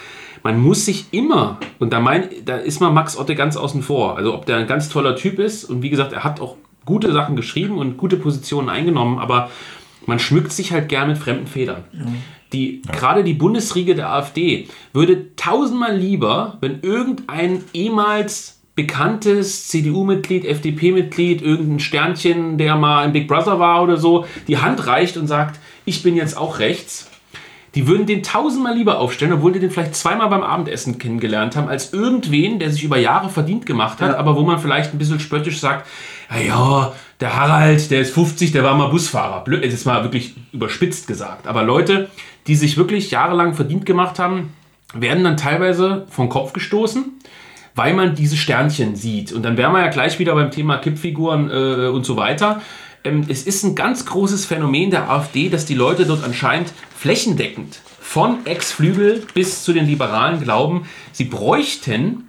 Man 0.43 0.59
muss 0.59 0.85
sich 0.85 1.05
immer, 1.11 1.59
und 1.79 1.91
da, 1.91 1.99
mein, 1.99 2.29
da 2.45 2.57
ist 2.57 2.79
mal 2.79 2.91
Max 2.91 3.17
Otte 3.17 3.33
ganz 3.33 3.57
außen 3.57 3.81
vor, 3.81 4.17
also 4.17 4.35
ob 4.35 4.45
der 4.45 4.57
ein 4.57 4.67
ganz 4.67 4.89
toller 4.89 5.15
Typ 5.15 5.39
ist 5.39 5.65
und 5.65 5.81
wie 5.81 5.89
gesagt, 5.89 6.13
er 6.13 6.23
hat 6.23 6.39
auch 6.39 6.57
gute 6.85 7.11
Sachen 7.11 7.35
geschrieben 7.35 7.79
und 7.79 7.97
gute 7.97 8.17
Positionen 8.17 8.69
eingenommen, 8.69 9.17
aber 9.17 9.49
man 10.05 10.19
schmückt 10.19 10.51
sich 10.51 10.71
halt 10.71 10.87
gern 10.87 11.07
mit 11.07 11.17
fremden 11.17 11.47
Federn. 11.47 11.83
Mhm. 11.91 12.21
Die, 12.53 12.83
ja. 12.85 12.91
Gerade 12.91 13.23
die 13.23 13.33
Bundesriege 13.33 13.95
der 13.95 14.11
AfD 14.11 14.67
würde 14.93 15.35
tausendmal 15.35 15.97
lieber, 15.97 16.57
wenn 16.61 16.81
irgendein 16.81 17.63
ehemals 17.73 18.54
bekanntes 18.75 19.69
CDU-Mitglied, 19.69 20.45
FDP-Mitglied, 20.45 21.41
irgendein 21.41 21.79
Sternchen, 21.79 22.57
der 22.57 22.75
mal 22.75 23.05
im 23.05 23.13
Big 23.13 23.27
Brother 23.27 23.59
war 23.59 23.81
oder 23.81 23.97
so, 23.97 24.25
die 24.47 24.57
Hand 24.57 24.85
reicht 24.85 25.17
und 25.17 25.27
sagt, 25.27 25.59
ich 25.85 26.03
bin 26.03 26.15
jetzt 26.15 26.37
auch 26.37 26.59
rechts, 26.59 27.09
die 27.73 27.87
würden 27.87 28.05
den 28.05 28.23
tausendmal 28.23 28.75
lieber 28.75 28.99
aufstellen, 28.99 29.33
obwohl 29.33 29.51
die 29.51 29.59
den 29.59 29.69
vielleicht 29.69 29.95
zweimal 29.95 30.29
beim 30.29 30.43
Abendessen 30.43 30.97
kennengelernt 30.97 31.55
haben, 31.55 31.67
als 31.67 31.91
irgendwen, 31.93 32.57
der 32.59 32.71
sich 32.71 32.83
über 32.83 32.97
Jahre 32.97 33.29
verdient 33.29 33.65
gemacht 33.65 34.01
hat, 34.01 34.13
ja. 34.13 34.17
aber 34.17 34.35
wo 34.37 34.41
man 34.41 34.59
vielleicht 34.59 34.93
ein 34.93 34.97
bisschen 34.97 35.19
spöttisch 35.19 35.59
sagt, 35.59 35.85
ja, 36.45 36.93
der 37.19 37.35
Harald, 37.35 37.91
der 37.91 38.01
ist 38.01 38.13
50, 38.13 38.51
der 38.51 38.63
war 38.63 38.75
mal 38.75 38.87
Busfahrer. 38.87 39.43
Blöd, 39.43 39.63
ist 39.63 39.85
mal 39.85 40.03
wirklich 40.03 40.35
überspitzt 40.51 41.07
gesagt. 41.07 41.47
Aber 41.47 41.63
Leute, 41.63 42.09
die 42.47 42.55
sich 42.55 42.77
wirklich 42.77 43.11
jahrelang 43.11 43.53
verdient 43.53 43.85
gemacht 43.85 44.19
haben, 44.19 44.53
werden 44.93 45.23
dann 45.23 45.37
teilweise 45.37 46.05
vom 46.09 46.29
Kopf 46.29 46.53
gestoßen 46.53 47.05
weil 47.75 47.93
man 47.93 48.15
diese 48.15 48.37
Sternchen 48.37 48.95
sieht. 48.95 49.33
Und 49.33 49.43
dann 49.43 49.57
wären 49.57 49.73
wir 49.73 49.81
ja 49.81 49.89
gleich 49.89 50.17
wieder 50.17 50.33
beim 50.33 50.49
Thema 50.49 50.77
Kippfiguren 50.77 51.51
äh, 51.51 51.87
und 51.89 52.05
so 52.05 52.15
weiter. 52.15 52.61
Ähm, 53.03 53.25
es 53.27 53.43
ist 53.43 53.63
ein 53.63 53.75
ganz 53.75 54.05
großes 54.05 54.45
Phänomen 54.45 54.89
der 54.89 55.09
AfD, 55.09 55.49
dass 55.49 55.65
die 55.65 55.75
Leute 55.75 56.05
dort 56.05 56.23
anscheinend 56.23 56.71
flächendeckend 56.97 57.81
von 57.99 58.45
Ex-Flügel 58.45 59.23
bis 59.33 59.63
zu 59.63 59.73
den 59.73 59.85
Liberalen 59.85 60.41
glauben, 60.41 60.87
sie 61.11 61.25
bräuchten 61.25 62.25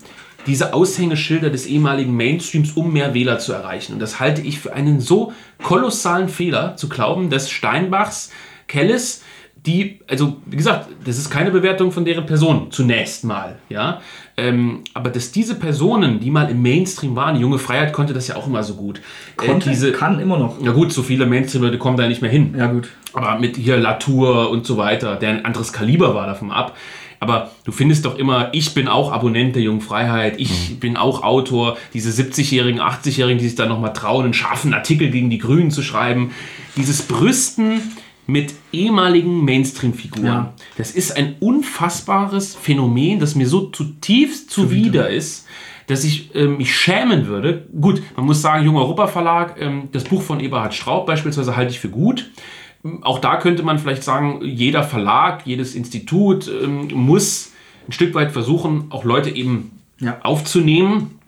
diese 0.47 0.74
Aushängeschilder 0.74 1.51
des 1.51 1.66
ehemaligen 1.66 2.16
Mainstreams, 2.16 2.72
um 2.72 2.92
mehr 2.92 3.14
Wähler 3.14 3.38
zu 3.38 3.53
erreichen. 3.53 3.94
Und 3.94 3.99
das 4.01 4.20
halte 4.20 4.42
ich 4.42 4.61
für 4.61 4.72
einen 4.72 5.01
so 5.01 5.32
kolossalen 5.62 6.28
Fehler, 6.28 6.76
zu 6.76 6.88
glauben, 6.88 7.30
dass 7.30 7.51
Steinbachs, 7.51 8.30
Kellis 8.68 9.22
die, 9.66 10.01
also 10.09 10.36
wie 10.47 10.57
gesagt, 10.57 10.88
das 11.05 11.18
ist 11.18 11.30
keine 11.30 11.51
Bewertung 11.51 11.90
von 11.90 12.05
deren 12.05 12.24
Person 12.26 12.70
zunächst 12.70 13.24
mal, 13.24 13.59
ja. 13.68 14.01
Ähm, 14.39 14.80
aber 14.93 15.09
dass 15.09 15.32
diese 15.32 15.55
Personen, 15.55 16.20
die 16.20 16.30
mal 16.30 16.51
im 16.51 16.61
Mainstream 16.61 17.16
waren, 17.16 17.37
die 17.37 17.41
junge 17.41 17.59
Freiheit 17.59 17.95
konnte 17.95 18.12
das 18.12 18.28
ja 18.28 18.37
auch 18.37 18.47
immer 18.47 18.62
so 18.62 18.74
gut. 18.74 18.99
Äh, 18.99 19.47
konnte, 19.47 19.70
äh, 19.70 19.72
diese, 19.72 19.93
kann 19.93 20.20
immer 20.20 20.39
noch. 20.39 20.61
Ja 20.62 20.72
gut, 20.72 20.93
so 20.93 21.03
viele 21.03 21.24
Mainstream-Leute 21.24 21.78
kommen 21.78 21.97
da 21.97 22.07
nicht 22.07 22.20
mehr 22.20 22.30
hin. 22.30 22.55
Ja 22.57 22.66
gut. 22.66 22.91
Aber 23.14 23.39
mit 23.39 23.57
hier 23.57 23.78
Latour 23.78 24.51
und 24.51 24.66
so 24.66 24.76
weiter, 24.76 25.16
der 25.16 25.30
ein 25.30 25.45
anderes 25.47 25.72
Kaliber 25.72 26.14
war 26.14 26.26
davon 26.26 26.51
ab. 26.51 26.76
Aber 27.18 27.51
du 27.64 27.72
findest 27.72 28.05
doch 28.05 28.18
immer, 28.18 28.51
ich 28.53 28.74
bin 28.74 28.89
auch 28.89 29.11
Abonnent 29.11 29.55
der 29.57 29.62
Jungen 29.62 29.80
Freiheit, 29.80 30.39
ich 30.39 30.70
mhm. 30.70 30.76
bin 30.80 30.97
auch 30.99 31.22
Autor, 31.22 31.78
diese 31.95 32.11
70-Jährigen, 32.11 32.80
80-Jährigen, 32.80 33.39
die 33.39 33.47
sich 33.47 33.55
dann 33.55 33.70
nochmal 33.70 33.95
trauen, 33.95 34.24
einen 34.24 34.34
scharfen 34.34 34.74
Artikel 34.74 35.11
gegen 35.11 35.30
die 35.30 35.39
Grünen 35.39 35.70
zu 35.70 35.82
schreiben. 35.82 36.32
Dieses 36.76 37.03
Brüsten 37.03 37.80
mit 38.27 38.55
ehemaligen 38.72 39.45
Mainstream-Figuren. 39.45 40.27
Ja. 40.27 40.55
Das 40.77 40.91
ist 40.91 41.16
ein 41.16 41.37
unfassbares 41.41 42.55
Phänomen, 42.55 43.20
das 43.20 43.35
mir 43.35 43.47
so 43.47 43.68
zutiefst 43.70 44.51
zuwider 44.51 45.09
ist, 45.09 45.47
dass 45.87 46.03
ich 46.03 46.35
äh, 46.35 46.47
mich 46.47 46.74
schämen 46.74 47.27
würde. 47.27 47.66
Gut, 47.81 48.03
man 48.16 48.27
muss 48.27 48.43
sagen, 48.43 48.64
Junger 48.64 48.81
Europa 48.81 49.07
Verlag, 49.07 49.57
ähm, 49.61 49.89
das 49.93 50.05
Buch 50.05 50.22
von 50.22 50.41
Eberhard 50.41 50.74
Straub 50.74 51.07
beispielsweise 51.07 51.57
halte 51.57 51.70
ich 51.70 51.79
für 51.79 51.89
gut. 51.89 52.31
Auch 53.03 53.20
da 53.20 53.37
könnte 53.37 53.62
man 53.62 53.79
vielleicht 53.79 54.03
sagen, 54.03 54.41
jeder 54.43 54.83
Verlag, 54.83 55.47
jedes 55.47 55.74
Institut 55.74 56.49
ähm, 56.49 56.89
muss 56.93 57.53
ein 57.89 57.93
Stück 57.93 58.14
weit 58.14 58.33
versuchen, 58.33 58.87
auch 58.91 59.05
Leute 59.05 59.31
eben 59.31 59.70
ja. 60.01 60.18
aufzunehmen, 60.22 61.18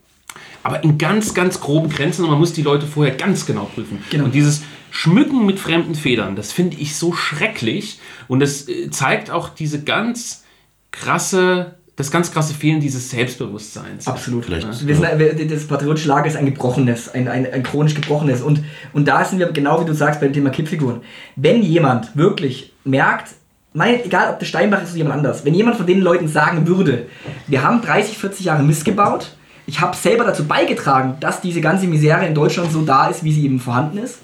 aber 0.63 0.83
in 0.83 0.99
ganz, 0.99 1.35
ganz 1.35 1.61
groben 1.61 1.89
Grenzen 1.89 2.25
und 2.25 2.31
man 2.31 2.39
muss 2.39 2.53
die 2.53 2.63
Leute 2.63 2.87
vorher 2.87 3.15
ganz 3.15 3.47
genau 3.47 3.65
prüfen. 3.73 4.03
Genau. 4.11 4.25
Und 4.25 4.35
dieses 4.35 4.63
Schmücken 4.91 5.47
mit 5.47 5.59
fremden 5.59 5.95
Federn, 5.95 6.37
das 6.37 6.53
finde 6.53 6.77
ich 6.77 6.97
so 6.97 7.13
schrecklich 7.13 7.99
und 8.27 8.41
das 8.41 8.69
äh, 8.69 8.91
zeigt 8.91 9.31
auch 9.31 9.49
diese 9.49 9.83
ganz 9.85 10.45
krasse 10.91 11.79
das 11.99 12.13
ganz 12.13 12.31
krasse 12.31 12.55
Fehlen 12.55 12.81
dieses 12.81 13.11
Selbstbewusstseins. 13.11 14.07
Absolut. 14.07 14.45
Vielleicht, 14.45 14.65
ja. 14.65 15.45
Das 15.47 15.67
patriotische 15.67 16.07
Lager 16.07 16.29
ist 16.29 16.37
ein 16.37 16.47
gebrochenes, 16.47 17.13
ein, 17.13 17.27
ein, 17.27 17.53
ein 17.53 17.65
chronisch 17.65 17.95
gebrochenes. 17.95 18.41
Und, 18.41 18.63
und 18.93 19.09
da 19.09 19.25
sind 19.25 19.41
wir 19.41 19.51
genau 19.51 19.81
wie 19.81 19.85
du 19.85 19.93
sagst 19.95 20.21
beim 20.21 20.33
Thema 20.33 20.51
Kippfiguren. 20.51 21.01
Wenn 21.35 21.61
jemand 21.61 22.17
wirklich 22.17 22.73
merkt, 22.85 23.33
mein, 23.73 24.05
egal 24.05 24.33
ob 24.33 24.39
der 24.39 24.47
Steinbach 24.47 24.83
ist 24.83 24.91
oder 24.91 24.99
jemand 24.99 25.17
anders, 25.17 25.45
wenn 25.45 25.55
jemand 25.55 25.77
von 25.77 25.87
den 25.87 26.01
Leuten 26.01 26.29
sagen 26.29 26.69
würde, 26.69 27.07
wir 27.49 27.65
haben 27.65 27.83
30, 27.83 28.17
40 28.17 28.47
Jahre 28.47 28.63
Mist 28.63 28.85
gebaut, 28.85 29.35
ich 29.67 29.81
habe 29.81 29.97
selber 29.97 30.23
dazu 30.23 30.47
beigetragen, 30.47 31.17
dass 31.19 31.41
diese 31.41 31.61
ganze 31.61 31.89
Misere 31.89 32.27
in 32.27 32.35
Deutschland 32.35 32.71
so 32.71 32.83
da 32.83 33.09
ist, 33.09 33.25
wie 33.25 33.33
sie 33.33 33.45
eben 33.45 33.59
vorhanden 33.59 33.99
ist, 33.99 34.21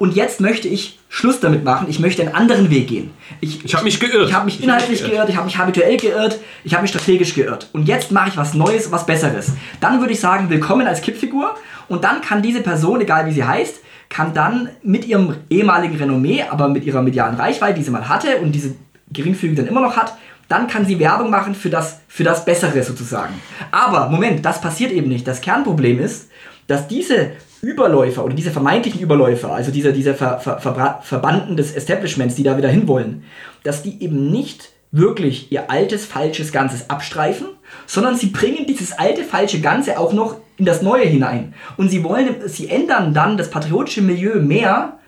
und 0.00 0.16
jetzt 0.16 0.40
möchte 0.40 0.66
ich 0.66 0.98
Schluss 1.10 1.40
damit 1.40 1.62
machen, 1.62 1.86
ich 1.90 2.00
möchte 2.00 2.22
einen 2.22 2.34
anderen 2.34 2.70
Weg 2.70 2.88
gehen. 2.88 3.10
Ich, 3.42 3.62
ich 3.62 3.74
habe 3.74 3.84
mich 3.84 4.00
geirrt. 4.00 4.30
Ich 4.30 4.34
habe 4.34 4.46
mich 4.46 4.62
inhaltlich 4.62 5.04
geirrt. 5.04 5.28
ich 5.28 5.36
habe 5.36 5.44
mich 5.44 5.58
habituell 5.58 5.98
geirrt, 5.98 6.38
ich 6.64 6.72
habe 6.72 6.80
mich 6.80 6.90
strategisch 6.90 7.34
geirrt. 7.34 7.68
Und 7.74 7.86
jetzt 7.86 8.10
mache 8.10 8.30
ich 8.30 8.36
was 8.38 8.54
Neues, 8.54 8.90
was 8.90 9.04
Besseres. 9.04 9.52
Dann 9.78 10.00
würde 10.00 10.14
ich 10.14 10.20
sagen, 10.20 10.48
willkommen 10.48 10.86
als 10.86 11.02
Kippfigur. 11.02 11.54
Und 11.88 12.02
dann 12.02 12.22
kann 12.22 12.40
diese 12.40 12.62
Person, 12.62 13.02
egal 13.02 13.26
wie 13.26 13.32
sie 13.32 13.44
heißt, 13.44 13.80
kann 14.08 14.32
dann 14.32 14.70
mit 14.82 15.06
ihrem 15.06 15.36
ehemaligen 15.50 15.96
Renommee, 15.96 16.44
aber 16.48 16.68
mit 16.68 16.86
ihrer 16.86 17.02
medialen 17.02 17.36
Reichweite, 17.36 17.78
die 17.78 17.84
sie 17.84 17.90
mal 17.90 18.08
hatte 18.08 18.38
und 18.38 18.52
diese 18.52 18.74
geringfügig 19.12 19.58
dann 19.58 19.66
immer 19.66 19.82
noch 19.82 19.98
hat, 19.98 20.16
dann 20.48 20.66
kann 20.66 20.86
sie 20.86 20.98
Werbung 20.98 21.28
machen 21.28 21.54
für 21.54 21.68
das, 21.68 22.00
für 22.08 22.24
das 22.24 22.46
Bessere 22.46 22.82
sozusagen. 22.82 23.34
Aber, 23.70 24.08
Moment, 24.08 24.46
das 24.46 24.62
passiert 24.62 24.92
eben 24.92 25.08
nicht. 25.08 25.28
Das 25.28 25.42
Kernproblem 25.42 26.00
ist, 26.00 26.30
dass 26.68 26.88
diese 26.88 27.32
Überläufer 27.62 28.24
oder 28.24 28.34
diese 28.34 28.50
vermeintlichen 28.50 29.00
Überläufer, 29.00 29.52
also 29.52 29.70
diese, 29.70 29.92
diese 29.92 30.14
Ver, 30.14 30.38
Ver, 30.38 30.58
Ver, 30.60 31.00
Verbanden 31.02 31.56
des 31.56 31.74
Establishments, 31.74 32.34
die 32.34 32.42
da 32.42 32.56
wieder 32.56 32.68
hinwollen, 32.68 33.24
dass 33.62 33.82
die 33.82 34.02
eben 34.02 34.30
nicht 34.30 34.70
wirklich 34.92 35.52
ihr 35.52 35.70
altes, 35.70 36.04
falsches 36.04 36.52
Ganzes 36.52 36.90
abstreifen, 36.90 37.48
sondern 37.86 38.16
sie 38.16 38.28
bringen 38.28 38.66
dieses 38.66 38.92
alte, 38.92 39.22
falsche 39.24 39.60
Ganze 39.60 39.98
auch 39.98 40.12
noch 40.12 40.36
in 40.56 40.64
das 40.64 40.82
Neue 40.82 41.04
hinein. 41.04 41.54
Und 41.76 41.90
sie 41.90 42.02
wollen, 42.02 42.36
sie 42.46 42.68
ändern 42.68 43.14
dann 43.14 43.36
das 43.36 43.50
patriotische 43.50 44.02
Milieu 44.02 44.40
mehr, 44.40 44.98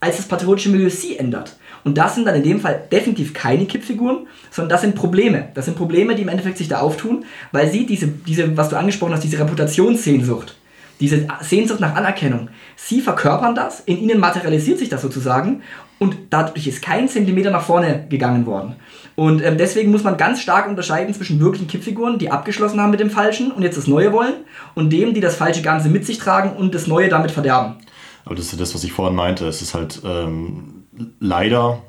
als 0.00 0.16
das 0.16 0.28
patriotische 0.28 0.70
Milieu 0.70 0.90
sie 0.90 1.16
ändert. 1.16 1.56
Und 1.84 1.96
das 1.96 2.14
sind 2.14 2.26
dann 2.26 2.34
in 2.34 2.42
dem 2.42 2.60
Fall 2.60 2.82
definitiv 2.92 3.32
keine 3.32 3.64
Kippfiguren, 3.66 4.26
sondern 4.50 4.70
das 4.70 4.82
sind 4.82 4.94
Probleme. 4.94 5.48
Das 5.54 5.64
sind 5.64 5.76
Probleme, 5.76 6.14
die 6.14 6.22
im 6.22 6.28
Endeffekt 6.28 6.58
sich 6.58 6.68
da 6.68 6.80
auftun, 6.80 7.24
weil 7.52 7.70
sie 7.70 7.86
diese, 7.86 8.08
diese 8.08 8.56
was 8.56 8.68
du 8.68 8.76
angesprochen 8.76 9.14
hast, 9.14 9.24
diese 9.24 9.38
Reputationssehnsucht, 9.38 10.56
diese 11.00 11.26
Sehnsucht 11.40 11.80
nach 11.80 11.96
Anerkennung, 11.96 12.48
sie 12.76 13.00
verkörpern 13.00 13.54
das, 13.54 13.80
in 13.80 13.98
ihnen 13.98 14.20
materialisiert 14.20 14.78
sich 14.78 14.88
das 14.88 15.02
sozusagen 15.02 15.62
und 15.98 16.16
dadurch 16.30 16.66
ist 16.66 16.82
kein 16.82 17.08
Zentimeter 17.08 17.50
nach 17.50 17.62
vorne 17.62 18.06
gegangen 18.08 18.46
worden. 18.46 18.76
Und 19.16 19.44
ähm, 19.44 19.58
deswegen 19.58 19.90
muss 19.90 20.04
man 20.04 20.16
ganz 20.16 20.40
stark 20.40 20.68
unterscheiden 20.68 21.12
zwischen 21.14 21.40
wirklichen 21.40 21.68
Kippfiguren, 21.68 22.18
die 22.18 22.30
abgeschlossen 22.30 22.80
haben 22.80 22.90
mit 22.90 23.00
dem 23.00 23.10
Falschen 23.10 23.50
und 23.52 23.62
jetzt 23.62 23.76
das 23.76 23.86
Neue 23.86 24.12
wollen, 24.12 24.34
und 24.74 24.90
dem, 24.90 25.12
die 25.14 25.20
das 25.20 25.36
falsche 25.36 25.62
Ganze 25.62 25.88
mit 25.88 26.06
sich 26.06 26.18
tragen 26.18 26.56
und 26.56 26.74
das 26.74 26.86
Neue 26.86 27.08
damit 27.08 27.30
verderben. 27.30 27.76
Aber 28.24 28.34
das 28.34 28.52
ist 28.52 28.60
das, 28.60 28.74
was 28.74 28.84
ich 28.84 28.92
vorhin 28.92 29.16
meinte. 29.16 29.46
Es 29.46 29.60
ist 29.60 29.74
halt 29.74 30.00
ähm, 30.04 30.84
leider 31.18 31.82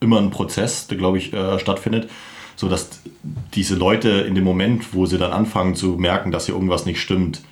immer 0.00 0.18
ein 0.18 0.30
Prozess, 0.30 0.86
der, 0.86 0.98
glaube 0.98 1.18
ich, 1.18 1.32
äh, 1.32 1.58
stattfindet, 1.58 2.10
sodass 2.56 2.88
diese 3.54 3.74
Leute 3.74 4.08
in 4.08 4.34
dem 4.34 4.44
Moment, 4.44 4.92
wo 4.94 5.06
sie 5.06 5.18
dann 5.18 5.32
anfangen 5.32 5.74
zu 5.74 5.96
merken, 5.98 6.30
dass 6.30 6.46
hier 6.46 6.54
irgendwas 6.54 6.86
nicht 6.86 7.00
stimmt, 7.00 7.42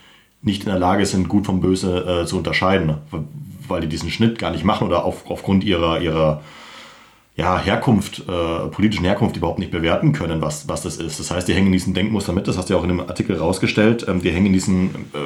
nicht 0.43 0.65
in 0.65 0.71
der 0.71 0.79
Lage 0.79 1.05
sind, 1.07 1.29
gut 1.29 1.47
vom 1.47 1.61
Böse 1.61 2.23
äh, 2.23 2.27
zu 2.27 2.37
unterscheiden, 2.37 2.99
weil 3.67 3.81
die 3.81 3.89
diesen 3.89 4.11
Schnitt 4.11 4.39
gar 4.39 4.51
nicht 4.51 4.65
machen 4.65 4.87
oder 4.87 5.05
auf, 5.05 5.29
aufgrund 5.31 5.65
ihrer, 5.65 6.01
ihrer 6.01 6.43
ja, 7.37 7.59
Herkunft, 7.59 8.25
äh, 8.29 8.69
politischen 8.69 9.05
Herkunft 9.05 9.37
überhaupt 9.37 9.61
nicht 9.61 9.71
bewerten 9.71 10.13
können, 10.13 10.43
was, 10.43 10.69
was 10.69 10.83
das 10.83 10.97
ist. 10.97 11.21
Das 11.21 11.31
heißt, 11.31 11.47
die 11.47 11.55
hängen 11.55 11.69
in 11.69 11.73
diesen 11.73 11.95
Denkmustern 11.95 12.35
mit, 12.35 12.49
das 12.49 12.59
hast 12.59 12.69
du 12.69 12.75
ja 12.75 12.81
auch 12.81 12.83
in 12.83 12.89
dem 12.89 13.01
Artikel 13.01 13.37
rausgestellt, 13.37 14.07
ähm, 14.09 14.21
die 14.23 14.31
hängen 14.31 14.47
in 14.47 14.53
diesen 14.53 14.91
äh, 15.15 15.19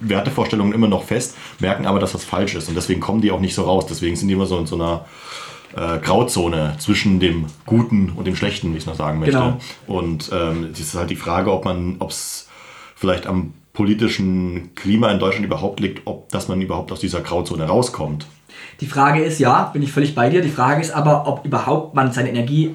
Wertevorstellungen 0.00 0.72
immer 0.72 0.88
noch 0.88 1.04
fest, 1.04 1.36
merken 1.58 1.86
aber, 1.86 1.98
dass 1.98 2.12
das 2.12 2.24
falsch 2.24 2.54
ist 2.54 2.68
und 2.68 2.76
deswegen 2.76 3.00
kommen 3.00 3.20
die 3.20 3.32
auch 3.32 3.40
nicht 3.40 3.54
so 3.54 3.62
raus. 3.62 3.86
Deswegen 3.86 4.14
sind 4.14 4.28
die 4.28 4.34
immer 4.34 4.46
so 4.46 4.58
in 4.58 4.66
so 4.66 4.76
einer 4.76 5.04
äh, 5.74 5.98
Grauzone 5.98 6.76
zwischen 6.78 7.18
dem 7.18 7.46
Guten 7.66 8.10
und 8.10 8.26
dem 8.26 8.36
Schlechten, 8.36 8.72
wie 8.72 8.76
ich 8.76 8.82
es 8.82 8.86
noch 8.86 8.94
sagen 8.94 9.18
möchte. 9.18 9.36
Genau. 9.36 9.58
Und 9.86 10.30
ähm, 10.32 10.68
es 10.72 10.80
ist 10.80 10.94
halt 10.94 11.10
die 11.10 11.16
Frage, 11.16 11.52
ob 11.52 11.64
man, 11.64 11.96
ob 11.98 12.10
es 12.10 12.48
vielleicht 12.94 13.26
am 13.26 13.52
politischen 13.72 14.74
Klima 14.74 15.10
in 15.10 15.18
Deutschland 15.18 15.46
überhaupt 15.46 15.80
liegt, 15.80 16.06
ob 16.06 16.28
dass 16.30 16.48
man 16.48 16.60
überhaupt 16.60 16.92
aus 16.92 17.00
dieser 17.00 17.20
Grauzone 17.20 17.64
rauskommt. 17.64 18.26
Die 18.80 18.86
Frage 18.86 19.22
ist, 19.22 19.38
ja, 19.38 19.64
bin 19.72 19.82
ich 19.82 19.92
völlig 19.92 20.14
bei 20.14 20.28
dir. 20.28 20.42
Die 20.42 20.50
Frage 20.50 20.80
ist 20.80 20.90
aber, 20.90 21.26
ob 21.26 21.44
überhaupt 21.44 21.94
man 21.94 22.12
seine 22.12 22.30
Energie 22.30 22.74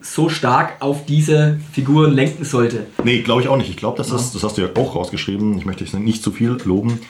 so 0.00 0.28
stark 0.28 0.74
auf 0.80 1.04
diese 1.06 1.58
Figuren 1.72 2.12
lenken 2.12 2.44
sollte. 2.44 2.86
Nee, 3.02 3.22
glaube 3.22 3.42
ich 3.42 3.48
auch 3.48 3.56
nicht. 3.56 3.70
Ich 3.70 3.76
glaube, 3.76 3.98
das, 3.98 4.08
ja. 4.08 4.16
das 4.16 4.42
hast 4.42 4.56
du 4.58 4.62
ja 4.62 4.68
auch 4.76 4.94
rausgeschrieben. 4.94 5.58
Ich 5.58 5.64
möchte 5.64 5.84
nicht 5.98 6.22
zu 6.22 6.32
viel 6.32 6.58
loben. 6.64 7.00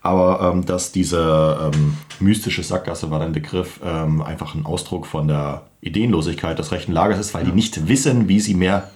Aber 0.00 0.52
ähm, 0.52 0.64
dass 0.64 0.92
diese 0.92 1.70
ähm, 1.74 1.94
mystische 2.20 2.62
Sackgasse 2.62 3.10
war 3.10 3.18
dein 3.18 3.32
Begriff, 3.32 3.80
ähm, 3.84 4.22
einfach 4.22 4.54
ein 4.54 4.64
Ausdruck 4.64 5.06
von 5.06 5.26
der 5.26 5.62
Ideenlosigkeit 5.80 6.58
des 6.58 6.70
rechten 6.70 6.92
Lagers 6.92 7.18
ist, 7.18 7.34
weil 7.34 7.42
ja. 7.42 7.50
die 7.50 7.54
nicht 7.54 7.88
wissen, 7.88 8.28
wie 8.28 8.40
sie 8.40 8.54
mehr 8.54 8.90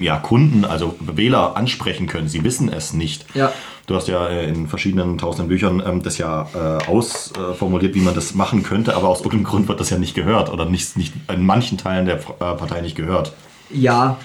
ja, 0.00 0.16
Kunden, 0.16 0.64
also 0.64 0.96
Wähler 1.00 1.56
ansprechen 1.56 2.06
können. 2.06 2.28
Sie 2.28 2.44
wissen 2.44 2.68
es 2.68 2.92
nicht. 2.92 3.26
Ja. 3.34 3.52
Du 3.88 3.96
hast 3.96 4.06
ja 4.06 4.28
äh, 4.28 4.46
in 4.46 4.68
verschiedenen 4.68 5.16
tausenden 5.16 5.48
Büchern 5.48 5.82
ähm, 5.84 6.02
das 6.02 6.18
ja 6.18 6.46
äh, 6.54 6.90
ausformuliert, 6.90 7.94
wie 7.94 8.00
man 8.00 8.14
das 8.14 8.34
machen 8.34 8.62
könnte, 8.62 8.94
aber 8.94 9.08
aus 9.08 9.20
irgendeinem 9.20 9.44
Grund 9.44 9.68
wird 9.68 9.80
das 9.80 9.88
ja 9.88 9.98
nicht 9.98 10.14
gehört 10.14 10.52
oder 10.52 10.66
nicht, 10.66 10.98
nicht 10.98 11.14
in 11.32 11.44
manchen 11.44 11.78
Teilen 11.78 12.04
der 12.04 12.16
äh, 12.16 12.18
Partei 12.36 12.82
nicht 12.82 12.96
gehört. 12.96 13.32
Ja, 13.70 14.18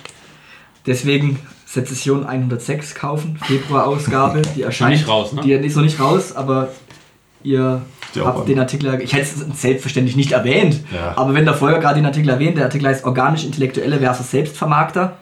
deswegen 0.86 1.39
Sezession 1.66 2.26
106 2.26 2.93
kaufen, 2.93 3.39
Februarausgabe, 3.41 4.41
die 4.56 4.64
erscheint. 4.64 4.97
nicht 4.97 5.08
raus, 5.08 5.32
ne? 5.32 5.41
Die 5.41 5.54
ist 5.54 5.78
noch 5.78 5.84
nicht 5.84 5.99
raus, 5.99 6.36
aber 6.36 6.68
ihr 7.41 7.84
habt 8.20 8.49
den 8.49 8.60
Artikel, 8.60 8.99
ich 9.01 9.14
hätte 9.14 9.24
es 9.24 9.62
selbstverständlich 9.62 10.18
nicht 10.18 10.34
erwähnt, 10.34 10.82
ja. 10.93 11.14
aber 11.16 11.34
wenn 11.34 11.45
der 11.45 11.54
Folger 11.54 11.80
gerade 11.80 11.95
den 11.95 12.06
Artikel 12.06 12.30
erwähnt, 12.30 12.58
der 12.58 12.66
Artikel 12.66 12.88
heißt 12.88 13.06
Organisch-Intellektuelle 13.06 13.99
versus 13.99 14.30
Selbstvermarkter 14.30 15.18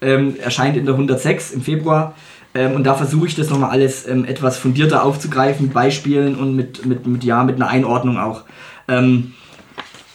ähm, 0.00 0.36
erscheint 0.40 0.76
in 0.76 0.84
der 0.84 0.94
106 0.94 1.52
im 1.52 1.62
Februar. 1.62 2.14
Ähm, 2.54 2.72
und 2.72 2.84
da 2.84 2.94
versuche 2.94 3.26
ich 3.26 3.34
das 3.34 3.50
nochmal 3.50 3.70
alles 3.70 4.06
ähm, 4.06 4.24
etwas 4.24 4.58
fundierter 4.58 5.04
aufzugreifen 5.04 5.66
mit 5.66 5.74
Beispielen 5.74 6.36
und 6.36 6.56
mit, 6.56 6.86
mit, 6.86 7.06
mit, 7.06 7.24
ja, 7.24 7.44
mit 7.44 7.56
einer 7.56 7.68
Einordnung 7.68 8.18
auch. 8.18 8.44
Ähm, 8.88 9.34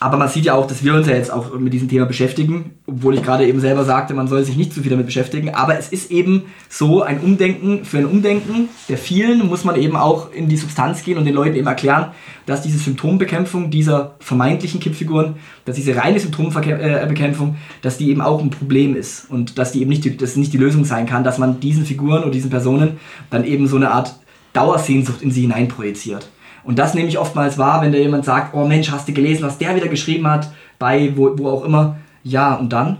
aber 0.03 0.17
man 0.17 0.27
sieht 0.27 0.43
ja 0.43 0.55
auch, 0.55 0.67
dass 0.67 0.83
wir 0.83 0.95
uns 0.95 1.07
ja 1.07 1.15
jetzt 1.15 1.31
auch 1.31 1.57
mit 1.57 1.71
diesem 1.71 1.87
Thema 1.87 2.05
beschäftigen, 2.05 2.71
obwohl 2.87 3.15
ich 3.15 3.23
gerade 3.23 3.47
eben 3.47 3.61
selber 3.61 3.85
sagte, 3.85 4.13
man 4.13 4.27
soll 4.27 4.43
sich 4.43 4.57
nicht 4.57 4.73
zu 4.73 4.81
viel 4.81 4.89
damit 4.89 5.05
beschäftigen. 5.05 5.55
Aber 5.55 5.79
es 5.79 5.87
ist 5.87 6.11
eben 6.11 6.43
so 6.67 7.03
ein 7.03 7.21
Umdenken, 7.21 7.85
für 7.85 7.99
ein 7.99 8.05
Umdenken 8.05 8.67
der 8.89 8.97
vielen 8.97 9.47
muss 9.47 9.63
man 9.63 9.77
eben 9.77 9.95
auch 9.95 10.33
in 10.33 10.49
die 10.49 10.57
Substanz 10.57 11.05
gehen 11.05 11.17
und 11.17 11.23
den 11.23 11.33
Leuten 11.33 11.55
eben 11.55 11.67
erklären, 11.67 12.07
dass 12.45 12.61
diese 12.61 12.79
Symptombekämpfung 12.79 13.69
dieser 13.69 14.15
vermeintlichen 14.19 14.81
Kippfiguren, 14.81 15.35
dass 15.63 15.77
diese 15.77 15.95
reine 15.95 16.19
Symptombekämpfung, 16.19 17.55
dass 17.81 17.97
die 17.97 18.09
eben 18.09 18.19
auch 18.19 18.41
ein 18.41 18.49
Problem 18.49 18.97
ist 18.97 19.31
und 19.31 19.57
dass 19.57 19.71
die 19.71 19.79
eben 19.79 19.89
nicht 19.89 20.03
die, 20.03 20.17
dass 20.17 20.35
nicht 20.35 20.51
die 20.51 20.57
Lösung 20.57 20.83
sein 20.83 21.05
kann, 21.05 21.23
dass 21.23 21.37
man 21.37 21.61
diesen 21.61 21.85
Figuren 21.85 22.23
oder 22.23 22.31
diesen 22.31 22.49
Personen 22.49 22.99
dann 23.29 23.45
eben 23.45 23.67
so 23.67 23.77
eine 23.77 23.91
Art 23.91 24.15
Dauersehnsucht 24.51 25.21
in 25.21 25.31
sie 25.31 25.43
hineinprojiziert. 25.43 26.27
Und 26.63 26.79
das 26.79 26.93
nehme 26.93 27.09
ich 27.09 27.17
oftmals 27.17 27.57
wahr, 27.57 27.81
wenn 27.81 27.91
da 27.91 27.97
jemand 27.97 28.25
sagt, 28.25 28.53
oh 28.53 28.65
Mensch, 28.65 28.91
hast 28.91 29.07
du 29.07 29.13
gelesen, 29.13 29.43
was 29.43 29.57
der 29.57 29.75
wieder 29.75 29.87
geschrieben 29.87 30.27
hat, 30.29 30.49
bei 30.79 31.11
wo, 31.15 31.37
wo 31.37 31.49
auch 31.49 31.65
immer. 31.65 31.97
Ja, 32.23 32.55
und 32.55 32.71
dann? 32.71 32.97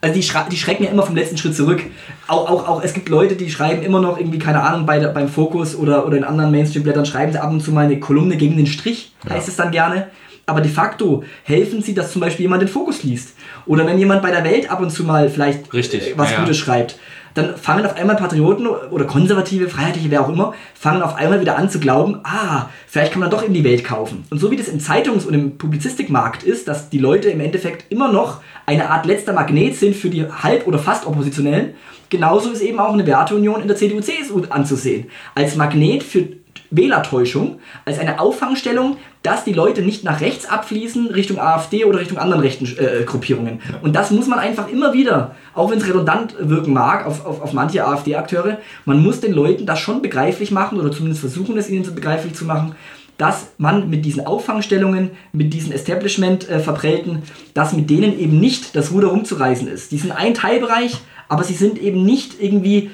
Also 0.00 0.20
die, 0.20 0.50
die 0.50 0.56
schrecken 0.56 0.84
ja 0.84 0.90
immer 0.90 1.02
vom 1.02 1.16
letzten 1.16 1.38
Schritt 1.38 1.56
zurück. 1.56 1.82
Auch, 2.28 2.48
auch, 2.50 2.68
auch 2.68 2.82
es 2.82 2.92
gibt 2.92 3.08
Leute, 3.08 3.36
die 3.36 3.50
schreiben 3.50 3.82
immer 3.82 4.00
noch 4.00 4.18
irgendwie, 4.18 4.38
keine 4.38 4.62
Ahnung, 4.62 4.84
bei 4.84 5.00
beim 5.00 5.28
Fokus 5.28 5.74
oder, 5.74 6.06
oder 6.06 6.18
in 6.18 6.24
anderen 6.24 6.50
Mainstream-Blättern 6.50 7.06
schreiben 7.06 7.32
sie 7.32 7.42
ab 7.42 7.50
und 7.50 7.60
zu 7.60 7.72
mal 7.72 7.86
eine 7.86 7.98
Kolumne 7.98 8.36
gegen 8.36 8.56
den 8.56 8.66
Strich, 8.66 9.14
heißt 9.28 9.46
ja. 9.46 9.50
es 9.50 9.56
dann 9.56 9.70
gerne. 9.70 10.08
Aber 10.46 10.60
de 10.60 10.70
facto 10.70 11.24
helfen 11.44 11.82
sie, 11.82 11.94
dass 11.94 12.12
zum 12.12 12.20
Beispiel 12.20 12.44
jemand 12.44 12.60
den 12.60 12.68
Fokus 12.68 13.02
liest. 13.02 13.34
Oder 13.64 13.86
wenn 13.86 13.98
jemand 13.98 14.20
bei 14.20 14.30
der 14.30 14.44
Welt 14.44 14.70
ab 14.70 14.80
und 14.80 14.90
zu 14.90 15.04
mal 15.04 15.30
vielleicht 15.30 15.72
Richtig. 15.72 16.12
was 16.16 16.32
ja, 16.32 16.40
Gutes 16.40 16.58
schreibt 16.58 16.96
dann 17.34 17.56
fangen 17.56 17.84
auf 17.84 17.96
einmal 17.96 18.16
Patrioten 18.16 18.66
oder 18.66 19.04
konservative, 19.04 19.68
freiheitliche, 19.68 20.10
wer 20.10 20.22
auch 20.22 20.28
immer, 20.28 20.54
fangen 20.74 21.02
auf 21.02 21.16
einmal 21.16 21.40
wieder 21.40 21.58
an 21.58 21.68
zu 21.68 21.80
glauben, 21.80 22.20
ah, 22.22 22.68
vielleicht 22.86 23.12
kann 23.12 23.20
man 23.20 23.30
doch 23.30 23.42
in 23.42 23.52
die 23.52 23.64
Welt 23.64 23.84
kaufen. 23.84 24.24
Und 24.30 24.38
so 24.38 24.50
wie 24.50 24.56
das 24.56 24.68
im 24.68 24.78
Zeitungs- 24.80 25.26
und 25.26 25.34
im 25.34 25.58
Publizistikmarkt 25.58 26.44
ist, 26.44 26.68
dass 26.68 26.90
die 26.90 26.98
Leute 26.98 27.30
im 27.30 27.40
Endeffekt 27.40 27.90
immer 27.92 28.10
noch 28.10 28.40
eine 28.66 28.90
Art 28.90 29.04
letzter 29.04 29.32
Magnet 29.32 29.76
sind 29.76 29.96
für 29.96 30.10
die 30.10 30.26
halb- 30.26 30.66
oder 30.66 30.78
fast 30.78 31.06
Oppositionellen, 31.06 31.74
genauso 32.08 32.50
ist 32.50 32.62
eben 32.62 32.78
auch 32.78 32.92
eine 32.92 33.06
Werteunion 33.06 33.60
in 33.60 33.68
der 33.68 33.76
CDU-CSU 33.76 34.42
anzusehen. 34.50 35.06
Als 35.34 35.56
Magnet 35.56 36.02
für 36.02 36.28
Wählertäuschung, 36.70 37.58
als 37.84 37.98
eine 37.98 38.20
Auffangstellung, 38.20 38.96
dass 39.24 39.42
die 39.42 39.54
Leute 39.54 39.80
nicht 39.80 40.04
nach 40.04 40.20
rechts 40.20 40.44
abfließen, 40.44 41.08
Richtung 41.08 41.40
AfD 41.40 41.86
oder 41.86 41.98
Richtung 41.98 42.18
anderen 42.18 42.42
rechten 42.42 42.66
äh, 42.66 43.04
Gruppierungen. 43.04 43.60
Ja. 43.66 43.78
Und 43.80 43.96
das 43.96 44.10
muss 44.10 44.28
man 44.28 44.38
einfach 44.38 44.68
immer 44.68 44.92
wieder, 44.92 45.34
auch 45.54 45.70
wenn 45.70 45.78
es 45.78 45.88
redundant 45.88 46.36
wirken 46.38 46.74
mag 46.74 47.06
auf, 47.06 47.24
auf, 47.24 47.40
auf 47.40 47.52
manche 47.54 47.86
AfD-Akteure, 47.86 48.58
man 48.84 49.02
muss 49.02 49.20
den 49.20 49.32
Leuten 49.32 49.64
das 49.64 49.80
schon 49.80 50.02
begreiflich 50.02 50.50
machen 50.50 50.78
oder 50.78 50.92
zumindest 50.92 51.20
versuchen, 51.20 51.56
es 51.56 51.70
ihnen 51.70 51.84
so 51.84 51.92
begreiflich 51.92 52.34
zu 52.34 52.44
machen, 52.44 52.74
dass 53.16 53.52
man 53.56 53.88
mit 53.88 54.04
diesen 54.04 54.26
Auffangstellungen, 54.26 55.12
mit 55.32 55.54
diesen 55.54 55.72
Establishment-Verprellten, 55.72 57.16
äh, 57.16 57.20
dass 57.54 57.72
mit 57.72 57.88
denen 57.88 58.18
eben 58.18 58.38
nicht 58.38 58.76
das 58.76 58.92
Ruder 58.92 59.08
rumzureißen 59.08 59.68
ist. 59.68 59.90
Die 59.90 59.98
sind 59.98 60.12
ein 60.12 60.34
Teilbereich, 60.34 61.00
aber 61.28 61.44
sie 61.44 61.54
sind 61.54 61.78
eben 61.78 62.04
nicht 62.04 62.42
irgendwie 62.42 62.78
äh, 62.78 62.90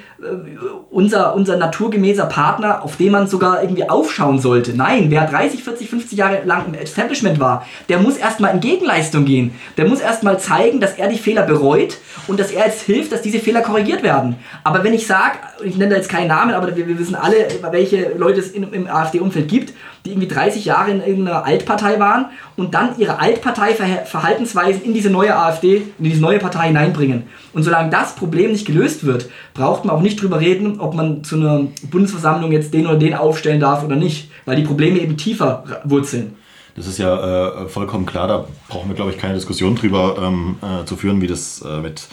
unser, 0.90 1.34
unser 1.34 1.56
naturgemäßer 1.56 2.26
Partner, 2.26 2.84
auf 2.84 2.96
den 2.96 3.12
man 3.12 3.26
sogar 3.26 3.62
irgendwie 3.62 3.88
aufschauen 3.88 4.38
sollte. 4.38 4.76
Nein, 4.76 5.06
wer 5.10 5.26
30, 5.26 5.62
40, 5.62 5.88
50 5.88 6.18
Jahre 6.18 6.42
lang 6.44 6.66
im 6.66 6.74
Establishment 6.74 7.40
war, 7.40 7.66
der 7.88 7.98
muss 7.98 8.16
erstmal 8.16 8.54
in 8.54 8.60
Gegenleistung 8.60 9.24
gehen. 9.24 9.52
Der 9.76 9.86
muss 9.86 10.00
erstmal 10.00 10.38
zeigen, 10.38 10.80
dass 10.80 10.94
er 10.94 11.08
die 11.08 11.18
Fehler 11.18 11.42
bereut 11.42 11.98
und 12.28 12.38
dass 12.38 12.50
er 12.50 12.66
jetzt 12.66 12.82
hilft, 12.82 13.12
dass 13.12 13.22
diese 13.22 13.38
Fehler 13.38 13.62
korrigiert 13.62 14.02
werden. 14.02 14.36
Aber 14.62 14.84
wenn 14.84 14.92
ich 14.92 15.06
sage, 15.06 15.38
ich 15.64 15.76
nenne 15.76 15.90
da 15.90 15.96
jetzt 15.96 16.10
keinen 16.10 16.28
Namen, 16.28 16.54
aber 16.54 16.76
wir, 16.76 16.86
wir 16.86 16.98
wissen 16.98 17.14
alle, 17.14 17.36
welche 17.70 18.12
Leute 18.16 18.40
es 18.40 18.50
in, 18.50 18.70
im 18.72 18.88
AfD-Umfeld 18.88 19.48
gibt, 19.48 19.72
die 20.04 20.10
irgendwie 20.10 20.28
30 20.28 20.64
Jahre 20.64 20.90
in 20.90 21.00
irgendeiner 21.00 21.44
Altpartei 21.44 21.98
waren 21.98 22.26
und 22.56 22.74
dann 22.74 22.98
ihre 22.98 23.18
Altpartei-Verhaltensweisen 23.18 24.82
in 24.82 24.94
diese 24.94 25.10
neue 25.10 25.36
AfD, 25.36 25.82
in 25.98 26.04
diese 26.04 26.20
neue 26.20 26.38
Partei 26.38 26.68
hineinbringen. 26.68 27.24
Und 27.52 27.64
solange 27.64 27.90
das 27.90 28.14
Problem 28.14 28.52
nicht 28.52 28.66
gelöst 28.66 29.04
wird, 29.04 29.28
braucht 29.52 29.84
man 29.84 29.94
auch 29.94 30.00
nicht 30.00 30.09
drüber 30.16 30.40
reden, 30.40 30.80
ob 30.80 30.94
man 30.94 31.24
zu 31.24 31.36
einer 31.36 31.66
Bundesversammlung 31.90 32.52
jetzt 32.52 32.72
den 32.72 32.86
oder 32.86 32.96
den 32.96 33.14
aufstellen 33.14 33.60
darf 33.60 33.84
oder 33.84 33.96
nicht, 33.96 34.30
weil 34.44 34.56
die 34.56 34.62
Probleme 34.62 34.98
eben 35.00 35.16
tiefer 35.16 35.64
wurzeln. 35.84 36.34
Das 36.76 36.86
ist 36.86 36.98
ja 36.98 37.64
äh, 37.64 37.68
vollkommen 37.68 38.06
klar, 38.06 38.28
da 38.28 38.46
brauchen 38.68 38.88
wir, 38.88 38.94
glaube 38.94 39.10
ich, 39.10 39.18
keine 39.18 39.34
Diskussion 39.34 39.74
drüber 39.74 40.16
ähm, 40.22 40.56
äh, 40.62 40.84
zu 40.84 40.96
führen, 40.96 41.20
wie 41.20 41.26
das 41.26 41.62
äh, 41.62 41.80
mit 41.80 42.08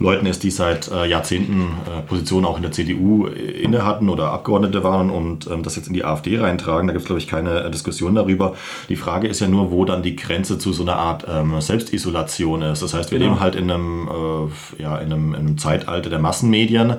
Leuten 0.00 0.26
ist, 0.26 0.44
die 0.44 0.50
seit 0.50 0.88
äh, 0.88 1.06
Jahrzehnten 1.06 1.72
äh, 1.86 2.02
Positionen 2.02 2.46
auch 2.46 2.56
in 2.56 2.62
der 2.62 2.70
CDU 2.70 3.26
inne 3.26 3.84
hatten 3.84 4.08
oder 4.08 4.30
Abgeordnete 4.30 4.84
waren 4.84 5.10
und 5.10 5.48
ähm, 5.48 5.64
das 5.64 5.74
jetzt 5.74 5.88
in 5.88 5.94
die 5.94 6.04
AfD 6.04 6.38
reintragen. 6.38 6.86
Da 6.86 6.92
gibt 6.92 7.02
es, 7.02 7.06
glaube 7.06 7.20
ich, 7.20 7.26
keine 7.26 7.64
äh, 7.64 7.70
Diskussion 7.70 8.14
darüber. 8.14 8.54
Die 8.88 8.96
Frage 8.96 9.26
ist 9.26 9.40
ja 9.40 9.48
nur, 9.48 9.72
wo 9.72 9.84
dann 9.84 10.02
die 10.02 10.14
Grenze 10.14 10.58
zu 10.58 10.72
so 10.72 10.84
einer 10.84 10.96
Art 10.96 11.26
ähm, 11.28 11.60
Selbstisolation 11.60 12.62
ist. 12.62 12.82
Das 12.82 12.94
heißt, 12.94 13.10
wir 13.10 13.18
genau. 13.18 13.32
leben 13.32 13.40
halt 13.40 13.56
in 13.56 13.70
einem, 13.70 14.08
äh, 14.08 14.82
ja, 14.82 14.98
in 14.98 15.12
einem, 15.12 15.34
in 15.34 15.40
einem 15.40 15.58
Zeitalter 15.58 16.10
der 16.10 16.20
Massenmedien 16.20 16.98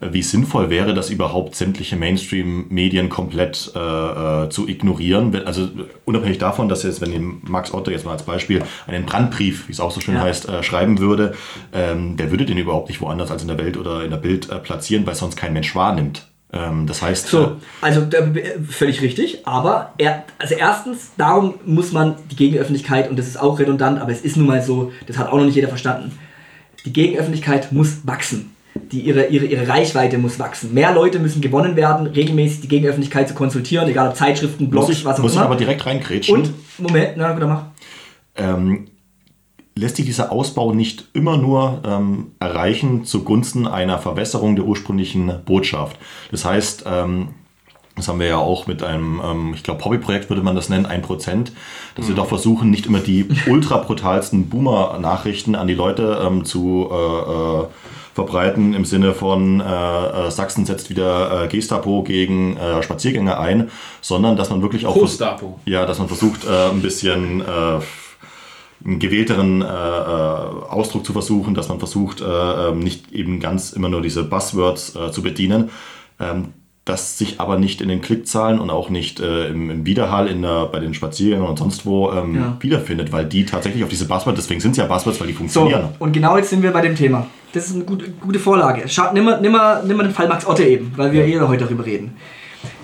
wie 0.00 0.22
sinnvoll 0.22 0.70
wäre 0.70 0.94
das 0.94 1.10
überhaupt, 1.10 1.54
sämtliche 1.54 1.96
Mainstream-Medien 1.96 3.08
komplett 3.08 3.72
äh, 3.74 3.78
äh, 3.78 4.48
zu 4.48 4.68
ignorieren. 4.68 5.34
Also 5.44 5.68
unabhängig 6.04 6.38
davon, 6.38 6.68
dass 6.68 6.82
jetzt, 6.82 7.00
wenn 7.00 7.40
Max 7.42 7.72
Otto 7.74 7.90
jetzt 7.90 8.04
mal 8.04 8.12
als 8.12 8.22
Beispiel 8.22 8.62
einen 8.86 9.06
Brandbrief, 9.06 9.68
wie 9.68 9.72
es 9.72 9.80
auch 9.80 9.90
so 9.90 10.00
schön 10.00 10.14
ja. 10.14 10.22
heißt, 10.22 10.48
äh, 10.48 10.62
schreiben 10.62 10.98
würde, 10.98 11.34
ähm, 11.72 12.16
der 12.16 12.30
würde 12.30 12.44
den 12.44 12.58
überhaupt 12.58 12.88
nicht 12.88 13.00
woanders 13.00 13.30
als 13.30 13.42
in 13.42 13.48
der 13.48 13.58
Welt 13.58 13.76
oder 13.76 14.04
in 14.04 14.10
der 14.10 14.18
Bild 14.18 14.50
äh, 14.50 14.58
platzieren, 14.58 15.06
weil 15.06 15.14
sonst 15.14 15.36
kein 15.36 15.52
Mensch 15.52 15.74
wahrnimmt. 15.74 16.26
Ähm, 16.52 16.86
das 16.86 17.02
heißt. 17.02 17.28
So, 17.28 17.44
äh, 17.44 17.48
also 17.80 18.06
völlig 18.68 19.02
richtig, 19.02 19.46
aber 19.46 19.92
er, 19.98 20.24
also 20.38 20.54
erstens, 20.54 21.10
darum 21.16 21.54
muss 21.66 21.92
man 21.92 22.16
die 22.30 22.36
Gegenöffentlichkeit, 22.36 23.10
und 23.10 23.18
das 23.18 23.26
ist 23.26 23.38
auch 23.38 23.58
redundant, 23.58 24.00
aber 24.00 24.12
es 24.12 24.22
ist 24.22 24.36
nun 24.36 24.46
mal 24.46 24.62
so, 24.62 24.92
das 25.06 25.18
hat 25.18 25.28
auch 25.28 25.36
noch 25.36 25.44
nicht 25.44 25.56
jeder 25.56 25.68
verstanden, 25.68 26.18
die 26.84 26.92
Gegenöffentlichkeit 26.92 27.72
muss 27.72 28.06
wachsen 28.06 28.52
die, 28.92 29.00
ihre, 29.00 29.26
ihre, 29.26 29.46
ihre 29.46 29.68
Reichweite 29.68 30.18
muss 30.18 30.38
wachsen. 30.38 30.74
Mehr 30.74 30.92
Leute 30.92 31.18
müssen 31.18 31.40
gewonnen 31.40 31.76
werden, 31.76 32.06
regelmäßig 32.06 32.62
die 32.62 32.68
Gegenöffentlichkeit 32.68 33.28
zu 33.28 33.34
konsultieren, 33.34 33.88
egal 33.88 34.08
ob 34.08 34.16
Zeitschriften, 34.16 34.70
Blogs, 34.70 34.88
ich, 34.90 35.04
was 35.04 35.18
auch 35.18 35.22
muss 35.22 35.32
immer. 35.32 35.42
Muss 35.42 35.56
ich 35.56 35.56
aber 35.56 35.56
direkt 35.56 35.86
reinkrätschen. 35.86 36.34
Und, 36.34 36.52
Moment, 36.78 37.12
na, 37.16 37.32
gut, 37.32 37.42
mach. 37.46 37.64
Ähm, 38.36 38.86
lässt 39.74 39.96
sich 39.96 40.06
dieser 40.06 40.32
Ausbau 40.32 40.72
nicht 40.72 41.08
immer 41.12 41.36
nur 41.36 41.82
ähm, 41.84 42.32
erreichen 42.40 43.04
zugunsten 43.04 43.66
einer 43.66 43.98
Verwässerung 43.98 44.56
der 44.56 44.64
ursprünglichen 44.64 45.32
Botschaft. 45.44 45.98
Das 46.30 46.44
heißt, 46.44 46.84
ähm, 46.86 47.28
das 47.98 48.08
haben 48.08 48.20
wir 48.20 48.28
ja 48.28 48.38
auch 48.38 48.66
mit 48.66 48.82
einem, 48.82 49.20
ähm, 49.22 49.52
ich 49.54 49.62
glaube, 49.62 49.84
Hobbyprojekt 49.84 50.30
würde 50.30 50.42
man 50.42 50.54
das 50.54 50.68
nennen, 50.68 50.86
1%, 50.86 51.50
dass 51.94 52.04
mhm. 52.04 52.08
wir 52.08 52.14
doch 52.16 52.28
versuchen, 52.28 52.70
nicht 52.70 52.86
immer 52.86 53.00
die 53.00 53.28
ultra 53.46 53.78
brutalsten 53.78 54.48
Boomer-Nachrichten 54.48 55.54
an 55.54 55.68
die 55.68 55.74
Leute 55.74 56.20
ähm, 56.24 56.44
zu 56.44 56.88
äh, 56.90 56.94
äh, 56.94 57.66
verbreiten 58.18 58.74
im 58.74 58.84
Sinne 58.84 59.14
von 59.14 59.60
äh, 59.60 59.64
äh, 59.64 60.30
Sachsen 60.32 60.66
setzt 60.66 60.90
wieder 60.90 61.44
äh, 61.44 61.46
Gestapo 61.46 62.02
gegen 62.02 62.56
äh, 62.56 62.82
Spaziergänger 62.82 63.38
ein, 63.38 63.70
sondern 64.00 64.36
dass 64.36 64.50
man 64.50 64.60
wirklich 64.60 64.86
auch 64.86 64.94
Postapo. 64.94 65.60
ja, 65.66 65.86
dass 65.86 66.00
man 66.00 66.08
versucht 66.08 66.44
äh, 66.44 66.70
ein 66.70 66.82
bisschen 66.82 67.40
äh, 67.40 67.44
einen 68.84 68.98
gewählteren 69.00 69.62
Ausdruck 69.62 71.04
zu 71.04 71.12
versuchen, 71.12 71.54
dass 71.54 71.68
man 71.68 71.80
versucht 71.80 72.22
ähm, 72.24 72.78
nicht 72.78 73.10
eben 73.10 73.40
ganz 73.40 73.72
immer 73.72 73.88
nur 73.88 74.02
diese 74.02 74.22
Buzzwords 74.22 74.96
zu 75.10 75.20
bedienen. 75.20 75.70
Ähm, 76.20 76.52
das 76.88 77.18
sich 77.18 77.40
aber 77.40 77.58
nicht 77.58 77.80
in 77.80 77.88
den 77.88 78.00
Klickzahlen 78.00 78.58
und 78.58 78.70
auch 78.70 78.90
nicht 78.90 79.20
äh, 79.20 79.48
im, 79.48 79.70
im, 79.70 79.86
Widerhall 79.86 80.28
in 80.28 80.42
der, 80.42 80.66
bei 80.66 80.80
den 80.80 80.94
Spaziergängern 80.94 81.48
und 81.48 81.58
sonst 81.58 81.84
wo 81.86 82.10
ähm, 82.12 82.34
ja. 82.34 82.56
wiederfindet, 82.60 83.12
weil 83.12 83.24
die 83.24 83.44
tatsächlich 83.44 83.84
auf 83.84 83.90
diese 83.90 84.06
Buzzwords, 84.06 84.38
deswegen 84.38 84.60
sind 84.60 84.72
es 84.72 84.78
ja 84.78 84.86
Buzzwords, 84.86 85.20
weil 85.20 85.28
die 85.28 85.34
funktionieren. 85.34 85.90
So, 85.98 86.04
und 86.04 86.12
genau 86.12 86.36
jetzt 86.36 86.50
sind 86.50 86.62
wir 86.62 86.72
bei 86.72 86.80
dem 86.80 86.96
Thema. 86.96 87.26
Das 87.52 87.66
ist 87.66 87.74
eine 87.74 87.84
gute, 87.84 88.10
gute 88.10 88.38
Vorlage. 88.38 88.84
Schau, 88.88 89.12
nimm, 89.12 89.24
mal, 89.24 89.40
nimm, 89.40 89.56
nimm 89.86 89.98
den 89.98 90.10
Fall 90.10 90.28
Max 90.28 90.46
Otte 90.46 90.64
eben, 90.64 90.92
weil 90.96 91.12
wir 91.12 91.26
eh 91.26 91.40
heute 91.40 91.64
darüber 91.64 91.84
reden. 91.84 92.16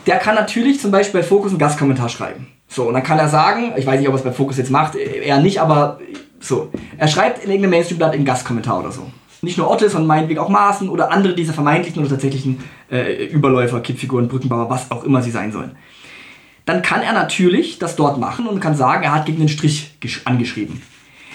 Der 0.07 0.18
kann 0.18 0.34
natürlich 0.34 0.80
zum 0.80 0.90
Beispiel 0.90 1.20
bei 1.20 1.26
Focus 1.26 1.50
einen 1.50 1.59
Gastkommentar 1.59 2.09
schreiben. 2.09 2.48
So, 2.68 2.84
und 2.84 2.94
dann 2.94 3.02
kann 3.02 3.18
er 3.18 3.28
sagen, 3.28 3.72
ich 3.76 3.86
weiß 3.86 3.98
nicht, 3.98 4.09
ob 4.09 4.14
er 4.14 4.18
es 4.18 4.24
bei 4.24 4.32
Focus 4.32 4.59
jetzt 4.59 4.70
macht, 4.70 4.96
eher 4.96 5.40
nicht, 5.40 5.61
aber 5.61 5.98
so. 6.40 6.70
Er 6.98 7.09
schreibt 7.09 7.42
in 7.42 7.50
irgendeinem 7.50 7.70
Mainstream-Blatt 7.70 8.14
einen 8.14 8.24
Gastkommentar 8.24 8.80
oder 8.80 8.92
so 8.92 9.07
nicht 9.45 9.59
nur 9.59 9.70
Otte, 9.70 9.88
sondern 9.88 10.09
meinetwegen 10.09 10.40
auch 10.40 10.49
Maaßen 10.49 10.88
oder 10.88 11.12
andere 11.12 11.34
dieser 11.34 11.53
vermeintlichen 11.53 12.01
oder 12.01 12.11
tatsächlichen 12.11 12.64
äh, 12.90 13.26
Überläufer, 13.26 13.80
Kippfiguren, 13.80 14.28
Brückenbauer, 14.28 14.70
was 14.70 14.90
auch 14.90 15.05
immer 15.05 15.22
sie 15.22 15.30
sein 15.30 15.53
sollen. 15.53 15.76
Dann 16.64 16.82
kann 16.82 17.03
er 17.03 17.12
natürlich 17.12 17.78
das 17.78 17.97
dort 17.97 18.18
machen 18.18 18.47
und 18.47 18.61
kann 18.61 18.74
sagen, 18.74 19.05
er 19.05 19.14
hat 19.14 19.26
gegen 19.26 19.38
den 19.38 19.49
Strich 19.49 19.90
angeschrieben. 20.24 20.82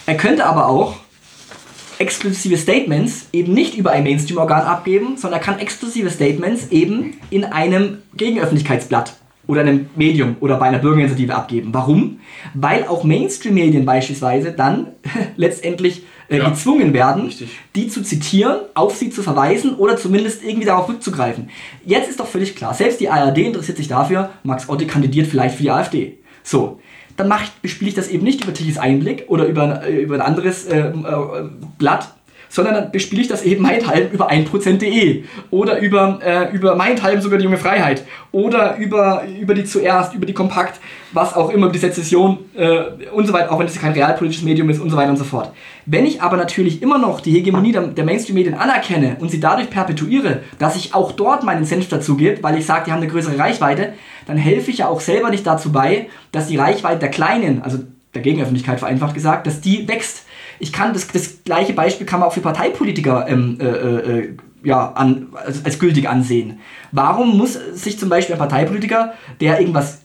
Er 0.06 0.18
könnte 0.18 0.46
aber 0.46 0.68
auch 0.68 0.96
exklusive 2.00 2.58
Statements 2.58 3.28
eben 3.34 3.54
nicht 3.54 3.78
über 3.78 3.92
ein 3.92 4.04
Mainstream-Organ 4.04 4.62
abgeben, 4.62 5.18
sondern 5.18 5.40
er 5.40 5.44
kann 5.44 5.60
exklusive 5.60 6.10
Statements 6.10 6.70
eben 6.72 7.18
in 7.30 7.44
einem 7.44 8.00
Gegenöffentlichkeitsblatt 8.16 9.14
oder 9.46 9.62
einem 9.62 9.90
Medium 9.96 10.38
oder 10.40 10.58
bei 10.58 10.68
einer 10.68 10.80
Bürgerinitiative 10.80 11.36
abgeben. 11.36 11.70
Warum? 11.74 12.20
Weil 12.54 12.86
auch 12.88 13.04
Mainstream-Medien 13.04 13.86
beispielsweise 13.86 14.52
dann 14.52 14.88
letztendlich 15.36 16.04
äh, 16.30 16.38
ja. 16.38 16.50
gezwungen 16.50 16.94
werden, 16.94 17.26
Richtig. 17.26 17.50
die 17.76 17.88
zu 17.88 18.04
zitieren, 18.04 18.60
auf 18.74 18.96
sie 18.96 19.10
zu 19.10 19.24
verweisen 19.24 19.76
oder 19.76 19.98
zumindest 19.98 20.44
irgendwie 20.44 20.66
darauf 20.66 20.88
rückzugreifen. 20.88 21.50
Jetzt 21.86 22.10
ist 22.10 22.20
doch 22.20 22.28
völlig 22.28 22.56
klar, 22.56 22.74
selbst 22.74 23.00
die 23.00 23.10
ARD 23.10 23.40
interessiert 23.40 23.78
sich 23.78 23.88
dafür, 23.88 24.30
Max 24.44 24.70
Otte 24.70 24.88
kandidiert 24.88 25.28
vielleicht 25.28 25.56
für 25.56 25.64
die 25.64 25.72
AfD. 25.72 26.18
So, 26.44 26.80
dann 27.18 27.34
bespiele 27.62 27.90
ich 27.90 27.96
das 27.96 28.08
eben 28.08 28.24
nicht 28.24 28.44
über 28.44 28.54
Tichys 28.54 28.78
Einblick 28.78 29.26
oder 29.28 29.46
über, 29.46 29.84
äh, 29.84 30.02
über 30.02 30.16
ein 30.16 30.22
anderes 30.22 30.66
äh, 30.66 30.80
äh, 30.80 30.94
Blatt, 31.78 32.14
sondern 32.50 32.74
dann 32.74 32.92
bespiele 32.92 33.22
ich 33.22 33.28
das 33.28 33.44
eben 33.44 33.62
meinethalben 33.62 34.12
über 34.12 34.30
1%.de 34.30 35.24
oder 35.52 35.80
über, 35.80 36.20
äh, 36.24 36.54
über 36.54 36.76
meinethalben 36.76 37.22
sogar 37.22 37.38
die 37.38 37.46
junge 37.46 37.58
Freiheit 37.58 38.04
oder 38.32 38.76
über, 38.78 39.24
über 39.40 39.54
die 39.54 39.64
zuerst, 39.64 40.14
über 40.16 40.26
die 40.26 40.34
Kompakt, 40.34 40.80
was 41.14 41.36
auch 41.36 41.50
immer, 41.50 41.68
über 41.68 41.74
die 41.74 41.80
Sezession 41.80 42.40
äh, 42.56 42.82
und 43.14 43.28
so 43.28 43.34
weiter, 43.34 43.52
auch 43.52 43.60
wenn 43.60 43.68
es 43.68 43.80
kein 43.80 43.94
realpolitisches 43.94 44.44
Medium 44.44 44.70
ist 44.70 44.80
und 44.80 44.90
so 44.90 44.98
weiter 44.98 45.12
und 45.12 45.18
so 45.18 45.24
fort. 45.24 45.52
Wenn 45.86 46.06
ich 46.06 46.22
aber 46.22 46.38
natürlich 46.38 46.82
immer 46.82 46.98
noch 46.98 47.22
die 47.22 47.32
Hegemonie 47.32 47.72
der, 47.72 47.84
der 47.84 48.04
Mainstream-Medien 48.04 48.56
anerkenne 48.56 49.18
und 49.20 49.32
sie 49.32 49.40
dadurch 49.40 49.70
perpetuiere, 49.70 50.42
dass 50.58 50.76
ich 50.76 50.94
auch 50.94 51.12
dort 51.12 51.44
meinen 51.44 51.66
Senf 51.66 51.88
dazu 51.88 52.18
gebe, 52.18 52.44
weil 52.44 52.58
ich 52.58 52.66
sage, 52.66 52.86
die 52.88 52.92
haben 52.92 53.02
eine 53.02 53.12
größere 53.12 53.38
Reichweite, 53.38 53.94
dann 54.28 54.38
helfe 54.38 54.72
ich 54.72 54.80
ja 54.80 54.88
auch 54.88 55.02
selber 55.02 55.30
nicht 55.30 55.46
dazu 55.46 55.72
bei, 55.72 56.08
dass 56.32 56.48
die 56.48 56.58
Reichweite 56.58 57.00
der 57.00 57.10
Kleinen, 57.10 57.62
also 57.62 57.80
der 58.14 58.22
Gegenöffentlichkeit 58.22 58.80
vereinfacht 58.80 59.14
gesagt, 59.14 59.48
dass 59.48 59.62
die 59.62 59.88
wächst 59.88 60.26
ich 60.60 60.74
kann 60.74 60.94
das, 60.94 61.08
das 61.08 61.44
gleiche 61.44 61.74
Beispiel 61.74 62.06
kann 62.06 62.20
man 62.20 62.30
auch 62.30 62.34
für 62.34 62.42
Parteipolitiker 62.42 63.28
ähm, 63.28 63.58
äh, 63.60 63.66
äh, 63.66 64.38
ja, 64.64 64.92
an, 64.92 65.28
als, 65.34 65.64
als 65.66 65.80
gültig 65.80 66.08
ansehen. 66.10 66.60
Warum 66.92 67.38
muss 67.38 67.54
sich 67.74 67.98
zum 67.98 68.10
Beispiel 68.10 68.36
ein 68.36 68.40
Parteipolitiker, 68.40 69.14
der 69.40 69.60
irgendwas 69.60 70.02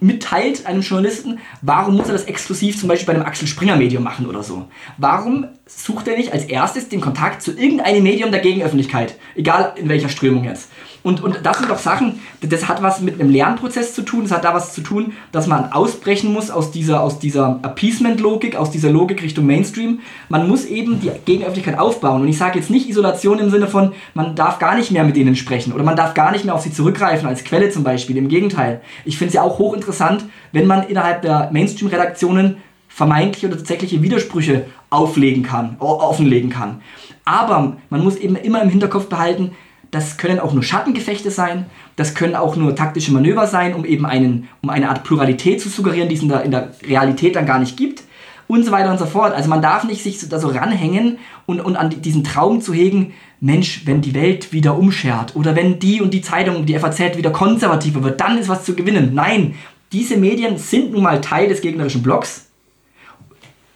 mitteilt 0.00 0.66
einem 0.66 0.82
Journalisten, 0.82 1.38
warum 1.62 1.96
muss 1.96 2.08
er 2.08 2.12
das 2.12 2.24
exklusiv 2.24 2.78
zum 2.78 2.88
Beispiel 2.88 3.06
bei 3.06 3.14
einem 3.14 3.26
Axel 3.26 3.48
Springer 3.48 3.76
Medium 3.76 4.02
machen 4.02 4.26
oder 4.26 4.42
so? 4.42 4.68
Warum 4.98 5.46
sucht 5.66 6.08
er 6.08 6.16
nicht 6.16 6.32
als 6.32 6.44
erstes 6.44 6.88
den 6.88 7.00
Kontakt 7.00 7.42
zu 7.42 7.52
irgendeinem 7.52 8.02
Medium 8.02 8.30
der 8.30 8.40
Gegenöffentlichkeit, 8.40 9.16
egal 9.34 9.72
in 9.76 9.88
welcher 9.88 10.08
Strömung 10.08 10.44
jetzt? 10.44 10.68
Und, 11.04 11.22
und 11.22 11.40
das 11.42 11.58
sind 11.58 11.70
doch 11.70 11.78
Sachen, 11.78 12.18
das 12.40 12.66
hat 12.66 12.82
was 12.82 13.02
mit 13.02 13.20
einem 13.20 13.28
Lernprozess 13.28 13.94
zu 13.94 14.00
tun, 14.00 14.22
das 14.22 14.32
hat 14.32 14.44
da 14.44 14.54
was 14.54 14.72
zu 14.72 14.80
tun, 14.80 15.12
dass 15.32 15.46
man 15.46 15.70
ausbrechen 15.70 16.32
muss 16.32 16.50
aus 16.50 16.70
dieser, 16.70 17.02
aus 17.02 17.18
dieser 17.18 17.60
Appeasement-Logik, 17.62 18.56
aus 18.56 18.70
dieser 18.70 18.88
Logik 18.88 19.22
Richtung 19.22 19.44
Mainstream. 19.44 20.00
Man 20.30 20.48
muss 20.48 20.64
eben 20.64 21.00
die 21.00 21.10
Gegenöffentlichkeit 21.26 21.78
aufbauen. 21.78 22.22
Und 22.22 22.28
ich 22.28 22.38
sage 22.38 22.58
jetzt 22.58 22.70
nicht 22.70 22.88
Isolation 22.88 23.38
im 23.38 23.50
Sinne 23.50 23.66
von, 23.66 23.92
man 24.14 24.34
darf 24.34 24.58
gar 24.58 24.76
nicht 24.76 24.92
mehr 24.92 25.04
mit 25.04 25.14
denen 25.14 25.36
sprechen 25.36 25.74
oder 25.74 25.84
man 25.84 25.94
darf 25.94 26.14
gar 26.14 26.32
nicht 26.32 26.46
mehr 26.46 26.54
auf 26.54 26.62
sie 26.62 26.72
zurückgreifen, 26.72 27.28
als 27.28 27.44
Quelle 27.44 27.68
zum 27.68 27.84
Beispiel. 27.84 28.16
Im 28.16 28.28
Gegenteil. 28.28 28.80
Ich 29.04 29.18
finde 29.18 29.28
es 29.28 29.34
ja 29.34 29.42
auch 29.42 29.58
hochinteressant, 29.58 30.24
wenn 30.52 30.66
man 30.66 30.88
innerhalb 30.88 31.20
der 31.20 31.50
Mainstream-Redaktionen 31.52 32.56
vermeintliche 32.88 33.48
oder 33.48 33.58
tatsächliche 33.58 34.00
Widersprüche 34.00 34.66
auflegen 34.88 35.42
kann, 35.42 35.76
offenlegen 35.80 36.48
kann. 36.48 36.80
Aber 37.26 37.76
man 37.90 38.02
muss 38.02 38.16
eben 38.16 38.36
immer 38.36 38.62
im 38.62 38.70
Hinterkopf 38.70 39.08
behalten, 39.08 39.50
das 39.94 40.16
können 40.16 40.40
auch 40.40 40.52
nur 40.52 40.64
Schattengefechte 40.64 41.30
sein, 41.30 41.66
das 41.94 42.14
können 42.14 42.34
auch 42.34 42.56
nur 42.56 42.74
taktische 42.74 43.12
Manöver 43.12 43.46
sein, 43.46 43.74
um 43.74 43.84
eben 43.84 44.06
einen, 44.06 44.48
um 44.60 44.70
eine 44.70 44.88
Art 44.88 45.04
Pluralität 45.04 45.60
zu 45.60 45.68
suggerieren, 45.68 46.08
die 46.08 46.16
es 46.16 46.22
in 46.22 46.28
der, 46.28 46.42
in 46.42 46.50
der 46.50 46.72
Realität 46.84 47.36
dann 47.36 47.46
gar 47.46 47.60
nicht 47.60 47.76
gibt 47.76 48.02
und 48.48 48.64
so 48.64 48.72
weiter 48.72 48.90
und 48.90 48.98
so 48.98 49.06
fort. 49.06 49.32
Also 49.32 49.48
man 49.48 49.62
darf 49.62 49.84
nicht 49.84 50.02
sich 50.02 50.28
da 50.28 50.40
so 50.40 50.48
ranhängen 50.48 51.18
und, 51.46 51.60
und 51.60 51.76
an 51.76 51.90
diesen 51.90 52.24
Traum 52.24 52.60
zu 52.60 52.74
hegen, 52.74 53.14
Mensch, 53.40 53.82
wenn 53.84 54.00
die 54.00 54.14
Welt 54.14 54.52
wieder 54.52 54.76
umschert 54.76 55.36
oder 55.36 55.54
wenn 55.54 55.78
die 55.78 56.00
und 56.00 56.12
die 56.12 56.22
Zeitung, 56.22 56.66
die 56.66 56.76
FAZ 56.76 57.16
wieder 57.16 57.30
konservativer 57.30 58.02
wird, 58.02 58.20
dann 58.20 58.36
ist 58.38 58.48
was 58.48 58.64
zu 58.64 58.74
gewinnen. 58.74 59.12
Nein, 59.14 59.54
diese 59.92 60.16
Medien 60.16 60.58
sind 60.58 60.92
nun 60.92 61.04
mal 61.04 61.20
Teil 61.20 61.48
des 61.48 61.60
gegnerischen 61.60 62.02
Blocks 62.02 62.46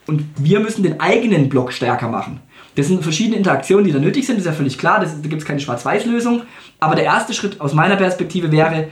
und 0.05 0.25
wir 0.37 0.59
müssen 0.59 0.83
den 0.83 0.99
eigenen 0.99 1.47
Block 1.47 1.71
stärker 1.71 2.09
machen. 2.09 2.41
Das 2.79 2.87
sind 2.87 3.03
verschiedene 3.03 3.35
Interaktionen, 3.35 3.83
die 3.83 3.91
da 3.91 3.99
nötig 3.99 4.25
sind, 4.25 4.37
das 4.37 4.45
ist 4.45 4.51
ja 4.51 4.53
völlig 4.53 4.77
klar, 4.77 5.01
das, 5.01 5.21
da 5.21 5.27
gibt 5.27 5.41
es 5.41 5.47
keine 5.47 5.59
Schwarz-Weiß-Lösung. 5.59 6.43
Aber 6.79 6.95
der 6.95 7.03
erste 7.03 7.33
Schritt 7.33 7.59
aus 7.59 7.73
meiner 7.73 7.97
Perspektive 7.97 8.53
wäre, 8.53 8.87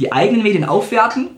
die 0.00 0.10
eigenen 0.10 0.42
Medien 0.42 0.64
aufwerten 0.64 1.28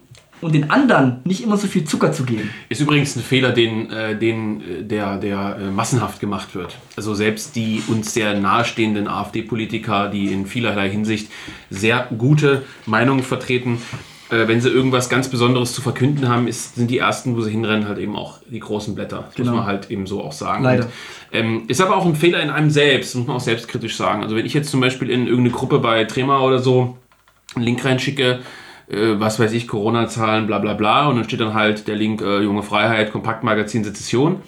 und 0.41 0.55
den 0.55 0.71
anderen 0.71 1.21
nicht 1.25 1.43
immer 1.43 1.59
so 1.59 1.67
viel 1.67 1.85
Zucker 1.85 2.11
zu 2.11 2.25
geben. 2.25 2.49
Ist 2.71 2.81
übrigens 2.81 3.17
ein 3.17 3.23
Fehler, 3.23 3.53
den, 3.53 3.91
äh, 3.91 4.19
den 4.19 4.63
äh, 4.63 4.83
der, 4.83 5.19
der 5.19 5.59
äh, 5.61 5.71
massenhaft 5.71 6.21
gemacht 6.21 6.55
wird. 6.55 6.75
Also 6.97 7.13
selbst 7.15 7.55
die 7.55 7.83
uns 7.87 8.15
sehr 8.15 8.39
nahestehenden 8.41 9.07
AfD-Politiker, 9.07 10.09
die 10.09 10.33
in 10.33 10.47
vielerlei 10.47 10.89
Hinsicht 10.89 11.31
sehr 11.69 12.09
gute 12.17 12.63
Meinungen 12.87 13.23
vertreten, 13.23 13.83
äh, 14.35 14.49
wenn 14.49 14.61
sie 14.61 14.69
irgendwas 14.69 15.09
ganz 15.09 15.29
Besonderes 15.29 15.73
zu 15.73 15.81
verkünden 15.83 16.29
haben, 16.29 16.49
ist, 16.49 16.75
sind 16.75 16.91
die 16.91 16.99
ersten, 16.99 17.37
wo 17.37 17.41
sie 17.41 17.51
hinrennen, 17.51 17.87
halt 17.89 17.99
eben 17.99 18.17
auch 18.17 18.39
die 18.51 18.61
großen 18.61 18.95
Blätter. 18.95 19.25
Das 19.29 19.35
Genau. 19.37 19.51
muss 19.53 19.59
man 19.61 19.67
halt 19.67 19.91
eben 19.91 20.07
so 20.07 20.23
auch 20.23 20.33
sagen. 20.33 20.65
Leider. 20.65 20.85
Und, 20.85 20.91
ähm, 21.33 21.63
ist 21.69 21.81
aber 21.81 21.97
auch 21.97 22.05
ein 22.07 22.17
Fehler 22.17 22.43
in 22.43 22.51
einem 22.51 22.71
selbst, 22.71 23.15
muss 23.15 23.27
man 23.27 23.37
auch 23.37 23.41
selbstkritisch 23.41 23.97
sagen. 23.97 24.23
Also 24.23 24.37
wenn 24.37 24.47
ich 24.47 24.55
jetzt 24.55 24.71
zum 24.71 24.81
Beispiel 24.81 25.11
in 25.11 25.27
irgendeine 25.27 25.51
Gruppe 25.51 25.79
bei 25.79 26.05
Trema 26.05 26.41
oder 26.41 26.59
so 26.59 26.97
einen 27.55 27.65
Link 27.65 27.85
reinschicke, 27.85 28.41
äh, 28.89 28.97
was 29.19 29.39
weiß 29.39 29.53
ich, 29.53 29.69
Corona-Zahlen, 29.69 30.47
bla 30.47 30.59
bla 30.59 30.75
bla, 30.75 31.09
und 31.09 31.17
dann 31.17 31.25
steht 31.25 31.41
dann 31.41 31.55
halt 31.55 31.89
der 31.89 31.97
Link 31.97 32.21
äh, 32.21 32.41
Junge 32.43 32.63
Freiheit, 32.63 33.13
Kompaktmagazin 33.13 33.85
Sezession. 33.85 34.43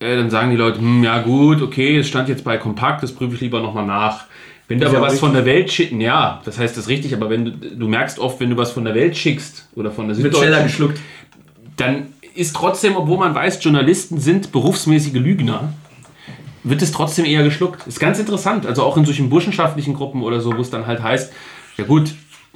Äh, 0.00 0.16
dann 0.16 0.30
sagen 0.30 0.50
die 0.50 0.56
Leute, 0.56 0.78
hm, 0.80 1.02
ja 1.02 1.20
gut, 1.22 1.62
okay, 1.62 1.98
es 1.98 2.08
stand 2.08 2.28
jetzt 2.28 2.44
bei 2.44 2.56
Kompakt, 2.56 3.02
das 3.02 3.12
prüfe 3.12 3.34
ich 3.34 3.40
lieber 3.40 3.60
nochmal 3.60 3.86
nach. 3.86 4.24
Wenn 4.68 4.80
du 4.80 4.86
aber 4.86 5.02
was 5.02 5.14
auch 5.14 5.20
von 5.20 5.34
der 5.34 5.44
Welt 5.44 5.70
schicken, 5.70 6.00
ja, 6.00 6.40
das 6.44 6.58
heißt 6.58 6.76
das 6.76 6.84
ist 6.84 6.88
richtig, 6.88 7.14
aber 7.14 7.28
wenn 7.28 7.44
du, 7.44 7.50
du 7.52 7.88
merkst 7.88 8.18
oft, 8.18 8.40
wenn 8.40 8.50
du 8.50 8.56
was 8.56 8.72
von 8.72 8.84
der 8.84 8.94
Welt 8.94 9.16
schickst 9.16 9.68
oder 9.74 9.90
von 9.90 10.08
der 10.08 10.16
Wird 10.16 10.34
schneller 10.34 10.66
Süddeutschen, 10.66 10.66
geschluckt. 10.66 11.00
dann 11.76 12.06
ist 12.34 12.56
trotzdem, 12.56 12.96
obwohl 12.96 13.18
man 13.18 13.34
weiß, 13.34 13.62
Journalisten 13.62 14.18
sind 14.18 14.52
berufsmäßige 14.52 15.14
Lügner, 15.14 15.74
wird 16.62 16.80
es 16.80 16.92
trotzdem 16.92 17.26
eher 17.26 17.44
geschluckt. 17.44 17.86
Ist 17.86 18.00
ganz 18.00 18.18
interessant. 18.18 18.66
Also 18.66 18.82
auch 18.82 18.96
in 18.96 19.04
solchen 19.04 19.28
burschenschaftlichen 19.28 19.94
Gruppen 19.94 20.22
oder 20.22 20.40
so, 20.40 20.56
wo 20.56 20.62
es 20.62 20.70
dann 20.70 20.86
halt 20.86 21.02
heißt, 21.02 21.32
ja 21.76 21.84
gut, 21.84 22.14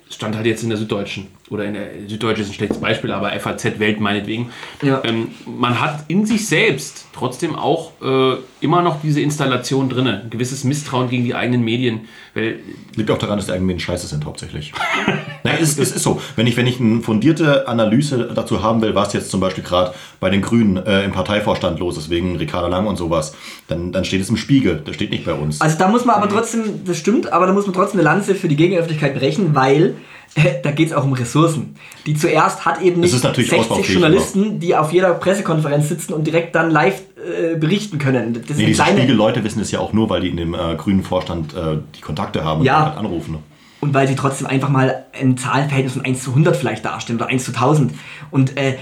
es 0.09 0.15
stand 0.15 0.35
halt 0.35 0.47
jetzt 0.47 0.63
in 0.63 0.71
der 0.71 0.79
Süddeutschen. 0.79 1.27
Oder 1.51 1.65
in 1.65 1.75
der 1.75 1.87
Süddeutsche 2.07 2.43
ist 2.43 2.49
ein 2.49 2.55
schlechtes 2.55 2.79
Beispiel, 2.79 3.11
aber 3.11 3.31
FAZ 3.31 3.79
Welt 3.79 4.01
meinetwegen. 4.01 4.51
Ja. 4.83 5.03
Ähm, 5.05 5.29
man 5.47 5.81
hat 5.81 6.05
in 6.09 6.27
sich 6.27 6.47
selbst 6.47 7.07
trotzdem 7.13 7.57
auch 7.57 7.93
äh, 8.03 8.37
immer 8.61 8.83
noch 8.83 9.01
diese 9.03 9.21
Installation 9.21 9.89
drin. 9.89 10.07
Ein 10.07 10.31
gewisses 10.31 10.65
Misstrauen 10.65 11.09
gegen 11.09 11.25
die 11.25 11.35
eigenen 11.35 11.63
Medien. 11.63 12.03
Weil 12.35 12.59
Liegt 12.97 13.11
auch 13.11 13.19
daran, 13.19 13.39
dass 13.39 13.47
die 13.47 13.53
eigenen 13.53 13.67
Medien 13.67 13.81
scheiße 13.81 14.07
sind, 14.07 14.27
hauptsächlich. 14.27 14.73
Nein, 15.45 15.57
es, 15.61 15.79
es 15.79 15.93
ist 15.93 16.03
so. 16.03 16.21
Wenn 16.37 16.47
ich, 16.47 16.57
wenn 16.57 16.67
ich 16.67 16.81
eine 16.81 17.01
fundierte 17.01 17.67
Analyse 17.67 18.31
dazu 18.35 18.63
haben 18.63 18.83
will, 18.83 18.95
was 18.95 19.13
jetzt 19.15 19.31
zum 19.31 19.41
Beispiel 19.41 19.65
gerade 19.65 19.95
bei 20.21 20.29
den 20.31 20.43
Grünen 20.43 20.77
äh, 20.77 21.05
im 21.05 21.13
Parteivorstand 21.13 21.79
los 21.79 21.97
ist, 21.97 22.11
wegen 22.11 22.37
Ricarda 22.37 22.69
Lang 22.69 22.87
und 22.87 22.97
sowas, 22.97 23.35
dann, 23.69 23.93
dann 23.93 24.05
steht 24.05 24.21
es 24.21 24.29
im 24.29 24.37
Spiegel. 24.37 24.83
Das 24.85 24.95
steht 24.95 25.11
nicht 25.11 25.25
bei 25.25 25.33
uns. 25.33 25.61
Also 25.61 25.79
da 25.79 25.89
muss 25.89 26.05
man 26.05 26.17
aber 26.17 26.29
trotzdem, 26.29 26.85
das 26.85 26.99
stimmt, 26.99 27.33
aber 27.33 27.47
da 27.47 27.53
muss 27.53 27.67
man 27.67 27.75
trotzdem 27.75 28.01
eine 28.01 28.09
Lanze 28.09 28.35
für 28.35 28.49
die 28.49 28.57
Gegenöffentlichkeit 28.57 29.15
brechen, 29.15 29.55
weil 29.55 29.95
da 30.63 30.71
geht 30.71 30.89
es 30.89 30.93
auch 30.93 31.05
um 31.05 31.13
Ressourcen. 31.13 31.77
Die 32.07 32.15
zuerst 32.15 32.65
hat 32.65 32.81
eben 32.83 33.01
nicht 33.01 33.15
ist 33.15 33.25
natürlich 33.25 33.51
60 33.51 33.71
ausbaufähig, 33.71 33.91
Journalisten, 33.91 34.61
die 34.61 34.77
auf 34.77 34.93
jeder 34.93 35.15
Pressekonferenz 35.15 35.89
sitzen 35.89 36.13
und 36.13 36.27
direkt 36.27 36.55
dann 36.55 36.71
live 36.71 37.03
äh, 37.17 37.57
berichten 37.57 37.99
können. 37.99 38.35
Das 38.47 38.57
Nee, 38.57 38.67
diese 38.67 38.85
Spiegel-Leute 38.85 39.45
wissen 39.45 39.61
es 39.61 39.71
ja 39.71 39.81
auch 39.81 39.93
nur, 39.93 40.09
weil 40.11 40.21
die 40.23 40.29
in 40.29 40.37
dem 40.37 40.55
äh, 40.55 40.77
grünen 40.77 41.03
Vorstand 41.03 41.55
äh, 41.55 41.79
die 41.97 42.01
Kontakte 42.01 42.45
haben 42.45 42.61
und 42.61 42.67
Ja. 42.67 42.87
halt 42.87 42.97
anrufen. 42.97 43.39
Und 43.81 43.95
weil 43.95 44.09
sie 44.09 44.17
trotzdem 44.17 44.47
einfach 44.47 44.69
mal 44.69 45.05
ein 45.19 45.37
Zahlenverhältnis 45.37 45.93
von 45.95 46.05
1 46.05 46.23
zu 46.25 46.31
100 46.31 46.57
vielleicht 46.57 46.85
darstellen 46.85 47.19
oder 47.19 47.29
1 47.29 47.45
zu 47.45 47.53
1000. 47.53 47.93
Und 48.31 48.57
äh, 48.57 48.77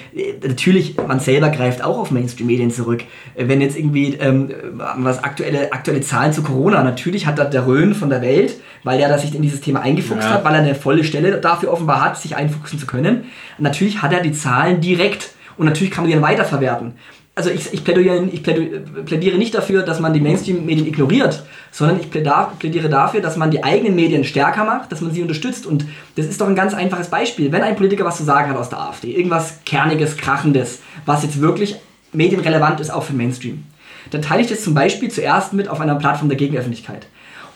natürlich, 0.47 0.97
man 0.97 1.21
selber 1.21 1.51
greift 1.51 1.85
auch 1.85 1.99
auf 1.99 2.11
Mainstream-Medien 2.11 2.71
zurück. 2.71 3.05
Wenn 3.37 3.61
jetzt 3.61 3.77
irgendwie 3.77 4.15
ähm, 4.15 4.51
was 4.97 5.23
aktuelle, 5.23 5.73
aktuelle 5.73 6.01
Zahlen 6.01 6.33
zu 6.33 6.43
Corona, 6.43 6.83
natürlich 6.83 7.27
hat 7.27 7.39
da 7.39 7.45
der 7.45 7.67
Röhn 7.67 7.95
von 7.95 8.09
der 8.09 8.23
Welt, 8.23 8.55
weil 8.85 8.99
er 8.99 9.09
da 9.09 9.19
sich 9.19 9.35
in 9.35 9.43
dieses 9.43 9.61
Thema 9.61 9.81
eingefuchst 9.81 10.25
Ja. 10.25 10.35
hat, 10.35 10.45
weil 10.45 10.55
er 10.55 10.61
eine 10.61 10.75
volle 10.75 11.05
Stelle 11.05 11.41
dafür 11.41 11.73
offenbar 11.73 12.01
hat, 12.03 12.17
sich 12.19 12.35
einfuchsen 12.37 12.79
zu 12.79 12.87
können. 12.87 13.25
Natürlich 13.59 14.01
hat 14.01 14.13
er 14.13 14.23
die 14.23 14.33
Zahlen 14.33 14.81
direkt 14.81 15.31
und 15.59 15.67
natürlich 15.67 15.91
kann 15.91 16.05
man 16.05 16.09
die 16.09 16.15
dann 16.15 16.23
weiterverwerten. 16.23 16.95
Also 17.39 17.51
ich, 17.51 17.71
ich, 17.75 17.85
plädiere, 17.85 18.25
ich 18.33 18.43
plädiere, 18.43 19.37
nicht 19.37 19.55
dafür, 19.55 19.83
dass 19.83 20.01
man 20.01 20.15
die 20.15 20.23
Mainstream-Medien 20.23 20.87
ignoriert, 20.87 21.45
sondern 21.71 22.01
ich 22.01 22.11
plädiere 22.11 22.89
dafür, 22.89 23.21
dass 23.21 23.37
man 23.37 23.51
die 23.51 23.63
eigenen 23.63 23.95
Medien 23.95 24.25
stärker 24.25 24.65
macht, 24.65 24.91
dass 24.91 25.03
man 25.03 25.13
sie 25.13 25.21
unterstützt. 25.21 25.67
Und 25.67 25.85
das 26.15 26.25
ist 26.25 26.41
doch 26.41 26.49
ein 26.49 26.57
ganz 26.57 26.73
einfaches 26.73 27.09
Beispiel. 27.09 27.53
Wenn 27.53 27.61
ein 27.61 27.77
Politiker 27.77 28.07
was 28.07 28.17
zu 28.17 28.25
sagen 28.25 28.49
hat 28.49 28.57
aus 28.57 28.71
der 28.71 28.81
AfD, 28.81 29.15
irgendwas 29.15 29.59
Kerniges, 29.67 30.17
Krachendes, 30.17 30.81
was 31.05 31.25
jetzt 31.25 31.39
wirklich 31.39 31.77
medienrelevant 32.15 32.81
ist, 32.81 32.89
auch 32.89 33.03
für 33.03 33.13
Mainstream, 33.13 33.65
dann 34.13 34.23
teile 34.23 34.41
ich 34.41 34.49
das 34.49 34.65
zum 34.65 34.73
Beispiel 34.73 35.11
zuerst 35.11 35.53
mit 35.53 35.69
auf 35.69 35.83
einer 35.83 35.97
Plattform 35.97 36.31
der 36.31 36.39
Gegenöffentlichkeit. 36.39 37.07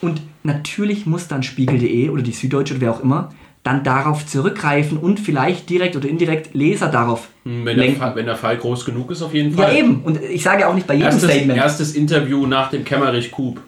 Und 0.03 0.21
natürlich 0.43 1.07
muss 1.07 1.27
dann 1.27 1.43
Spiegel.de 1.43 2.11
oder 2.11 2.21
die 2.21 2.33
Süddeutsche 2.33 2.75
oder 2.75 2.83
wer 2.83 2.91
auch 2.93 3.03
immer 3.03 3.31
dann 3.63 3.83
darauf 3.85 4.27
zurückgreifen 4.27 4.97
und 4.97 5.21
vielleicht 5.21 5.69
direkt 5.69 5.95
oder 5.95 6.09
indirekt 6.09 6.55
Leser 6.55 6.89
darauf 6.89 7.29
wenn 7.45 7.77
der. 7.77 7.93
Fall, 7.93 8.15
wenn 8.17 8.27
der 8.27 8.37
Fall 8.37 8.57
groß 8.57 8.85
genug 8.85 9.11
ist, 9.11 9.23
auf 9.23 9.35
jeden 9.35 9.57
Ja, 9.57 9.65
Fall. 9.65 9.77
eben. 9.77 10.03
Und 10.03 10.21
ich 10.23 10.43
sage 10.43 10.63
ja 10.63 10.69
auch 10.69 10.75
nicht 10.75 10.87
bei 10.87 10.95
jedem 10.95 11.07
Erstes, 11.09 11.31
Statement. 11.31 11.59
erstes 11.59 11.95
Interview 11.95 12.47
nach 12.47 12.71
dem 12.71 12.85
Kämmerich-Coup. 12.85 13.61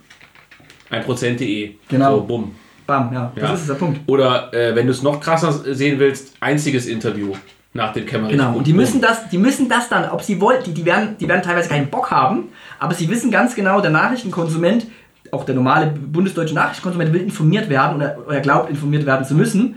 1%.de. 0.91 1.75
Genau. 1.89 2.17
So, 2.17 2.25
bumm. 2.25 2.55
Bam, 2.87 3.13
ja, 3.13 3.33
das 3.35 3.49
Ja. 3.49 3.55
ist 3.55 3.69
der 3.69 3.75
Punkt. 3.75 4.01
Oder 4.07 4.53
äh, 4.53 4.75
wenn 4.75 4.87
du 4.87 4.93
es 4.93 5.03
noch 5.03 5.21
krasser 5.21 5.53
sehen 5.75 5.99
willst, 5.99 6.35
einziges 6.41 6.87
Interview 6.87 7.33
nach 7.75 7.93
dem 7.93 8.05
Kämmerich. 8.05 8.37
Genau. 8.37 8.57
Und 8.57 8.67
die 8.67 8.73
müssen 8.75 9.01
das, 9.01 9.29
die 9.31 9.39
müssen 9.39 9.69
das 9.69 9.89
dann, 9.89 10.11
ob 10.11 10.21
sie 10.23 10.41
wollen, 10.41 10.63
die, 10.65 10.75
die, 10.75 10.85
werden, 10.85 11.17
die 11.19 11.27
werden 11.29 11.43
teilweise 11.43 11.69
keinen 11.71 11.89
Bock 11.89 12.11
haben, 12.11 12.49
aber 12.79 12.93
sie 12.95 13.09
wissen 13.09 13.31
ganz 13.31 13.55
genau, 13.55 13.81
der 13.81 13.91
Nachrichtenkonsument, 13.91 14.87
auch 15.33 15.45
der 15.45 15.55
normale 15.55 15.87
bundesdeutsche 15.87 16.55
Nachrichtenkonsument 16.55 17.13
will 17.13 17.23
informiert 17.23 17.69
werden 17.69 17.97
oder, 17.97 18.19
oder 18.27 18.41
glaubt 18.41 18.71
informiert 18.71 19.07
werden 19.07 19.25
zu 19.27 19.35
müssen. 19.35 19.77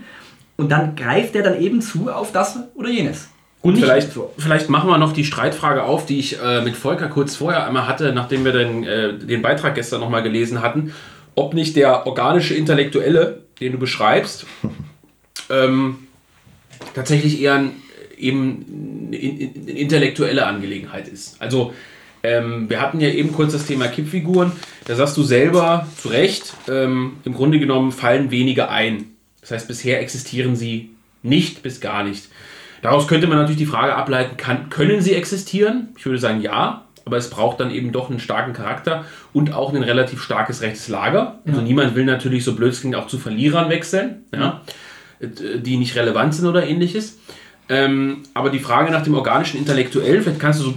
Und 0.56 0.70
dann 0.70 0.94
greift 0.96 1.34
der 1.34 1.42
dann 1.42 1.60
eben 1.60 1.80
zu 1.80 2.08
auf 2.10 2.30
das 2.30 2.58
oder 2.74 2.88
jenes. 2.90 3.28
Gut, 3.62 3.78
vielleicht, 3.78 4.10
vielleicht 4.38 4.68
machen 4.68 4.88
wir 4.88 4.98
noch 4.98 5.12
die 5.12 5.24
Streitfrage 5.24 5.82
auf, 5.82 6.06
die 6.06 6.18
ich 6.20 6.40
äh, 6.40 6.60
mit 6.62 6.76
Volker 6.76 7.08
kurz 7.08 7.34
vorher 7.36 7.66
einmal 7.66 7.88
hatte, 7.88 8.12
nachdem 8.12 8.44
wir 8.44 8.52
den, 8.52 8.84
äh, 8.84 9.18
den 9.18 9.42
Beitrag 9.42 9.74
gestern 9.74 10.00
nochmal 10.00 10.22
gelesen 10.22 10.62
hatten, 10.62 10.92
ob 11.34 11.52
nicht 11.54 11.74
der 11.74 12.06
organische 12.06 12.54
Intellektuelle, 12.54 13.42
den 13.60 13.72
du 13.72 13.78
beschreibst, 13.78 14.46
ähm, 15.50 15.96
tatsächlich 16.94 17.40
eher 17.40 17.54
ein, 17.54 17.70
eben 18.18 19.06
eine 19.08 19.16
in- 19.16 19.38
in- 19.40 19.62
eine 19.62 19.70
intellektuelle 19.72 20.46
Angelegenheit 20.46 21.08
ist. 21.08 21.40
Also 21.40 21.72
ähm, 22.26 22.68
wir 22.68 22.80
hatten 22.80 23.00
ja 23.00 23.08
eben 23.08 23.32
kurz 23.32 23.52
das 23.52 23.66
Thema 23.66 23.86
Kippfiguren. 23.86 24.50
Da 24.84 24.96
sagst 24.96 25.16
du 25.16 25.22
selber 25.22 25.86
zu 25.96 26.08
Recht, 26.08 26.54
ähm, 26.68 27.18
im 27.24 27.34
Grunde 27.34 27.60
genommen 27.60 27.92
fallen 27.92 28.32
wenige 28.32 28.68
ein. 28.68 29.04
Das 29.40 29.52
heißt, 29.52 29.68
bisher 29.68 30.00
existieren 30.00 30.56
sie 30.56 30.90
nicht 31.22 31.62
bis 31.62 31.80
gar 31.80 32.02
nicht. 32.02 32.28
Daraus 32.82 33.06
könnte 33.06 33.28
man 33.28 33.38
natürlich 33.38 33.58
die 33.58 33.66
Frage 33.66 33.94
ableiten, 33.94 34.36
kann, 34.36 34.70
können 34.70 35.00
sie 35.00 35.14
existieren? 35.14 35.90
Ich 35.96 36.04
würde 36.04 36.18
sagen 36.18 36.40
ja, 36.40 36.84
aber 37.04 37.16
es 37.16 37.30
braucht 37.30 37.60
dann 37.60 37.70
eben 37.70 37.92
doch 37.92 38.10
einen 38.10 38.18
starken 38.18 38.52
Charakter 38.52 39.04
und 39.32 39.54
auch 39.54 39.72
ein 39.72 39.84
relativ 39.84 40.20
starkes 40.20 40.62
rechtes 40.62 40.88
Lager. 40.88 41.38
Also 41.46 41.60
niemand 41.60 41.94
will 41.94 42.04
natürlich 42.04 42.42
so 42.42 42.56
blöd 42.56 42.72
es 42.72 42.80
klingt 42.80 42.96
auch 42.96 43.06
zu 43.06 43.18
Verlierern 43.18 43.70
wechseln, 43.70 44.24
ja, 44.34 44.62
äh, 45.20 45.60
die 45.60 45.76
nicht 45.76 45.94
relevant 45.94 46.34
sind 46.34 46.48
oder 46.48 46.66
ähnliches. 46.66 47.18
Ähm, 47.68 48.22
aber 48.34 48.50
die 48.50 48.58
Frage 48.58 48.90
nach 48.90 49.02
dem 49.02 49.14
organischen 49.14 49.58
Intellektuellen, 49.58 50.22
vielleicht 50.22 50.40
kannst 50.40 50.60
du 50.60 50.64
so 50.64 50.74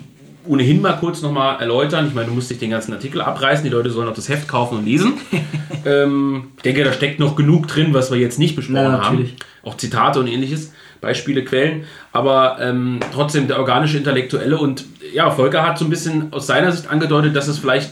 ohnehin 0.49 0.81
mal 0.81 0.93
kurz 0.93 1.21
nochmal 1.21 1.61
erläutern. 1.61 2.07
Ich 2.07 2.15
meine, 2.15 2.27
du 2.27 2.33
musst 2.33 2.49
dich 2.49 2.57
den 2.57 2.71
ganzen 2.71 2.91
Artikel 2.91 3.21
abreißen, 3.21 3.63
die 3.63 3.69
Leute 3.69 3.91
sollen 3.91 4.09
auch 4.09 4.15
das 4.15 4.29
Heft 4.29 4.47
kaufen 4.47 4.79
und 4.79 4.85
lesen. 4.85 5.13
ähm, 5.85 6.51
ich 6.57 6.63
denke, 6.63 6.83
da 6.83 6.91
steckt 6.91 7.19
noch 7.19 7.35
genug 7.35 7.67
drin, 7.67 7.93
was 7.93 8.11
wir 8.11 8.17
jetzt 8.17 8.39
nicht 8.39 8.55
besprochen 8.55 8.83
Ja, 8.83 9.05
haben. 9.05 9.29
Auch 9.63 9.77
Zitate 9.77 10.19
und 10.19 10.27
ähnliches, 10.27 10.73
Beispiele, 11.01 11.45
Quellen. 11.45 11.83
Aber 12.11 12.57
ähm, 12.59 12.99
trotzdem 13.13 13.47
der 13.47 13.59
organische 13.59 13.97
Intellektuelle 13.97 14.57
und 14.57 14.85
ja, 15.13 15.29
Volker 15.29 15.63
hat 15.63 15.77
so 15.77 15.85
ein 15.85 15.91
bisschen 15.91 16.33
aus 16.33 16.47
seiner 16.47 16.71
Sicht 16.71 16.89
angedeutet, 16.89 17.35
dass 17.35 17.47
es 17.47 17.59
vielleicht, 17.59 17.91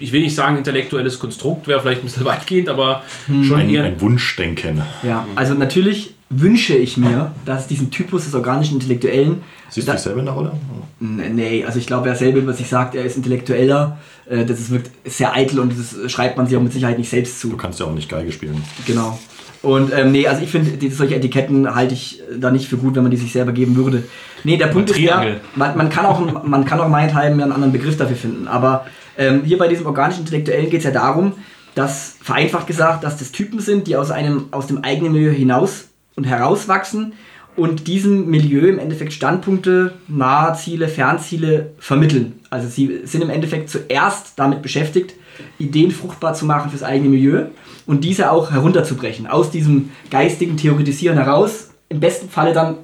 ich 0.00 0.12
will 0.12 0.20
nicht 0.22 0.34
sagen 0.34 0.56
intellektuelles 0.56 1.18
Konstrukt, 1.18 1.68
wäre 1.68 1.80
vielleicht 1.80 2.02
ein 2.02 2.06
bisschen 2.06 2.24
weitgehend, 2.34 2.68
aber 2.68 3.02
schon 3.26 3.60
Ein, 3.60 3.70
eher. 3.70 3.84
ein 3.84 4.00
Wunschdenken. 4.00 4.82
Ja, 5.02 5.26
also 5.36 5.54
natürlich 5.54 6.14
wünsche 6.30 6.74
ich 6.74 6.96
mir, 6.96 7.32
dass 7.44 7.62
es 7.62 7.66
diesen 7.66 7.90
Typus 7.90 8.24
des 8.24 8.34
organischen 8.34 8.74
Intellektuellen. 8.74 9.42
Siehst 9.68 9.88
du 9.88 9.92
dich 9.92 10.00
selber 10.00 10.20
in 10.20 10.26
der 10.26 10.34
Rolle? 10.34 10.52
Nee, 11.00 11.64
also 11.64 11.78
ich 11.78 11.86
glaube, 11.86 12.06
wer 12.06 12.14
selber 12.14 12.38
über 12.38 12.52
sich 12.52 12.68
sagt, 12.68 12.94
er 12.94 13.04
ist 13.04 13.16
intellektueller, 13.16 13.98
äh, 14.28 14.44
das 14.44 14.60
ist, 14.60 14.70
wirkt 14.70 14.90
sehr 15.04 15.34
eitel 15.34 15.58
und 15.60 15.72
das 15.76 16.10
schreibt 16.10 16.36
man 16.36 16.46
sich 16.46 16.56
auch 16.56 16.62
mit 16.62 16.72
Sicherheit 16.72 16.98
nicht 16.98 17.08
selbst 17.10 17.42
Du 17.42 17.50
zu. 17.50 17.56
kannst 17.56 17.80
ja 17.80 17.86
auch 17.86 17.94
nicht 17.94 18.08
Geige 18.08 18.30
spielen. 18.32 18.62
Genau. 18.86 19.18
Und 19.62 19.92
ähm, 19.92 20.12
nee, 20.12 20.26
also 20.26 20.42
ich 20.42 20.50
finde, 20.50 20.70
solche 20.90 21.16
Etiketten 21.16 21.74
halte 21.74 21.94
ich 21.94 22.20
äh, 22.20 22.38
da 22.38 22.50
nicht 22.50 22.66
für 22.68 22.76
gut, 22.78 22.94
wenn 22.96 23.02
man 23.02 23.10
die 23.10 23.16
sich 23.18 23.32
selber 23.32 23.52
geben 23.52 23.76
würde. 23.76 24.04
Nee, 24.44 24.56
der 24.56 24.68
Punkt 24.68 24.90
ist 24.90 24.98
ja, 24.98 25.16
Triangel. 25.18 25.40
man, 25.54 25.76
man 25.76 25.90
kann 25.90 26.06
auch, 26.06 26.44
man 26.44 26.64
kann 26.64 26.80
auch 26.80 26.88
meinethalben 26.88 27.40
einen 27.42 27.52
anderen 27.52 27.72
Begriff 27.72 27.96
dafür 27.96 28.16
finden. 28.16 28.48
Aber 28.48 28.86
ähm, 29.20 29.44
hier 29.44 29.58
bei 29.58 29.68
diesem 29.68 29.86
organischen 29.86 30.20
Intellektuellen 30.20 30.70
geht 30.70 30.78
es 30.78 30.84
ja 30.84 30.90
darum, 30.90 31.34
dass, 31.74 32.16
vereinfacht 32.22 32.66
gesagt, 32.66 33.04
dass 33.04 33.18
das 33.18 33.30
Typen 33.30 33.60
sind, 33.60 33.86
die 33.86 33.96
aus 33.96 34.10
einem, 34.10 34.46
aus 34.50 34.66
dem 34.66 34.82
eigenen 34.82 35.12
Milieu 35.12 35.30
hinaus 35.30 35.88
und 36.16 36.24
herauswachsen 36.24 37.12
und 37.54 37.86
diesem 37.86 38.30
Milieu 38.30 38.66
im 38.68 38.78
Endeffekt 38.78 39.12
Standpunkte, 39.12 39.92
Nahziele, 40.08 40.88
Fernziele 40.88 41.72
vermitteln. 41.78 42.40
Also 42.48 42.68
sie 42.68 43.02
sind 43.04 43.22
im 43.22 43.30
Endeffekt 43.30 43.68
zuerst 43.68 44.32
damit 44.36 44.62
beschäftigt, 44.62 45.14
Ideen 45.58 45.90
fruchtbar 45.90 46.34
zu 46.34 46.46
machen 46.46 46.70
fürs 46.70 46.82
eigene 46.82 47.10
Milieu 47.10 47.44
und 47.86 48.04
diese 48.04 48.30
auch 48.30 48.50
herunterzubrechen, 48.50 49.26
aus 49.26 49.50
diesem 49.50 49.90
geistigen 50.10 50.56
Theoretisieren 50.56 51.18
heraus, 51.18 51.70
im 51.90 52.00
besten 52.00 52.30
Falle 52.30 52.54
dann 52.54 52.76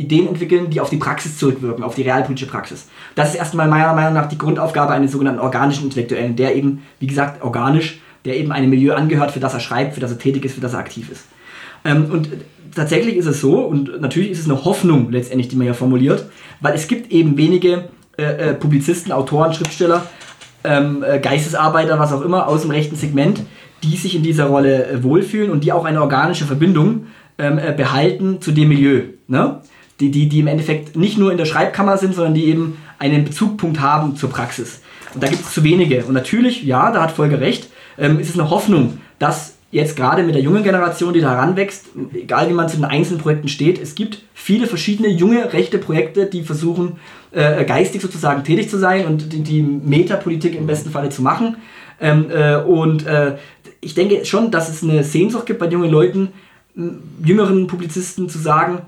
Ideen 0.00 0.28
entwickeln, 0.28 0.70
die 0.70 0.80
auf 0.80 0.90
die 0.90 0.96
Praxis 0.96 1.38
zurückwirken, 1.38 1.84
auf 1.84 1.94
die 1.94 2.02
realpolitische 2.02 2.50
Praxis. 2.50 2.88
Das 3.14 3.30
ist 3.30 3.36
erstmal 3.36 3.68
meiner 3.68 3.94
Meinung 3.94 4.14
nach 4.14 4.28
die 4.28 4.38
Grundaufgabe 4.38 4.92
eines 4.92 5.12
sogenannten 5.12 5.40
organischen 5.40 5.84
Intellektuellen, 5.84 6.36
der 6.36 6.56
eben, 6.56 6.82
wie 6.98 7.06
gesagt, 7.06 7.42
organisch, 7.42 8.00
der 8.24 8.36
eben 8.36 8.52
einem 8.52 8.70
Milieu 8.70 8.94
angehört, 8.94 9.30
für 9.30 9.40
das 9.40 9.54
er 9.54 9.60
schreibt, 9.60 9.94
für 9.94 10.00
das 10.00 10.10
er 10.10 10.18
tätig 10.18 10.44
ist, 10.44 10.54
für 10.54 10.60
das 10.60 10.74
er 10.74 10.80
aktiv 10.80 11.10
ist. 11.10 11.24
Ähm, 11.84 12.10
und 12.10 12.28
tatsächlich 12.74 13.16
ist 13.16 13.26
es 13.26 13.40
so, 13.40 13.60
und 13.60 14.00
natürlich 14.00 14.30
ist 14.30 14.40
es 14.40 14.44
eine 14.44 14.64
Hoffnung 14.64 15.10
letztendlich, 15.10 15.48
die 15.48 15.56
man 15.56 15.66
ja 15.66 15.74
formuliert, 15.74 16.26
weil 16.60 16.74
es 16.74 16.88
gibt 16.88 17.10
eben 17.10 17.36
wenige 17.36 17.88
äh, 18.18 18.50
äh, 18.50 18.54
Publizisten, 18.54 19.12
Autoren, 19.12 19.54
Schriftsteller, 19.54 20.06
ähm, 20.64 21.02
äh, 21.06 21.18
Geistesarbeiter, 21.20 21.98
was 21.98 22.12
auch 22.12 22.22
immer, 22.22 22.48
aus 22.48 22.62
dem 22.62 22.70
rechten 22.70 22.96
Segment, 22.96 23.40
die 23.82 23.96
sich 23.96 24.14
in 24.14 24.22
dieser 24.22 24.44
Rolle 24.46 24.86
äh, 24.86 25.02
wohlfühlen 25.02 25.50
und 25.50 25.64
die 25.64 25.72
auch 25.72 25.84
eine 25.84 26.02
organische 26.02 26.44
Verbindung 26.44 27.06
ähm, 27.38 27.58
äh, 27.58 27.72
behalten 27.72 28.40
zu 28.40 28.52
dem 28.52 28.68
Milieu. 28.68 29.04
Ne? 29.26 29.60
Die, 30.00 30.10
die, 30.10 30.28
die 30.28 30.40
im 30.40 30.46
Endeffekt 30.46 30.96
nicht 30.96 31.18
nur 31.18 31.30
in 31.30 31.38
der 31.38 31.44
Schreibkammer 31.44 31.98
sind, 31.98 32.14
sondern 32.14 32.34
die 32.34 32.46
eben 32.46 32.78
einen 32.98 33.24
Bezugpunkt 33.24 33.80
haben 33.80 34.16
zur 34.16 34.30
Praxis. 34.30 34.80
Und 35.14 35.22
da 35.22 35.28
gibt 35.28 35.42
es 35.42 35.52
zu 35.52 35.64
wenige. 35.64 36.04
Und 36.04 36.14
natürlich, 36.14 36.62
ja, 36.62 36.90
da 36.90 37.02
hat 37.02 37.12
Volker 37.12 37.40
recht, 37.40 37.68
ähm, 37.98 38.18
ist 38.18 38.30
es 38.30 38.38
eine 38.38 38.50
Hoffnung, 38.50 38.98
dass 39.18 39.54
jetzt 39.70 39.96
gerade 39.96 40.22
mit 40.22 40.34
der 40.34 40.42
jungen 40.42 40.62
Generation, 40.62 41.12
die 41.12 41.20
da 41.20 41.30
heranwächst, 41.30 41.86
egal 42.14 42.48
wie 42.48 42.54
man 42.54 42.68
zu 42.68 42.76
den 42.76 42.84
einzelnen 42.84 43.20
Projekten 43.20 43.48
steht, 43.48 43.80
es 43.80 43.94
gibt 43.94 44.22
viele 44.34 44.66
verschiedene 44.66 45.08
junge 45.08 45.52
rechte 45.52 45.78
Projekte, 45.78 46.26
die 46.26 46.42
versuchen, 46.42 46.96
äh, 47.32 47.64
geistig 47.64 48.02
sozusagen 48.02 48.42
tätig 48.42 48.68
zu 48.68 48.78
sein 48.78 49.06
und 49.06 49.32
die, 49.32 49.42
die 49.42 49.62
Metapolitik 49.62 50.56
im 50.56 50.66
besten 50.66 50.90
Falle 50.90 51.10
zu 51.10 51.22
machen. 51.22 51.56
Ähm, 52.00 52.30
äh, 52.30 52.56
und 52.56 53.06
äh, 53.06 53.36
ich 53.80 53.94
denke 53.94 54.24
schon, 54.24 54.50
dass 54.50 54.68
es 54.68 54.82
eine 54.82 55.04
Sehnsucht 55.04 55.46
gibt 55.46 55.60
bei 55.60 55.68
jungen 55.68 55.90
Leuten, 55.90 56.28
jüngeren 57.24 57.66
Publizisten 57.66 58.28
zu 58.28 58.38
sagen, 58.38 58.82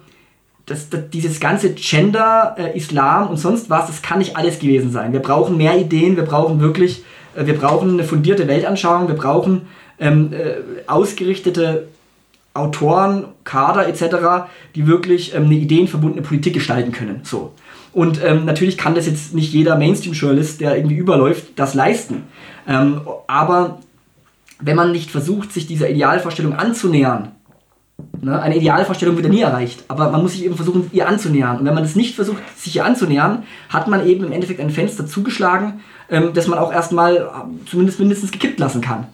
dass, 0.67 0.89
dass 0.91 1.11
dieses 1.11 1.41
ganze 1.41 1.75
Gender, 1.75 2.55
äh, 2.59 2.77
Islam 2.77 3.29
und 3.29 3.37
sonst 3.37 3.71
was, 3.71 3.87
das 3.87 4.03
kann 4.03 4.19
nicht 4.19 4.37
alles 4.37 4.59
gewesen 4.59 4.91
sein. 4.91 5.13
Wir 5.13 5.21
brauchen 5.21 5.57
mehr 5.57 5.79
Ideen, 5.79 6.17
wir 6.17 6.25
brauchen 6.25 6.61
wirklich, 6.61 7.05
äh, 7.35 7.47
wir 7.47 7.55
brauchen 7.55 7.95
eine 7.95 8.05
fundierte 8.05 8.47
Weltanschauung, 8.47 9.09
wir 9.09 9.17
brauchen 9.17 9.63
ähm, 9.99 10.33
äh, 10.33 10.55
ausgerichtete 10.87 11.89
Autoren, 12.55 13.25
Kader 13.45 13.89
etc., 13.89 14.47
die 14.75 14.87
wirklich 14.87 15.35
ähm, 15.35 15.47
eine 15.47 15.55
ideenverbundene 15.55 16.23
Politik 16.23 16.55
gestalten 16.55 16.93
können. 16.93 17.21
So. 17.25 17.53
Und 17.93 18.23
ähm, 18.25 18.45
natürlich 18.45 18.79
kann 18.79 18.95
das 18.95 19.07
jetzt 19.07 19.35
nicht 19.35 19.53
jeder 19.53 19.77
Mainstream-Journalist, 19.77 20.61
der 20.61 20.77
irgendwie 20.77 20.97
überläuft, 20.97 21.45
das 21.57 21.75
leisten. 21.75 22.25
Ähm, 22.67 23.03
aber 23.27 23.81
wenn 24.61 24.77
man 24.77 24.93
nicht 24.93 25.11
versucht, 25.11 25.53
sich 25.53 25.67
dieser 25.67 25.91
Idealvorstellung 25.91 26.55
anzunähern, 26.55 27.33
ne, 28.23 28.41
eine 28.41 28.57
Idealvorstellung 28.57 29.17
wird 29.17 29.27
ja 29.27 29.33
nie 29.33 29.41
erreicht, 29.43 29.85
aber 29.89 30.11
man 30.11 30.23
muss 30.23 30.33
sich 30.33 30.45
eben 30.45 30.57
versuchen, 30.57 30.89
ihr 30.93 31.07
anzunähern. 31.07 31.59
Und 31.59 31.67
wenn 31.67 31.75
man 31.75 31.83
das 31.83 31.97
nicht 31.97 32.15
versucht, 32.15 32.43
sich 32.57 32.77
ihr 32.77 32.85
anzunähern, 32.85 33.43
hat 33.69 33.89
man 33.89 34.07
eben 34.07 34.25
im 34.25 34.33
Endeffekt 34.33 34.61
ein 34.61 34.71
Fenster 34.71 35.07
zugeschlagen, 35.07 35.81
ähm, 36.09 36.31
das 36.33 36.47
man 36.47 36.59
auch 36.59 36.73
erstmal 36.73 37.17
äh, 37.17 37.69
zumindest 37.69 37.99
mindestens 37.99 38.31
gekippt 38.31 38.59
lassen 38.59 38.81
kann. 38.81 39.09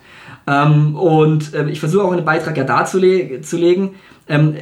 Ähm, 0.47 0.95
und 0.95 1.55
äh, 1.55 1.69
ich 1.69 1.81
versuche 1.81 2.05
auch 2.05 2.13
einen 2.13 2.25
Beitrag 2.25 2.57
ja 2.57 2.65
darzulegen, 2.65 3.91
ähm, 4.29 4.55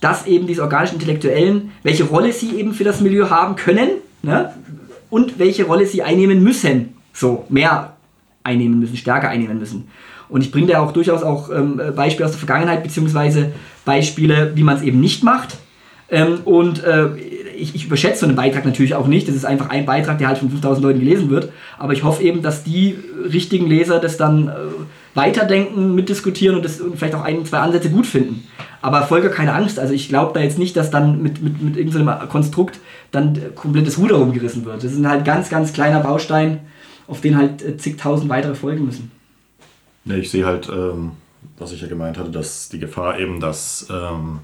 dass 0.00 0.26
eben 0.26 0.46
diese 0.46 0.62
organischen 0.62 0.94
Intellektuellen, 0.94 1.72
welche 1.82 2.04
Rolle 2.04 2.32
sie 2.32 2.56
eben 2.56 2.72
für 2.72 2.84
das 2.84 3.00
Milieu 3.00 3.28
haben 3.28 3.56
können 3.56 3.90
ne? 4.22 4.54
und 5.10 5.38
welche 5.38 5.64
Rolle 5.64 5.86
sie 5.86 6.02
einnehmen 6.02 6.42
müssen. 6.42 6.94
So, 7.12 7.44
mehr 7.48 7.96
einnehmen 8.42 8.80
müssen, 8.80 8.96
stärker 8.96 9.28
einnehmen 9.28 9.58
müssen. 9.58 9.88
Und 10.30 10.42
ich 10.42 10.52
bringe 10.52 10.68
da 10.68 10.80
auch 10.80 10.92
durchaus 10.92 11.22
auch 11.22 11.50
ähm, 11.50 11.80
Beispiele 11.94 12.24
aus 12.24 12.32
der 12.32 12.38
Vergangenheit, 12.38 12.82
beziehungsweise 12.82 13.52
Beispiele, 13.84 14.52
wie 14.54 14.62
man 14.62 14.76
es 14.76 14.82
eben 14.82 15.00
nicht 15.00 15.24
macht. 15.24 15.56
Ähm, 16.10 16.40
und 16.44 16.82
äh, 16.84 17.16
ich, 17.56 17.74
ich, 17.74 17.86
überschätze 17.86 18.20
so 18.20 18.26
einen 18.26 18.36
Beitrag 18.36 18.64
natürlich 18.64 18.94
auch 18.94 19.06
nicht. 19.06 19.28
Das 19.28 19.34
ist 19.34 19.44
einfach 19.44 19.68
ein 19.70 19.86
Beitrag, 19.86 20.18
der 20.18 20.28
halt 20.28 20.38
von 20.38 20.50
5000 20.50 20.84
Leuten 20.84 21.00
gelesen 21.00 21.30
wird. 21.30 21.50
Aber 21.78 21.92
ich 21.92 22.02
hoffe 22.02 22.22
eben, 22.22 22.42
dass 22.42 22.64
die 22.64 22.96
richtigen 23.32 23.66
Leser 23.68 24.00
das 24.00 24.16
dann 24.16 24.48
äh, 24.48 24.52
weiterdenken, 25.14 25.94
mitdiskutieren 25.94 26.56
und, 26.56 26.64
das, 26.64 26.80
und 26.80 26.96
vielleicht 26.96 27.14
auch 27.14 27.24
ein, 27.24 27.44
zwei 27.44 27.58
Ansätze 27.58 27.90
gut 27.90 28.06
finden. 28.06 28.44
Aber 28.82 29.02
Volker, 29.02 29.28
keine 29.28 29.54
Angst. 29.54 29.78
Also 29.78 29.92
ich 29.92 30.08
glaube 30.08 30.32
da 30.34 30.40
jetzt 30.40 30.58
nicht, 30.58 30.76
dass 30.76 30.90
dann 30.90 31.22
mit, 31.22 31.42
mit, 31.42 31.62
mit 31.62 31.76
irgendeinem 31.76 32.28
Konstrukt 32.28 32.78
dann 33.12 33.38
komplettes 33.54 33.98
Ruder 33.98 34.16
rumgerissen 34.16 34.64
wird. 34.64 34.82
Das 34.82 34.92
ist 34.92 35.04
halt 35.04 35.24
ganz, 35.24 35.48
ganz 35.48 35.72
kleiner 35.72 36.00
Baustein, 36.00 36.60
auf 37.06 37.20
den 37.20 37.36
halt 37.36 37.62
äh, 37.62 37.76
zigtausend 37.76 38.28
weitere 38.30 38.54
folgen 38.54 38.84
müssen. 38.84 39.12
Ja, 40.04 40.14
ich 40.16 40.30
sehe 40.30 40.46
halt, 40.46 40.68
ähm, 40.68 41.12
was 41.58 41.72
ich 41.72 41.80
ja 41.82 41.88
gemeint 41.88 42.18
hatte, 42.18 42.30
dass 42.30 42.68
die 42.68 42.78
Gefahr 42.78 43.18
eben, 43.18 43.40
dass 43.40 43.86
ähm, 43.90 44.40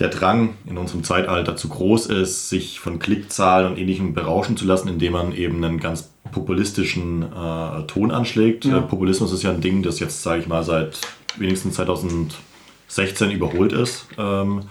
der 0.00 0.08
Drang 0.08 0.54
in 0.66 0.78
unserem 0.78 1.04
Zeitalter 1.04 1.56
zu 1.56 1.68
groß 1.68 2.06
ist, 2.06 2.48
sich 2.48 2.80
von 2.80 2.98
Klickzahlen 2.98 3.72
und 3.72 3.78
ähnlichem 3.78 4.14
berauschen 4.14 4.56
zu 4.56 4.64
lassen, 4.64 4.88
indem 4.88 5.12
man 5.12 5.32
eben 5.32 5.62
einen 5.62 5.78
ganz 5.78 6.10
populistischen 6.32 7.22
äh, 7.22 7.86
Ton 7.86 8.10
anschlägt. 8.10 8.64
Ja. 8.64 8.78
Äh, 8.78 8.82
Populismus 8.82 9.32
ist 9.32 9.42
ja 9.42 9.50
ein 9.50 9.60
Ding, 9.60 9.82
das 9.82 10.00
jetzt, 10.00 10.22
sage 10.22 10.40
ich 10.40 10.48
mal, 10.48 10.64
seit 10.64 11.00
wenigstens 11.36 11.74
2016 11.74 13.30
überholt 13.30 13.72
ist. 13.72 14.06
Ähm, 14.18 14.62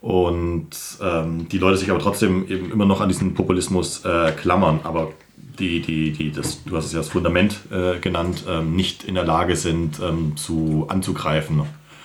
und 0.00 0.68
ähm, 1.02 1.48
die 1.48 1.58
Leute 1.58 1.78
sich 1.78 1.90
aber 1.90 1.98
trotzdem 1.98 2.48
eben 2.48 2.70
immer 2.70 2.86
noch 2.86 3.00
an 3.00 3.08
diesen 3.08 3.34
Populismus 3.34 4.04
äh, 4.04 4.32
klammern, 4.32 4.80
aber 4.84 5.12
die, 5.58 5.80
die, 5.80 6.12
die 6.12 6.32
das, 6.32 6.64
du 6.64 6.76
hast 6.76 6.86
es 6.86 6.92
ja 6.92 6.98
das 6.98 7.08
Fundament 7.08 7.58
äh, 7.70 7.98
genannt, 7.98 8.44
ähm, 8.48 8.76
nicht 8.76 9.04
in 9.04 9.14
der 9.14 9.24
Lage 9.24 9.56
sind 9.56 10.00
ähm, 10.00 10.36
zu 10.36 10.86
anzugreifen. 10.88 11.62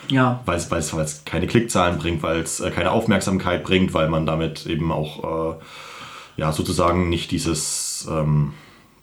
Ja. 0.10 0.41
Weil 0.45 0.58
es 0.58 1.26
keine 1.26 1.47
Klickzahlen 1.47 1.97
bringt, 1.97 2.22
weil 2.24 2.39
es 2.41 2.60
äh, 2.60 2.72
keine 2.72 2.91
Aufmerksamkeit 2.91 3.64
bringt, 3.64 3.93
weil 3.93 4.10
man 4.10 4.26
damit 4.26 4.66
eben 4.66 4.91
auch 4.91 5.54
äh, 5.54 5.56
ja, 6.38 6.52
sozusagen 6.52 7.10
nicht 7.10 7.32
dieses 7.32 8.08
ähm, 8.10 8.54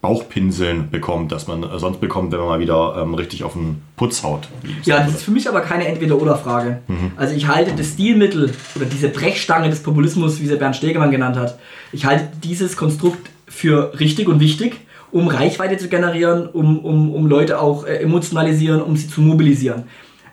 Bauchpinseln 0.00 0.90
bekommt, 0.90 1.32
das 1.32 1.48
man 1.48 1.64
äh, 1.64 1.78
sonst 1.78 2.00
bekommt, 2.00 2.30
wenn 2.30 2.38
man 2.38 2.48
mal 2.48 2.60
wieder 2.60 2.96
ähm, 3.02 3.14
richtig 3.14 3.42
auf 3.42 3.54
den 3.54 3.82
Putz 3.96 4.22
haut. 4.22 4.48
Ja, 4.84 4.98
das 5.00 5.14
ist 5.14 5.22
für 5.22 5.32
mich 5.32 5.48
aber 5.48 5.60
keine 5.60 5.88
Entweder-Oder-Frage. 5.88 6.82
Mhm. 6.86 7.12
Also 7.16 7.34
ich 7.34 7.48
halte 7.48 7.72
das 7.74 7.88
Stilmittel 7.88 8.52
oder 8.76 8.84
diese 8.84 9.08
Brechstange 9.08 9.70
des 9.70 9.82
Populismus, 9.82 10.40
wie 10.40 10.46
sie 10.46 10.56
Bernd 10.56 10.76
Stegemann 10.76 11.10
genannt 11.10 11.36
hat, 11.36 11.58
ich 11.90 12.04
halte 12.04 12.28
dieses 12.44 12.76
Konstrukt 12.76 13.28
für 13.48 13.98
richtig 13.98 14.28
und 14.28 14.40
wichtig, 14.40 14.80
um 15.10 15.28
Reichweite 15.28 15.76
zu 15.76 15.88
generieren, 15.88 16.46
um, 16.48 16.78
um, 16.80 17.14
um 17.14 17.26
Leute 17.26 17.60
auch 17.60 17.86
äh, 17.86 17.96
emotionalisieren, 17.96 18.82
um 18.82 18.96
sie 18.96 19.08
zu 19.08 19.20
mobilisieren. 19.20 19.84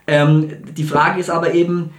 Ähm, 0.07 0.49
die 0.75 0.83
Frage 0.83 1.19
ist 1.19 1.29
aber 1.29 1.53
eben, 1.53 1.91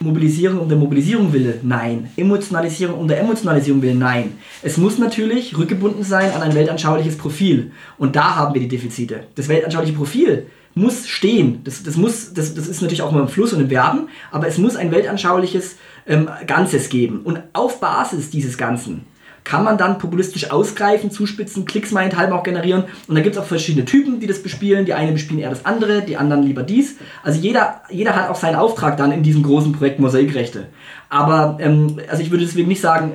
Mobilisierung 0.00 0.60
um 0.60 0.68
der 0.68 0.78
Mobilisierung 0.78 1.32
willen? 1.32 1.58
Nein. 1.62 2.10
Emotionalisierung 2.16 3.00
um 3.00 3.08
der 3.08 3.20
Emotionalisierung 3.20 3.82
willen? 3.82 3.98
Nein. 3.98 4.32
Es 4.62 4.76
muss 4.76 4.98
natürlich 4.98 5.56
rückgebunden 5.58 6.04
sein 6.04 6.30
an 6.32 6.42
ein 6.42 6.54
weltanschauliches 6.54 7.18
Profil. 7.18 7.72
Und 7.96 8.14
da 8.14 8.36
haben 8.36 8.54
wir 8.54 8.60
die 8.60 8.68
Defizite. 8.68 9.24
Das 9.34 9.48
weltanschauliche 9.48 9.94
Profil 9.94 10.46
muss 10.74 11.08
stehen. 11.08 11.62
Das, 11.64 11.82
das, 11.82 11.96
muss, 11.96 12.32
das, 12.32 12.54
das 12.54 12.68
ist 12.68 12.80
natürlich 12.80 13.02
auch 13.02 13.10
immer 13.10 13.22
im 13.22 13.28
Fluss 13.28 13.52
und 13.52 13.60
im 13.60 13.68
Verben, 13.68 14.08
aber 14.30 14.46
es 14.46 14.58
muss 14.58 14.76
ein 14.76 14.92
weltanschauliches 14.92 15.76
ähm, 16.06 16.28
Ganzes 16.46 16.88
geben. 16.88 17.22
Und 17.24 17.40
auf 17.52 17.80
Basis 17.80 18.30
dieses 18.30 18.56
Ganzen 18.56 19.04
kann 19.44 19.64
man 19.64 19.78
dann 19.78 19.98
populistisch 19.98 20.50
ausgreifen, 20.50 21.10
zuspitzen, 21.10 21.64
Klicks 21.64 21.90
meinethalben 21.92 22.34
auch 22.34 22.42
generieren. 22.42 22.84
Und 23.06 23.14
da 23.14 23.22
gibt 23.22 23.36
es 23.36 23.42
auch 23.42 23.46
verschiedene 23.46 23.84
Typen, 23.84 24.20
die 24.20 24.26
das 24.26 24.42
bespielen. 24.42 24.84
Die 24.84 24.94
einen 24.94 25.14
bespielen 25.14 25.40
eher 25.40 25.50
das 25.50 25.64
andere, 25.64 26.02
die 26.02 26.16
anderen 26.16 26.42
lieber 26.42 26.62
dies. 26.62 26.96
Also 27.22 27.40
jeder, 27.40 27.82
jeder 27.90 28.14
hat 28.14 28.30
auch 28.30 28.36
seinen 28.36 28.56
Auftrag 28.56 28.96
dann 28.96 29.12
in 29.12 29.22
diesem 29.22 29.42
großen 29.42 29.72
Projekt 29.72 30.00
Mosaikrechte. 30.00 30.66
Aber 31.08 31.56
ähm, 31.60 32.00
also 32.08 32.22
ich 32.22 32.30
würde 32.30 32.44
deswegen 32.44 32.68
nicht 32.68 32.80
sagen, 32.80 33.12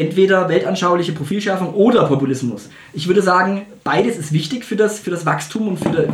entweder 0.00 0.48
weltanschauliche 0.48 1.12
Profilschärfung 1.12 1.74
oder 1.74 2.06
Populismus. 2.06 2.70
Ich 2.94 3.06
würde 3.06 3.20
sagen, 3.20 3.66
beides 3.84 4.16
ist 4.16 4.32
wichtig 4.32 4.64
für 4.64 4.74
das, 4.74 4.98
für 4.98 5.10
das 5.10 5.26
Wachstum 5.26 5.68
und 5.68 5.78
für 5.78 5.90
die, 5.90 6.08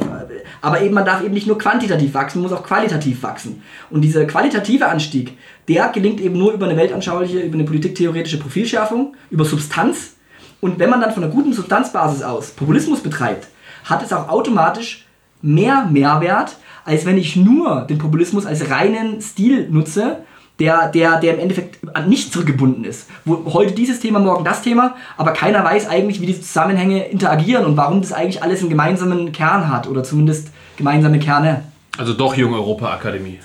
aber 0.60 0.82
eben 0.82 0.94
man 0.94 1.04
darf 1.04 1.22
eben 1.22 1.34
nicht 1.34 1.46
nur 1.46 1.56
quantitativ 1.56 2.12
wachsen, 2.12 2.40
man 2.42 2.50
muss 2.50 2.58
auch 2.58 2.64
qualitativ 2.64 3.22
wachsen. 3.22 3.62
Und 3.88 4.00
dieser 4.02 4.24
qualitative 4.24 4.88
Anstieg, 4.88 5.38
der 5.68 5.88
gelingt 5.90 6.20
eben 6.20 6.36
nur 6.36 6.52
über 6.52 6.66
eine 6.66 6.76
weltanschauliche, 6.76 7.38
über 7.38 7.54
eine 7.54 7.64
politiktheoretische 7.64 8.38
Profilschärfung, 8.38 9.14
über 9.30 9.44
Substanz. 9.44 10.14
Und 10.60 10.80
wenn 10.80 10.90
man 10.90 11.00
dann 11.00 11.12
von 11.12 11.22
einer 11.22 11.32
guten 11.32 11.52
Substanzbasis 11.52 12.22
aus 12.22 12.50
Populismus 12.50 13.00
betreibt, 13.00 13.46
hat 13.84 14.02
es 14.02 14.12
auch 14.12 14.28
automatisch 14.28 15.06
mehr 15.42 15.86
Mehrwert, 15.88 16.56
als 16.84 17.06
wenn 17.06 17.18
ich 17.18 17.36
nur 17.36 17.82
den 17.82 17.98
Populismus 17.98 18.46
als 18.46 18.68
reinen 18.68 19.20
Stil 19.20 19.68
nutze 19.70 20.24
der, 20.58 20.88
der, 20.88 21.20
der 21.20 21.34
im 21.34 21.40
Endeffekt 21.40 21.78
an 21.94 22.08
nichts 22.08 22.30
zurückgebunden 22.30 22.84
ist. 22.84 23.08
Wo 23.24 23.52
heute 23.52 23.74
dieses 23.74 24.00
Thema, 24.00 24.18
morgen 24.18 24.44
das 24.44 24.62
Thema, 24.62 24.96
aber 25.16 25.32
keiner 25.32 25.62
weiß 25.64 25.88
eigentlich, 25.88 26.20
wie 26.20 26.26
diese 26.26 26.40
Zusammenhänge 26.40 27.06
interagieren 27.08 27.66
und 27.66 27.76
warum 27.76 28.00
das 28.00 28.12
eigentlich 28.12 28.42
alles 28.42 28.60
einen 28.60 28.70
gemeinsamen 28.70 29.32
Kern 29.32 29.68
hat 29.68 29.86
oder 29.86 30.02
zumindest 30.02 30.48
gemeinsame 30.76 31.18
Kerne. 31.18 31.64
Also 31.98 32.14
doch 32.14 32.34
Jung 32.34 32.54
Europa 32.54 32.92
Akademie. 32.92 33.38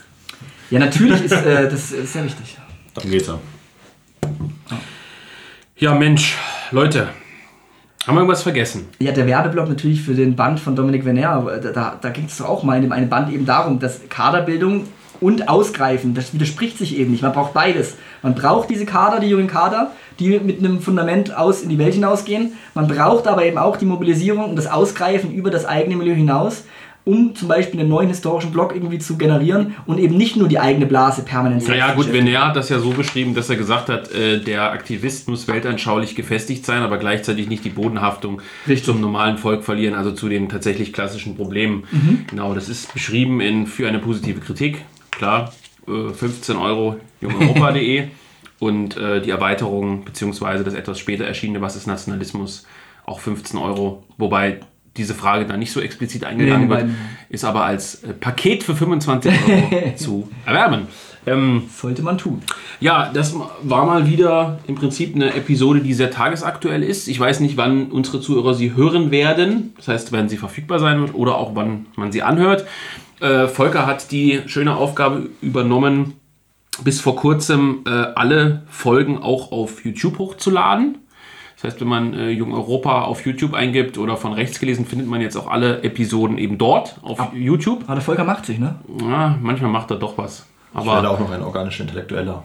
Ja, 0.69 0.79
natürlich 0.79 1.21
ist 1.23 1.33
äh, 1.33 1.69
das 1.69 1.91
ist 1.91 2.13
sehr 2.13 2.23
wichtig. 2.23 2.57
Dann 2.93 3.09
geht's 3.09 3.27
ja. 3.27 3.39
Ja, 5.77 5.95
Mensch, 5.95 6.37
Leute, 6.71 7.09
haben 8.05 8.15
wir 8.15 8.21
irgendwas 8.21 8.43
vergessen? 8.43 8.87
Ja, 8.99 9.11
der 9.11 9.27
Werbeblock 9.27 9.67
natürlich 9.67 10.01
für 10.01 10.13
den 10.13 10.35
Band 10.35 10.59
von 10.59 10.75
Dominik 10.75 11.05
Venner, 11.05 11.59
da, 11.61 11.71
da, 11.71 11.97
da 11.99 12.09
ging 12.09 12.25
es 12.25 12.37
doch 12.37 12.47
auch 12.47 12.63
mal 12.63 12.75
in 12.75 12.83
dem 12.83 12.91
einen 12.91 13.09
Band 13.09 13.31
eben 13.31 13.45
darum, 13.45 13.79
dass 13.79 14.07
Kaderbildung 14.09 14.87
und 15.21 15.47
Ausgreifen, 15.47 16.15
das 16.15 16.33
widerspricht 16.33 16.79
sich 16.79 16.97
eben 16.97 17.11
nicht. 17.11 17.21
Man 17.21 17.31
braucht 17.31 17.53
beides. 17.53 17.95
Man 18.23 18.35
braucht 18.35 18.69
diese 18.69 18.85
Kader, 18.85 19.19
die 19.19 19.27
jungen 19.27 19.47
Kader, 19.47 19.91
die 20.19 20.39
mit 20.39 20.59
einem 20.59 20.81
Fundament 20.81 21.35
aus 21.35 21.61
in 21.61 21.69
die 21.69 21.77
Welt 21.77 21.93
hinausgehen. 21.93 22.53
Man 22.73 22.87
braucht 22.87 23.27
aber 23.27 23.45
eben 23.45 23.59
auch 23.59 23.77
die 23.77 23.85
Mobilisierung 23.85 24.49
und 24.49 24.55
das 24.55 24.67
Ausgreifen 24.67 25.31
über 25.31 25.51
das 25.51 25.65
eigene 25.65 25.95
Milieu 25.95 26.15
hinaus, 26.15 26.63
um 27.03 27.35
zum 27.35 27.47
Beispiel 27.47 27.79
einen 27.79 27.89
neuen 27.89 28.09
historischen 28.09 28.51
Block 28.51 28.73
irgendwie 28.73 28.97
zu 28.97 29.17
generieren 29.17 29.75
und 29.85 29.99
eben 29.99 30.17
nicht 30.17 30.37
nur 30.37 30.47
die 30.47 30.59
eigene 30.59 30.87
Blase 30.87 31.23
permanent 31.23 31.67
Naja, 31.67 31.87
selbst 31.87 32.05
gut. 32.07 32.13
Venner 32.13 32.47
hat 32.47 32.55
das 32.55 32.69
ja 32.69 32.79
so 32.79 32.89
beschrieben, 32.89 33.35
dass 33.35 33.49
er 33.49 33.55
gesagt 33.57 33.89
hat, 33.89 34.11
äh, 34.11 34.39
der 34.39 34.71
Aktivist 34.71 35.27
muss 35.27 35.47
weltanschaulich 35.47 36.15
gefestigt 36.15 36.65
sein, 36.65 36.81
aber 36.81 36.97
gleichzeitig 36.97 37.47
nicht 37.47 37.63
die 37.63 37.69
Bodenhaftung 37.69 38.41
Richtig. 38.67 38.85
zum 38.85 39.01
normalen 39.01 39.37
Volk 39.37 39.63
verlieren, 39.63 39.93
also 39.93 40.11
zu 40.11 40.29
den 40.29 40.49
tatsächlich 40.49 40.93
klassischen 40.93 41.35
Problemen. 41.35 41.83
Mhm. 41.91 42.25
Genau, 42.27 42.53
das 42.55 42.69
ist 42.69 42.91
beschrieben 42.93 43.39
in 43.39 43.67
für 43.67 43.87
eine 43.87 43.99
positive 43.99 44.39
Kritik. 44.39 44.83
Klar, 45.21 45.53
äh, 45.87 46.13
15 46.13 46.57
Euro 46.57 46.99
jungeuropa.de 47.21 48.07
und 48.59 48.97
äh, 48.97 49.21
die 49.21 49.29
Erweiterung 49.29 50.03
beziehungsweise 50.03 50.63
das 50.63 50.73
etwas 50.73 50.97
später 50.97 51.25
erschienene 51.25 51.61
Was 51.61 51.75
ist 51.75 51.85
Nationalismus 51.85 52.65
auch 53.05 53.19
15 53.19 53.59
Euro, 53.59 54.03
wobei 54.17 54.61
diese 54.97 55.13
Frage 55.13 55.45
da 55.45 55.57
nicht 55.57 55.73
so 55.73 55.79
explizit 55.79 56.23
eingegangen 56.23 56.67
Nee, 56.67 56.75
wird, 56.75 56.85
ist 57.29 57.45
aber 57.45 57.65
als 57.65 58.03
äh, 58.03 58.13
Paket 58.13 58.63
für 58.63 58.75
25 58.75 59.31
Euro 59.31 59.91
zu 59.95 60.27
erwerben. 60.43 60.87
Ähm, 61.27 61.65
Sollte 61.71 62.01
man 62.01 62.17
tun. 62.17 62.41
ja, 62.79 63.11
das 63.13 63.35
war 63.61 63.85
mal 63.85 64.09
wieder 64.09 64.57
im 64.65 64.73
Prinzip 64.73 65.13
eine 65.13 65.35
Episode, 65.35 65.81
die 65.81 65.93
sehr 65.93 66.09
tagesaktuell 66.09 66.81
ist. 66.81 67.07
Ich 67.07 67.19
weiß 67.19 67.41
nicht, 67.41 67.57
wann 67.57 67.91
unsere 67.91 68.21
Zuhörer 68.21 68.55
sie 68.55 68.73
hören 68.75 69.11
werden. 69.11 69.73
Das 69.77 69.87
heißt, 69.87 70.11
wenn 70.13 70.29
sie 70.29 70.37
verfügbar 70.37 70.79
sein 70.79 70.99
wird 70.99 71.13
oder 71.13 71.35
auch 71.35 71.53
wann 71.53 71.85
man 71.95 72.11
sie 72.11 72.23
anhört. 72.23 72.65
Äh, 73.21 73.47
Volker 73.47 73.85
hat 73.85 74.11
die 74.11 74.41
schöne 74.47 74.75
Aufgabe 74.75 75.29
übernommen, 75.41 76.13
bis 76.83 76.99
vor 77.01 77.15
kurzem 77.15 77.83
äh, 77.85 77.89
alle 77.89 78.63
Folgen 78.69 79.17
auch 79.21 79.51
auf 79.51 79.85
YouTube 79.85 80.17
hochzuladen. 80.17 80.97
Das 81.55 81.65
heißt, 81.73 81.81
wenn 81.81 81.87
man 81.87 82.13
äh, 82.15 82.29
Jung 82.31 82.53
Europa 82.53 83.03
auf 83.03 83.23
YouTube 83.25 83.53
eingibt 83.53 83.99
oder 83.99 84.17
von 84.17 84.33
rechts 84.33 84.59
gelesen, 84.59 84.85
findet 84.87 85.07
man 85.07 85.21
jetzt 85.21 85.35
auch 85.37 85.47
alle 85.47 85.83
Episoden 85.83 86.39
eben 86.39 86.57
dort 86.57 86.97
auf 87.03 87.19
YouTube. 87.35 87.83
Aber 87.85 87.95
der 87.95 88.03
Volker 88.03 88.23
macht 88.23 88.47
sich, 88.47 88.57
ne? 88.57 88.79
Ja, 89.01 89.37
manchmal 89.39 89.69
macht 89.69 89.91
er 89.91 89.97
doch 89.97 90.17
was. 90.17 90.47
Ich 90.73 90.85
werde 90.85 90.89
Aber 91.07 91.11
auch 91.11 91.19
noch 91.19 91.29
ein 91.31 91.43
organischer 91.43 91.83
Intellektueller. 91.83 92.43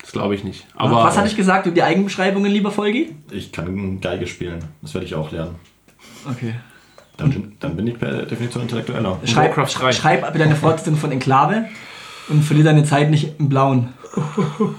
das 0.00 0.12
glaube 0.12 0.34
ich 0.34 0.44
nicht. 0.44 0.66
Aber 0.76 1.04
Was 1.04 1.18
hatte 1.18 1.26
ich 1.28 1.36
gesagt 1.36 1.66
über 1.66 1.74
die 1.74 1.82
Eigenbeschreibungen, 1.82 2.50
lieber 2.50 2.74
Volgi? 2.74 3.14
Ich 3.30 3.52
kann 3.52 4.00
Geige 4.00 4.26
spielen. 4.26 4.60
Das 4.80 4.94
werde 4.94 5.06
ich 5.06 5.14
auch 5.14 5.30
lernen. 5.30 5.56
Okay. 6.30 6.54
Dann, 7.16 7.52
dann 7.60 7.76
bin 7.76 7.86
ich 7.86 7.98
per 7.98 8.22
Definition 8.22 8.62
Intellektueller. 8.62 9.20
Schreib, 9.24 9.56
Warcraft 9.56 9.80
3. 9.80 9.92
schreib 9.92 10.32
bitte 10.32 10.44
eine 10.44 10.56
Fortsetzung 10.56 10.96
von 10.96 11.12
Enklave 11.12 11.66
und 12.28 12.42
verlier 12.42 12.64
deine 12.64 12.84
Zeit 12.84 13.10
nicht 13.10 13.38
im 13.38 13.48
Blauen. 13.48 13.90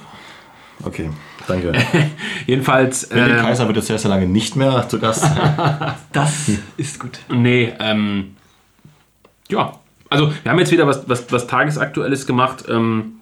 Okay, 0.83 1.09
danke. 1.47 1.71
Jedenfalls, 2.47 3.07
Benedikt 3.07 3.39
äh, 3.39 3.41
Kaiser 3.41 3.65
wird 3.67 3.77
jetzt 3.77 3.87
sehr, 3.87 3.97
sehr 3.97 4.09
lange 4.09 4.27
nicht 4.27 4.55
mehr 4.55 4.87
zu 4.89 4.99
Gast 4.99 5.21
sein. 5.21 5.95
Das 6.11 6.51
ist 6.77 6.99
gut. 6.99 7.19
nee, 7.29 7.73
ähm, 7.79 8.35
ja, 9.49 9.73
also 10.09 10.31
wir 10.43 10.51
haben 10.51 10.59
jetzt 10.59 10.71
wieder 10.71 10.85
was, 10.85 11.07
was, 11.07 11.31
was 11.31 11.47
Tagesaktuelles 11.47 12.27
gemacht. 12.27 12.65
Ähm, 12.69 13.13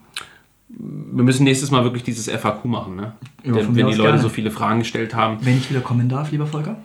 wir 0.68 1.24
müssen 1.24 1.44
nächstes 1.44 1.70
Mal 1.72 1.84
wirklich 1.84 2.04
dieses 2.04 2.30
FAQ 2.30 2.66
machen, 2.66 2.96
ne? 2.96 3.14
Ja, 3.44 3.54
Denn, 3.54 3.68
wenn 3.76 3.88
die 3.88 3.94
Leute 3.94 4.02
gerne. 4.02 4.20
so 4.20 4.30
viele 4.30 4.50
Fragen 4.50 4.80
gestellt 4.80 5.14
haben. 5.14 5.38
Wenn 5.42 5.58
ich 5.58 5.70
wieder 5.70 5.82
kommen 5.82 6.10
darf, 6.10 6.32
lieber 6.32 6.48
Volker. 6.48 6.78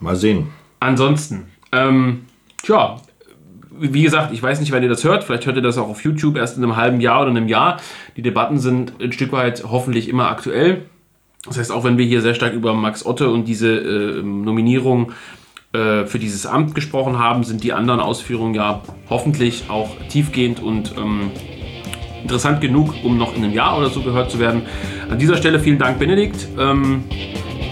Mal 0.00 0.16
sehen. 0.16 0.48
Ansonsten, 0.80 1.46
ähm, 1.72 2.24
tja, 2.62 2.96
wie 3.80 4.02
gesagt, 4.02 4.32
ich 4.32 4.42
weiß 4.42 4.60
nicht, 4.60 4.72
wann 4.72 4.82
ihr 4.82 4.88
das 4.88 5.04
hört. 5.04 5.24
Vielleicht 5.24 5.46
hört 5.46 5.56
ihr 5.56 5.62
das 5.62 5.78
auch 5.78 5.88
auf 5.88 6.04
YouTube 6.04 6.36
erst 6.36 6.58
in 6.58 6.62
einem 6.62 6.76
halben 6.76 7.00
Jahr 7.00 7.22
oder 7.22 7.30
einem 7.30 7.48
Jahr. 7.48 7.80
Die 8.16 8.22
Debatten 8.22 8.58
sind 8.58 8.92
ein 9.00 9.12
Stück 9.12 9.32
weit 9.32 9.64
hoffentlich 9.70 10.08
immer 10.08 10.28
aktuell. 10.28 10.82
Das 11.46 11.58
heißt, 11.58 11.72
auch 11.72 11.84
wenn 11.84 11.96
wir 11.96 12.04
hier 12.04 12.20
sehr 12.20 12.34
stark 12.34 12.52
über 12.52 12.74
Max 12.74 13.06
Otte 13.06 13.30
und 13.30 13.46
diese 13.46 13.74
äh, 13.74 14.22
Nominierung 14.22 15.12
äh, 15.72 16.04
für 16.04 16.18
dieses 16.18 16.44
Amt 16.44 16.74
gesprochen 16.74 17.18
haben, 17.18 17.44
sind 17.44 17.64
die 17.64 17.72
anderen 17.72 18.00
Ausführungen 18.00 18.54
ja 18.54 18.82
hoffentlich 19.08 19.70
auch 19.70 19.88
tiefgehend 20.10 20.60
und 20.60 20.94
ähm, 20.98 21.30
interessant 22.22 22.60
genug, 22.60 22.92
um 23.02 23.16
noch 23.16 23.34
in 23.34 23.42
einem 23.42 23.54
Jahr 23.54 23.78
oder 23.78 23.88
so 23.88 24.02
gehört 24.02 24.30
zu 24.30 24.38
werden. 24.38 24.62
An 25.08 25.18
dieser 25.18 25.38
Stelle 25.38 25.58
vielen 25.58 25.78
Dank, 25.78 25.98
Benedikt. 25.98 26.46
Ähm, 26.58 27.04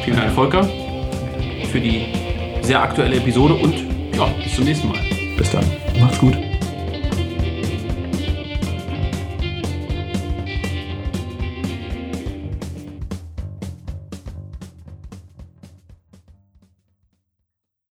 vielen 0.04 0.16
Dank, 0.16 0.32
Volker, 0.32 0.64
für 1.70 1.80
die 1.80 2.06
sehr 2.62 2.82
aktuelle 2.82 3.16
Episode 3.16 3.54
und 3.54 3.87
ja, 4.18 4.26
bis 4.42 4.54
zum 4.56 4.64
nächsten 4.64 4.88
Mal. 4.88 4.98
Bis 5.36 5.50
dann. 5.50 5.64
Macht's 6.00 6.18
gut. 6.18 6.47